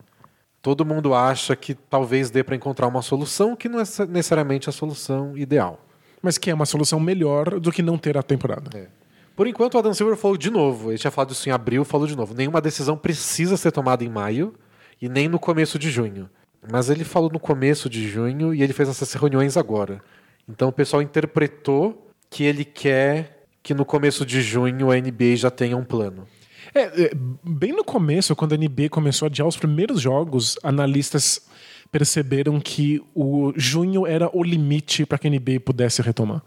Todo 0.63 0.87
mundo 0.87 1.13
acha 1.13 1.55
que 1.55 1.75
talvez 1.75 2.31
dê 2.31 2.43
para 2.43 2.57
encontrar 2.57 2.87
uma 2.87 3.03
solução 3.03 3.55
que 3.55 3.69
não 3.69 3.79
é 3.79 3.85
necessariamente 4.09 4.67
a 4.71 4.73
solução 4.73 5.37
ideal. 5.37 5.85
Mas 6.23 6.39
que 6.39 6.51
é 6.51 6.55
uma 6.55 6.65
solução 6.65 6.99
melhor 6.99 7.61
do 7.61 7.71
que 7.71 7.83
não 7.83 7.99
ter 7.99 8.17
a 8.17 8.23
temporada. 8.23 8.71
É. 8.75 8.87
Por 9.37 9.47
enquanto, 9.47 9.75
o 9.75 9.79
Adam 9.79 9.93
Silver 9.93 10.17
falou 10.17 10.39
de 10.39 10.49
novo. 10.49 10.91
Ele 10.91 10.99
tinha 10.99 11.11
falado 11.11 11.33
isso 11.33 11.47
em 11.47 11.53
abril, 11.53 11.85
falou 11.85 12.07
de 12.07 12.17
novo. 12.17 12.33
Nenhuma 12.33 12.63
decisão 12.63 12.97
precisa 12.97 13.59
ser 13.59 13.71
tomada 13.71 14.03
em 14.03 14.09
maio 14.09 14.55
e 15.03 15.11
nem 15.11 15.29
no 15.29 15.39
começo 15.39 15.79
de 15.79 15.91
junho. 15.91 16.31
Mas 16.71 16.89
ele 16.91 17.05
falou 17.05 17.31
no 17.31 17.41
começo 17.41 17.89
de 17.89 18.09
junho 18.09 18.55
e 18.55 18.63
ele 18.63 18.73
fez 18.73 18.89
essas 18.89 19.13
reuniões 19.13 19.57
agora. 19.57 20.03
Então 20.49 20.69
o 20.69 20.73
pessoal 20.73 21.03
interpretou 21.03 22.11
que 22.31 22.45
ele 22.45 22.65
quer 22.65 23.47
que 23.63 23.73
no 23.73 23.85
começo 23.85 24.27
de 24.27 24.43
junho 24.43 24.91
a 24.91 24.97
NBA 24.97 25.37
já 25.37 25.51
tenha 25.51 25.77
um 25.77 25.85
plano. 25.85 26.27
É, 26.75 26.83
é, 27.05 27.11
bem 27.43 27.73
no 27.73 27.85
começo, 27.85 28.37
quando 28.37 28.53
a 28.53 28.57
NBA 28.57 28.89
começou 28.91 29.27
a 29.27 29.29
adiar 29.29 29.49
os 29.49 29.57
primeiros 29.57 30.01
jogos, 30.01 30.57
analistas 30.63 31.41
perceberam 31.91 32.61
que 32.61 33.01
o 33.15 33.53
junho 33.57 34.07
era 34.07 34.29
o 34.37 34.43
limite 34.43 35.07
para 35.07 35.17
que 35.17 35.29
a 35.29 35.31
NBA 35.31 35.61
pudesse 35.65 36.03
retomar. 36.03 36.43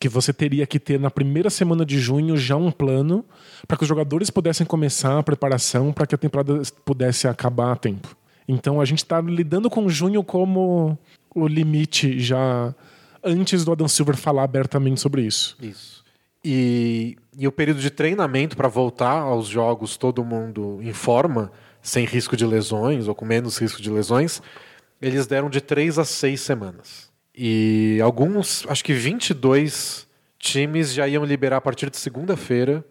Que 0.00 0.08
você 0.08 0.32
teria 0.32 0.66
que 0.66 0.80
ter 0.80 0.98
na 0.98 1.10
primeira 1.10 1.48
semana 1.48 1.86
de 1.86 1.98
junho 1.98 2.36
já 2.36 2.56
um 2.56 2.70
plano 2.70 3.24
para 3.66 3.76
que 3.76 3.84
os 3.84 3.88
jogadores 3.88 4.28
pudessem 4.30 4.66
começar 4.66 5.18
a 5.18 5.22
preparação 5.22 5.92
para 5.92 6.06
que 6.06 6.14
a 6.14 6.18
temporada 6.18 6.60
pudesse 6.84 7.28
acabar 7.28 7.72
a 7.72 7.76
tempo. 7.76 8.16
Então 8.46 8.80
a 8.80 8.84
gente 8.84 8.98
está 8.98 9.20
lidando 9.20 9.70
com 9.70 9.88
junho 9.88 10.22
como 10.22 10.98
o 11.34 11.46
limite 11.48 12.18
já 12.20 12.74
antes 13.22 13.64
do 13.64 13.72
Adam 13.72 13.88
Silver 13.88 14.16
falar 14.16 14.44
abertamente 14.44 15.00
sobre 15.00 15.22
isso. 15.22 15.56
Isso. 15.60 16.04
E, 16.44 17.16
e 17.38 17.48
o 17.48 17.52
período 17.52 17.80
de 17.80 17.90
treinamento 17.90 18.56
para 18.56 18.68
voltar 18.68 19.18
aos 19.20 19.46
jogos, 19.46 19.96
todo 19.96 20.22
mundo 20.22 20.78
em 20.82 20.92
forma, 20.92 21.50
sem 21.80 22.04
risco 22.04 22.36
de 22.36 22.44
lesões 22.44 23.08
ou 23.08 23.14
com 23.14 23.24
menos 23.24 23.56
risco 23.56 23.80
de 23.80 23.90
lesões, 23.90 24.42
eles 25.00 25.26
deram 25.26 25.48
de 25.48 25.60
três 25.60 25.98
a 25.98 26.04
seis 26.04 26.42
semanas. 26.42 27.10
E 27.34 27.98
alguns, 28.02 28.66
acho 28.68 28.84
que 28.84 28.92
22 28.92 30.06
times 30.38 30.92
já 30.92 31.08
iam 31.08 31.24
liberar 31.24 31.56
a 31.56 31.60
partir 31.60 31.90
de 31.90 31.96
segunda-feira 31.96 32.84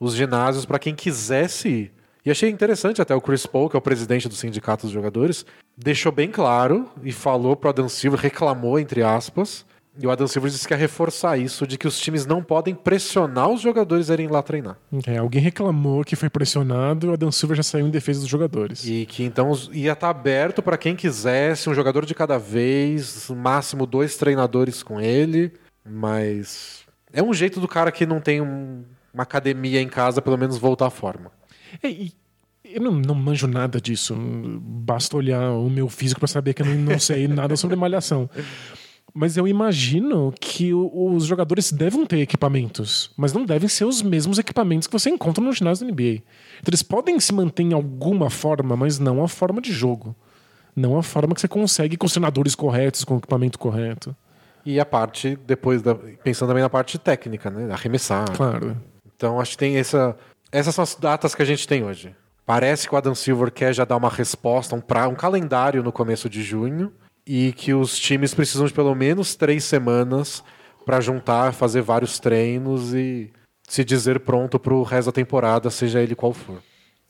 os 0.00 0.14
ginásios 0.14 0.64
para 0.64 0.78
quem 0.78 0.94
quisesse 0.94 1.68
ir. 1.68 1.95
E 2.26 2.30
achei 2.30 2.50
interessante 2.50 3.00
até 3.00 3.14
o 3.14 3.20
Chris 3.20 3.46
Paul, 3.46 3.70
que 3.70 3.76
é 3.76 3.78
o 3.78 3.82
presidente 3.82 4.28
do 4.28 4.34
sindicato 4.34 4.84
dos 4.84 4.92
jogadores, 4.92 5.46
deixou 5.78 6.10
bem 6.10 6.28
claro 6.28 6.90
e 7.04 7.12
falou 7.12 7.54
pro 7.54 7.70
Adam 7.70 7.88
Silver, 7.88 8.18
reclamou 8.20 8.80
entre 8.80 9.00
aspas, 9.00 9.64
e 9.96 10.04
o 10.06 10.10
Adam 10.10 10.26
Silver 10.26 10.50
disse 10.50 10.66
que 10.66 10.74
ia 10.74 10.76
reforçar 10.76 11.38
isso 11.38 11.64
de 11.68 11.78
que 11.78 11.86
os 11.86 11.98
times 11.98 12.26
não 12.26 12.42
podem 12.42 12.74
pressionar 12.74 13.48
os 13.48 13.60
jogadores 13.60 14.10
a 14.10 14.14
irem 14.14 14.26
lá 14.26 14.42
treinar. 14.42 14.76
É, 15.06 15.18
alguém 15.18 15.40
reclamou 15.40 16.02
que 16.04 16.16
foi 16.16 16.28
pressionado 16.28 17.06
e 17.06 17.10
o 17.10 17.12
Adam 17.12 17.30
Silver 17.30 17.56
já 17.56 17.62
saiu 17.62 17.86
em 17.86 17.90
defesa 17.90 18.18
dos 18.20 18.28
jogadores. 18.28 18.84
E 18.84 19.06
que 19.06 19.22
então 19.22 19.52
ia 19.72 19.92
estar 19.92 20.10
aberto 20.10 20.60
para 20.62 20.76
quem 20.76 20.96
quisesse, 20.96 21.70
um 21.70 21.74
jogador 21.74 22.04
de 22.04 22.14
cada 22.14 22.38
vez, 22.38 23.30
máximo 23.30 23.86
dois 23.86 24.16
treinadores 24.16 24.82
com 24.82 25.00
ele, 25.00 25.52
mas 25.88 26.80
é 27.12 27.22
um 27.22 27.32
jeito 27.32 27.60
do 27.60 27.68
cara 27.68 27.92
que 27.92 28.04
não 28.04 28.20
tem 28.20 28.40
um- 28.42 28.82
uma 29.14 29.22
academia 29.22 29.80
em 29.80 29.88
casa, 29.88 30.20
pelo 30.20 30.36
menos 30.36 30.58
voltar 30.58 30.86
à 30.86 30.90
forma. 30.90 31.30
É, 31.82 31.88
e 31.90 32.12
eu 32.64 32.80
não, 32.82 32.92
não 32.92 33.14
manjo 33.14 33.46
nada 33.46 33.80
disso. 33.80 34.14
Basta 34.60 35.16
olhar 35.16 35.52
o 35.52 35.68
meu 35.70 35.88
físico 35.88 36.20
para 36.20 36.26
saber 36.28 36.54
que 36.54 36.62
eu 36.62 36.66
não, 36.66 36.74
não 36.92 36.98
sei 36.98 37.28
nada 37.28 37.56
sobre 37.56 37.76
malhação. 37.76 38.28
Mas 39.14 39.36
eu 39.36 39.48
imagino 39.48 40.32
que 40.38 40.74
o- 40.74 41.14
os 41.14 41.24
jogadores 41.24 41.72
devem 41.72 42.04
ter 42.04 42.18
equipamentos, 42.18 43.10
mas 43.16 43.32
não 43.32 43.46
devem 43.46 43.68
ser 43.68 43.84
os 43.86 44.02
mesmos 44.02 44.38
equipamentos 44.38 44.86
que 44.86 44.92
você 44.92 45.08
encontra 45.08 45.42
no 45.42 45.52
ginásio 45.52 45.86
da 45.86 45.90
NBA. 45.92 46.22
Então 46.60 46.68
eles 46.68 46.82
podem 46.82 47.18
se 47.18 47.32
manter 47.32 47.62
em 47.62 47.72
alguma 47.72 48.28
forma, 48.28 48.76
mas 48.76 48.98
não 48.98 49.22
a 49.24 49.28
forma 49.28 49.60
de 49.62 49.72
jogo. 49.72 50.14
Não 50.74 50.98
a 50.98 51.02
forma 51.02 51.34
que 51.34 51.40
você 51.40 51.48
consegue 51.48 51.96
com 51.96 52.04
os 52.04 52.12
treinadores 52.12 52.54
corretos, 52.54 53.04
com 53.04 53.14
o 53.14 53.18
equipamento 53.18 53.58
correto. 53.58 54.14
E 54.66 54.78
a 54.78 54.84
parte, 54.84 55.38
depois, 55.46 55.80
da, 55.80 55.94
pensando 55.94 56.48
também 56.48 56.62
na 56.62 56.68
parte 56.68 56.98
técnica, 56.98 57.48
né? 57.48 57.72
Arremessar. 57.72 58.30
Claro. 58.36 58.76
Então 59.16 59.40
acho 59.40 59.52
que 59.52 59.58
tem 59.58 59.78
essa. 59.78 60.14
Essas 60.50 60.74
são 60.74 60.82
as 60.82 60.94
datas 60.94 61.34
que 61.34 61.42
a 61.42 61.46
gente 61.46 61.66
tem 61.66 61.84
hoje. 61.84 62.14
Parece 62.44 62.88
que 62.88 62.94
o 62.94 62.98
Adam 62.98 63.14
Silver 63.14 63.50
quer 63.50 63.74
já 63.74 63.84
dar 63.84 63.96
uma 63.96 64.08
resposta, 64.08 64.74
um, 64.74 64.80
pra, 64.80 65.08
um 65.08 65.14
calendário 65.14 65.82
no 65.82 65.90
começo 65.90 66.28
de 66.28 66.42
junho, 66.42 66.92
e 67.26 67.52
que 67.52 67.74
os 67.74 67.98
times 67.98 68.32
precisam 68.32 68.66
de 68.66 68.72
pelo 68.72 68.94
menos 68.94 69.34
três 69.34 69.64
semanas 69.64 70.44
para 70.84 71.00
juntar, 71.00 71.52
fazer 71.52 71.82
vários 71.82 72.20
treinos 72.20 72.94
e 72.94 73.30
se 73.68 73.84
dizer 73.84 74.20
pronto 74.20 74.60
para 74.60 74.72
o 74.72 74.84
resto 74.84 75.06
da 75.06 75.12
temporada, 75.12 75.68
seja 75.70 76.00
ele 76.00 76.14
qual 76.14 76.32
for. 76.32 76.62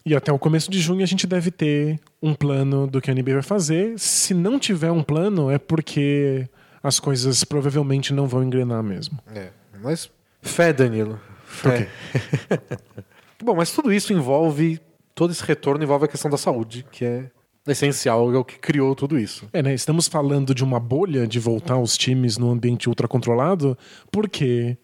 E 0.07 0.15
até 0.15 0.33
o 0.33 0.39
começo 0.39 0.71
de 0.71 0.81
junho 0.81 1.03
a 1.03 1.07
gente 1.07 1.27
deve 1.27 1.51
ter 1.51 2.01
um 2.23 2.33
plano 2.33 2.87
do 2.87 3.01
que 3.01 3.11
a 3.11 3.15
NBA 3.15 3.35
vai 3.35 3.43
fazer. 3.43 3.99
Se 3.99 4.33
não 4.33 4.59
tiver 4.59 4.91
um 4.91 5.03
plano, 5.03 5.51
é 5.51 5.59
porque 5.59 6.49
as 6.83 6.99
coisas 6.99 7.45
provavelmente 7.45 8.15
não 8.15 8.27
vão 8.27 8.43
engrenar 8.43 8.83
mesmo. 8.83 9.19
É, 9.35 9.51
mas 9.83 10.09
fé, 10.41 10.73
Danilo. 10.73 11.21
Fé. 11.45 11.89
Bom, 13.43 13.55
mas 13.55 13.71
tudo 13.71 13.93
isso 13.93 14.13
envolve, 14.13 14.81
todo 15.15 15.31
esse 15.31 15.43
retorno 15.45 15.83
envolve 15.83 16.07
a 16.07 16.09
questão 16.09 16.31
da 16.31 16.37
saúde, 16.37 16.85
que 16.91 17.05
é 17.05 17.31
essencial, 17.67 18.33
é 18.33 18.39
o 18.39 18.45
que 18.45 18.59
criou 18.59 18.95
tudo 18.95 19.19
isso. 19.19 19.49
É, 19.53 19.63
né? 19.63 19.75
Estamos 19.75 20.07
falando 20.07 20.55
de 20.55 20.63
uma 20.63 20.79
bolha 20.79 21.27
de 21.27 21.39
voltar 21.39 21.79
os 21.79 21.97
times 21.97 22.39
no 22.39 22.51
ambiente 22.51 22.89
ultracontrolado, 22.89 23.77
porque 24.11 24.77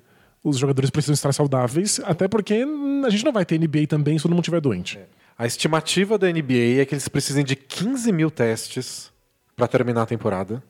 os 0.43 0.59
jogadores 0.59 0.91
precisam 0.91 1.15
estar 1.15 1.33
saudáveis, 1.33 2.01
até 2.05 2.27
porque 2.27 2.65
a 3.07 3.11
gente 3.11 3.25
não 3.25 3.33
vai 3.33 3.45
ter 3.45 3.59
NBA 3.59 3.87
também 3.89 4.19
se 4.19 4.23
todo 4.23 4.33
mundo 4.33 4.43
estiver 4.43 4.61
doente. 4.61 4.99
A 5.39 5.47
estimativa 5.47 6.19
da 6.19 6.31
NBA 6.31 6.81
é 6.81 6.85
que 6.85 6.95
eles 6.95 7.09
precisem 7.09 7.45
de 7.45 7.57
15 7.57 8.13
mil 8.13 8.31
testes 8.31 9.13
para 9.57 9.69
terminar 9.69 10.03
a 10.03 10.07
temporada, 10.07 10.63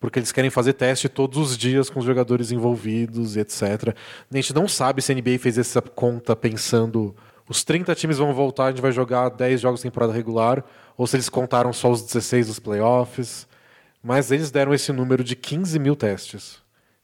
porque 0.00 0.18
eles 0.18 0.30
querem 0.30 0.50
fazer 0.50 0.74
teste 0.74 1.08
todos 1.08 1.38
os 1.38 1.58
dias 1.58 1.90
com 1.90 1.98
os 1.98 2.04
jogadores 2.04 2.52
envolvidos 2.52 3.34
e 3.36 3.40
etc. 3.40 3.94
A 4.30 4.36
gente 4.36 4.54
não 4.54 4.68
sabe 4.68 5.02
se 5.02 5.10
a 5.10 5.14
NBA 5.14 5.38
fez 5.38 5.58
essa 5.58 5.82
conta 5.82 6.36
pensando 6.36 7.14
os 7.48 7.62
30 7.64 7.94
times 7.94 8.18
vão 8.18 8.32
voltar, 8.34 8.66
a 8.66 8.70
gente 8.70 8.82
vai 8.82 8.92
jogar 8.92 9.28
10 9.28 9.60
jogos 9.60 9.80
de 9.80 9.84
temporada 9.84 10.12
regular, 10.12 10.64
ou 10.96 11.06
se 11.06 11.16
eles 11.16 11.28
contaram 11.28 11.72
só 11.72 11.90
os 11.90 12.02
16 12.02 12.46
dos 12.48 12.58
playoffs. 12.58 13.46
Mas 14.02 14.30
eles 14.30 14.50
deram 14.50 14.72
esse 14.72 14.92
número 14.92 15.24
de 15.24 15.34
15 15.34 15.78
mil 15.78 15.96
testes. 15.96 16.58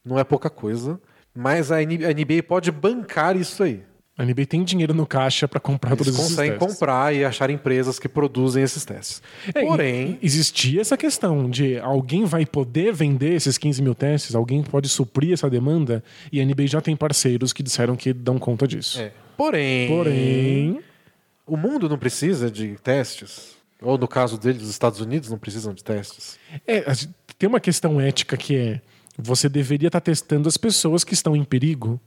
Não 0.04 0.18
é 0.18 0.24
pouca 0.24 0.48
coisa, 0.50 1.00
mas 1.34 1.70
a 1.72 1.76
NBA 1.80 2.42
pode 2.46 2.70
bancar 2.70 3.36
isso 3.36 3.62
aí. 3.62 3.82
A 4.16 4.24
NBA 4.24 4.44
tem 4.46 4.62
dinheiro 4.62 4.92
no 4.92 5.06
caixa 5.06 5.48
para 5.48 5.58
comprar 5.58 5.92
Eles 5.92 6.04
todos 6.04 6.14
esses 6.14 6.28
conseguem 6.30 6.52
testes. 6.58 6.68
comprar 6.78 7.14
e 7.14 7.24
achar 7.24 7.48
empresas 7.48 7.98
que 7.98 8.08
produzem 8.08 8.62
esses 8.62 8.84
testes. 8.84 9.22
É, 9.54 9.64
Porém, 9.64 10.18
existia 10.22 10.82
essa 10.82 10.96
questão 10.98 11.48
de 11.48 11.78
alguém 11.78 12.24
vai 12.26 12.44
poder 12.44 12.92
vender 12.92 13.32
esses 13.34 13.56
15 13.56 13.80
mil 13.82 13.94
testes, 13.94 14.34
alguém 14.34 14.62
pode 14.62 14.88
suprir 14.88 15.32
essa 15.32 15.48
demanda, 15.48 16.04
e 16.30 16.40
a 16.40 16.44
NBA 16.44 16.66
já 16.66 16.80
tem 16.80 16.94
parceiros 16.94 17.52
que 17.54 17.62
disseram 17.62 17.96
que 17.96 18.12
dão 18.12 18.38
conta 18.38 18.68
disso. 18.68 19.00
é, 19.00 19.12
porém, 19.36 19.88
Porém, 19.88 20.80
o 21.46 21.56
mundo 21.56 21.88
não 21.88 21.98
precisa 21.98 22.50
de 22.50 22.76
testes. 22.82 23.56
Ou 23.80 23.98
no 23.98 24.06
caso 24.06 24.38
deles, 24.38 24.62
os 24.62 24.70
Estados 24.70 25.00
Unidos 25.00 25.28
não 25.28 25.38
precisam 25.38 25.74
de 25.74 25.82
testes. 25.82 26.38
é, 26.66 26.84
tem 27.36 27.48
uma 27.48 27.58
questão 27.60 28.00
ética 28.00 28.36
que 28.36 28.56
é: 28.56 28.80
você 29.18 29.48
deveria 29.48 29.88
estar 29.88 30.00
testando 30.00 30.48
as 30.48 30.56
pessoas 30.56 31.02
que 31.02 31.14
estão 31.14 31.34
em 31.34 31.42
perigo, 31.42 32.00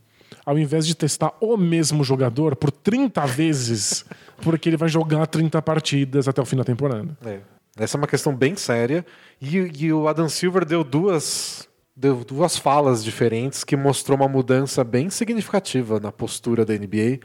ao 0.45 0.57
invés 0.57 0.87
de 0.87 0.95
testar 0.95 1.33
o 1.41 1.57
mesmo 1.57 2.03
jogador 2.03 2.55
por 2.55 2.71
30 2.71 3.25
vezes, 3.25 4.05
porque 4.41 4.69
ele 4.69 4.77
vai 4.77 4.87
jogar 4.87 5.27
30 5.27 5.61
partidas 5.61 6.27
até 6.27 6.41
o 6.41 6.45
fim 6.45 6.55
da 6.55 6.63
temporada. 6.63 7.17
É. 7.25 7.39
Essa 7.77 7.97
é 7.97 7.99
uma 7.99 8.07
questão 8.07 8.33
bem 8.33 8.55
séria. 8.55 9.05
E, 9.41 9.57
e 9.57 9.91
o 9.91 10.07
Adam 10.07 10.29
Silver 10.29 10.63
deu 10.63 10.81
duas, 10.81 11.67
deu 11.95 12.23
duas 12.25 12.57
falas 12.57 13.03
diferentes 13.03 13.63
que 13.63 13.75
mostrou 13.75 14.17
uma 14.17 14.27
mudança 14.27 14.83
bem 14.83 15.09
significativa 15.09 15.99
na 15.99 16.11
postura 16.11 16.65
da 16.65 16.73
NBA. 16.73 17.19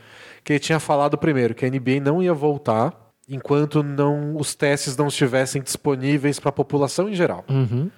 Que 0.45 0.53
ele 0.55 0.59
tinha 0.61 0.79
falado 0.81 1.18
primeiro 1.18 1.55
que 1.55 1.64
a 1.64 1.68
NBA 1.71 2.01
não 2.03 2.23
ia 2.23 2.33
voltar 2.33 3.11
enquanto 3.29 3.83
não 3.83 4.37
os 4.37 4.55
testes 4.55 4.97
não 4.97 5.09
estivessem 5.09 5.61
disponíveis 5.62 6.39
para 6.39 6.49
a 6.51 6.53
população 6.53 7.09
em 7.09 7.14
geral. 7.14 7.45
Uhum. 7.49 7.91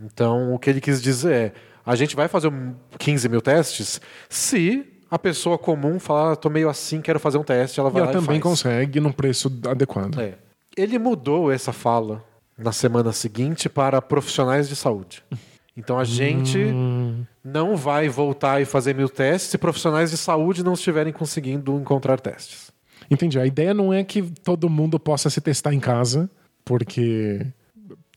Então, 0.00 0.52
o 0.52 0.58
que 0.58 0.68
ele 0.68 0.80
quis 0.80 1.00
dizer 1.00 1.32
é: 1.32 1.52
a 1.84 1.94
gente 1.96 2.14
vai 2.16 2.28
fazer 2.28 2.48
um 2.48 2.74
15 2.98 3.28
mil 3.28 3.40
testes 3.40 4.00
se 4.28 4.84
a 5.10 5.18
pessoa 5.18 5.56
comum 5.56 5.98
falar, 5.98 6.32
"Ah, 6.32 6.36
tô 6.36 6.50
meio 6.50 6.68
assim, 6.68 7.00
quero 7.00 7.18
fazer 7.20 7.38
um 7.38 7.44
teste, 7.44 7.78
ela 7.80 7.88
E 7.88 7.92
vai 7.92 8.02
ela 8.02 8.10
lá 8.12 8.20
também 8.20 8.38
e 8.38 8.42
faz. 8.42 8.52
consegue 8.62 9.00
num 9.00 9.12
preço 9.12 9.50
adequado. 9.68 10.20
É. 10.20 10.36
Ele 10.76 10.98
mudou 10.98 11.50
essa 11.50 11.72
fala 11.72 12.22
na 12.58 12.72
semana 12.72 13.12
seguinte 13.12 13.68
para 13.68 14.02
profissionais 14.02 14.68
de 14.68 14.76
saúde. 14.76 15.24
Então 15.76 15.98
a 15.98 16.04
gente 16.04 16.58
Hum. 16.58 17.24
não 17.44 17.76
vai 17.76 18.08
voltar 18.08 18.60
e 18.62 18.64
fazer 18.64 18.94
mil 18.94 19.08
testes 19.08 19.50
se 19.50 19.58
profissionais 19.58 20.10
de 20.10 20.16
saúde 20.16 20.64
não 20.64 20.72
estiverem 20.72 21.12
conseguindo 21.12 21.76
encontrar 21.76 22.18
testes. 22.20 22.72
Entendi. 23.10 23.38
A 23.38 23.46
ideia 23.46 23.74
não 23.74 23.92
é 23.92 24.02
que 24.02 24.22
todo 24.22 24.68
mundo 24.70 24.98
possa 24.98 25.28
se 25.30 25.40
testar 25.40 25.72
em 25.74 25.78
casa, 25.80 26.28
porque 26.64 27.46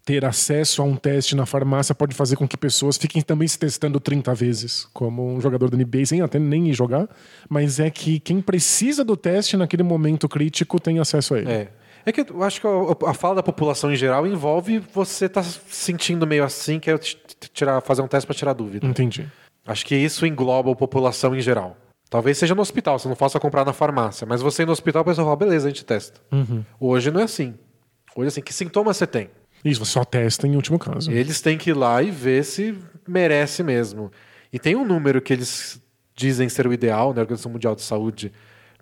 ter 0.06 0.26
acesso 0.26 0.82
a 0.82 0.86
um 0.86 0.96
teste 0.96 1.36
na 1.36 1.46
farmácia 1.46 1.94
pode 1.94 2.16
fazer 2.16 2.36
com 2.36 2.48
que 2.48 2.58
pessoas 2.58 2.98
fiquem 2.98 3.22
também 3.22 3.48
se 3.48 3.60
testando 3.60 4.00
30 4.00 4.34
vezes, 4.34 4.88
como 4.92 5.36
um 5.36 5.40
jogador 5.40 5.70
da 5.70 5.78
NBA, 5.78 6.04
sem 6.08 6.22
até 6.22 6.40
nem 6.40 6.70
ir 6.70 6.74
jogar. 6.74 7.08
Mas 7.48 7.80
é 7.80 7.92
que 7.92 8.20
quem 8.20 8.42
precisa 8.42 9.04
do 9.06 9.16
teste 9.16 9.56
naquele 9.56 9.84
momento 9.84 10.28
crítico 10.28 10.80
tem 10.80 10.98
acesso 10.98 11.36
a 11.36 11.40
ele. 11.40 11.52
É. 11.52 11.72
É 12.10 12.12
que 12.12 12.22
eu 12.22 12.44
acho 12.44 12.60
que 12.60 12.66
a, 12.68 13.10
a 13.12 13.14
fala 13.14 13.36
da 13.36 13.44
população 13.44 13.92
em 13.92 13.96
geral 13.96 14.26
envolve 14.26 14.80
você 14.80 15.26
estar 15.26 15.44
se 15.44 15.60
sentindo 15.70 16.26
meio 16.26 16.44
assim, 16.44 16.80
quer 16.80 16.98
tirar, 16.98 17.82
fazer 17.82 18.02
um 18.02 18.08
teste 18.08 18.26
para 18.26 18.36
tirar 18.36 18.54
dúvida. 18.54 18.88
Entendi. 18.88 19.28
Acho 19.66 19.86
que 19.86 19.96
isso 19.96 20.26
engloba 20.26 20.72
a 20.72 20.76
população 20.76 21.36
em 21.36 21.40
geral. 21.40 21.78
Talvez 22.10 22.40
seja 22.40 22.56
no 22.56 22.62
hospital, 22.62 22.98
você 22.98 23.08
não 23.08 23.16
faça 23.16 23.40
comprar 23.40 23.64
na 23.64 23.74
farmácia. 23.74 24.26
Mas 24.26 24.42
você 24.42 24.64
ir 24.64 24.66
no 24.66 24.72
hospital, 24.72 25.04
a 25.04 25.06
pessoa 25.06 25.24
fala, 25.24 25.36
beleza, 25.36 25.68
a 25.68 25.70
gente 25.70 25.86
testa. 25.86 26.20
Hoje 26.80 27.12
não 27.12 27.22
é 27.22 27.26
assim. 27.26 27.54
Hoje 28.16 28.26
é 28.26 28.30
assim, 28.30 28.42
que 28.42 28.52
sintomas 28.52 28.98
você 28.98 29.06
tem? 29.06 29.30
Isso, 29.64 29.86
você 29.86 29.92
só 29.92 30.04
testa 30.04 30.48
em 30.48 30.56
último 30.56 30.80
caso. 30.80 31.12
Eles 31.12 31.42
têm 31.42 31.60
que 31.60 31.70
ir 31.70 31.74
lá 31.74 32.02
e 32.02 32.10
ver 32.10 32.44
se 32.44 32.76
merece 33.08 33.62
mesmo. 33.62 34.12
E 34.52 34.58
tem 34.58 34.76
um 34.76 34.84
número 34.84 35.22
que 35.22 35.32
eles 35.32 35.80
dizem 36.16 36.50
ser 36.50 36.66
o 36.66 36.74
ideal 36.74 37.14
na 37.14 37.22
Organização 37.22 37.52
Mundial 37.52 37.76
de 37.76 37.84
Saúde 37.84 38.32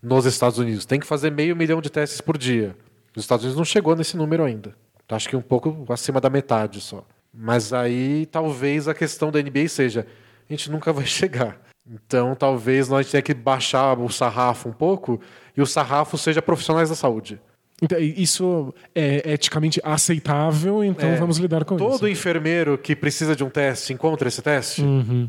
nos 0.01 0.25
Estados 0.25 0.57
Unidos. 0.57 0.85
Tem 0.85 0.99
que 0.99 1.05
fazer 1.05 1.29
meio 1.29 1.55
milhão 1.55 1.81
de 1.81 1.89
testes 1.89 2.21
por 2.21 2.37
dia. 2.37 2.73
Os 3.17 3.23
Estados 3.23 3.43
Unidos 3.43 3.57
não 3.57 3.65
chegou 3.65 3.95
nesse 3.95 4.15
número 4.15 4.43
ainda. 4.43 4.75
Acho 5.09 5.27
que 5.27 5.35
um 5.35 5.41
pouco 5.41 5.85
acima 5.91 6.21
da 6.21 6.29
metade 6.29 6.79
só. 6.79 7.03
Mas 7.33 7.73
aí 7.73 8.27
talvez 8.27 8.87
a 8.87 8.93
questão 8.93 9.31
da 9.31 9.41
NBA 9.41 9.67
seja: 9.69 10.05
a 10.47 10.53
gente 10.53 10.69
nunca 10.69 10.93
vai 10.93 11.05
chegar. 11.05 11.59
Então 11.89 12.35
talvez 12.35 12.87
nós 12.89 13.09
tenha 13.09 13.21
que 13.23 13.33
baixar 13.33 13.97
o 13.97 14.07
sarrafo 14.09 14.69
um 14.69 14.73
pouco 14.73 15.19
e 15.55 15.61
o 15.61 15.65
sarrafo 15.65 16.17
seja 16.17 16.41
profissionais 16.43 16.89
da 16.89 16.95
saúde. 16.95 17.41
Então, 17.81 17.99
isso 17.99 18.73
é 18.95 19.33
eticamente 19.33 19.79
aceitável, 19.83 20.83
então 20.83 21.09
É. 21.09 21.15
vamos 21.15 21.37
lidar 21.37 21.63
com 21.63 21.77
Todo 21.77 21.93
isso. 21.93 22.07
enfermeiro 22.07 22.75
que 22.75 22.95
precisa 22.95 23.35
de 23.35 23.43
um 23.43 23.51
teste 23.51 23.93
encontra 23.93 24.27
esse 24.27 24.41
teste? 24.41 24.83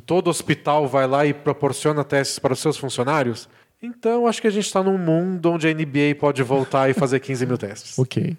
Todo 0.07 0.29
hospital 0.29 0.89
vai 0.89 1.07
lá 1.07 1.27
e 1.27 1.35
proporciona 1.35 2.03
testes 2.05 2.39
para 2.39 2.55
os 2.55 2.59
seus 2.59 2.79
funcionários? 2.79 3.49
Então, 3.83 4.27
acho 4.27 4.41
que 4.41 4.47
a 4.49 4.51
gente 4.51 4.67
está 4.67 4.83
num 4.83 4.99
mundo 4.99 5.53
onde 5.53 5.69
a 5.69 5.73
NBA 5.73 6.17
pode 6.19 6.43
voltar 6.43 6.91
e 6.91 6.95
fazer 6.95 7.21
15 7.21 7.47
mil 7.47 7.57
testes. 7.59 7.99
Ok. 7.99 8.37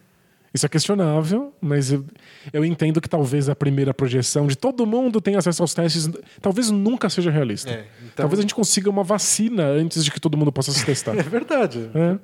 Isso 0.53 0.65
é 0.65 0.69
questionável, 0.69 1.53
mas 1.61 1.91
eu, 1.91 2.03
eu 2.51 2.65
entendo 2.65 2.99
que 2.99 3.07
talvez 3.07 3.47
a 3.49 3.55
primeira 3.55 3.93
projeção 3.93 4.47
de 4.47 4.57
todo 4.57 4.83
mundo 4.85 5.21
tem 5.21 5.35
acesso 5.35 5.61
aos 5.61 5.75
testes 5.75 6.09
talvez 6.41 6.71
nunca 6.71 7.07
seja 7.07 7.29
realista. 7.29 7.69
É, 7.69 7.85
então- 8.03 8.09
Talvez 8.15 8.39
a 8.39 8.41
gente 8.41 8.55
consiga 8.55 8.89
uma 8.89 9.03
vacina 9.03 9.63
antes 9.67 10.03
de 10.03 10.09
que 10.11 10.19
todo 10.19 10.35
mundo 10.35 10.51
possa 10.51 10.71
se 10.71 10.83
testar. 10.83 11.13
É 11.19 11.21
verdade. 11.23 11.89
É. 11.93 12.17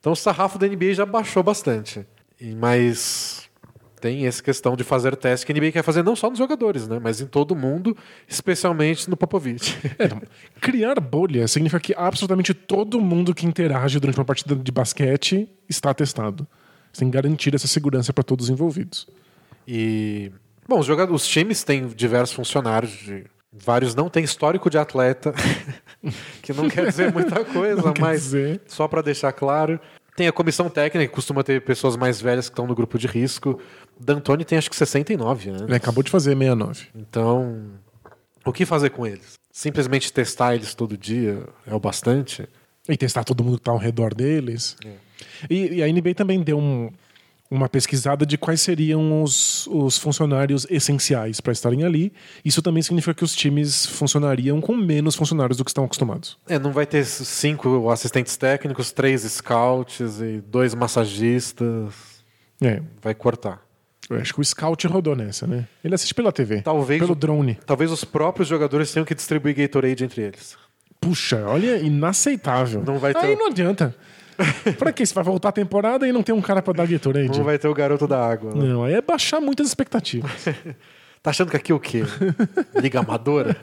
Então, 0.00 0.12
o 0.12 0.16
sarrafo 0.16 0.58
da 0.58 0.66
NBA 0.66 0.94
já 0.94 1.04
baixou 1.04 1.42
bastante. 1.42 2.06
Mas 2.56 3.49
tem 4.00 4.26
essa 4.26 4.42
questão 4.42 4.74
de 4.74 4.82
fazer 4.84 5.14
teste 5.16 5.44
que 5.44 5.52
a 5.52 5.54
NBA 5.54 5.72
quer 5.72 5.82
fazer 5.82 6.02
não 6.02 6.16
só 6.16 6.28
nos 6.30 6.38
jogadores, 6.38 6.88
né? 6.88 6.98
mas 7.02 7.20
em 7.20 7.26
todo 7.26 7.54
mundo, 7.54 7.96
especialmente 8.26 9.08
no 9.10 9.16
Popovich. 9.16 9.76
É, 9.98 10.08
criar 10.60 10.98
bolha 11.00 11.46
significa 11.46 11.80
que 11.80 11.94
absolutamente 11.96 12.54
todo 12.54 13.00
mundo 13.00 13.34
que 13.34 13.46
interage 13.46 14.00
durante 14.00 14.18
uma 14.18 14.24
partida 14.24 14.56
de 14.56 14.72
basquete 14.72 15.48
está 15.68 15.92
testado. 15.92 16.46
Você 16.92 17.00
tem 17.00 17.10
que 17.10 17.14
garantir 17.14 17.54
essa 17.54 17.68
segurança 17.68 18.12
para 18.12 18.24
todos 18.24 18.46
os 18.46 18.50
envolvidos. 18.50 19.06
E, 19.66 20.32
bom, 20.66 20.80
os, 20.80 20.86
jogadores, 20.86 21.22
os 21.22 21.28
times 21.28 21.62
têm 21.62 21.86
diversos 21.88 22.34
funcionários, 22.34 22.92
de- 22.92 23.24
vários 23.52 23.94
não 23.94 24.08
têm 24.08 24.24
histórico 24.24 24.68
de 24.70 24.78
atleta, 24.78 25.32
que 26.42 26.52
não 26.52 26.68
quer 26.68 26.86
dizer 26.88 27.12
muita 27.12 27.44
coisa, 27.46 27.92
mas 28.00 28.22
dizer. 28.22 28.60
só 28.66 28.88
para 28.88 29.02
deixar 29.02 29.32
claro. 29.32 29.78
Tem 30.16 30.26
a 30.28 30.32
comissão 30.32 30.68
técnica, 30.68 31.06
que 31.08 31.14
costuma 31.14 31.42
ter 31.42 31.62
pessoas 31.62 31.96
mais 31.96 32.20
velhas 32.20 32.48
que 32.48 32.52
estão 32.52 32.66
no 32.66 32.74
grupo 32.74 32.98
de 32.98 33.06
risco. 33.06 33.60
D'Antoni 33.98 34.44
tem 34.44 34.58
acho 34.58 34.68
que 34.70 34.76
69 34.76 35.50
anos. 35.50 35.62
Ele 35.62 35.74
acabou 35.74 36.02
de 36.02 36.10
fazer 36.10 36.36
69. 36.36 36.88
Então, 36.94 37.70
o 38.44 38.52
que 38.52 38.66
fazer 38.66 38.90
com 38.90 39.06
eles? 39.06 39.38
Simplesmente 39.52 40.12
testar 40.12 40.54
eles 40.54 40.74
todo 40.74 40.96
dia 40.96 41.42
é 41.66 41.74
o 41.74 41.80
bastante? 41.80 42.48
E 42.88 42.96
testar 42.96 43.24
todo 43.24 43.42
mundo 43.44 43.54
que 43.56 43.60
está 43.62 43.70
ao 43.72 43.78
redor 43.78 44.14
deles. 44.14 44.76
E, 45.48 45.74
e 45.76 45.82
a 45.82 45.86
NBA 45.88 46.14
também 46.14 46.42
deu 46.42 46.58
um- 46.58 46.90
uma 47.50 47.68
pesquisada 47.68 48.24
de 48.24 48.38
quais 48.38 48.60
seriam 48.60 49.22
os, 49.22 49.66
os 49.66 49.98
funcionários 49.98 50.66
essenciais 50.70 51.40
para 51.40 51.52
estarem 51.52 51.82
ali. 51.82 52.12
Isso 52.44 52.62
também 52.62 52.82
significa 52.82 53.12
que 53.12 53.24
os 53.24 53.34
times 53.34 53.86
funcionariam 53.86 54.60
com 54.60 54.76
menos 54.76 55.16
funcionários 55.16 55.58
do 55.58 55.64
que 55.64 55.70
estão 55.70 55.84
acostumados. 55.84 56.38
É, 56.48 56.58
não 56.58 56.70
vai 56.70 56.86
ter 56.86 57.04
cinco 57.04 57.90
assistentes 57.90 58.36
técnicos, 58.36 58.92
três 58.92 59.22
scouts 59.22 60.20
e 60.20 60.40
dois 60.46 60.74
massagistas. 60.74 61.92
É, 62.62 62.80
Vai 63.02 63.14
cortar. 63.14 63.60
eu 64.08 64.18
acho 64.18 64.34
que 64.34 64.40
o 64.40 64.44
scout 64.44 64.86
rodou 64.86 65.16
nessa, 65.16 65.46
né? 65.46 65.66
Ele 65.82 65.94
assiste 65.94 66.14
pela 66.14 66.30
TV. 66.30 66.62
Talvez 66.62 67.00
Pelo 67.00 67.14
drone. 67.14 67.58
Talvez 67.66 67.90
os 67.90 68.04
próprios 68.04 68.48
jogadores 68.48 68.92
tenham 68.92 69.04
que 69.04 69.14
distribuir 69.14 69.56
Gatorade 69.56 70.04
entre 70.04 70.22
eles. 70.22 70.56
Puxa, 71.00 71.42
olha, 71.46 71.78
inaceitável. 71.78 72.82
Não 72.84 72.98
vai 72.98 73.14
ter 73.14 73.20
Aí 73.20 73.36
não 73.36 73.46
adianta. 73.46 73.96
pra 74.78 74.92
quê? 74.92 75.04
Você 75.04 75.14
vai 75.14 75.24
voltar 75.24 75.50
a 75.50 75.52
temporada 75.52 76.06
e 76.06 76.12
não 76.12 76.22
tem 76.22 76.34
um 76.34 76.40
cara 76.40 76.60
pra 76.62 76.72
dar 76.72 76.86
Gatorade? 76.86 77.36
Não 77.38 77.44
vai 77.44 77.58
ter 77.58 77.68
o 77.68 77.74
garoto 77.74 78.06
da 78.06 78.24
água. 78.24 78.54
né? 78.54 78.64
Não, 78.64 78.84
aí 78.84 78.94
é 78.94 79.00
baixar 79.00 79.40
muitas 79.40 79.66
expectativas. 79.68 80.30
Tá 81.22 81.28
achando 81.28 81.50
que 81.50 81.56
aqui 81.58 81.70
é 81.70 81.74
o 81.74 81.78
quê? 81.78 82.02
Liga 82.80 83.00
amadora? 83.00 83.54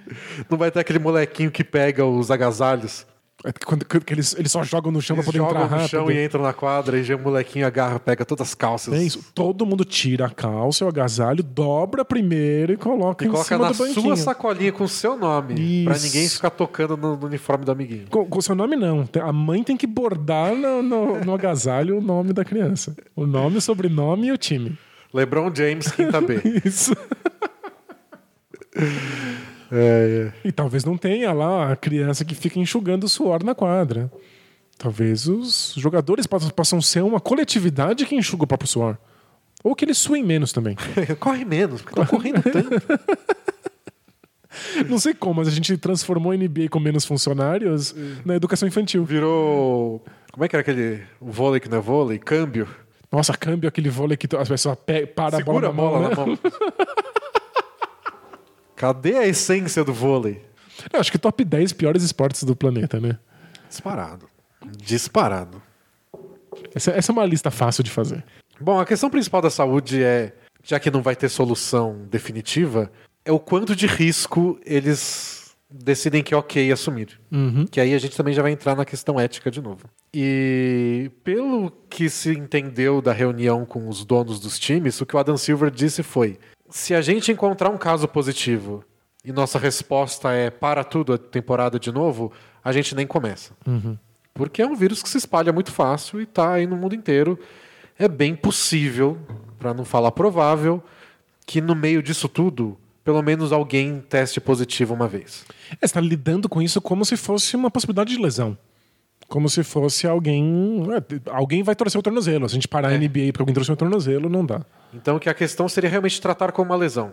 Não 0.50 0.58
vai 0.58 0.70
ter 0.70 0.80
aquele 0.80 0.98
molequinho 0.98 1.50
que 1.50 1.64
pega 1.64 2.04
os 2.04 2.30
agasalhos, 2.30 3.06
Quando, 3.64 3.84
que 3.84 4.12
eles, 4.12 4.34
eles 4.38 4.50
só 4.52 4.62
jogam 4.64 4.90
no 4.92 5.00
chão 5.00 5.14
pra 5.16 5.22
eles 5.24 5.26
poder 5.32 5.38
entrar 5.44 5.60
jogam 5.60 5.64
no 5.70 5.82
rápido. 5.82 5.88
chão 5.90 6.10
e 6.10 6.24
entram 6.24 6.42
na 6.42 6.52
quadra, 6.52 6.98
e 6.98 7.04
já 7.04 7.14
o 7.16 7.18
molequinho 7.18 7.66
agarra, 7.66 7.98
pega 8.00 8.24
todas 8.24 8.48
as 8.48 8.54
calças. 8.54 8.94
É 8.94 9.02
isso. 9.02 9.24
Todo 9.34 9.64
mundo 9.64 9.84
tira 9.84 10.26
a 10.26 10.30
calça, 10.30 10.84
o 10.84 10.88
agasalho, 10.88 11.42
dobra 11.42 12.04
primeiro 12.04 12.72
e 12.72 12.76
coloca 12.76 13.24
E 13.24 13.28
em 13.28 13.30
coloca 13.30 13.48
cima 13.48 13.64
na 13.66 13.72
do 13.72 13.78
banquinho. 13.78 14.00
sua 14.02 14.16
sacolinha 14.16 14.72
com 14.72 14.84
o 14.84 14.88
seu 14.88 15.16
nome. 15.16 15.84
Pra 15.84 15.94
Isso. 15.96 16.06
ninguém 16.06 16.28
ficar 16.28 16.50
tocando 16.50 16.96
no, 16.96 17.16
no 17.16 17.26
uniforme 17.26 17.64
do 17.64 17.72
amiguinho. 17.72 18.06
Com, 18.10 18.26
com 18.26 18.40
seu 18.40 18.54
nome, 18.54 18.76
não. 18.76 19.08
A 19.22 19.32
mãe 19.32 19.62
tem 19.62 19.76
que 19.76 19.86
bordar 19.86 20.54
no, 20.54 20.82
no- 20.82 21.24
no 21.24 21.34
agasalho 21.34 21.98
o 21.98 22.00
nome 22.00 22.32
da 22.32 22.44
criança. 22.44 22.96
O 23.14 23.26
nome, 23.26 23.58
o 23.58 23.60
sobrenome 23.60 24.28
e 24.28 24.32
o 24.32 24.36
time. 24.38 24.76
LeBron 25.14 25.50
James, 25.54 25.90
quinta 25.92 26.20
B. 26.20 26.40
Isso. 26.64 26.92
É, 29.70 30.32
é. 30.44 30.48
E 30.48 30.52
talvez 30.52 30.84
não 30.84 30.96
tenha 30.96 31.32
lá 31.32 31.72
a 31.72 31.76
criança 31.76 32.24
que 32.24 32.34
fica 32.34 32.58
enxugando 32.58 33.04
o 33.04 33.08
suor 33.08 33.42
na 33.44 33.54
quadra. 33.54 34.10
Talvez 34.78 35.26
os 35.26 35.74
jogadores 35.76 36.26
possam, 36.26 36.82
ser 36.82 37.02
uma 37.02 37.18
coletividade 37.20 38.04
que 38.04 38.14
enxuga 38.14 38.44
o 38.44 38.46
próprio 38.46 38.68
suor. 38.68 38.96
Ou 39.64 39.74
que 39.74 39.84
eles 39.84 39.96
suem 39.98 40.22
menos 40.22 40.52
também. 40.52 40.76
Corre 41.18 41.44
menos, 41.44 41.82
porque 41.82 41.98
tá 42.00 42.06
correndo 42.06 42.42
tanto. 42.44 42.70
Não 44.88 44.98
sei 44.98 45.12
como, 45.14 45.34
mas 45.34 45.48
a 45.48 45.50
gente 45.50 45.76
transformou 45.76 46.32
a 46.32 46.36
NBA 46.36 46.68
com 46.70 46.78
menos 46.80 47.04
funcionários 47.04 47.94
na 48.24 48.36
educação 48.36 48.66
infantil. 48.68 49.04
Virou. 49.04 50.04
Como 50.32 50.44
é 50.44 50.48
que 50.48 50.56
era 50.56 50.60
aquele 50.60 51.02
o 51.20 51.30
vôlei 51.30 51.60
que 51.60 51.68
não 51.68 51.78
é 51.78 51.80
vôlei? 51.80 52.18
Câmbio. 52.18 52.68
Nossa, 53.10 53.32
câmbio 53.34 53.68
aquele 53.68 53.88
vôlei 53.88 54.16
que 54.16 54.28
as 54.36 54.48
pessoas 54.48 54.76
pe- 54.84 55.06
para 55.06 55.36
Segura 55.38 55.68
a 55.68 55.72
bola 55.72 56.08
na 56.08 56.14
mão. 56.14 56.26
né? 56.26 56.36
na 56.38 56.48
mão. 56.50 56.56
Cadê 58.76 59.16
a 59.16 59.26
essência 59.26 59.82
do 59.82 59.92
vôlei? 59.92 60.44
Eu 60.92 61.00
acho 61.00 61.10
que 61.10 61.18
top 61.18 61.42
10 61.42 61.72
piores 61.72 62.02
esportes 62.02 62.44
do 62.44 62.54
planeta, 62.54 63.00
né? 63.00 63.18
Disparado. 63.68 64.28
Disparado. 64.76 65.62
Essa, 66.74 66.90
essa 66.90 67.10
é 67.10 67.14
uma 67.14 67.24
lista 67.24 67.50
fácil 67.50 67.82
de 67.82 67.90
fazer. 67.90 68.22
Bom, 68.60 68.78
a 68.78 68.86
questão 68.86 69.08
principal 69.08 69.40
da 69.40 69.50
saúde 69.50 70.02
é, 70.02 70.32
já 70.62 70.78
que 70.78 70.90
não 70.90 71.02
vai 71.02 71.16
ter 71.16 71.28
solução 71.28 72.06
definitiva, 72.10 72.90
é 73.24 73.32
o 73.32 73.38
quanto 73.38 73.74
de 73.74 73.86
risco 73.86 74.58
eles 74.64 75.56
decidem 75.70 76.22
que 76.22 76.32
é 76.32 76.36
ok 76.36 76.70
assumir. 76.70 77.18
Que 77.70 77.80
aí 77.80 77.94
a 77.94 77.98
gente 77.98 78.16
também 78.16 78.34
já 78.34 78.42
vai 78.42 78.52
entrar 78.52 78.76
na 78.76 78.84
questão 78.84 79.18
ética 79.18 79.50
de 79.50 79.60
novo. 79.60 79.88
E 80.14 81.10
pelo 81.24 81.70
que 81.90 82.08
se 82.08 82.32
entendeu 82.32 83.00
da 83.02 83.12
reunião 83.12 83.64
com 83.64 83.88
os 83.88 84.04
donos 84.04 84.38
dos 84.38 84.58
times, 84.58 85.00
o 85.00 85.06
que 85.06 85.16
o 85.16 85.18
Adam 85.18 85.36
Silver 85.36 85.70
disse 85.70 86.02
foi: 86.02 86.38
se 86.70 86.94
a 86.94 87.00
gente 87.00 87.32
encontrar 87.32 87.70
um 87.70 87.78
caso 87.78 88.06
positivo 88.08 88.84
e 89.24 89.32
nossa 89.32 89.58
resposta 89.58 90.32
é 90.32 90.50
para 90.50 90.84
tudo 90.84 91.14
a 91.14 91.18
temporada 91.18 91.78
de 91.78 91.90
novo, 91.90 92.32
a 92.62 92.72
gente 92.72 92.94
nem 92.94 93.06
começa. 93.06 93.52
Porque 94.32 94.62
é 94.62 94.66
um 94.66 94.76
vírus 94.76 95.02
que 95.02 95.08
se 95.08 95.18
espalha 95.18 95.52
muito 95.52 95.72
fácil 95.72 96.20
e 96.20 96.24
está 96.24 96.52
aí 96.54 96.66
no 96.66 96.76
mundo 96.76 96.94
inteiro. 96.94 97.38
É 97.98 98.06
bem 98.06 98.36
possível, 98.36 99.18
para 99.58 99.72
não 99.72 99.84
falar 99.84 100.12
provável, 100.12 100.82
que 101.46 101.60
no 101.60 101.74
meio 101.74 102.02
disso 102.02 102.28
tudo, 102.28 102.76
pelo 103.02 103.22
menos 103.22 103.52
alguém 103.52 104.00
teste 104.00 104.40
positivo 104.40 104.92
uma 104.92 105.08
vez. 105.08 105.44
É, 105.70 105.76
você 105.76 105.84
está 105.86 106.00
lidando 106.00 106.48
com 106.48 106.60
isso 106.60 106.80
como 106.80 107.04
se 107.04 107.16
fosse 107.16 107.56
uma 107.56 107.70
possibilidade 107.70 108.14
de 108.14 108.20
lesão. 108.20 108.58
Como 109.28 109.48
se 109.48 109.62
fosse 109.64 110.06
alguém. 110.06 110.82
é, 110.96 111.30
alguém 111.30 111.62
vai 111.62 111.74
torcer 111.74 111.98
o 111.98 112.02
tornozelo. 112.02 112.48
Se 112.48 112.54
a 112.54 112.56
gente 112.56 112.68
parar 112.68 112.88
a 112.88 112.94
É. 112.94 112.98
NBA 112.98 113.26
porque 113.32 113.42
alguém 113.42 113.54
torceu 113.54 113.74
o 113.74 113.76
tornozelo, 113.76 114.28
não 114.28 114.44
dá. 114.44 114.60
Então, 114.94 115.18
que 115.18 115.28
a 115.28 115.34
questão 115.34 115.68
seria 115.68 115.90
realmente 115.90 116.20
tratar 116.20 116.52
como 116.52 116.70
uma 116.70 116.76
lesão. 116.76 117.12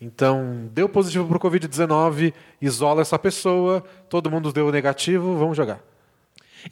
Então, 0.00 0.68
deu 0.72 0.88
positivo 0.88 1.26
para 1.28 1.36
o 1.36 1.40
Covid-19, 1.40 2.32
isola 2.60 3.02
essa 3.02 3.18
pessoa, 3.18 3.84
todo 4.08 4.30
mundo 4.30 4.52
deu 4.52 4.72
negativo, 4.72 5.36
vamos 5.36 5.56
jogar. 5.56 5.80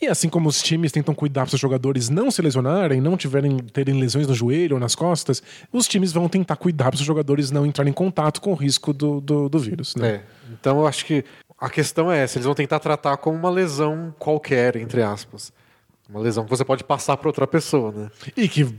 E 0.03 0.07
assim 0.07 0.29
como 0.29 0.49
os 0.49 0.61
times 0.63 0.93
tentam 0.93 1.15
cuidar 1.15 1.47
para 1.47 1.55
os 1.55 1.61
jogadores 1.61 2.11
não 2.11 2.31
se 2.31 2.43
lesionarem, 2.43 3.01
não 3.01 3.17
tiverem 3.17 3.57
terem 3.59 3.99
lesões 3.99 4.27
no 4.27 4.35
joelho 4.35 4.75
ou 4.75 4.81
nas 4.81 4.95
costas, 4.95 5.43
os 5.73 5.89
times 5.89 6.13
vão 6.13 6.29
tentar 6.29 6.57
cuidar 6.57 6.91
para 6.91 6.97
os 6.97 7.01
jogadores 7.07 7.51
não 7.51 7.65
entrarem 7.65 7.91
em 7.91 7.95
contato 7.95 8.41
com 8.41 8.53
o 8.53 8.55
risco 8.55 8.93
do, 8.93 9.21
do, 9.21 9.49
do 9.49 9.59
vírus. 9.59 9.95
Né? 9.97 10.09
É. 10.09 10.23
Então, 10.53 10.81
eu 10.81 10.87
acho 10.87 11.07
que 11.07 11.25
a 11.61 11.69
questão 11.69 12.11
é 12.11 12.19
essa: 12.23 12.39
eles 12.39 12.47
vão 12.47 12.55
tentar 12.55 12.79
tratar 12.79 13.17
como 13.17 13.37
uma 13.37 13.51
lesão 13.51 14.15
qualquer, 14.19 14.77
entre 14.77 15.03
aspas. 15.03 15.53
Uma 16.09 16.21
lesão 16.21 16.45
que 16.45 16.51
você 16.51 16.65
pode 16.65 16.85
passar 16.85 17.17
para 17.17 17.29
outra 17.29 17.47
pessoa, 17.47 17.93
né? 17.93 18.11
E 18.37 18.49
que 18.49 18.75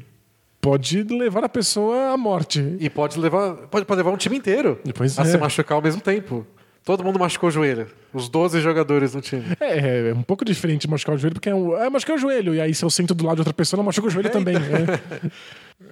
pode 0.59 1.03
levar 1.03 1.43
a 1.43 1.49
pessoa 1.49 2.11
à 2.11 2.17
morte. 2.17 2.75
E 2.79 2.89
pode 2.89 3.19
levar, 3.19 3.55
pode, 3.67 3.85
pode 3.85 3.97
levar 3.97 4.11
um 4.11 4.17
time 4.17 4.37
inteiro 4.37 4.79
Pois 4.95 5.17
a 5.19 5.21
é. 5.21 5.25
se 5.25 5.37
machucar 5.37 5.75
ao 5.75 5.81
mesmo 5.81 6.01
tempo. 6.01 6.45
Todo 6.83 7.03
mundo 7.03 7.19
machucou 7.19 7.49
o 7.49 7.51
joelho. 7.51 7.87
Os 8.11 8.29
12 8.29 8.61
jogadores 8.61 9.11
do 9.11 9.21
time. 9.21 9.43
É, 9.59 10.09
é 10.09 10.13
um 10.13 10.23
pouco 10.23 10.43
diferente 10.43 10.87
machucar 10.89 11.13
o 11.13 11.17
joelho, 11.19 11.35
porque 11.35 11.49
é 11.49 11.53
um. 11.53 11.77
É 11.77 11.87
machucar 11.89 12.15
o 12.15 12.19
joelho. 12.19 12.55
E 12.55 12.61
aí, 12.61 12.73
se 12.73 12.83
eu 12.83 12.89
sento 12.89 13.13
do 13.13 13.25
lado 13.25 13.35
de 13.35 13.41
outra 13.41 13.53
pessoa, 13.53 13.77
ela 13.77 13.85
machuca 13.85 14.07
o 14.07 14.09
joelho 14.09 14.31
também. 14.31 14.55
né? 14.55 15.29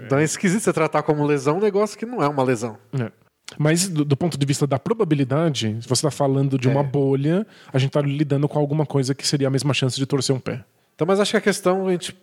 Então 0.06 0.18
é 0.18 0.24
esquisito 0.24 0.62
você 0.62 0.74
tratar 0.74 1.02
como 1.02 1.26
lesão 1.26 1.58
um 1.58 1.62
negócio 1.62 1.98
que 1.98 2.06
não 2.06 2.22
é 2.22 2.28
uma 2.28 2.44
lesão. 2.44 2.78
É. 3.00 3.10
Mas, 3.58 3.88
do, 3.88 4.04
do 4.04 4.18
ponto 4.18 4.38
de 4.38 4.46
vista 4.46 4.66
da 4.68 4.78
probabilidade, 4.80 5.78
se 5.82 5.88
você 5.88 6.06
está 6.06 6.12
falando 6.12 6.58
de 6.58 6.68
uma 6.68 6.82
É. 6.82 6.84
bolha, 6.84 7.48
a 7.72 7.78
gente 7.78 7.90
está 7.90 8.02
lidando 8.02 8.48
com 8.48 8.60
alguma 8.60 8.86
coisa 8.86 9.16
que 9.16 9.26
seria 9.28 9.48
a 9.48 9.52
mesma 9.52 9.74
chance 9.74 9.96
de 9.96 10.06
torcer 10.06 10.36
um 10.36 10.40
pé. 10.40 10.64
Então, 10.96 11.08
mas 11.08 11.20
acho 11.20 11.32
que 11.32 11.38
a 11.38 11.42
questão 11.42 11.88
a 11.88 11.92
gente 11.92 12.16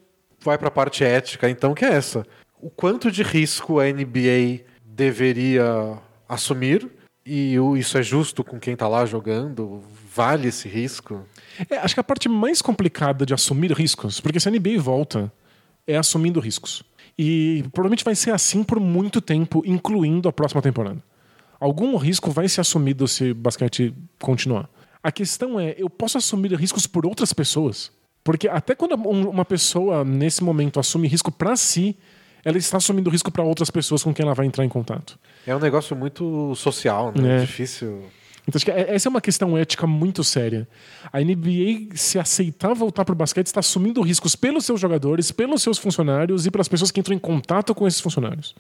vai 0.42 0.58
para 0.58 0.68
a 0.68 0.70
parte 0.70 1.02
ética, 1.04 1.48
então, 1.48 1.72
que 1.74 1.84
é 1.84 1.92
essa. 1.92 2.26
O 2.60 2.68
quanto 2.68 3.10
de 3.10 3.22
risco 3.22 3.78
a 3.80 3.84
NBA 3.84 4.60
deveria 4.84 5.98
assumir 6.28 6.88
e 7.26 7.56
isso 7.78 7.96
é 7.96 8.02
justo 8.02 8.44
com 8.44 8.60
quem 8.60 8.74
está 8.74 8.86
lá 8.86 9.06
jogando? 9.06 9.82
Vale 10.14 10.48
esse 10.48 10.68
risco? 10.68 11.24
É, 11.70 11.78
acho 11.78 11.94
que 11.94 12.00
a 12.00 12.04
parte 12.04 12.28
mais 12.28 12.60
complicada 12.60 13.24
de 13.24 13.32
assumir 13.32 13.72
riscos, 13.72 14.20
porque 14.20 14.38
se 14.38 14.48
a 14.48 14.52
NBA 14.52 14.78
volta, 14.78 15.32
é 15.86 15.96
assumindo 15.96 16.38
riscos. 16.38 16.82
E 17.18 17.64
provavelmente 17.72 18.04
vai 18.04 18.14
ser 18.14 18.32
assim 18.32 18.62
por 18.62 18.78
muito 18.78 19.20
tempo, 19.20 19.62
incluindo 19.64 20.28
a 20.28 20.32
próxima 20.32 20.60
temporada. 20.60 20.98
Algum 21.64 21.96
risco 21.96 22.30
vai 22.30 22.46
ser 22.46 22.60
assumido 22.60 23.08
se 23.08 23.30
o 23.30 23.34
basquete 23.34 23.94
continuar. 24.20 24.68
A 25.02 25.10
questão 25.10 25.58
é, 25.58 25.74
eu 25.78 25.88
posso 25.88 26.18
assumir 26.18 26.52
riscos 26.54 26.86
por 26.86 27.06
outras 27.06 27.32
pessoas? 27.32 27.90
Porque 28.22 28.46
até 28.48 28.74
quando 28.74 28.94
um- 28.96 29.30
uma 29.30 29.46
pessoa, 29.46 30.04
nesse 30.04 30.44
momento, 30.44 30.78
assume 30.78 31.08
risco 31.08 31.32
para 31.32 31.56
si, 31.56 31.96
ela 32.44 32.58
está 32.58 32.76
assumindo 32.76 33.08
risco 33.08 33.30
para 33.32 33.42
outras 33.42 33.70
pessoas 33.70 34.02
com 34.02 34.12
quem 34.12 34.24
ela 34.26 34.34
vai 34.34 34.44
entrar 34.44 34.62
em 34.62 34.68
contato. 34.68 35.18
É 35.46 35.56
um 35.56 35.58
negócio 35.58 35.96
muito 35.96 36.54
social, 36.54 37.14
né? 37.16 37.38
É. 37.38 37.40
Difícil. 37.40 38.02
Então, 38.46 38.56
acho 38.58 38.64
que 38.66 38.70
é- 38.70 38.94
essa 38.94 39.08
é 39.08 39.10
uma 39.10 39.22
questão 39.22 39.56
ética 39.56 39.86
muito 39.86 40.22
séria. 40.22 40.68
A 41.10 41.18
NBA, 41.22 41.96
se 41.96 42.18
aceitar 42.18 42.74
voltar 42.74 43.06
para 43.06 43.14
o 43.14 43.16
basquete, 43.16 43.46
está 43.46 43.60
assumindo 43.60 44.02
riscos 44.02 44.36
pelos 44.36 44.66
seus 44.66 44.78
jogadores, 44.78 45.30
pelos 45.32 45.62
seus 45.62 45.78
funcionários 45.78 46.44
e 46.44 46.50
pelas 46.50 46.68
pessoas 46.68 46.90
que 46.90 47.00
entram 47.00 47.16
em 47.16 47.18
contato 47.18 47.74
com 47.74 47.86
esses 47.88 48.02
funcionários. 48.02 48.54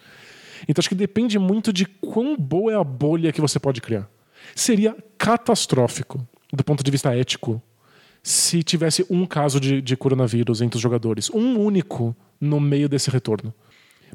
Então, 0.68 0.80
acho 0.80 0.88
que 0.88 0.94
depende 0.94 1.38
muito 1.38 1.72
de 1.72 1.86
quão 1.86 2.36
boa 2.36 2.72
é 2.72 2.76
a 2.76 2.84
bolha 2.84 3.32
que 3.32 3.40
você 3.40 3.58
pode 3.58 3.80
criar. 3.80 4.08
Seria 4.54 4.96
catastrófico, 5.18 6.26
do 6.52 6.64
ponto 6.64 6.82
de 6.82 6.90
vista 6.90 7.14
ético, 7.14 7.62
se 8.22 8.62
tivesse 8.62 9.04
um 9.10 9.26
caso 9.26 9.60
de, 9.60 9.82
de 9.82 9.96
coronavírus 9.96 10.62
entre 10.62 10.76
os 10.76 10.82
jogadores. 10.82 11.30
Um 11.30 11.58
único 11.58 12.16
no 12.40 12.58
meio 12.58 12.88
desse 12.88 13.10
retorno. 13.10 13.52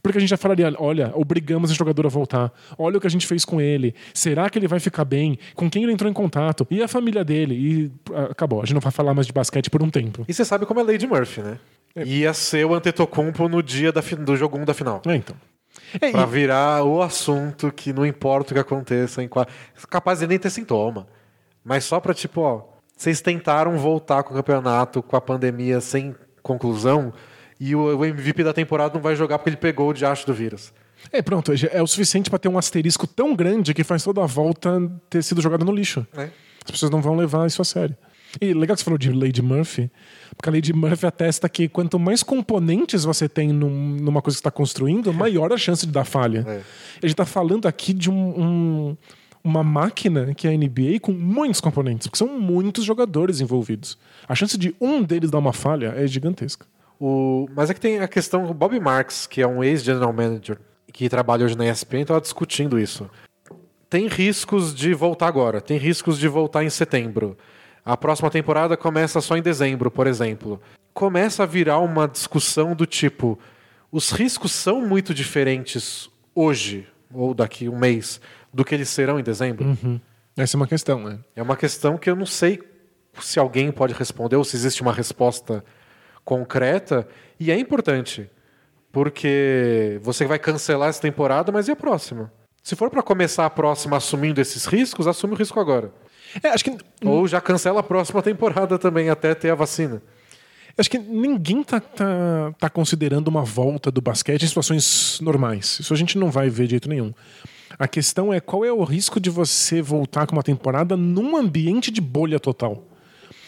Porque 0.02 0.18
a 0.18 0.22
gente 0.22 0.30
já 0.30 0.38
falaria, 0.38 0.74
olha, 0.78 1.12
obrigamos 1.14 1.70
esse 1.70 1.78
jogador 1.78 2.06
a 2.06 2.10
voltar. 2.10 2.54
Olha 2.78 2.98
o 2.98 3.02
que 3.02 3.08
a 3.08 3.10
gente 3.10 3.28
fez 3.28 3.44
com 3.44 3.60
ele. 3.60 3.94
Será 4.14 4.50
que 4.50 4.58
ele 4.58 4.68
vai 4.68 4.80
ficar 4.80 5.06
bem? 5.06 5.38
Com 5.56 5.70
quem 5.70 5.84
ele 5.84 5.92
entrou 5.92 6.10
em 6.10 6.14
contato? 6.14 6.66
E 6.72 6.82
a 6.82 6.88
família 6.88 7.24
dele? 7.24 7.56
E 7.56 7.92
ah, 8.14 8.30
acabou. 8.32 8.62
A 8.62 8.66
gente 8.66 8.76
não 8.76 8.82
vai 8.82 8.92
falar 8.92 9.14
mais 9.14 9.28
de 9.28 9.34
basquete 9.34 9.70
por 9.70 9.84
um 9.84 9.90
tempo. 9.90 10.26
E 10.28 10.34
você 10.34 10.46
sabe 10.46 10.66
como 10.66 10.80
é 10.80 10.84
Lady 10.84 11.06
Murphy, 11.06 11.42
né? 11.42 11.60
Ia 12.06 12.34
ser 12.34 12.66
o 12.66 12.74
Antetokounmpo 12.74 13.50
no 13.50 13.62
dia 13.62 13.92
da 13.92 14.02
do 14.02 14.38
jogo 14.38 14.58
1 14.58 14.66
da 14.66 14.74
final. 14.74 15.02
É, 15.06 15.16
então. 15.16 15.36
É, 16.02 16.12
Pra 16.12 16.22
e- 16.24 16.26
virar 16.26 16.84
o 16.84 17.02
assunto 17.02 17.72
que 17.72 17.92
não 17.94 18.06
importa 18.06 18.52
o 18.52 18.54
que 18.56 18.60
aconteça. 18.60 19.24
Em 19.24 19.28
qua- 19.28 19.48
Capaz 19.90 20.20
de 20.20 20.28
nem 20.28 20.38
ter 20.40 20.50
sintoma. 20.50 21.08
Mas 21.64 21.84
só 21.84 22.00
pra, 22.00 22.14
tipo, 22.14 22.42
ó. 22.42 22.64
Vocês 22.96 23.22
tentaram 23.22 23.78
voltar 23.78 24.24
com 24.24 24.34
o 24.34 24.36
campeonato 24.38 25.02
com 25.02 25.16
a 25.16 25.22
pandemia 25.22 25.80
sem 25.82 26.16
conclusão. 26.44 27.14
E 27.60 27.76
o 27.76 27.98
o 27.98 28.06
MVP 28.06 28.44
da 28.44 28.54
temporada 28.54 28.94
não 28.94 29.02
vai 29.02 29.16
jogar 29.16 29.38
porque 29.40 29.50
ele 29.50 29.58
pegou 29.58 29.90
o 29.90 29.94
diacho 29.94 30.26
do 30.26 30.34
vírus. 30.34 30.74
é, 31.12 31.22
pronto. 31.22 31.52
É 31.72 31.82
o 31.82 31.88
suficiente 31.88 32.30
para 32.30 32.40
ter 32.40 32.50
um 32.50 32.58
asterisco 32.58 33.08
tão 33.08 33.34
grande 33.36 33.74
que 33.74 33.84
faz 33.84 34.04
toda 34.04 34.22
a 34.24 34.26
volta 34.26 34.82
ter 35.10 35.24
sido 35.24 35.42
jogada 35.42 35.64
no 35.64 35.72
lixo. 35.72 36.06
Né? 36.14 36.30
As 36.66 36.72
pessoas 36.72 36.92
não 36.92 37.02
vão 37.02 37.16
levar 37.16 37.48
isso 37.48 37.62
a 37.62 37.66
sério. 37.66 37.96
E 38.42 38.54
legal 38.54 38.76
que 38.76 38.82
você 38.82 38.86
falou 38.86 38.98
de 38.98 39.12
Lady 39.12 39.42
Murphy, 39.42 39.90
porque 40.36 40.50
a 40.50 40.52
Lady 40.54 40.74
Murphy 40.74 41.06
atesta 41.06 41.48
que 41.50 41.68
quanto 41.68 41.98
mais 42.00 42.24
componentes 42.24 43.04
você 43.04 43.28
tem 43.30 43.50
num- 43.54 43.98
numa 44.02 44.22
coisa 44.22 44.36
que 44.38 44.40
está 44.42 44.52
construindo, 44.52 45.14
maior 45.14 45.52
a 45.54 45.58
chance 45.58 45.86
de 45.86 45.92
dar 45.92 46.06
falha. 46.06 46.46
É. 46.48 46.52
A 46.52 47.06
gente 47.08 47.12
está 47.14 47.26
falando 47.26 47.68
aqui 47.68 47.94
de 47.94 48.10
um- 48.10 48.42
um- 48.42 48.98
uma 49.44 49.64
máquina 49.64 50.34
que 50.36 50.48
é 50.48 50.52
a 50.52 50.54
NBA 50.54 51.00
com 51.02 51.12
muitos 51.14 51.62
componentes, 51.62 52.08
porque 52.08 52.18
são 52.18 52.40
muitos 52.40 52.84
jogadores 52.84 53.40
envolvidos. 53.42 53.98
A 54.28 54.36
chance 54.36 54.58
de 54.58 54.76
um 54.82 55.02
deles 55.02 55.32
dar 55.32 55.38
uma 55.40 55.54
falha 55.54 55.94
é 55.96 56.06
gigantesca. 56.08 56.66
O... 57.00 57.48
Mas 57.56 57.70
é 57.70 57.74
que 57.74 57.80
tem 57.80 58.00
a 58.00 58.08
questão. 58.08 58.50
O 58.50 58.54
Bob 58.54 58.78
Marks, 58.80 59.26
que 59.26 59.42
é 59.42 59.48
um 59.48 59.64
ex-general 59.64 60.12
manager 60.12 60.58
que 60.92 61.08
trabalha 61.08 61.46
hoje 61.46 61.58
na 61.58 61.66
ESPN, 61.66 62.02
estava 62.02 62.20
discutindo 62.20 62.78
isso. 62.78 63.10
Tem 63.90 64.08
riscos 64.08 64.76
de 64.76 64.94
voltar 64.94 65.28
agora, 65.28 65.62
tem 65.62 65.78
riscos 65.78 66.20
de 66.20 66.28
voltar 66.28 66.64
em 66.64 66.70
setembro. 66.70 67.38
A 67.90 67.98
próxima 67.98 68.30
temporada 68.30 68.78
começa 68.78 69.20
só 69.20 69.36
em 69.36 69.42
dezembro, 69.42 69.90
por 69.90 70.06
exemplo. 70.06 70.62
Começa 70.94 71.42
a 71.42 71.46
virar 71.48 71.80
uma 71.80 72.08
discussão 72.08 72.76
do 72.76 72.86
tipo: 72.86 73.40
os 73.92 74.12
riscos 74.12 74.52
são 74.52 74.80
muito 74.80 75.12
diferentes 75.12 76.08
hoje, 76.36 76.88
ou 77.12 77.34
daqui 77.34 77.68
um 77.68 77.76
mês, 77.76 78.22
do 78.54 78.64
que 78.64 78.76
eles 78.76 78.90
serão 78.90 79.20
em 79.20 79.24
dezembro? 79.24 79.76
Essa 80.38 80.56
é 80.56 80.58
uma 80.58 80.68
questão, 80.68 81.04
né? 81.04 81.18
É 81.36 81.42
uma 81.42 81.58
questão 81.58 81.98
que 81.98 82.08
eu 82.08 82.16
não 82.16 82.28
sei 82.28 82.62
se 83.20 83.40
alguém 83.40 83.72
pode 83.72 83.96
responder 83.96 84.36
ou 84.36 84.44
se 84.44 84.56
existe 84.56 84.84
uma 84.84 84.94
resposta 84.94 85.66
concreta. 86.24 87.08
E 87.40 87.50
é 87.50 87.58
importante, 87.58 88.30
porque 88.92 90.00
você 90.04 90.26
vai 90.26 90.38
cancelar 90.38 90.90
essa 90.90 91.02
temporada, 91.02 91.52
mas 91.52 91.68
e 91.68 91.72
a 91.72 91.76
próxima? 91.76 92.32
Se 92.62 92.76
for 92.76 92.92
para 92.92 93.02
começar 93.02 93.48
a 93.48 93.50
próxima 93.50 93.98
assumindo 93.98 94.40
esses 94.40 94.66
riscos, 94.66 95.08
assume 95.08 95.34
o 95.34 95.38
risco 95.38 95.60
agora. 95.60 95.92
É, 96.44 96.50
acho 96.50 96.64
que 96.64 96.78
Ou 97.04 97.28
já 97.28 97.42
cancela 97.42 97.80
a 97.80 97.84
próxima 97.84 98.22
temporada 98.22 98.78
também 98.78 99.10
até 99.10 99.34
ter 99.34 99.50
a 99.50 99.56
vacina. 99.56 100.02
Acho 100.78 100.90
que 100.90 100.98
ninguém 100.98 101.62
tá, 101.62 101.80
tá, 101.80 102.54
tá 102.58 102.70
considerando 102.70 103.28
uma 103.28 103.44
volta 103.44 103.92
do 103.92 104.02
basquete 104.02 104.44
em 104.44 104.48
situações 104.48 105.20
normais. 105.22 105.80
Isso 105.80 105.94
a 105.94 105.98
gente 105.98 106.18
não 106.18 106.32
vai 106.32 106.50
ver 106.50 106.66
de 106.66 106.72
jeito 106.72 106.88
nenhum. 106.88 107.14
A 107.78 107.88
questão 107.88 108.34
é 108.34 108.40
qual 108.40 108.64
é 108.64 108.72
o 108.72 108.84
risco 108.84 109.20
de 109.20 109.30
você 109.30 109.82
voltar 109.82 110.26
com 110.26 110.34
uma 110.36 110.44
temporada 110.44 110.96
num 110.96 111.36
ambiente 111.36 111.92
de 111.92 112.00
bolha 112.00 112.40
total. 112.40 112.88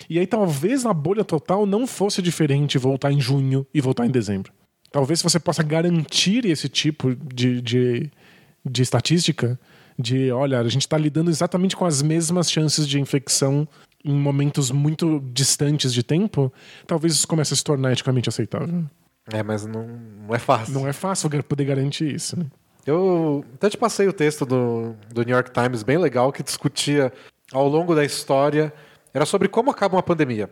E 0.10 0.20
aí 0.20 0.28
talvez 0.28 0.86
a 0.86 0.94
bolha 0.94 1.24
total 1.24 1.66
não 1.66 1.88
fosse 1.88 2.22
diferente 2.22 2.78
voltar 2.78 3.14
em 3.14 3.22
junho 3.22 3.66
e 3.74 3.80
voltar 3.80 4.06
em 4.06 4.12
dezembro. 4.12 4.52
Talvez 4.92 5.22
você 5.22 5.40
possa 5.40 5.64
garantir 5.64 6.46
esse 6.46 6.68
tipo 6.68 7.16
de, 7.16 7.62
de, 7.62 8.12
de 8.66 8.82
estatística 8.82 9.58
de, 9.98 10.32
olha, 10.32 10.60
a 10.60 10.68
gente 10.70 10.82
está 10.82 10.98
lidando 10.98 11.30
exatamente 11.30 11.76
com 11.76 11.86
as 11.86 12.02
mesmas 12.02 12.52
chances 12.52 12.88
de 12.88 13.00
infecção 13.00 13.68
em 14.04 14.14
momentos 14.14 14.72
muito 14.72 15.22
distantes 15.32 15.94
de 15.94 16.04
tempo, 16.04 16.52
talvez 16.88 17.14
isso 17.14 17.28
comece 17.28 17.54
a 17.54 17.58
se 17.58 17.64
tornar 17.64 17.92
eticamente 17.92 18.30
aceitável. 18.30 18.84
É, 19.32 19.44
mas 19.44 19.66
não, 19.66 19.88
não 20.28 20.36
é 20.36 20.40
fácil. 20.40 20.74
Não 20.74 20.88
é 20.88 20.94
fácil 20.94 21.30
poder 21.44 21.66
garantir 21.66 22.14
isso. 22.14 22.38
Né? 22.38 22.46
Eu 22.86 23.46
até 23.54 23.70
te 23.70 23.78
passei 23.78 24.08
o 24.08 24.14
texto 24.14 24.46
do, 24.46 24.96
do 25.14 25.24
New 25.24 25.36
York 25.36 25.52
Times, 25.52 25.84
bem 25.84 25.98
legal, 25.98 26.32
que 26.32 26.42
discutia 26.42 27.14
ao 27.52 27.68
longo 27.68 27.94
da 27.94 28.04
história. 28.04 28.74
Era 29.14 29.26
sobre 29.26 29.48
como 29.48 29.70
acaba 29.70 29.96
uma 29.96 30.04
pandemia 30.04 30.50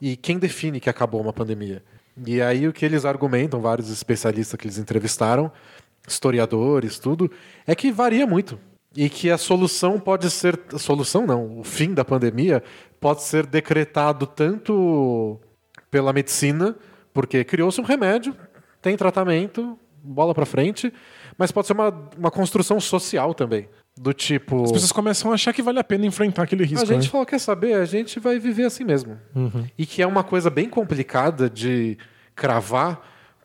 e 0.00 0.16
quem 0.16 0.38
define 0.38 0.80
que 0.80 0.90
acabou 0.90 1.20
uma 1.20 1.32
pandemia. 1.32 1.82
E 2.26 2.40
aí 2.40 2.68
o 2.68 2.72
que 2.72 2.84
eles 2.84 3.04
argumentam, 3.04 3.60
vários 3.60 3.90
especialistas 3.90 4.58
que 4.58 4.66
eles 4.66 4.78
entrevistaram, 4.78 5.50
historiadores, 6.06 6.98
tudo, 6.98 7.30
é 7.66 7.74
que 7.74 7.90
varia 7.90 8.26
muito. 8.26 8.58
E 8.96 9.08
que 9.08 9.30
a 9.30 9.38
solução 9.38 9.98
pode 9.98 10.30
ser. 10.30 10.58
A 10.72 10.78
solução 10.78 11.26
não, 11.26 11.58
o 11.58 11.64
fim 11.64 11.92
da 11.92 12.04
pandemia 12.04 12.62
pode 13.00 13.22
ser 13.22 13.46
decretado 13.46 14.26
tanto 14.26 15.38
pela 15.90 16.12
medicina, 16.12 16.76
porque 17.12 17.44
criou-se 17.44 17.80
um 17.80 17.84
remédio, 17.84 18.34
tem 18.80 18.96
tratamento, 18.96 19.78
bola 20.02 20.34
para 20.34 20.44
frente, 20.44 20.92
mas 21.38 21.50
pode 21.50 21.66
ser 21.66 21.72
uma, 21.72 22.10
uma 22.16 22.30
construção 22.30 22.80
social 22.80 23.34
também. 23.34 23.68
Do 23.96 24.12
tipo. 24.12 24.64
As 24.64 24.72
pessoas 24.72 24.90
começam 24.90 25.30
a 25.30 25.34
achar 25.34 25.52
que 25.52 25.62
vale 25.62 25.78
a 25.78 25.84
pena 25.84 26.04
enfrentar 26.04 26.42
aquele 26.42 26.64
risco. 26.64 26.82
A 26.82 26.86
gente 26.86 27.04
né? 27.04 27.08
falou, 27.08 27.24
quer 27.24 27.38
saber? 27.38 27.74
A 27.74 27.84
gente 27.84 28.18
vai 28.18 28.40
viver 28.40 28.64
assim 28.64 28.82
mesmo. 28.82 29.18
Uhum. 29.34 29.66
E 29.78 29.86
que 29.86 30.02
é 30.02 30.06
uma 30.06 30.24
coisa 30.24 30.50
bem 30.50 30.68
complicada 30.68 31.48
de 31.48 31.96
cravar, 32.34 33.00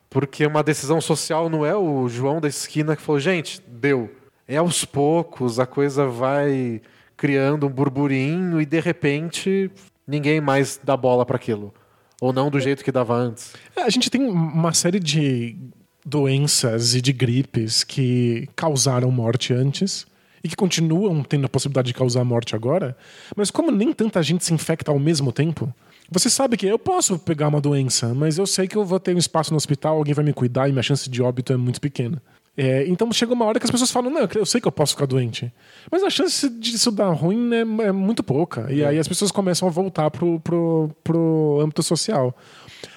porque 0.08 0.44
uma 0.44 0.62
decisão 0.62 1.00
social 1.00 1.48
não 1.48 1.64
é 1.64 1.76
o 1.76 2.08
João 2.08 2.40
da 2.40 2.48
esquina 2.48 2.96
que 2.96 3.02
falou, 3.02 3.20
gente, 3.20 3.62
deu. 3.68 4.10
É 4.50 4.56
aos 4.56 4.84
poucos, 4.84 5.60
a 5.60 5.64
coisa 5.64 6.06
vai 6.06 6.82
criando 7.16 7.68
um 7.68 7.70
burburinho 7.70 8.60
e 8.60 8.66
de 8.66 8.80
repente 8.80 9.70
ninguém 10.04 10.40
mais 10.40 10.80
dá 10.82 10.96
bola 10.96 11.24
para 11.24 11.36
aquilo. 11.36 11.72
Ou 12.20 12.32
não 12.32 12.50
do 12.50 12.58
jeito 12.58 12.82
que 12.82 12.90
dava 12.90 13.14
antes. 13.14 13.54
É, 13.76 13.82
a 13.82 13.88
gente 13.88 14.10
tem 14.10 14.20
uma 14.20 14.74
série 14.74 14.98
de 14.98 15.56
doenças 16.04 16.96
e 16.96 17.00
de 17.00 17.12
gripes 17.12 17.84
que 17.84 18.48
causaram 18.56 19.08
morte 19.12 19.54
antes 19.54 20.04
e 20.42 20.48
que 20.48 20.56
continuam 20.56 21.22
tendo 21.22 21.46
a 21.46 21.48
possibilidade 21.48 21.86
de 21.86 21.94
causar 21.94 22.24
morte 22.24 22.56
agora, 22.56 22.96
mas 23.36 23.52
como 23.52 23.70
nem 23.70 23.92
tanta 23.92 24.20
gente 24.20 24.44
se 24.44 24.52
infecta 24.52 24.90
ao 24.90 24.98
mesmo 24.98 25.30
tempo, 25.30 25.72
você 26.10 26.28
sabe 26.28 26.56
que 26.56 26.66
eu 26.66 26.78
posso 26.78 27.20
pegar 27.20 27.46
uma 27.46 27.60
doença, 27.60 28.12
mas 28.12 28.36
eu 28.36 28.48
sei 28.48 28.66
que 28.66 28.76
eu 28.76 28.84
vou 28.84 28.98
ter 28.98 29.14
um 29.14 29.18
espaço 29.18 29.52
no 29.52 29.56
hospital, 29.56 29.96
alguém 29.96 30.12
vai 30.12 30.24
me 30.24 30.32
cuidar 30.32 30.68
e 30.68 30.72
minha 30.72 30.82
chance 30.82 31.08
de 31.08 31.22
óbito 31.22 31.52
é 31.52 31.56
muito 31.56 31.80
pequena. 31.80 32.20
É, 32.56 32.86
então 32.88 33.10
chega 33.12 33.32
uma 33.32 33.44
hora 33.44 33.58
que 33.58 33.64
as 33.64 33.70
pessoas 33.70 33.90
falam, 33.90 34.10
não, 34.10 34.28
eu 34.34 34.44
sei 34.44 34.60
que 34.60 34.68
eu 34.68 34.72
posso 34.72 34.94
ficar 34.94 35.06
doente. 35.06 35.52
Mas 35.90 36.02
a 36.02 36.10
chance 36.10 36.48
disso 36.48 36.90
dar 36.90 37.10
ruim 37.10 37.50
é, 37.54 37.60
é 37.86 37.92
muito 37.92 38.22
pouca. 38.22 38.66
E 38.70 38.84
aí 38.84 38.98
as 38.98 39.08
pessoas 39.08 39.30
começam 39.30 39.68
a 39.68 39.70
voltar 39.70 40.10
pro, 40.10 40.40
pro, 40.40 40.90
pro 41.02 41.60
âmbito 41.62 41.82
social. 41.82 42.36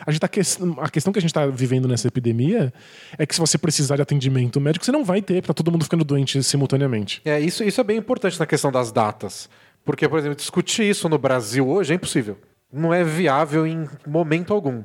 A, 0.05 0.11
gente 0.11 0.21
tá 0.21 0.27
que... 0.27 0.39
a 0.39 0.89
questão 0.89 1.13
que 1.13 1.19
a 1.19 1.21
gente 1.21 1.29
está 1.29 1.45
vivendo 1.45 1.87
nessa 1.87 2.07
epidemia 2.07 2.73
é 3.17 3.25
que 3.25 3.35
se 3.35 3.39
você 3.39 3.57
precisar 3.57 3.95
de 3.95 4.01
atendimento 4.01 4.59
médico, 4.59 4.83
você 4.83 4.91
não 4.91 5.03
vai 5.03 5.21
ter, 5.21 5.41
para 5.41 5.53
todo 5.53 5.71
mundo 5.71 5.83
ficando 5.83 6.03
doente 6.03 6.41
simultaneamente. 6.43 7.21
É, 7.23 7.39
isso, 7.39 7.63
isso 7.63 7.79
é 7.79 7.83
bem 7.83 7.97
importante 7.97 8.39
na 8.39 8.45
questão 8.45 8.71
das 8.71 8.91
datas. 8.91 9.49
Porque, 9.85 10.07
por 10.07 10.19
exemplo, 10.19 10.35
discutir 10.35 10.89
isso 10.89 11.07
no 11.09 11.17
Brasil 11.17 11.67
hoje 11.67 11.93
é 11.93 11.95
impossível. 11.95 12.37
Não 12.71 12.93
é 12.93 13.03
viável 13.03 13.67
em 13.67 13.87
momento 14.07 14.53
algum. 14.53 14.83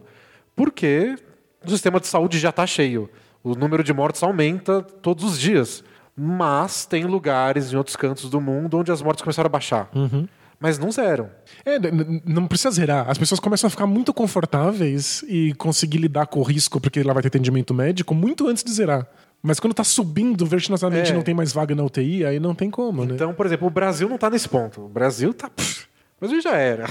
Porque 0.54 1.16
o 1.64 1.70
sistema 1.70 2.00
de 2.00 2.06
saúde 2.06 2.38
já 2.38 2.50
está 2.50 2.66
cheio. 2.66 3.08
O 3.42 3.54
número 3.54 3.82
de 3.84 3.92
mortes 3.92 4.22
aumenta 4.22 4.82
todos 4.82 5.24
os 5.24 5.38
dias. 5.38 5.82
Mas 6.16 6.84
tem 6.84 7.04
lugares 7.04 7.72
em 7.72 7.76
outros 7.76 7.94
cantos 7.96 8.28
do 8.28 8.40
mundo 8.40 8.78
onde 8.78 8.90
as 8.90 9.00
mortes 9.00 9.22
começaram 9.22 9.46
a 9.46 9.50
baixar. 9.50 9.88
Uhum. 9.94 10.26
Mas 10.60 10.76
não 10.76 10.90
zeram. 10.90 11.30
É, 11.64 11.78
não 12.26 12.48
precisa 12.48 12.72
zerar. 12.72 13.08
As 13.08 13.16
pessoas 13.16 13.38
começam 13.38 13.68
a 13.68 13.70
ficar 13.70 13.86
muito 13.86 14.12
confortáveis 14.12 15.22
e 15.28 15.54
conseguir 15.54 15.98
lidar 15.98 16.26
com 16.26 16.40
o 16.40 16.42
risco, 16.42 16.80
porque 16.80 16.98
ela 16.98 17.12
vai 17.14 17.22
ter 17.22 17.28
atendimento 17.28 17.72
médico, 17.72 18.12
muito 18.12 18.48
antes 18.48 18.64
de 18.64 18.72
zerar. 18.72 19.06
Mas 19.40 19.60
quando 19.60 19.72
tá 19.74 19.84
subindo 19.84 20.44
vertiginosamente 20.44 21.12
É. 21.12 21.14
não 21.14 21.22
tem 21.22 21.32
mais 21.32 21.52
vaga 21.52 21.72
na 21.76 21.84
UTI, 21.84 22.24
aí 22.24 22.40
não 22.40 22.56
tem 22.56 22.68
como, 22.70 23.04
né? 23.04 23.14
Então, 23.14 23.32
por 23.32 23.46
exemplo, 23.46 23.68
o 23.68 23.70
Brasil 23.70 24.08
não 24.08 24.16
está 24.16 24.28
nesse 24.28 24.48
ponto. 24.48 24.86
O 24.86 24.88
Brasil 24.88 25.32
tá. 25.32 25.48
pff, 25.48 25.84
O 26.16 26.20
Brasil 26.26 26.40
já 26.40 26.56
era. 26.56 26.86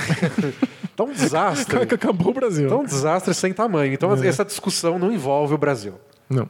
tá 0.96 1.04
um 1.04 1.12
desastre. 1.12 1.80
Acabou 1.82 2.30
o 2.30 2.34
Brasil. 2.34 2.70
Tá 2.70 2.78
um 2.78 2.86
desastre 2.86 3.34
sem 3.34 3.52
tamanho. 3.52 3.92
Então, 3.94 4.14
É. 4.16 4.26
essa 4.28 4.46
discussão 4.46 4.98
não 4.98 5.12
envolve 5.12 5.54
o 5.54 5.58
Brasil. 5.58 5.96
Não. 6.30 6.50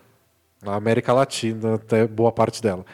A 0.65 0.75
América 0.75 1.13
Latina, 1.13 1.75
até 1.75 2.07
boa 2.07 2.32
parte 2.32 2.61
dela. 2.61 2.86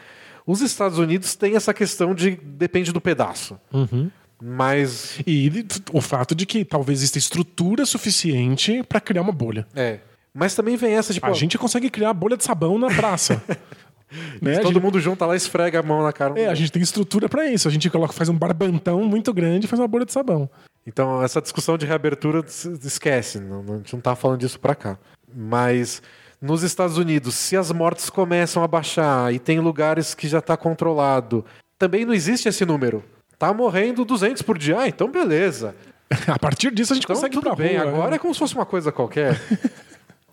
Os 0.46 0.60
Estados 0.60 0.98
Unidos 0.98 1.34
têm 1.34 1.56
essa 1.56 1.72
questão 1.72 2.14
de 2.14 2.32
depende 2.36 2.92
do 2.92 3.00
pedaço. 3.00 3.58
Uhum. 3.72 4.10
Mas 4.42 5.18
E 5.26 5.50
o 5.92 6.00
fato 6.00 6.34
de 6.34 6.44
que 6.44 6.64
talvez 6.64 6.98
exista 7.00 7.18
estrutura 7.18 7.86
suficiente 7.86 8.82
para 8.82 9.00
criar 9.00 9.22
uma 9.22 9.32
bolha. 9.32 9.66
é. 9.74 10.00
Mas 10.36 10.52
também 10.56 10.76
vem 10.76 10.94
essa 10.94 11.14
tipo, 11.14 11.24
A 11.26 11.32
gente 11.32 11.56
consegue 11.56 11.88
criar 11.88 12.12
bolha 12.12 12.36
de 12.36 12.42
sabão 12.42 12.76
na 12.76 12.88
praça. 12.88 13.40
né? 14.42 14.58
Todo 14.58 14.72
gente- 14.72 14.82
mundo 14.82 14.98
junta 14.98 15.24
lá 15.24 15.34
e 15.34 15.36
esfrega 15.36 15.78
a 15.78 15.82
mão 15.82 16.02
na 16.02 16.12
cara. 16.12 16.36
É, 16.38 16.48
a 16.48 16.54
gente 16.56 16.72
tem 16.72 16.82
estrutura 16.82 17.28
para 17.28 17.46
isso. 17.46 17.68
A 17.68 17.70
gente 17.70 17.88
coloca, 17.88 18.12
faz 18.12 18.28
um 18.28 18.36
barbantão 18.36 19.04
muito 19.04 19.32
grande 19.32 19.66
e 19.66 19.68
faz 19.68 19.78
uma 19.78 19.86
bolha 19.86 20.04
de 20.04 20.12
sabão. 20.12 20.50
Então, 20.84 21.22
essa 21.22 21.40
discussão 21.40 21.78
de 21.78 21.86
reabertura 21.86 22.44
esquece, 22.82 23.38
não, 23.38 23.62
não- 23.62 23.74
a 23.74 23.76
gente 23.78 23.92
não 23.94 24.00
tá 24.00 24.16
falando 24.16 24.40
disso 24.40 24.58
pra 24.58 24.74
cá. 24.74 24.98
Mas 25.32 26.02
nos 26.40 26.62
Estados 26.62 26.98
Unidos, 26.98 27.34
se 27.34 27.56
as 27.56 27.70
mortes 27.72 28.10
começam 28.10 28.62
a 28.62 28.68
baixar 28.68 29.32
e 29.32 29.38
tem 29.38 29.60
lugares 29.60 30.14
que 30.14 30.28
já 30.28 30.40
tá 30.40 30.56
controlado, 30.56 31.44
também 31.78 32.04
não 32.04 32.12
existe 32.14 32.48
esse 32.48 32.64
número. 32.64 33.02
Tá 33.38 33.52
morrendo 33.52 34.04
200 34.04 34.42
por 34.42 34.56
dia, 34.58 34.78
ah, 34.80 34.88
então 34.88 35.10
beleza. 35.10 35.74
A 36.28 36.38
partir 36.38 36.70
disso 36.72 36.92
a 36.92 36.96
gente 36.96 37.04
Então 37.04 37.16
consegue 37.16 37.34
ir 37.34 37.40
tudo 37.40 37.54
pra 37.54 37.64
bem, 37.64 37.76
rua. 37.78 37.88
agora 37.88 38.10
né? 38.10 38.16
é 38.16 38.18
como 38.18 38.32
se 38.34 38.38
fosse 38.38 38.54
uma 38.54 38.66
coisa 38.66 38.92
qualquer. 38.92 39.40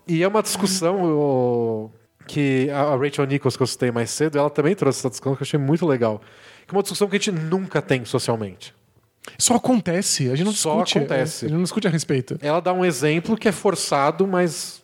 e 0.06 0.22
é 0.22 0.28
uma 0.28 0.42
discussão 0.42 1.02
o- 1.02 1.90
que 2.26 2.70
a 2.70 2.94
Rachel 2.96 3.26
Nichols, 3.26 3.56
que 3.56 3.62
eu 3.62 3.66
citei 3.66 3.90
mais 3.90 4.10
cedo, 4.10 4.38
ela 4.38 4.48
também 4.50 4.74
trouxe 4.76 5.00
essa 5.00 5.10
discussão 5.10 5.34
que 5.34 5.42
eu 5.42 5.44
achei 5.46 5.58
muito 5.58 5.84
legal. 5.86 6.20
Que 6.66 6.74
é 6.74 6.76
uma 6.76 6.82
discussão 6.82 7.08
que 7.08 7.16
a 7.16 7.18
gente 7.18 7.32
nunca 7.32 7.82
tem 7.82 8.04
socialmente. 8.04 8.72
Só 9.38 9.54
acontece, 9.56 10.30
a 10.30 10.34
gente 10.36 10.44
não 10.46 10.52
Só 10.52 10.82
discute. 10.82 10.98
acontece. 10.98 11.44
A 11.44 11.48
gente 11.48 11.56
não 11.56 11.62
discute 11.64 11.86
a 11.88 11.90
respeito. 11.90 12.38
Ela 12.40 12.60
dá 12.60 12.72
um 12.72 12.84
exemplo 12.84 13.36
que 13.36 13.48
é 13.48 13.52
forçado, 13.52 14.26
mas 14.26 14.81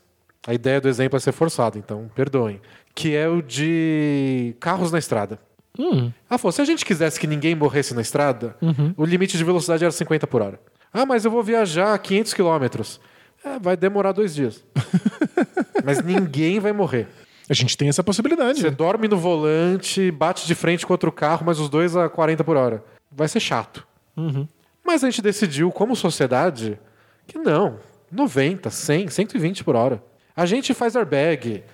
a 0.49 0.55
ideia 0.55 0.81
do 0.81 0.89
exemplo 0.89 1.15
é 1.19 1.21
ser 1.21 1.33
forçado, 1.33 1.77
então 1.77 2.11
perdoem. 2.15 2.59
Que 2.95 3.15
é 3.15 3.29
o 3.29 3.43
de 3.43 4.57
carros 4.59 4.91
na 4.91 4.99
estrada. 4.99 5.39
Hum, 5.79 6.11
Ah, 6.29 6.39
se 6.51 6.63
a 6.63 6.65
gente 6.65 6.87
quisesse 6.87 7.21
que 7.21 7.27
ninguém 7.27 7.55
morresse 7.55 7.93
na 7.95 8.01
estrada, 8.01 8.57
o 8.97 9.05
limite 9.05 9.37
de 9.37 9.45
velocidade 9.45 9.85
era 9.85 9.93
50 9.93 10.27
por 10.27 10.41
hora. 10.41 10.59
Ah, 10.91 11.05
mas 11.05 11.27
eu 11.27 11.31
vou 11.31 11.43
viajar 11.43 11.97
500 11.99 12.33
quilômetros. 12.33 12.99
É, 13.45 13.59
vai 13.59 13.77
demorar 13.77 14.13
dois 14.13 14.35
dias. 14.35 14.65
mas 15.85 16.03
ninguém 16.03 16.59
vai 16.61 16.73
morrer. 16.73 17.07
a 17.47 17.53
gente 17.53 17.77
tem 17.77 17.91
essa 17.91 18.03
possibilidade. 18.03 18.63
Você 18.63 18.71
dorme 18.71 19.07
no 19.07 19.19
volante, 19.19 20.11
bate 20.11 20.47
de 20.47 20.55
frente 20.55 20.87
com 20.87 20.95
outro 20.95 21.13
carro, 21.13 21.43
mas 21.45 21.61
os 21.61 21.69
dois 21.69 21.95
a 21.95 22.09
40 22.09 22.43
por 22.43 22.57
hora. 22.57 22.83
Vai 23.13 23.29
ser 23.29 23.41
chato. 23.41 23.87
Uhum. 24.17 24.49
Mas 24.83 25.05
a 25.05 25.11
gente 25.11 25.21
decidiu, 25.21 25.71
como 25.71 25.95
sociedade, 25.95 26.79
que 27.27 27.37
não. 27.39 27.79
90, 28.11 28.71
100, 28.71 29.09
120 29.09 29.63
por 29.63 29.77
hora. 29.77 30.03
A 30.39 30.47
gente 30.47 30.73
faz 30.73 30.95
airbag. 30.95 31.65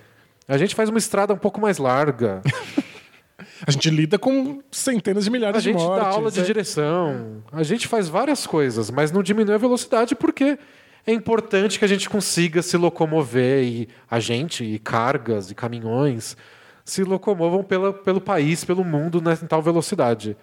A 0.47 0.57
gente 0.57 0.73
faz 0.73 0.89
uma 0.89 0.97
estrada 0.97 1.31
um 1.31 1.37
pouco 1.37 1.61
mais 1.61 1.77
larga. 1.77 2.41
A 3.65 3.69
gente 3.69 3.91
lida 3.91 4.17
com 4.17 4.59
centenas 4.71 5.25
de 5.25 5.29
milhares 5.29 5.57
A 5.57 5.59
gente 5.59 5.77
de 5.77 5.83
mortes. 5.83 6.03
dá 6.03 6.09
aula 6.09 6.31
de 6.31 6.39
é. 6.39 6.43
direção. 6.43 7.43
A 7.51 7.61
gente 7.61 7.87
faz 7.87 8.09
várias 8.09 8.47
coisas, 8.47 8.89
mas 8.89 9.11
não 9.11 9.21
diminui 9.21 9.53
a 9.53 9.57
velocidade 9.59 10.15
porque 10.15 10.57
é 11.05 11.13
importante 11.13 11.77
que 11.77 11.85
a 11.85 11.87
gente 11.87 12.09
consiga 12.09 12.63
se 12.63 12.75
locomover 12.75 13.63
e 13.63 13.87
a 14.09 14.19
gente 14.19 14.63
e 14.63 14.79
cargas 14.79 15.51
e 15.51 15.55
caminhões 15.55 16.35
se 16.83 17.03
locomovam 17.03 17.63
pela, 17.63 17.93
pelo 17.93 18.19
país, 18.19 18.65
pelo 18.65 18.83
mundo 18.83 19.21
né, 19.21 19.37
em 19.41 19.45
tal 19.45 19.61
velocidade. 19.61 20.35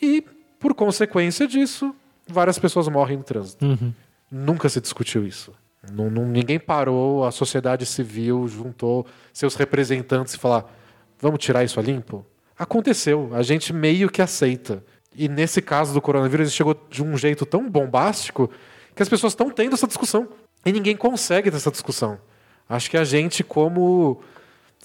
E 0.00 0.24
por 0.58 0.74
consequência 0.74 1.46
disso, 1.46 1.94
várias 2.26 2.58
pessoas 2.58 2.88
morrem 2.88 3.18
no 3.18 3.22
trânsito. 3.22 3.64
Uhum. 3.64 3.92
Nunca 4.30 4.68
se 4.70 4.80
discutiu 4.80 5.26
isso. 5.26 5.52
Não- 5.92 6.10
não- 6.10 6.26
ninguém 6.26 6.58
parou, 6.58 7.24
a 7.24 7.30
sociedade 7.30 7.84
civil 7.86 8.46
juntou 8.48 9.06
seus 9.32 9.54
representantes 9.54 10.34
e 10.34 10.38
falar: 10.38 10.64
vamos 11.20 11.38
tirar 11.38 11.64
isso 11.64 11.78
a 11.78 11.82
limpo? 11.82 12.24
Aconteceu, 12.58 13.30
a 13.32 13.42
gente 13.42 13.72
meio 13.72 14.08
que 14.10 14.22
aceita. 14.22 14.82
E 15.14 15.28
nesse 15.28 15.60
caso 15.62 15.92
do 15.94 16.00
coronavírus, 16.00 16.48
ele 16.48 16.56
chegou 16.56 16.74
de 16.90 17.02
um 17.02 17.16
jeito 17.16 17.44
tão 17.46 17.68
bombástico 17.68 18.50
que 18.94 19.02
as 19.02 19.08
pessoas 19.08 19.32
estão 19.32 19.50
tendo 19.50 19.74
essa 19.74 19.86
discussão. 19.86 20.28
E 20.64 20.72
ninguém 20.72 20.96
consegue 20.96 21.50
ter 21.50 21.56
essa 21.56 21.70
discussão. 21.70 22.18
Acho 22.68 22.90
que 22.90 22.96
a 22.96 23.04
gente, 23.04 23.44
como 23.44 24.20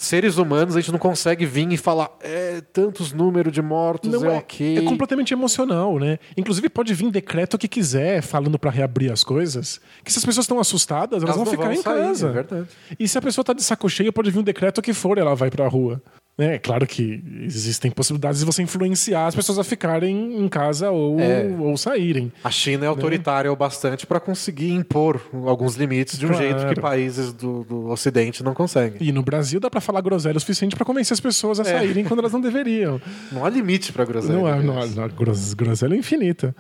seres 0.01 0.37
humanos, 0.37 0.75
a 0.75 0.79
gente 0.81 0.91
não 0.91 0.97
consegue 0.99 1.45
vir 1.45 1.71
e 1.71 1.77
falar 1.77 2.09
é, 2.21 2.61
tantos 2.73 3.13
números 3.13 3.53
de 3.53 3.61
mortos, 3.61 4.11
Não, 4.11 4.25
é, 4.25 4.35
é, 4.35 4.37
ok. 4.39 4.77
é 4.79 4.81
completamente 4.81 5.31
emocional, 5.33 5.99
né? 5.99 6.17
Inclusive 6.35 6.69
pode 6.69 6.93
vir 6.93 7.11
decreto 7.11 7.57
que 7.57 7.67
quiser, 7.67 8.21
falando 8.21 8.57
pra 8.57 8.71
reabrir 8.71 9.11
as 9.11 9.23
coisas, 9.23 9.79
que 10.03 10.11
se 10.11 10.17
as 10.17 10.25
pessoas 10.25 10.45
estão 10.45 10.59
assustadas, 10.59 11.21
elas, 11.21 11.35
Elas 11.35 11.35
vão 11.35 11.45
ficar 11.45 11.65
vão 11.65 11.73
em 11.73 11.81
sair, 11.81 12.01
casa. 12.07 12.47
é. 12.51 12.93
E 12.99 13.07
se 13.07 13.17
a 13.17 13.21
pessoa 13.21 13.45
tá 13.45 13.53
de 13.53 13.63
saco 13.63 13.87
cheio, 13.89 14.11
pode 14.11 14.31
vir 14.31 14.39
um 14.39 14.43
decreto 14.43 14.81
que 14.81 14.93
for, 14.93 15.17
ela 15.17 15.35
vai 15.35 15.51
pra 15.51 15.67
rua. 15.67 16.01
É 16.37 16.57
claro 16.57 16.87
que 16.87 17.21
existem 17.43 17.91
possibilidades 17.91 18.39
de 18.39 18.45
você 18.45 18.63
influenciar 18.63 19.27
as 19.27 19.35
pessoas 19.35 19.59
a 19.59 19.63
ficarem 19.63 20.39
em 20.41 20.47
casa 20.47 20.89
ou, 20.89 21.19
É. 21.19 21.45
ou 21.59 21.77
saírem. 21.77 22.31
A 22.43 22.49
China 22.49 22.85
é 22.85 22.87
autoritária 22.87 23.51
o 23.51 23.55
bastante 23.55 24.07
para 24.07 24.19
conseguir 24.19 24.71
impor 24.71 25.21
alguns 25.45 25.75
limites 25.75 26.17
de 26.17 26.25
um 26.25 26.29
Claro. 26.29 26.43
jeito 26.43 26.73
que 26.73 26.81
países 26.81 27.31
do, 27.31 27.63
do 27.63 27.89
Ocidente 27.89 28.43
não 28.43 28.53
conseguem. 28.55 28.97
E 29.07 29.11
no 29.11 29.21
Brasil 29.21 29.59
dá 29.59 29.69
pra 29.69 29.79
falar 29.81 30.01
groselha 30.01 30.37
o 30.37 30.39
suficiente 30.39 30.75
pra 30.75 30.85
convencer 30.85 31.13
as 31.13 31.19
pessoas 31.19 31.59
a 31.59 31.63
saírem 31.63 32.03
quando 32.05 32.21
elas 32.21 32.31
não 32.33 32.41
deveriam. 32.41 32.99
Não 33.31 33.45
há 33.45 33.49
limite 33.49 33.91
para 33.93 34.03
groselha. 34.05 34.33
Não 34.33 34.47
há, 34.47 34.55
né? 34.55 34.63
não 34.63 34.81
há, 34.81 34.85
não 34.87 35.03
há 35.03 35.07
gros- 35.07 35.53
groselha 35.53 35.95
infinita. 35.95 36.55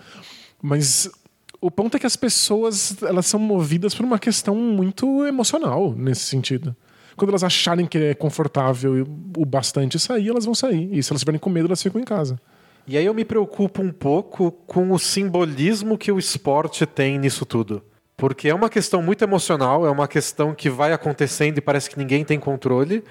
Mas 0.61 1.09
o 1.59 1.71
ponto 1.71 1.97
é 1.97 1.99
que 1.99 2.05
as 2.05 2.15
pessoas 2.15 3.01
elas 3.01 3.25
são 3.25 3.39
movidas 3.39 3.95
por 3.95 4.05
uma 4.05 4.19
questão 4.19 4.55
muito 4.55 5.25
emocional 5.25 5.93
nesse 5.97 6.21
sentido. 6.25 6.75
Quando 7.15 7.29
elas 7.29 7.43
acharem 7.43 7.85
que 7.85 7.97
é 7.97 8.13
confortável 8.13 9.05
o 9.37 9.45
bastante 9.45 9.99
sair, 9.99 10.29
elas 10.29 10.45
vão 10.45 10.55
sair. 10.55 10.89
E 10.91 11.03
se 11.03 11.11
elas 11.11 11.19
estiverem 11.19 11.39
com 11.39 11.49
medo, 11.49 11.67
elas 11.67 11.81
ficam 11.81 11.99
em 11.99 12.05
casa. 12.05 12.39
E 12.87 12.97
aí 12.97 13.05
eu 13.05 13.13
me 13.13 13.23
preocupo 13.23 13.81
um 13.81 13.91
pouco 13.91 14.51
com 14.51 14.91
o 14.91 14.99
simbolismo 14.99 15.97
que 15.97 16.11
o 16.11 16.17
esporte 16.17 16.85
tem 16.85 17.17
nisso 17.17 17.45
tudo. 17.45 17.83
Porque 18.17 18.49
é 18.49 18.55
uma 18.55 18.69
questão 18.69 19.01
muito 19.01 19.23
emocional, 19.23 19.85
é 19.85 19.89
uma 19.89 20.07
questão 20.07 20.53
que 20.53 20.69
vai 20.69 20.93
acontecendo 20.93 21.57
e 21.57 21.61
parece 21.61 21.89
que 21.89 21.97
ninguém 21.97 22.23
tem 22.23 22.39
controle. 22.39 23.03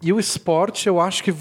E 0.00 0.12
o 0.12 0.18
esporte, 0.18 0.88
eu 0.88 1.00
acho 1.00 1.22
que 1.22 1.34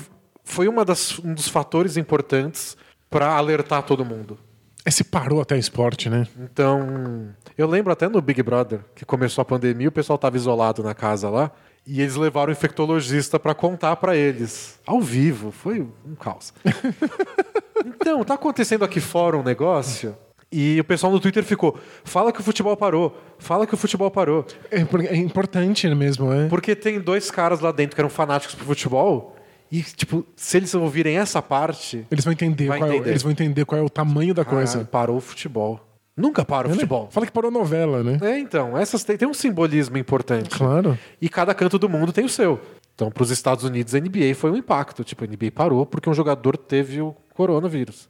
foi 0.44 0.68
uma 0.68 0.84
das, 0.86 1.18
um 1.20 1.34
dos 1.34 1.48
fatores 1.48 1.98
importantes 1.98 2.78
para 3.10 3.36
alertar 3.36 3.84
todo 3.84 4.06
mundo. 4.06 4.38
Esse 4.86 5.04
parou 5.04 5.42
até 5.42 5.58
esporte, 5.58 6.10
né? 6.10 6.28
Então, 6.40 7.30
eu 7.58 7.68
lembro 7.68 7.92
até 7.92 8.08
no 8.08 8.22
Big 8.22 8.42
Brother, 8.42 8.82
que 8.96 9.06
começou 9.06 9.42
a 9.42 9.46
pandemia, 9.46 9.90
o 9.90 9.92
pessoal 9.92 10.16
estava 10.16 10.36
isolado 10.36 10.82
na 10.82 10.96
casa 10.96 11.30
lá, 11.30 11.52
e 11.94 12.00
eles 12.02 12.16
levaram 12.16 12.50
o 12.50 12.52
infectologista 12.54 13.38
para 13.38 13.54
contar 13.54 13.98
para 13.98 14.16
eles, 14.16 14.80
ao 14.88 15.02
vivo, 15.02 15.52
foi 15.52 15.82
um 15.82 16.16
caos. 16.16 16.54
então, 17.86 18.24
tá 18.24 18.36
acontecendo 18.36 18.86
aqui 18.86 19.00
fora 19.02 19.38
um 19.38 19.44
negócio, 19.44 20.16
e 20.52 20.80
o 20.80 20.84
pessoal 20.84 21.12
no 21.12 21.20
Twitter 21.20 21.44
ficou: 21.44 21.78
fala 22.04 22.32
que 22.32 22.40
o 22.40 22.44
futebol 22.44 22.76
parou, 22.78 23.18
fala 23.40 23.68
que 23.68 23.74
o 23.74 23.78
futebol 23.78 24.10
parou. 24.10 24.46
É, 24.70 24.78
é 25.08 25.16
importante 25.18 25.88
mesmo, 25.94 26.32
é. 26.32 26.48
Porque 26.48 26.76
tem 26.76 27.00
dois 27.00 27.30
caras 27.30 27.60
lá 27.60 27.72
dentro 27.72 27.96
que 27.96 28.02
eram 28.02 28.10
fanáticos 28.10 28.56
pro 28.56 28.66
futebol, 28.66 29.36
e, 29.72 29.82
tipo, 29.84 30.26
se 30.36 30.58
eles 30.58 30.74
ouvirem 30.74 31.18
essa 31.18 31.42
parte, 31.42 32.06
Eles 32.12 32.24
vão 32.26 32.34
entender, 32.34 32.68
Vai 32.68 32.78
qual, 32.80 32.90
é 32.90 32.94
o- 32.94 32.96
entender. 32.96 33.10
eles 33.10 33.24
vão 33.24 33.32
entender 33.32 33.66
qual 33.66 33.80
é 33.80 33.84
o 33.84 33.90
tamanho 33.90 34.34
da 34.34 34.44
caralho, 34.46 34.66
coisa. 34.68 34.86
parou 34.86 35.18
o 35.18 35.22
futebol. 35.22 35.80
Nunca 36.16 36.44
para 36.44 36.68
o 36.68 36.70
É, 36.70 36.74
né? 36.74 36.76
futebol. 36.76 37.08
Fala 37.10 37.26
que 37.26 37.32
parou 37.32 37.50
a 37.50 37.52
novela, 37.52 38.04
né? 38.04 38.20
É, 38.22 38.38
então, 38.38 38.78
essas 38.78 39.04
tem, 39.04 39.18
tem 39.18 39.28
um 39.28 39.34
simbolismo 39.34 39.98
importante. 39.98 40.50
Claro. 40.50 40.98
E 41.22 41.30
cada 41.30 41.54
canto 41.54 41.80
do 41.80 41.88
mundo 41.88 42.12
tem 42.12 42.26
o 42.26 42.30
seu. 42.30 42.60
Então, 42.94 43.10
para 43.10 43.24
os 43.24 43.32
Estados 43.32 43.64
Unidos, 43.64 43.96
a 43.96 44.00
NBA 44.00 44.36
foi 44.36 44.52
um 44.52 44.58
impacto. 44.58 45.04
Tipo, 45.04 45.24
a 45.24 45.28
NBA 45.28 45.52
parou 45.54 45.86
porque 45.86 46.10
um 46.10 46.14
jogador 46.14 46.58
teve 46.58 47.02
o 47.02 47.16
coronavírus. 47.34 48.10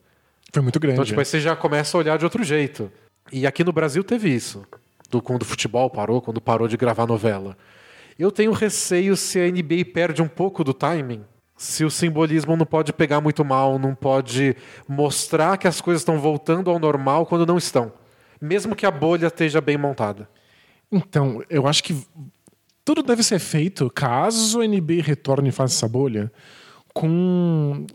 Foi 0.51 0.61
muito 0.61 0.79
grande. 0.79 0.95
Então, 0.95 1.05
tipo, 1.05 1.19
aí 1.19 1.25
você 1.25 1.39
já 1.39 1.55
começa 1.55 1.95
a 1.95 1.99
olhar 1.99 2.17
de 2.17 2.25
outro 2.25 2.43
jeito. 2.43 2.91
E 3.31 3.45
aqui 3.47 3.63
no 3.63 3.71
Brasil 3.71 4.03
teve 4.03 4.29
isso. 4.29 4.63
Do, 5.09 5.21
quando 5.21 5.43
o 5.43 5.45
futebol 5.45 5.89
parou, 5.89 6.21
quando 6.21 6.41
parou 6.41 6.67
de 6.67 6.75
gravar 6.77 7.05
novela. 7.05 7.55
Eu 8.17 8.31
tenho 8.31 8.51
receio 8.51 9.15
se 9.15 9.39
a 9.39 9.49
NBA 9.49 9.85
perde 9.93 10.21
um 10.21 10.27
pouco 10.27 10.63
do 10.63 10.73
timing. 10.73 11.23
Se 11.61 11.85
o 11.85 11.91
simbolismo 11.91 12.57
não 12.57 12.65
pode 12.65 12.91
pegar 12.91 13.21
muito 13.21 13.45
mal, 13.45 13.77
não 13.77 13.93
pode 13.93 14.55
mostrar 14.87 15.59
que 15.59 15.67
as 15.67 15.79
coisas 15.79 16.01
estão 16.01 16.17
voltando 16.17 16.71
ao 16.71 16.79
normal 16.79 17.23
quando 17.23 17.45
não 17.45 17.55
estão. 17.55 17.93
Mesmo 18.41 18.75
que 18.75 18.83
a 18.83 18.89
bolha 18.89 19.27
esteja 19.27 19.61
bem 19.61 19.77
montada. 19.77 20.27
Então, 20.91 21.43
eu 21.51 21.67
acho 21.67 21.83
que 21.83 22.03
tudo 22.83 23.03
deve 23.03 23.21
ser 23.21 23.37
feito, 23.37 23.91
caso 23.91 24.59
a 24.59 24.65
NBA 24.65 25.03
retorne 25.03 25.49
e 25.49 25.51
faça 25.51 25.75
essa 25.75 25.87
bolha, 25.87 26.31
com 26.95 27.85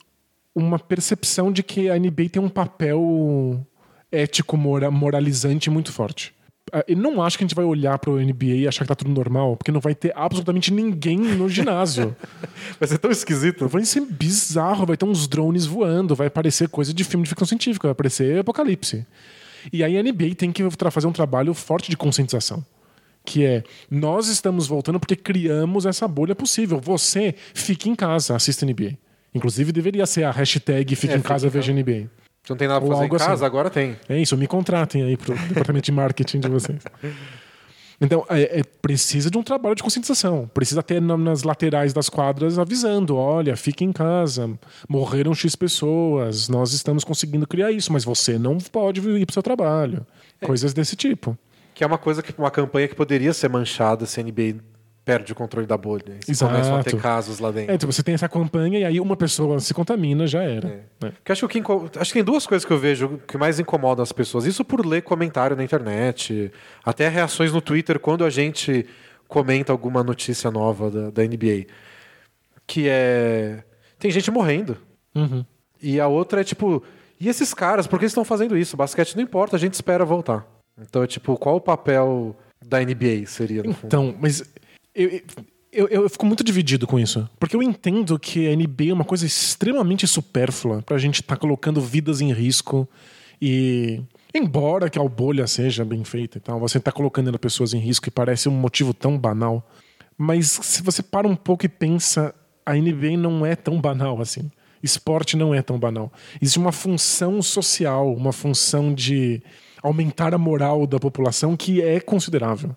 uma 0.55 0.79
percepção 0.79 1.51
de 1.51 1.65
que 1.65 1.91
a 1.91 1.99
NBA 1.99 2.29
tem 2.31 2.41
um 2.41 2.49
papel 2.49 3.67
ético, 4.13 4.57
mora- 4.57 4.93
moralizante 4.93 5.69
muito 5.71 5.93
forte. 5.93 6.36
Ah, 6.73 6.85
Eu 6.89 6.97
não 6.97 7.23
acho 7.23 7.39
que 7.39 7.45
a 7.45 7.47
gente 7.47 7.55
vai 7.55 7.65
olhar 7.65 7.99
pro 7.99 8.19
NBA 8.21 8.45
e 8.47 8.69
achar 8.69 8.85
que 8.85 8.89
tá 8.89 8.95
tudo 8.95 9.11
normal, 9.11 9.57
porque 9.57 9.71
não 9.71 9.81
vai 9.81 9.95
ter 9.95 10.13
absolutamente 10.17 10.73
ninguém 10.73 11.17
no 11.19 11.49
ginásio. 11.51 12.15
Vai 12.79 12.89
ser 12.89 12.99
tão 12.99 13.11
esquisito. 13.11 13.69
vai 13.69 13.85
ser 13.85 14.01
bizarro, 14.01 14.85
vai 14.87 14.97
ter 14.97 15.05
uns 15.05 15.29
drones 15.29 15.65
voando, 15.67 16.15
vai 16.15 16.27
aparecer 16.27 16.69
coisa 16.69 16.93
de 16.93 17.05
filme 17.05 17.25
de 17.25 17.29
ficção 17.31 17.47
científica, 17.47 17.87
vai 17.89 17.93
aparecer 17.93 18.39
apocalipse. 18.41 19.07
E 19.73 19.83
aí 19.83 19.97
a 19.99 20.03
NBA 20.03 20.35
tem 20.37 20.53
que 20.53 20.63
fazer 20.91 21.07
um 21.07 21.13
trabalho 21.13 21.53
forte 21.55 21.91
de 21.91 21.97
conscientização. 21.97 22.65
Que 23.25 23.45
é, 23.45 23.65
nós 23.91 24.29
estamos 24.29 24.69
voltando 24.69 25.01
porque 25.01 25.17
criamos 25.17 25.85
essa 25.87 26.07
bolha 26.07 26.35
possível. 26.35 26.79
Você 26.81 27.35
fique 27.55 27.89
em 27.91 27.95
casa, 27.97 28.37
assista 28.37 28.65
NBA. 28.65 28.93
Inclusive 29.35 29.73
deveria 29.73 30.07
ser 30.07 30.23
a 30.25 30.31
hashtag 30.31 30.95
fique 30.95 31.13
É, 31.13 31.17
em 31.17 31.21
casa, 31.21 31.47
casa. 31.47 31.49
veja 31.51 31.73
NBA. 31.73 32.09
Se 32.47 32.51
não 32.51 32.57
tem 32.57 32.69
nada 32.69 32.81
pra 32.81 32.89
Ou 32.89 32.95
fazer 32.95 33.13
em 33.13 33.17
assim. 33.17 33.27
casa, 33.27 33.45
agora 33.45 33.69
tem. 33.69 33.97
É 34.09 34.17
isso, 34.19 34.37
me 34.39 34.47
contratem 34.47 35.03
aí 35.03 35.17
pro 35.17 35.35
departamento 35.49 35.85
de 35.85 35.93
marketing 35.93 36.39
de 36.41 36.49
vocês. 36.49 36.81
Então, 38.01 38.25
é, 38.29 38.61
é- 38.61 38.63
precisa 38.83 39.31
de 39.31 39.39
um 39.39 39.43
trabalho 39.43 39.75
de 39.75 39.83
conscientização. 39.83 40.49
Precisa 40.53 40.83
ter 40.83 41.01
na- 41.01 41.17
nas 41.17 41.43
laterais 41.43 41.93
das 41.93 42.09
quadras 42.09 42.59
avisando: 42.59 43.17
olha, 43.17 43.57
fique 43.57 43.85
em 43.85 43.91
casa, 43.93 44.51
morreram 44.89 45.35
X 45.35 45.57
pessoas, 45.57 46.49
nós 46.49 46.73
estamos 46.73 47.05
conseguindo 47.05 47.47
criar 47.47 47.73
isso, 47.73 47.93
mas 47.93 48.05
você 48.05 48.39
não 48.39 48.59
pode 48.59 49.01
ir 49.01 49.27
pro 49.27 49.33
seu 49.33 49.43
trabalho. 49.43 50.07
Coisas 50.45 50.73
desse 50.75 50.95
tipo. 50.95 51.37
Que 51.75 51.83
é 51.83 51.87
uma 51.87 51.99
coisa 51.99 52.23
que 52.23 52.33
uma 52.39 52.51
campanha 52.51 52.87
que 52.87 52.95
poderia 52.95 53.33
ser 53.33 53.49
manchada 53.49 54.07
se 54.07 54.21
a 54.21 54.23
NBA 54.23 54.57
perde 55.07 55.31
o 55.31 55.37
controle 55.37 55.69
da 55.69 55.77
bolha. 55.77 56.19
Exato. 56.29 56.53
começam 56.53 56.77
a 56.77 56.83
ter 56.83 56.97
casos 56.97 57.39
lá 57.39 57.53
dentro. 57.53 57.71
É, 57.71 57.77
então 57.77 57.91
você 57.91 58.03
tem 58.03 58.17
essa 58.17 58.29
campanha 58.29 58.81
e 58.81 58.85
aí 58.85 59.01
uma 59.01 59.17
pessoa 59.17 59.61
se 59.61 59.73
contamina, 59.73 60.27
já 60.27 60.43
era. 60.43 60.85
Porque 60.99 61.31
acho, 61.31 61.47
que 61.47 61.61
o 61.61 61.81
que 61.89 61.99
acho 62.01 62.13
que 62.13 62.19
tem 62.19 62.25
duas 62.25 62.45
coisas 62.45 62.65
que 62.67 62.73
eu 62.73 62.79
vejo 62.79 63.21
que 63.25 63.39
mais 63.39 63.61
incomodam 63.61 64.03
as 64.03 64.11
pessoas. 64.11 64.47
Isso 64.47 64.65
por 64.65 64.85
ler 64.85 65.03
comentário 65.03 65.57
na 65.57 65.63
internet, 65.63 66.51
até 66.85 67.09
reações 67.09 67.53
no 67.53 67.61
Twitter 67.61 68.01
quando 68.01 68.25
a 68.25 68.31
gente 68.31 68.85
comenta 69.29 69.71
alguma 69.71 70.03
notícia 70.03 70.51
nova 70.51 70.91
da, 70.91 71.11
da 71.11 71.23
NBA. 71.23 71.67
Que 72.67 72.89
é. 72.89 73.63
Tem 74.01 74.11
gente 74.11 74.29
morrendo. 74.33 74.77
Uhum. 75.15 75.47
E 75.81 76.01
a 76.01 76.09
outra 76.09 76.41
é 76.41 76.45
tipo. 76.45 76.83
E 77.21 77.29
esses 77.29 77.55
caras, 77.55 77.87
por 77.87 78.01
que 78.01 78.07
estão 78.07 78.25
fazendo 78.25 78.59
isso? 78.59 78.77
Basquete 78.77 79.15
não 79.15 79.23
importa, 79.23 79.55
a 79.55 79.59
gente 79.59 79.75
espera 79.75 80.05
voltar. 80.05 80.45
Então 80.77 81.05
é 81.05 81.07
tipo, 81.07 81.39
qual 81.39 81.55
o 81.55 81.61
papel 81.61 82.37
da 82.61 82.81
NBA 82.81 83.25
seria 83.27 83.63
no 83.63 83.73
fundo? 83.73 83.87
Então, 83.87 84.15
mas 84.21 84.43
eu, 84.97 85.23
eu, 85.73 85.89
eu 85.89 86.09
fico 86.09 86.25
muito 86.25 86.43
dividido 86.43 86.87
com 86.87 86.99
isso. 86.99 87.29
Porque 87.39 87.55
eu 87.55 87.63
entendo 87.63 88.19
que 88.19 88.49
a 88.49 88.57
NBA 88.57 88.91
é 88.91 88.93
uma 88.93 89.05
coisa 89.05 89.27
extremamente 89.27 90.07
supérflua 90.07 90.83
pra 90.83 90.97
gente 90.97 91.21
estar 91.21 91.37
colocando 91.37 91.81
vidas 91.81 92.21
em 92.21 92.33
risco 92.33 92.89
e. 93.41 94.03
Embora 94.35 94.91
que 94.91 94.99
a 94.99 95.03
bolha 95.03 95.47
seja 95.47 95.83
bem 95.83 96.05
feita 96.05 96.37
e 96.37 96.41
tal, 96.43 96.61
você 96.61 96.79
tá 96.79 96.93
colocando 96.93 97.39
pessoas 97.39 97.73
em 97.73 97.79
risco 97.79 98.07
e 98.07 98.11
parece 98.11 98.51
um 98.51 98.53
motivo 98.53 98.93
tão 98.93 99.17
banal. 99.17 99.67
Mas 100.19 100.51
se 100.63 100.83
você 100.83 101.03
para 101.03 101.27
um 101.27 101.35
pouco 101.35 101.65
e 101.65 101.69
pensa, 101.71 102.35
a 102.65 102.75
NBA 102.75 103.17
não 103.17 103.47
é 103.47 103.57
tão 103.57 103.81
banal 103.81 104.21
assim. 104.21 104.51
Esporte 104.83 105.39
não 105.39 105.55
é 105.55 105.63
tão 105.63 105.79
banal. 105.79 106.13
Existe 106.41 106.59
uma 106.59 106.73
função 106.73 107.41
social, 107.41 108.13
uma 108.13 108.33
função 108.33 108.93
de 108.93 109.43
aumentar 109.83 110.35
a 110.35 110.39
moral 110.39 110.87
da 110.87 110.99
população 110.99 111.57
que 111.57 111.81
é 111.81 111.99
considerável. 111.99 112.77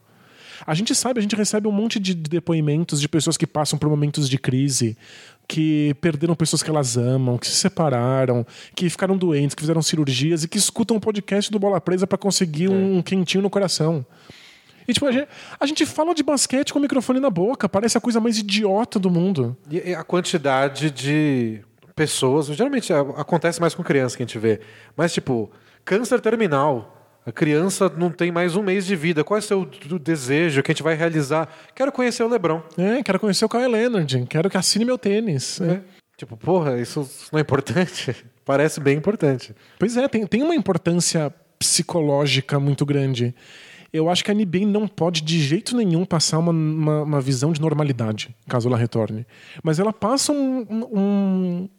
A 0.65 0.73
gente 0.73 0.93
sabe, 0.95 1.19
a 1.19 1.21
gente 1.21 1.35
recebe 1.35 1.67
um 1.67 1.71
monte 1.71 1.99
de 1.99 2.13
depoimentos 2.13 2.99
de 3.01 3.07
pessoas 3.07 3.37
que 3.37 3.47
passam 3.47 3.77
por 3.77 3.89
momentos 3.89 4.29
de 4.29 4.37
crise, 4.37 4.97
que 5.47 5.95
perderam 6.01 6.35
pessoas 6.35 6.61
que 6.61 6.69
elas 6.69 6.97
amam, 6.97 7.37
que 7.37 7.47
se 7.47 7.55
separaram, 7.55 8.45
que 8.75 8.89
ficaram 8.89 9.17
doentes, 9.17 9.55
que 9.55 9.61
fizeram 9.61 9.81
cirurgias 9.81 10.43
e 10.43 10.47
que 10.47 10.57
escutam 10.57 10.97
o 10.97 10.99
podcast 10.99 11.51
do 11.51 11.59
Bola 11.59 11.81
Presa 11.81 12.05
para 12.05 12.17
conseguir 12.17 12.69
um 12.69 13.01
quentinho 13.01 13.41
no 13.41 13.49
coração. 13.49 14.05
E 14.87 14.93
tipo, 14.93 15.05
a 15.05 15.11
gente, 15.11 15.27
a 15.59 15.65
gente 15.67 15.85
fala 15.85 16.15
de 16.15 16.23
basquete 16.23 16.73
com 16.73 16.79
o 16.79 16.81
microfone 16.81 17.19
na 17.19 17.29
boca, 17.29 17.69
parece 17.69 17.95
a 17.95 18.01
coisa 18.01 18.19
mais 18.19 18.39
idiota 18.39 18.97
do 18.97 19.09
mundo. 19.09 19.55
E 19.69 19.93
a 19.93 20.03
quantidade 20.03 20.89
de 20.89 21.61
pessoas, 21.95 22.47
geralmente 22.47 22.91
é, 22.91 22.97
acontece 22.97 23.61
mais 23.61 23.75
com 23.75 23.83
criança 23.83 24.17
que 24.17 24.23
a 24.23 24.25
gente 24.25 24.39
vê, 24.39 24.59
mas 24.97 25.13
tipo, 25.13 25.51
câncer 25.85 26.19
terminal. 26.21 26.98
A 27.25 27.31
criança 27.31 27.89
não 27.89 28.09
tem 28.09 28.31
mais 28.31 28.55
um 28.55 28.63
mês 28.63 28.85
de 28.85 28.95
vida. 28.95 29.23
Qual 29.23 29.37
é 29.37 29.39
o 29.39 29.43
seu 29.43 29.65
desejo 29.99 30.63
que 30.63 30.71
a 30.71 30.73
gente 30.73 30.83
vai 30.83 30.95
realizar? 30.95 31.49
Quero 31.75 31.91
conhecer 31.91 32.23
o 32.23 32.27
Lebron. 32.27 32.61
É, 32.77 33.03
quero 33.03 33.19
conhecer 33.19 33.45
o 33.45 33.49
Kyle 33.49 33.67
Leonard, 33.67 34.25
quero 34.27 34.49
que 34.49 34.57
assine 34.57 34.85
meu 34.85 34.97
tênis. 34.97 35.59
É. 35.61 35.81
Tipo, 36.17 36.35
porra, 36.35 36.79
isso 36.79 37.09
não 37.31 37.39
é 37.39 37.41
importante? 37.41 38.15
Parece 38.43 38.79
bem 38.79 38.97
importante. 38.97 39.55
Pois 39.77 39.95
é, 39.95 40.07
tem, 40.07 40.25
tem 40.25 40.43
uma 40.43 40.55
importância 40.55 41.33
psicológica 41.57 42.59
muito 42.59 42.85
grande. 42.85 43.35
Eu 43.91 44.09
acho 44.09 44.23
que 44.23 44.29
a 44.29 44.33
NBA 44.33 44.65
não 44.67 44.87
pode 44.87 45.21
de 45.21 45.39
jeito 45.39 45.75
nenhum 45.75 46.05
passar 46.05 46.37
uma, 46.37 46.51
uma, 46.51 47.03
uma 47.03 47.21
visão 47.21 47.51
de 47.51 47.59
normalidade, 47.59 48.35
caso 48.47 48.67
ela 48.67 48.77
retorne. 48.77 49.25
Mas 49.63 49.79
ela 49.79 49.91
passa 49.91 50.31
um, 50.31 50.65
um, 50.69 51.69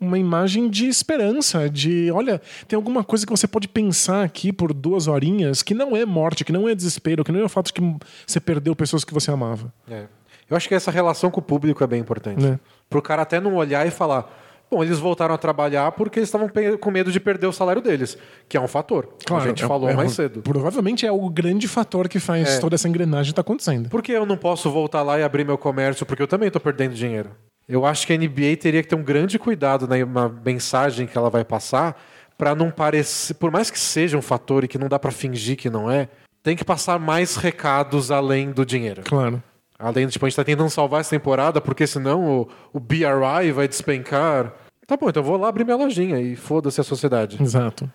uma 0.00 0.18
imagem 0.18 0.68
de 0.68 0.86
esperança, 0.86 1.68
de 1.70 2.10
olha, 2.10 2.40
tem 2.66 2.76
alguma 2.76 3.02
coisa 3.04 3.24
que 3.24 3.30
você 3.30 3.46
pode 3.46 3.68
pensar 3.68 4.24
aqui 4.24 4.52
por 4.52 4.72
duas 4.74 5.06
horinhas 5.06 5.62
que 5.62 5.72
não 5.74 5.96
é 5.96 6.04
morte, 6.04 6.44
que 6.44 6.52
não 6.52 6.68
é 6.68 6.74
desespero, 6.74 7.24
que 7.24 7.32
não 7.32 7.40
é 7.40 7.44
o 7.44 7.48
fato 7.48 7.66
de 7.66 7.74
que 7.74 7.96
você 8.26 8.40
perdeu 8.40 8.74
pessoas 8.74 9.04
que 9.04 9.14
você 9.14 9.30
amava. 9.30 9.72
É. 9.88 10.04
Eu 10.50 10.56
acho 10.56 10.68
que 10.68 10.74
essa 10.74 10.90
relação 10.90 11.30
com 11.30 11.40
o 11.40 11.42
público 11.42 11.82
é 11.82 11.86
bem 11.86 12.00
importante. 12.00 12.44
É. 12.44 12.58
Pro 12.90 13.00
cara 13.00 13.22
até 13.22 13.40
não 13.40 13.54
olhar 13.54 13.86
e 13.86 13.90
falar. 13.90 14.40
Bom, 14.70 14.82
eles 14.82 14.98
voltaram 14.98 15.34
a 15.34 15.38
trabalhar 15.38 15.92
porque 15.92 16.18
eles 16.18 16.28
estavam 16.28 16.50
com 16.80 16.90
medo 16.90 17.12
de 17.12 17.20
perder 17.20 17.46
o 17.46 17.52
salário 17.52 17.80
deles, 17.80 18.18
que 18.48 18.56
é 18.56 18.60
um 18.60 18.66
fator. 18.66 19.08
a 19.30 19.40
gente 19.40 19.62
é- 19.62 19.68
falou 19.68 19.88
é 19.88 19.94
mais 19.94 20.12
cedo. 20.12 20.42
Provavelmente 20.42 21.06
é 21.06 21.12
o 21.12 21.28
grande 21.30 21.68
fator 21.68 22.08
que 22.08 22.18
faz 22.18 22.56
É. 22.56 22.58
toda 22.60 22.74
essa 22.74 22.88
engrenagem 22.88 23.30
estar 23.30 23.42
acontecendo. 23.42 23.88
Por 23.88 24.02
que 24.02 24.10
eu 24.12 24.26
não 24.26 24.36
posso 24.36 24.70
voltar 24.70 25.02
lá 25.02 25.18
e 25.18 25.22
abrir 25.22 25.44
meu 25.46 25.56
comércio? 25.56 26.04
Porque 26.04 26.22
eu 26.22 26.26
também 26.26 26.48
estou 26.48 26.60
perdendo 26.60 26.94
dinheiro. 26.94 27.30
Eu 27.68 27.86
acho 27.86 28.06
que 28.06 28.12
a 28.12 28.18
NBA 28.18 28.56
teria 28.60 28.82
que 28.82 28.88
ter 28.88 28.94
um 28.94 29.02
grande 29.02 29.38
cuidado 29.38 29.88
na 29.88 30.28
mensagem 30.28 31.06
que 31.06 31.16
ela 31.16 31.30
vai 31.30 31.44
passar 31.44 31.98
para 32.36 32.54
não 32.54 32.70
parecer, 32.70 33.34
por 33.34 33.50
mais 33.50 33.70
que 33.70 33.78
seja 33.78 34.18
um 34.18 34.22
fator 34.22 34.64
e 34.64 34.68
que 34.68 34.78
não 34.78 34.88
dá 34.88 34.98
para 34.98 35.10
fingir 35.10 35.56
que 35.56 35.70
não 35.70 35.90
é, 35.90 36.08
tem 36.42 36.56
que 36.56 36.64
passar 36.64 36.98
mais 36.98 37.36
recados 37.36 38.10
além 38.10 38.50
do 38.50 38.66
dinheiro. 38.66 39.02
Claro. 39.04 39.42
Além, 39.78 40.06
tipo, 40.06 40.24
a 40.24 40.28
gente 40.28 40.36
tá 40.36 40.44
tentando 40.44 40.70
salvar 40.70 41.00
essa 41.00 41.10
temporada, 41.10 41.60
porque 41.60 41.86
senão 41.86 42.24
o, 42.24 42.48
o 42.72 42.80
BRI 42.80 43.52
vai 43.52 43.66
despencar. 43.66 44.52
Tá 44.86 44.96
bom, 44.96 45.08
então 45.08 45.22
eu 45.22 45.26
vou 45.26 45.36
lá 45.36 45.48
abrir 45.48 45.64
minha 45.64 45.76
lojinha 45.76 46.20
e 46.20 46.36
foda-se 46.36 46.80
a 46.80 46.84
sociedade. 46.84 47.42
Exato. 47.42 47.90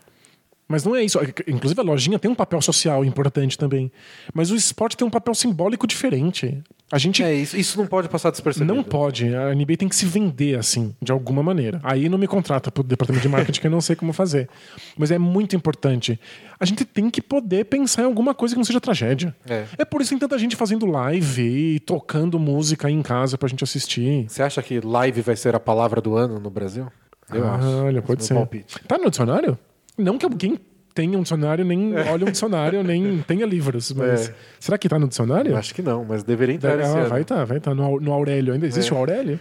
Mas 0.68 0.84
não 0.84 0.96
é 0.96 1.04
isso. 1.04 1.20
Inclusive, 1.48 1.80
a 1.80 1.84
lojinha 1.84 2.20
tem 2.20 2.30
um 2.30 2.36
papel 2.36 2.62
social 2.62 3.04
importante 3.04 3.58
também. 3.58 3.92
Mas 4.34 4.52
o 4.52 4.56
esporte 4.56 4.96
tem 4.96 5.08
um 5.08 5.10
papel 5.10 5.34
simbólico 5.34 5.88
diferente. 5.88 6.62
A 6.92 6.98
gente 6.98 7.22
É, 7.24 7.34
isso, 7.34 7.56
isso 7.56 7.78
não 7.78 7.86
pode 7.86 8.10
passar 8.10 8.32
despercebido. 8.32 8.74
não 8.74 8.84
pode. 8.84 9.34
A 9.36 9.54
NBA 9.54 9.78
tem 9.78 9.88
que 9.88 9.96
se 9.96 10.06
vender 10.06 10.58
assim, 10.58 10.96
de 11.02 11.12
alguma 11.12 11.44
maneira. 11.44 11.80
Aí 11.84 12.10
não 12.10 12.18
me 12.18 12.28
contrata 12.28 12.72
pro 12.72 12.82
departamento 12.84 13.22
de 13.22 13.30
marketing 13.30 13.62
que 13.62 13.68
eu 13.68 13.72
não 13.72 13.80
sei 13.82 13.96
como 13.96 14.12
fazer. 14.12 14.50
Mas 14.98 15.12
é 15.12 15.18
muito 15.20 15.56
importante. 15.56 16.20
A 16.60 16.66
gente 16.66 16.84
tem 16.86 17.10
que 17.10 17.22
poder 17.22 17.66
pensar 17.66 18.02
em 18.02 18.06
alguma 18.06 18.34
coisa 18.34 18.56
que 18.56 18.58
não 18.58 18.66
seja 18.66 18.82
tragédia. 18.82 19.36
É. 19.48 19.86
por 19.86 20.02
isso 20.02 20.10
que 20.10 20.16
tem 20.20 20.28
tanta 20.28 20.40
gente 20.40 20.56
fazendo 20.56 20.86
live 20.86 21.42
e 21.76 21.80
tocando 21.80 22.40
música 22.40 22.88
aí 22.88 22.94
em 22.94 23.02
casa 23.04 23.38
pra 23.38 23.48
gente 23.48 23.64
assistir. 23.64 24.26
Você 24.28 24.42
acha 24.42 24.62
que 24.64 24.80
live 24.80 25.22
vai 25.22 25.36
ser 25.36 25.54
a 25.56 25.60
palavra 25.60 26.02
do 26.02 26.16
ano 26.16 26.40
no 26.40 26.50
Brasil? 26.50 26.88
Eu 27.32 27.48
Ah, 27.48 27.56
acho. 27.56 27.68
Olha, 27.86 28.02
pode 28.02 28.26
ser. 28.26 28.34
é 28.34 28.38
palpite. 28.38 28.76
Tá 28.88 28.98
no 28.98 29.10
dicionário? 29.10 29.58
Não 29.98 30.18
que 30.18 30.26
alguém 30.26 30.58
tenha 30.94 31.18
um 31.18 31.22
dicionário, 31.22 31.64
nem 31.66 31.94
olhe 31.98 32.24
um 32.26 32.32
dicionário, 32.32 32.84
nem 32.84 33.20
tenha 33.28 33.46
livros. 33.46 33.92
Mas 33.94 34.30
É. 34.30 34.36
será 34.60 34.78
que 34.78 34.88
tá 34.90 34.98
no 35.00 35.08
dicionário? 35.08 35.56
Acho 35.56 35.74
que 35.74 35.82
não, 35.82 36.04
mas 36.06 36.24
deveria 36.24 36.56
entrar 36.56 36.78
Deve- 36.78 36.84
ah, 37.00 37.04
vai 37.06 37.22
estar, 37.22 37.46
vai 37.46 37.58
estar. 37.58 37.74
No, 37.76 37.84
Au- 37.84 38.00
no 38.02 38.12
Aurélio. 38.12 38.54
Ainda 38.54 38.66
existe 38.68 38.92
É. 38.92 38.96
o 38.96 38.98
Aurélio? 38.98 39.40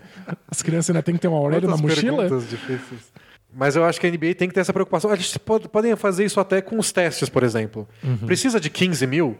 As 0.51 0.63
crianças 0.63 0.91
ainda 0.91 1.03
têm 1.03 1.15
que 1.15 1.21
ter 1.21 1.29
um 1.29 1.35
Aurélio 1.35 1.69
Quantas 1.69 1.81
na 1.81 1.89
mochila? 1.89 2.41
difíceis. 2.41 3.13
Mas 3.55 3.75
eu 3.77 3.85
acho 3.85 3.99
que 4.01 4.07
a 4.07 4.11
NBA 4.11 4.35
tem 4.35 4.47
que 4.49 4.55
ter 4.55 4.61
essa 4.61 4.73
preocupação. 4.73 5.11
Pode, 5.45 5.69
podem 5.69 5.97
fazer 5.97 6.25
isso 6.25 6.39
até 6.39 6.61
com 6.61 6.79
os 6.79 6.93
testes, 6.93 7.29
por 7.29 7.43
exemplo. 7.43 7.89
Uhum. 8.05 8.19
Precisa 8.19 8.61
de 8.61 8.69
15 8.71 9.07
mil? 9.07 9.37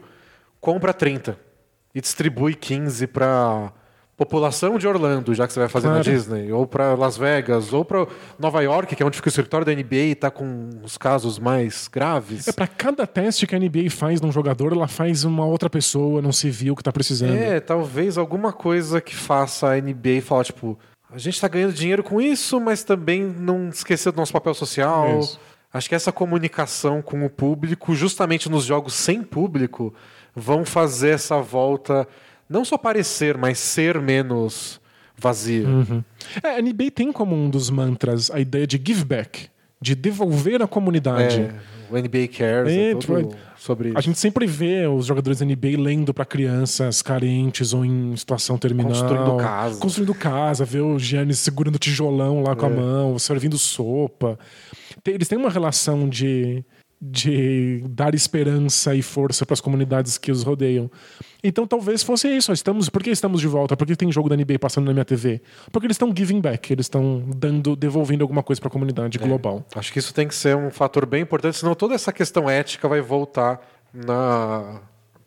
Compra 0.61 0.93
30. 0.95 1.39
E 1.95 2.01
distribui 2.01 2.55
15 2.55 3.07
para 3.07 3.73
população 4.19 4.77
de 4.79 4.87
Orlando, 4.89 5.33
já 5.33 5.47
que 5.47 5.53
você 5.53 5.61
vai 5.61 5.69
fazer 5.69 5.87
na 5.87 5.95
Claro. 6.03 6.11
Disney. 6.11 6.51
Ou 6.53 6.67
para 6.67 6.95
Las 6.95 7.17
Vegas. 7.17 7.73
Ou 7.73 7.85
para 7.85 8.05
Nova 8.39 8.61
York, 8.61 8.95
que 8.97 9.03
é 9.03 9.07
onde 9.07 9.17
fica 9.17 9.29
o 9.29 9.31
escritório 9.31 9.65
da 9.65 9.73
NBA 9.73 9.95
e 9.95 10.11
está 10.11 10.29
com 10.31 10.69
os 10.83 10.99
casos 10.99 11.39
mais 11.39 11.89
graves. 11.89 12.49
É 12.49 12.53
pra 12.53 12.67
cada 12.67 13.07
teste 13.07 13.47
que 13.47 13.55
a 13.55 13.59
NBA 13.59 13.89
faz 13.91 14.21
num 14.21 14.33
jogador, 14.33 14.73
ela 14.73 14.89
faz 14.89 15.23
uma 15.25 15.47
outra 15.47 15.71
pessoa, 15.71 16.21
num 16.21 16.33
civil 16.33 16.75
que 16.75 16.83
tá 16.83 16.93
precisando. 16.93 17.33
É, 17.37 17.61
talvez 17.61 18.19
alguma 18.19 18.53
coisa 18.53 19.01
que 19.01 19.15
faça 19.15 19.69
a 19.69 19.81
NBA 19.81 20.21
falar, 20.21 20.43
tipo, 20.45 20.77
a 21.11 21.17
gente 21.17 21.41
tá 21.41 21.47
ganhando 21.47 21.73
dinheiro 21.73 22.03
com 22.03 22.21
isso, 22.21 22.61
mas 22.61 22.83
também 22.83 23.23
não 23.23 23.69
esquecer 23.69 24.11
do 24.11 24.17
nosso 24.17 24.33
papel 24.33 24.53
social. 24.53 25.21
Isso. 25.21 25.39
Acho 25.73 25.89
que 25.89 25.95
essa 25.95 26.11
comunicação 26.11 27.01
com 27.01 27.25
o 27.25 27.31
público, 27.31 27.95
justamente 27.95 28.49
nos 28.49 28.65
jogos 28.65 28.95
sem 28.95 29.23
público, 29.23 29.95
vão 30.35 30.65
fazer 30.65 31.11
essa 31.11 31.41
volta 31.41 32.09
não 32.49 32.65
só 32.65 32.77
parecer, 32.79 33.37
mas 33.37 33.59
ser 33.59 34.01
menos 34.01 34.81
vazia. 35.17 35.67
É, 36.43 36.59
a 36.59 36.63
NBA 36.63 36.91
tem 36.95 37.13
como 37.13 37.35
um 37.35 37.51
dos 37.51 37.71
mantras 37.71 38.31
a 38.31 38.39
ideia 38.41 38.67
de 38.67 38.81
give 38.85 39.05
back, 39.05 39.49
de 39.81 39.95
devolver 39.95 40.63
à 40.63 40.67
comunidade. 40.69 41.41
É, 41.41 41.55
o 41.91 41.97
NBA 41.97 42.29
Cares, 42.29 42.73
É, 42.73 42.91
é, 42.91 42.93
todo 42.95 43.01
tipo, 43.01 43.37
sobre 43.57 43.93
A 43.95 44.01
gente 44.01 44.19
sempre 44.19 44.47
vê 44.47 44.87
os 44.87 45.07
jogadores 45.07 45.39
da 45.41 45.45
NBA 45.47 45.77
lendo 45.79 46.13
pra 46.15 46.25
crianças 46.25 47.03
carentes 47.03 47.73
ou 47.73 47.85
em 47.85 48.15
situação 48.17 48.57
terminal. 48.59 48.91
Construindo 48.93 49.37
casa. 49.39 49.81
Construindo 49.81 50.15
casa, 50.15 50.65
ver 50.65 50.81
o 50.83 50.99
Giannis 50.99 51.39
segurando 51.41 51.79
tijolão 51.79 52.43
lá 52.43 52.55
com 52.55 52.67
É. 52.67 52.69
a 52.69 52.73
mão, 52.73 53.19
servindo 53.19 53.59
sopa. 53.59 54.39
Eles 55.05 55.27
têm 55.27 55.39
uma 55.39 55.51
relação 55.51 56.09
de, 56.09 56.63
de 57.01 57.83
dar 57.89 58.15
esperança 58.15 58.95
e 58.95 59.03
força 59.03 59.45
para 59.47 59.55
as 59.55 59.61
comunidades 59.61 60.19
que 60.19 60.31
os 60.31 60.43
rodeiam. 60.43 60.91
Então 61.43 61.67
talvez 61.67 62.03
fosse 62.03 62.29
isso. 62.29 62.53
Estamos, 62.53 62.89
por 62.89 63.03
que 63.03 63.11
estamos 63.11 63.41
de 63.41 63.47
volta? 63.47 63.77
Por 63.77 63.87
que 63.87 63.95
tem 63.95 64.11
jogo 64.11 64.29
da 64.29 64.37
NBA 64.37 64.59
passando 64.59 64.87
na 64.87 64.93
minha 64.93 65.05
TV? 65.05 65.41
Porque 65.71 65.87
eles 65.87 65.95
estão 65.95 66.13
giving 66.17 66.41
back, 66.41 66.73
eles 66.73 66.87
estão 66.87 67.23
dando, 67.37 67.77
devolvendo 67.77 68.23
alguma 68.23 68.43
coisa 68.43 68.61
para 68.61 68.69
a 68.69 68.73
comunidade 68.73 69.19
global. 69.19 69.65
Acho 69.75 69.93
que 69.93 69.99
isso 69.99 70.13
tem 70.13 70.27
que 70.27 70.35
ser 70.35 70.57
um 70.57 70.71
fator 70.71 71.07
bem 71.07 71.23
importante, 71.23 71.57
senão 71.59 71.75
toda 71.75 71.95
essa 71.95 72.13
questão 72.13 72.51
ética 72.51 72.89
vai 72.89 73.01
voltar 73.01 73.61
na, 73.95 74.81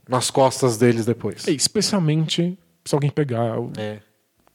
nas 0.07 0.30
costas 0.30 0.78
deles 0.78 1.05
depois. 1.05 1.47
E 1.47 1.55
especialmente 1.55 2.57
se 2.84 2.93
alguém 2.95 3.09
pegar 3.09 3.57
o 3.59 3.72
É. 3.78 3.99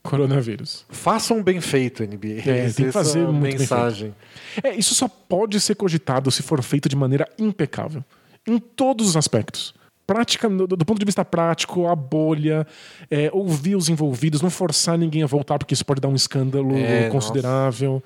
coronavírus. 0.03 0.85
Façam 0.89 1.43
bem 1.43 1.61
feito, 1.61 2.03
NBA. 2.03 2.43
É, 2.49 2.59
Essa 2.67 2.77
tem 2.77 2.87
que 2.87 2.93
fazer 2.93 3.21
é 3.21 3.23
a 3.25 3.29
muito 3.33 3.43
bem 3.43 3.59
mensagem. 3.59 4.15
É, 4.63 4.75
isso 4.75 4.95
só 4.95 5.09
pode 5.09 5.59
ser 5.61 5.75
cogitado 5.75 6.31
se 6.31 6.43
for 6.43 6.63
feito 6.63 6.89
de 6.89 6.97
maneira 6.97 7.27
impecável. 7.39 8.05
Em 8.47 8.59
todos 8.59 9.09
os 9.09 9.17
aspectos. 9.17 9.75
Prática, 10.07 10.49
do, 10.49 10.67
do 10.67 10.85
ponto 10.85 10.99
de 11.01 11.05
vista 11.05 11.25
prático, 11.25 11.87
a 11.89 11.97
bolha, 11.97 12.67
é, 13.11 13.29
ouvir 13.33 13.75
os 13.75 13.89
envolvidos, 13.89 14.41
não 14.41 14.51
forçar 14.51 14.97
ninguém 14.97 15.23
a 15.23 15.27
voltar, 15.27 15.59
porque 15.59 15.75
isso 15.75 15.85
pode 15.85 16.01
dar 16.01 16.09
um 16.09 16.15
escândalo 16.15 16.77
É, 16.77 17.09
considerável. 17.11 18.03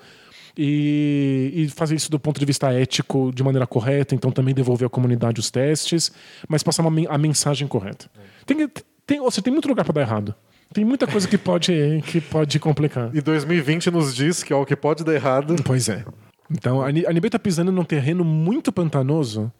E, 0.57 1.51
e 1.55 1.69
fazer 1.69 1.95
isso 1.95 2.11
do 2.11 2.19
ponto 2.19 2.39
de 2.39 2.45
vista 2.45 2.71
ético 2.73 3.31
de 3.33 3.41
maneira 3.43 3.65
correta, 3.65 4.13
então 4.13 4.31
também 4.31 4.53
devolver 4.53 4.85
à 4.85 4.89
comunidade 4.89 5.39
os 5.39 5.49
testes, 5.49 6.11
mas 6.47 6.61
passar 6.61 6.85
uma 6.85 7.09
a 7.09 7.17
mensagem 7.17 7.67
correta. 7.67 8.09
Tem, 8.45 8.67
que- 8.67 8.83
tem, 9.07 9.19
ou 9.21 9.31
seja, 9.31 9.41
tem 9.43 9.53
muito 9.53 9.67
lugar 9.69 9.83
para 9.85 9.93
dar 9.93 10.01
errado. 10.01 10.35
Tem 10.73 10.83
muita 10.85 11.07
coisa 11.07 11.27
que 11.27 11.37
pode, 11.37 11.71
que 12.05 12.19
pode 12.19 12.59
complicar. 12.59 13.09
E 13.15 13.21
2020 13.21 13.91
nos 13.91 14.13
diz 14.15 14.43
que 14.43 14.53
ó, 14.53 14.61
o 14.61 14.65
que 14.65 14.75
pode 14.75 15.03
dar 15.03 15.13
errado. 15.13 15.55
Pois 15.63 15.87
é. 15.89 16.03
Então, 16.49 16.81
a 16.81 16.91
Ni- 16.91 17.05
a 17.05 17.11
NBA 17.13 17.29
tá 17.29 17.39
pisando 17.39 17.71
num 17.71 17.83
terreno 17.85 18.23
muito 18.25 18.71
pantanoso, 18.73 19.51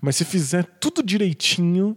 mas 0.00 0.16
se 0.16 0.24
fizer 0.24 0.64
tudo 0.80 1.02
direitinho, 1.02 1.96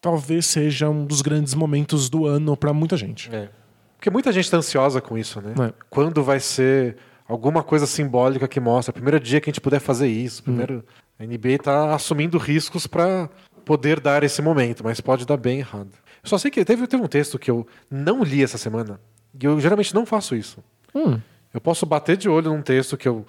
talvez 0.00 0.46
seja 0.46 0.88
um 0.88 1.04
dos 1.04 1.22
grandes 1.22 1.54
momentos 1.54 2.08
do 2.10 2.26
ano 2.26 2.56
para 2.56 2.72
muita 2.72 2.96
gente. 2.96 3.34
É. 3.34 3.48
Porque 3.96 4.10
muita 4.10 4.32
gente 4.32 4.44
está 4.44 4.58
ansiosa 4.58 5.00
com 5.00 5.16
isso, 5.16 5.40
né? 5.40 5.54
É. 5.68 5.72
Quando 5.88 6.22
vai 6.22 6.40
ser 6.40 6.96
alguma 7.26 7.62
coisa 7.62 7.86
simbólica 7.86 8.46
que 8.46 8.60
mostra, 8.60 8.92
primeiro 8.92 9.18
dia 9.18 9.40
que 9.40 9.48
a 9.48 9.52
gente 9.52 9.60
puder 9.60 9.80
fazer 9.80 10.08
isso, 10.08 10.42
primeiro 10.42 10.84
a 11.18 11.24
NBA 11.24 11.48
está 11.54 11.94
assumindo 11.94 12.36
riscos 12.36 12.86
para 12.86 13.30
poder 13.64 14.00
dar 14.00 14.22
esse 14.22 14.42
momento, 14.42 14.84
mas 14.84 15.00
pode 15.00 15.24
dar 15.24 15.38
bem 15.38 15.60
errado. 15.60 15.88
Eu 16.22 16.28
só 16.28 16.36
sei 16.36 16.50
que 16.50 16.62
teve, 16.64 16.86
teve 16.86 17.02
um 17.02 17.06
texto 17.08 17.38
que 17.38 17.50
eu 17.50 17.66
não 17.90 18.22
li 18.22 18.42
essa 18.42 18.58
semana, 18.58 19.00
e 19.40 19.44
eu 19.44 19.58
geralmente 19.60 19.94
não 19.94 20.04
faço 20.04 20.36
isso. 20.36 20.62
Hum, 20.94 21.18
Eu 21.52 21.60
posso 21.60 21.86
bater 21.86 22.16
de 22.16 22.28
olho 22.28 22.50
num 22.52 22.60
texto 22.60 22.96
que 22.96 23.08
eu, 23.08 23.24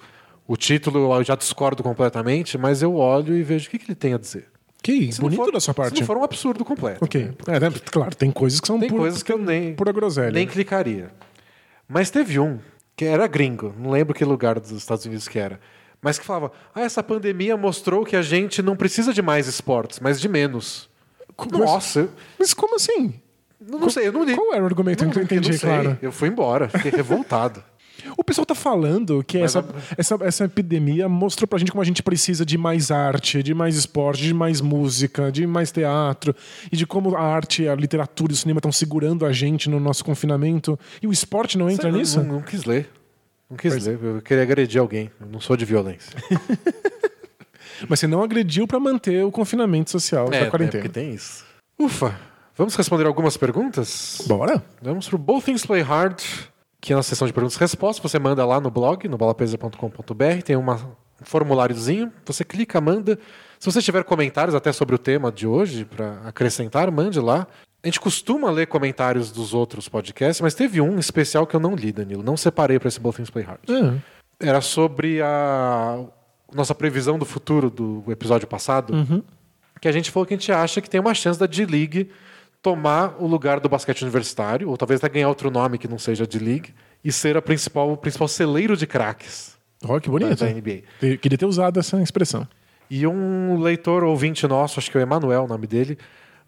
o 0.46 0.56
título 0.56 1.12
eu 1.14 1.24
já 1.24 1.34
discordo 1.34 1.82
completamente, 1.82 2.56
mas 2.58 2.82
eu 2.82 2.94
olho 2.96 3.36
e 3.36 3.42
vejo 3.42 3.66
o 3.68 3.70
que, 3.70 3.78
que 3.78 3.86
ele 3.86 3.94
tem 3.94 4.14
a 4.14 4.18
dizer. 4.18 4.46
que 4.82 5.10
não 5.14 5.18
bonito 5.28 5.44
for- 5.44 5.52
da 5.52 5.60
sua 5.60 5.74
parte. 5.74 5.94
Se 5.94 6.00
não 6.00 6.06
for 6.06 6.16
um 6.16 6.22
absurdo 6.24 6.64
completo. 6.64 7.04
Ok. 7.04 7.32
É, 7.48 7.60
né, 7.60 7.72
claro, 7.90 8.14
tem 8.14 8.30
coisas 8.30 8.60
que 8.60 8.66
são 8.66 8.78
Tem 8.78 8.88
pura- 8.88 9.02
coisas 9.02 9.22
que 9.22 9.32
eu 9.32 9.38
nem, 9.38 9.74
pura 9.74 9.90
groselha. 9.92 10.30
nem 10.30 10.46
clicaria. 10.46 11.10
Mas 11.88 12.10
teve 12.10 12.38
um 12.38 12.58
que 12.96 13.04
era 13.04 13.26
gringo, 13.26 13.74
não 13.78 13.90
lembro 13.90 14.14
que 14.14 14.24
lugar 14.24 14.58
dos 14.60 14.70
Estados 14.72 15.04
Unidos 15.04 15.26
que 15.28 15.38
era, 15.38 15.60
mas 16.00 16.18
que 16.18 16.24
falava: 16.24 16.52
ah, 16.74 16.80
essa 16.82 17.02
pandemia 17.02 17.56
mostrou 17.56 18.04
que 18.04 18.14
a 18.16 18.22
gente 18.22 18.62
não 18.62 18.76
precisa 18.76 19.12
de 19.12 19.22
mais 19.22 19.46
esportes, 19.48 19.98
mas 20.00 20.20
de 20.20 20.28
menos. 20.28 20.88
Mas- 21.38 21.50
Nossa, 21.60 22.08
Mas 22.38 22.54
como 22.54 22.76
assim? 22.76 23.14
não, 23.60 23.78
não 23.80 23.90
sei, 23.90 24.08
eu 24.08 24.12
não 24.12 24.24
li. 24.24 24.34
Qual 24.34 24.54
era 24.54 24.62
o 24.62 24.66
argumento 24.66 25.04
Não, 25.04 25.10
que 25.10 25.18
eu 25.18 25.22
entendi, 25.24 25.50
não 25.50 25.58
sei. 25.58 25.68
claro? 25.68 25.98
Eu 26.00 26.10
fui 26.12 26.28
embora, 26.28 26.68
fiquei 26.68 26.90
revoltado. 26.90 27.62
O 28.16 28.24
pessoal 28.24 28.44
tá 28.44 28.54
falando 28.54 29.22
que 29.24 29.38
essa, 29.38 29.64
essa, 29.96 30.18
essa 30.20 30.44
epidemia 30.44 31.08
mostrou 31.08 31.48
pra 31.48 31.58
gente 31.58 31.70
como 31.70 31.82
a 31.82 31.84
gente 31.84 32.02
precisa 32.02 32.44
de 32.44 32.58
mais 32.58 32.90
arte, 32.90 33.42
de 33.42 33.54
mais 33.54 33.76
esporte, 33.76 34.22
de 34.22 34.34
mais 34.34 34.60
música, 34.60 35.30
de 35.32 35.46
mais 35.46 35.72
teatro, 35.72 36.34
e 36.70 36.76
de 36.76 36.86
como 36.86 37.16
a 37.16 37.20
arte, 37.20 37.66
a 37.68 37.74
literatura 37.74 38.32
e 38.32 38.34
o 38.34 38.36
cinema 38.36 38.58
estão 38.58 38.72
segurando 38.72 39.24
a 39.24 39.32
gente 39.32 39.68
no 39.68 39.80
nosso 39.80 40.04
confinamento. 40.04 40.78
E 41.02 41.06
o 41.06 41.12
esporte 41.12 41.56
não 41.56 41.70
entra 41.70 41.90
Sei, 41.90 41.98
nisso? 41.98 42.22
Não, 42.22 42.34
não 42.34 42.42
quis 42.42 42.64
ler. 42.64 42.90
Não 43.48 43.56
quis 43.56 43.86
ler, 43.86 43.98
eu 44.02 44.20
queria 44.20 44.42
agredir 44.42 44.80
alguém. 44.80 45.10
Eu 45.20 45.26
não 45.26 45.40
sou 45.40 45.56
de 45.56 45.64
violência. 45.64 46.12
Mas 47.88 48.00
você 48.00 48.06
não 48.06 48.22
agrediu 48.22 48.66
pra 48.66 48.80
manter 48.80 49.24
o 49.24 49.30
confinamento 49.30 49.90
social 49.90 50.30
da 50.30 50.36
é, 50.36 50.50
quarentena. 50.50 50.82
porque 50.82 51.00
tem 51.00 51.12
isso. 51.12 51.44
Ufa! 51.78 52.18
Vamos 52.56 52.74
responder 52.74 53.06
algumas 53.06 53.36
perguntas? 53.36 54.22
Bora? 54.26 54.64
Vamos 54.80 55.06
pro 55.06 55.18
Both 55.18 55.44
Things 55.44 55.66
Play 55.66 55.82
Hard, 55.82 56.22
que 56.80 56.92
é 56.92 56.96
na 56.96 57.02
seção 57.02 57.26
de 57.26 57.32
perguntas 57.32 57.56
e 57.56 57.60
respostas. 57.60 58.10
Você 58.10 58.18
manda 58.18 58.44
lá 58.44 58.60
no 58.60 58.70
blog, 58.70 59.08
no 59.08 59.16
balapresa.com.br, 59.16 60.42
tem 60.44 60.56
uma, 60.56 60.74
um 60.74 61.24
formuláriozinho. 61.24 62.12
Você 62.24 62.44
clica, 62.44 62.80
manda. 62.80 63.18
Se 63.58 63.70
você 63.70 63.80
tiver 63.80 64.04
comentários 64.04 64.54
até 64.54 64.72
sobre 64.72 64.94
o 64.94 64.98
tema 64.98 65.32
de 65.32 65.46
hoje, 65.46 65.84
para 65.84 66.20
acrescentar, 66.24 66.90
mande 66.90 67.18
lá. 67.20 67.46
A 67.82 67.86
gente 67.86 68.00
costuma 68.00 68.50
ler 68.50 68.66
comentários 68.66 69.30
dos 69.30 69.54
outros 69.54 69.88
podcasts, 69.88 70.40
mas 70.40 70.54
teve 70.54 70.80
um 70.80 70.98
especial 70.98 71.46
que 71.46 71.54
eu 71.54 71.60
não 71.60 71.74
li, 71.74 71.92
Danilo. 71.92 72.22
Não 72.22 72.36
separei 72.36 72.78
para 72.78 72.88
esse 72.88 72.98
Both 72.98 73.16
Things 73.16 73.30
Play 73.30 73.44
Hard. 73.44 73.60
É. 73.68 74.48
Era 74.48 74.60
sobre 74.60 75.22
a 75.22 76.04
nossa 76.52 76.74
previsão 76.74 77.18
do 77.18 77.24
futuro 77.24 77.70
do 77.70 78.04
episódio 78.08 78.46
passado, 78.46 78.92
que 79.80 79.88
a 79.88 79.92
gente 79.92 80.10
falou 80.10 80.26
que 80.26 80.34
a 80.34 80.36
gente 80.36 80.50
acha 80.52 80.80
que 80.80 80.90
tem 80.90 81.00
uma 81.00 81.14
chance 81.14 81.38
da 81.38 81.46
D-League 81.46 82.10
tomar 82.66 83.14
o 83.20 83.28
lugar 83.28 83.60
do 83.60 83.68
basquete 83.68 84.02
universitário, 84.02 84.68
ou 84.68 84.76
talvez 84.76 84.98
até 84.98 85.08
ganhar 85.08 85.28
outro 85.28 85.52
nome 85.52 85.78
que 85.78 85.86
não 85.86 86.00
seja 86.00 86.26
D-League, 86.26 86.74
e 87.04 87.12
ser 87.12 87.36
a 87.36 87.40
principal, 87.40 87.92
o 87.92 87.96
principal 87.96 88.26
celeiro 88.26 88.76
de 88.76 88.88
craques 88.88 89.56
Ó, 89.84 90.00
que 90.00 90.08
da, 90.08 90.12
bonito. 90.12 90.44
da 90.44 90.50
NBA. 90.50 90.82
Eu 91.00 91.16
Queria 91.16 91.38
ter 91.38 91.46
usado 91.46 91.78
essa 91.78 92.02
expressão. 92.02 92.44
E 92.90 93.06
um 93.06 93.60
leitor 93.60 94.02
ouvinte 94.02 94.48
nosso, 94.48 94.80
acho 94.80 94.90
que 94.90 94.98
é 94.98 95.00
o 95.00 95.02
Emanuel 95.02 95.44
o 95.44 95.46
nome 95.46 95.68
dele, 95.68 95.96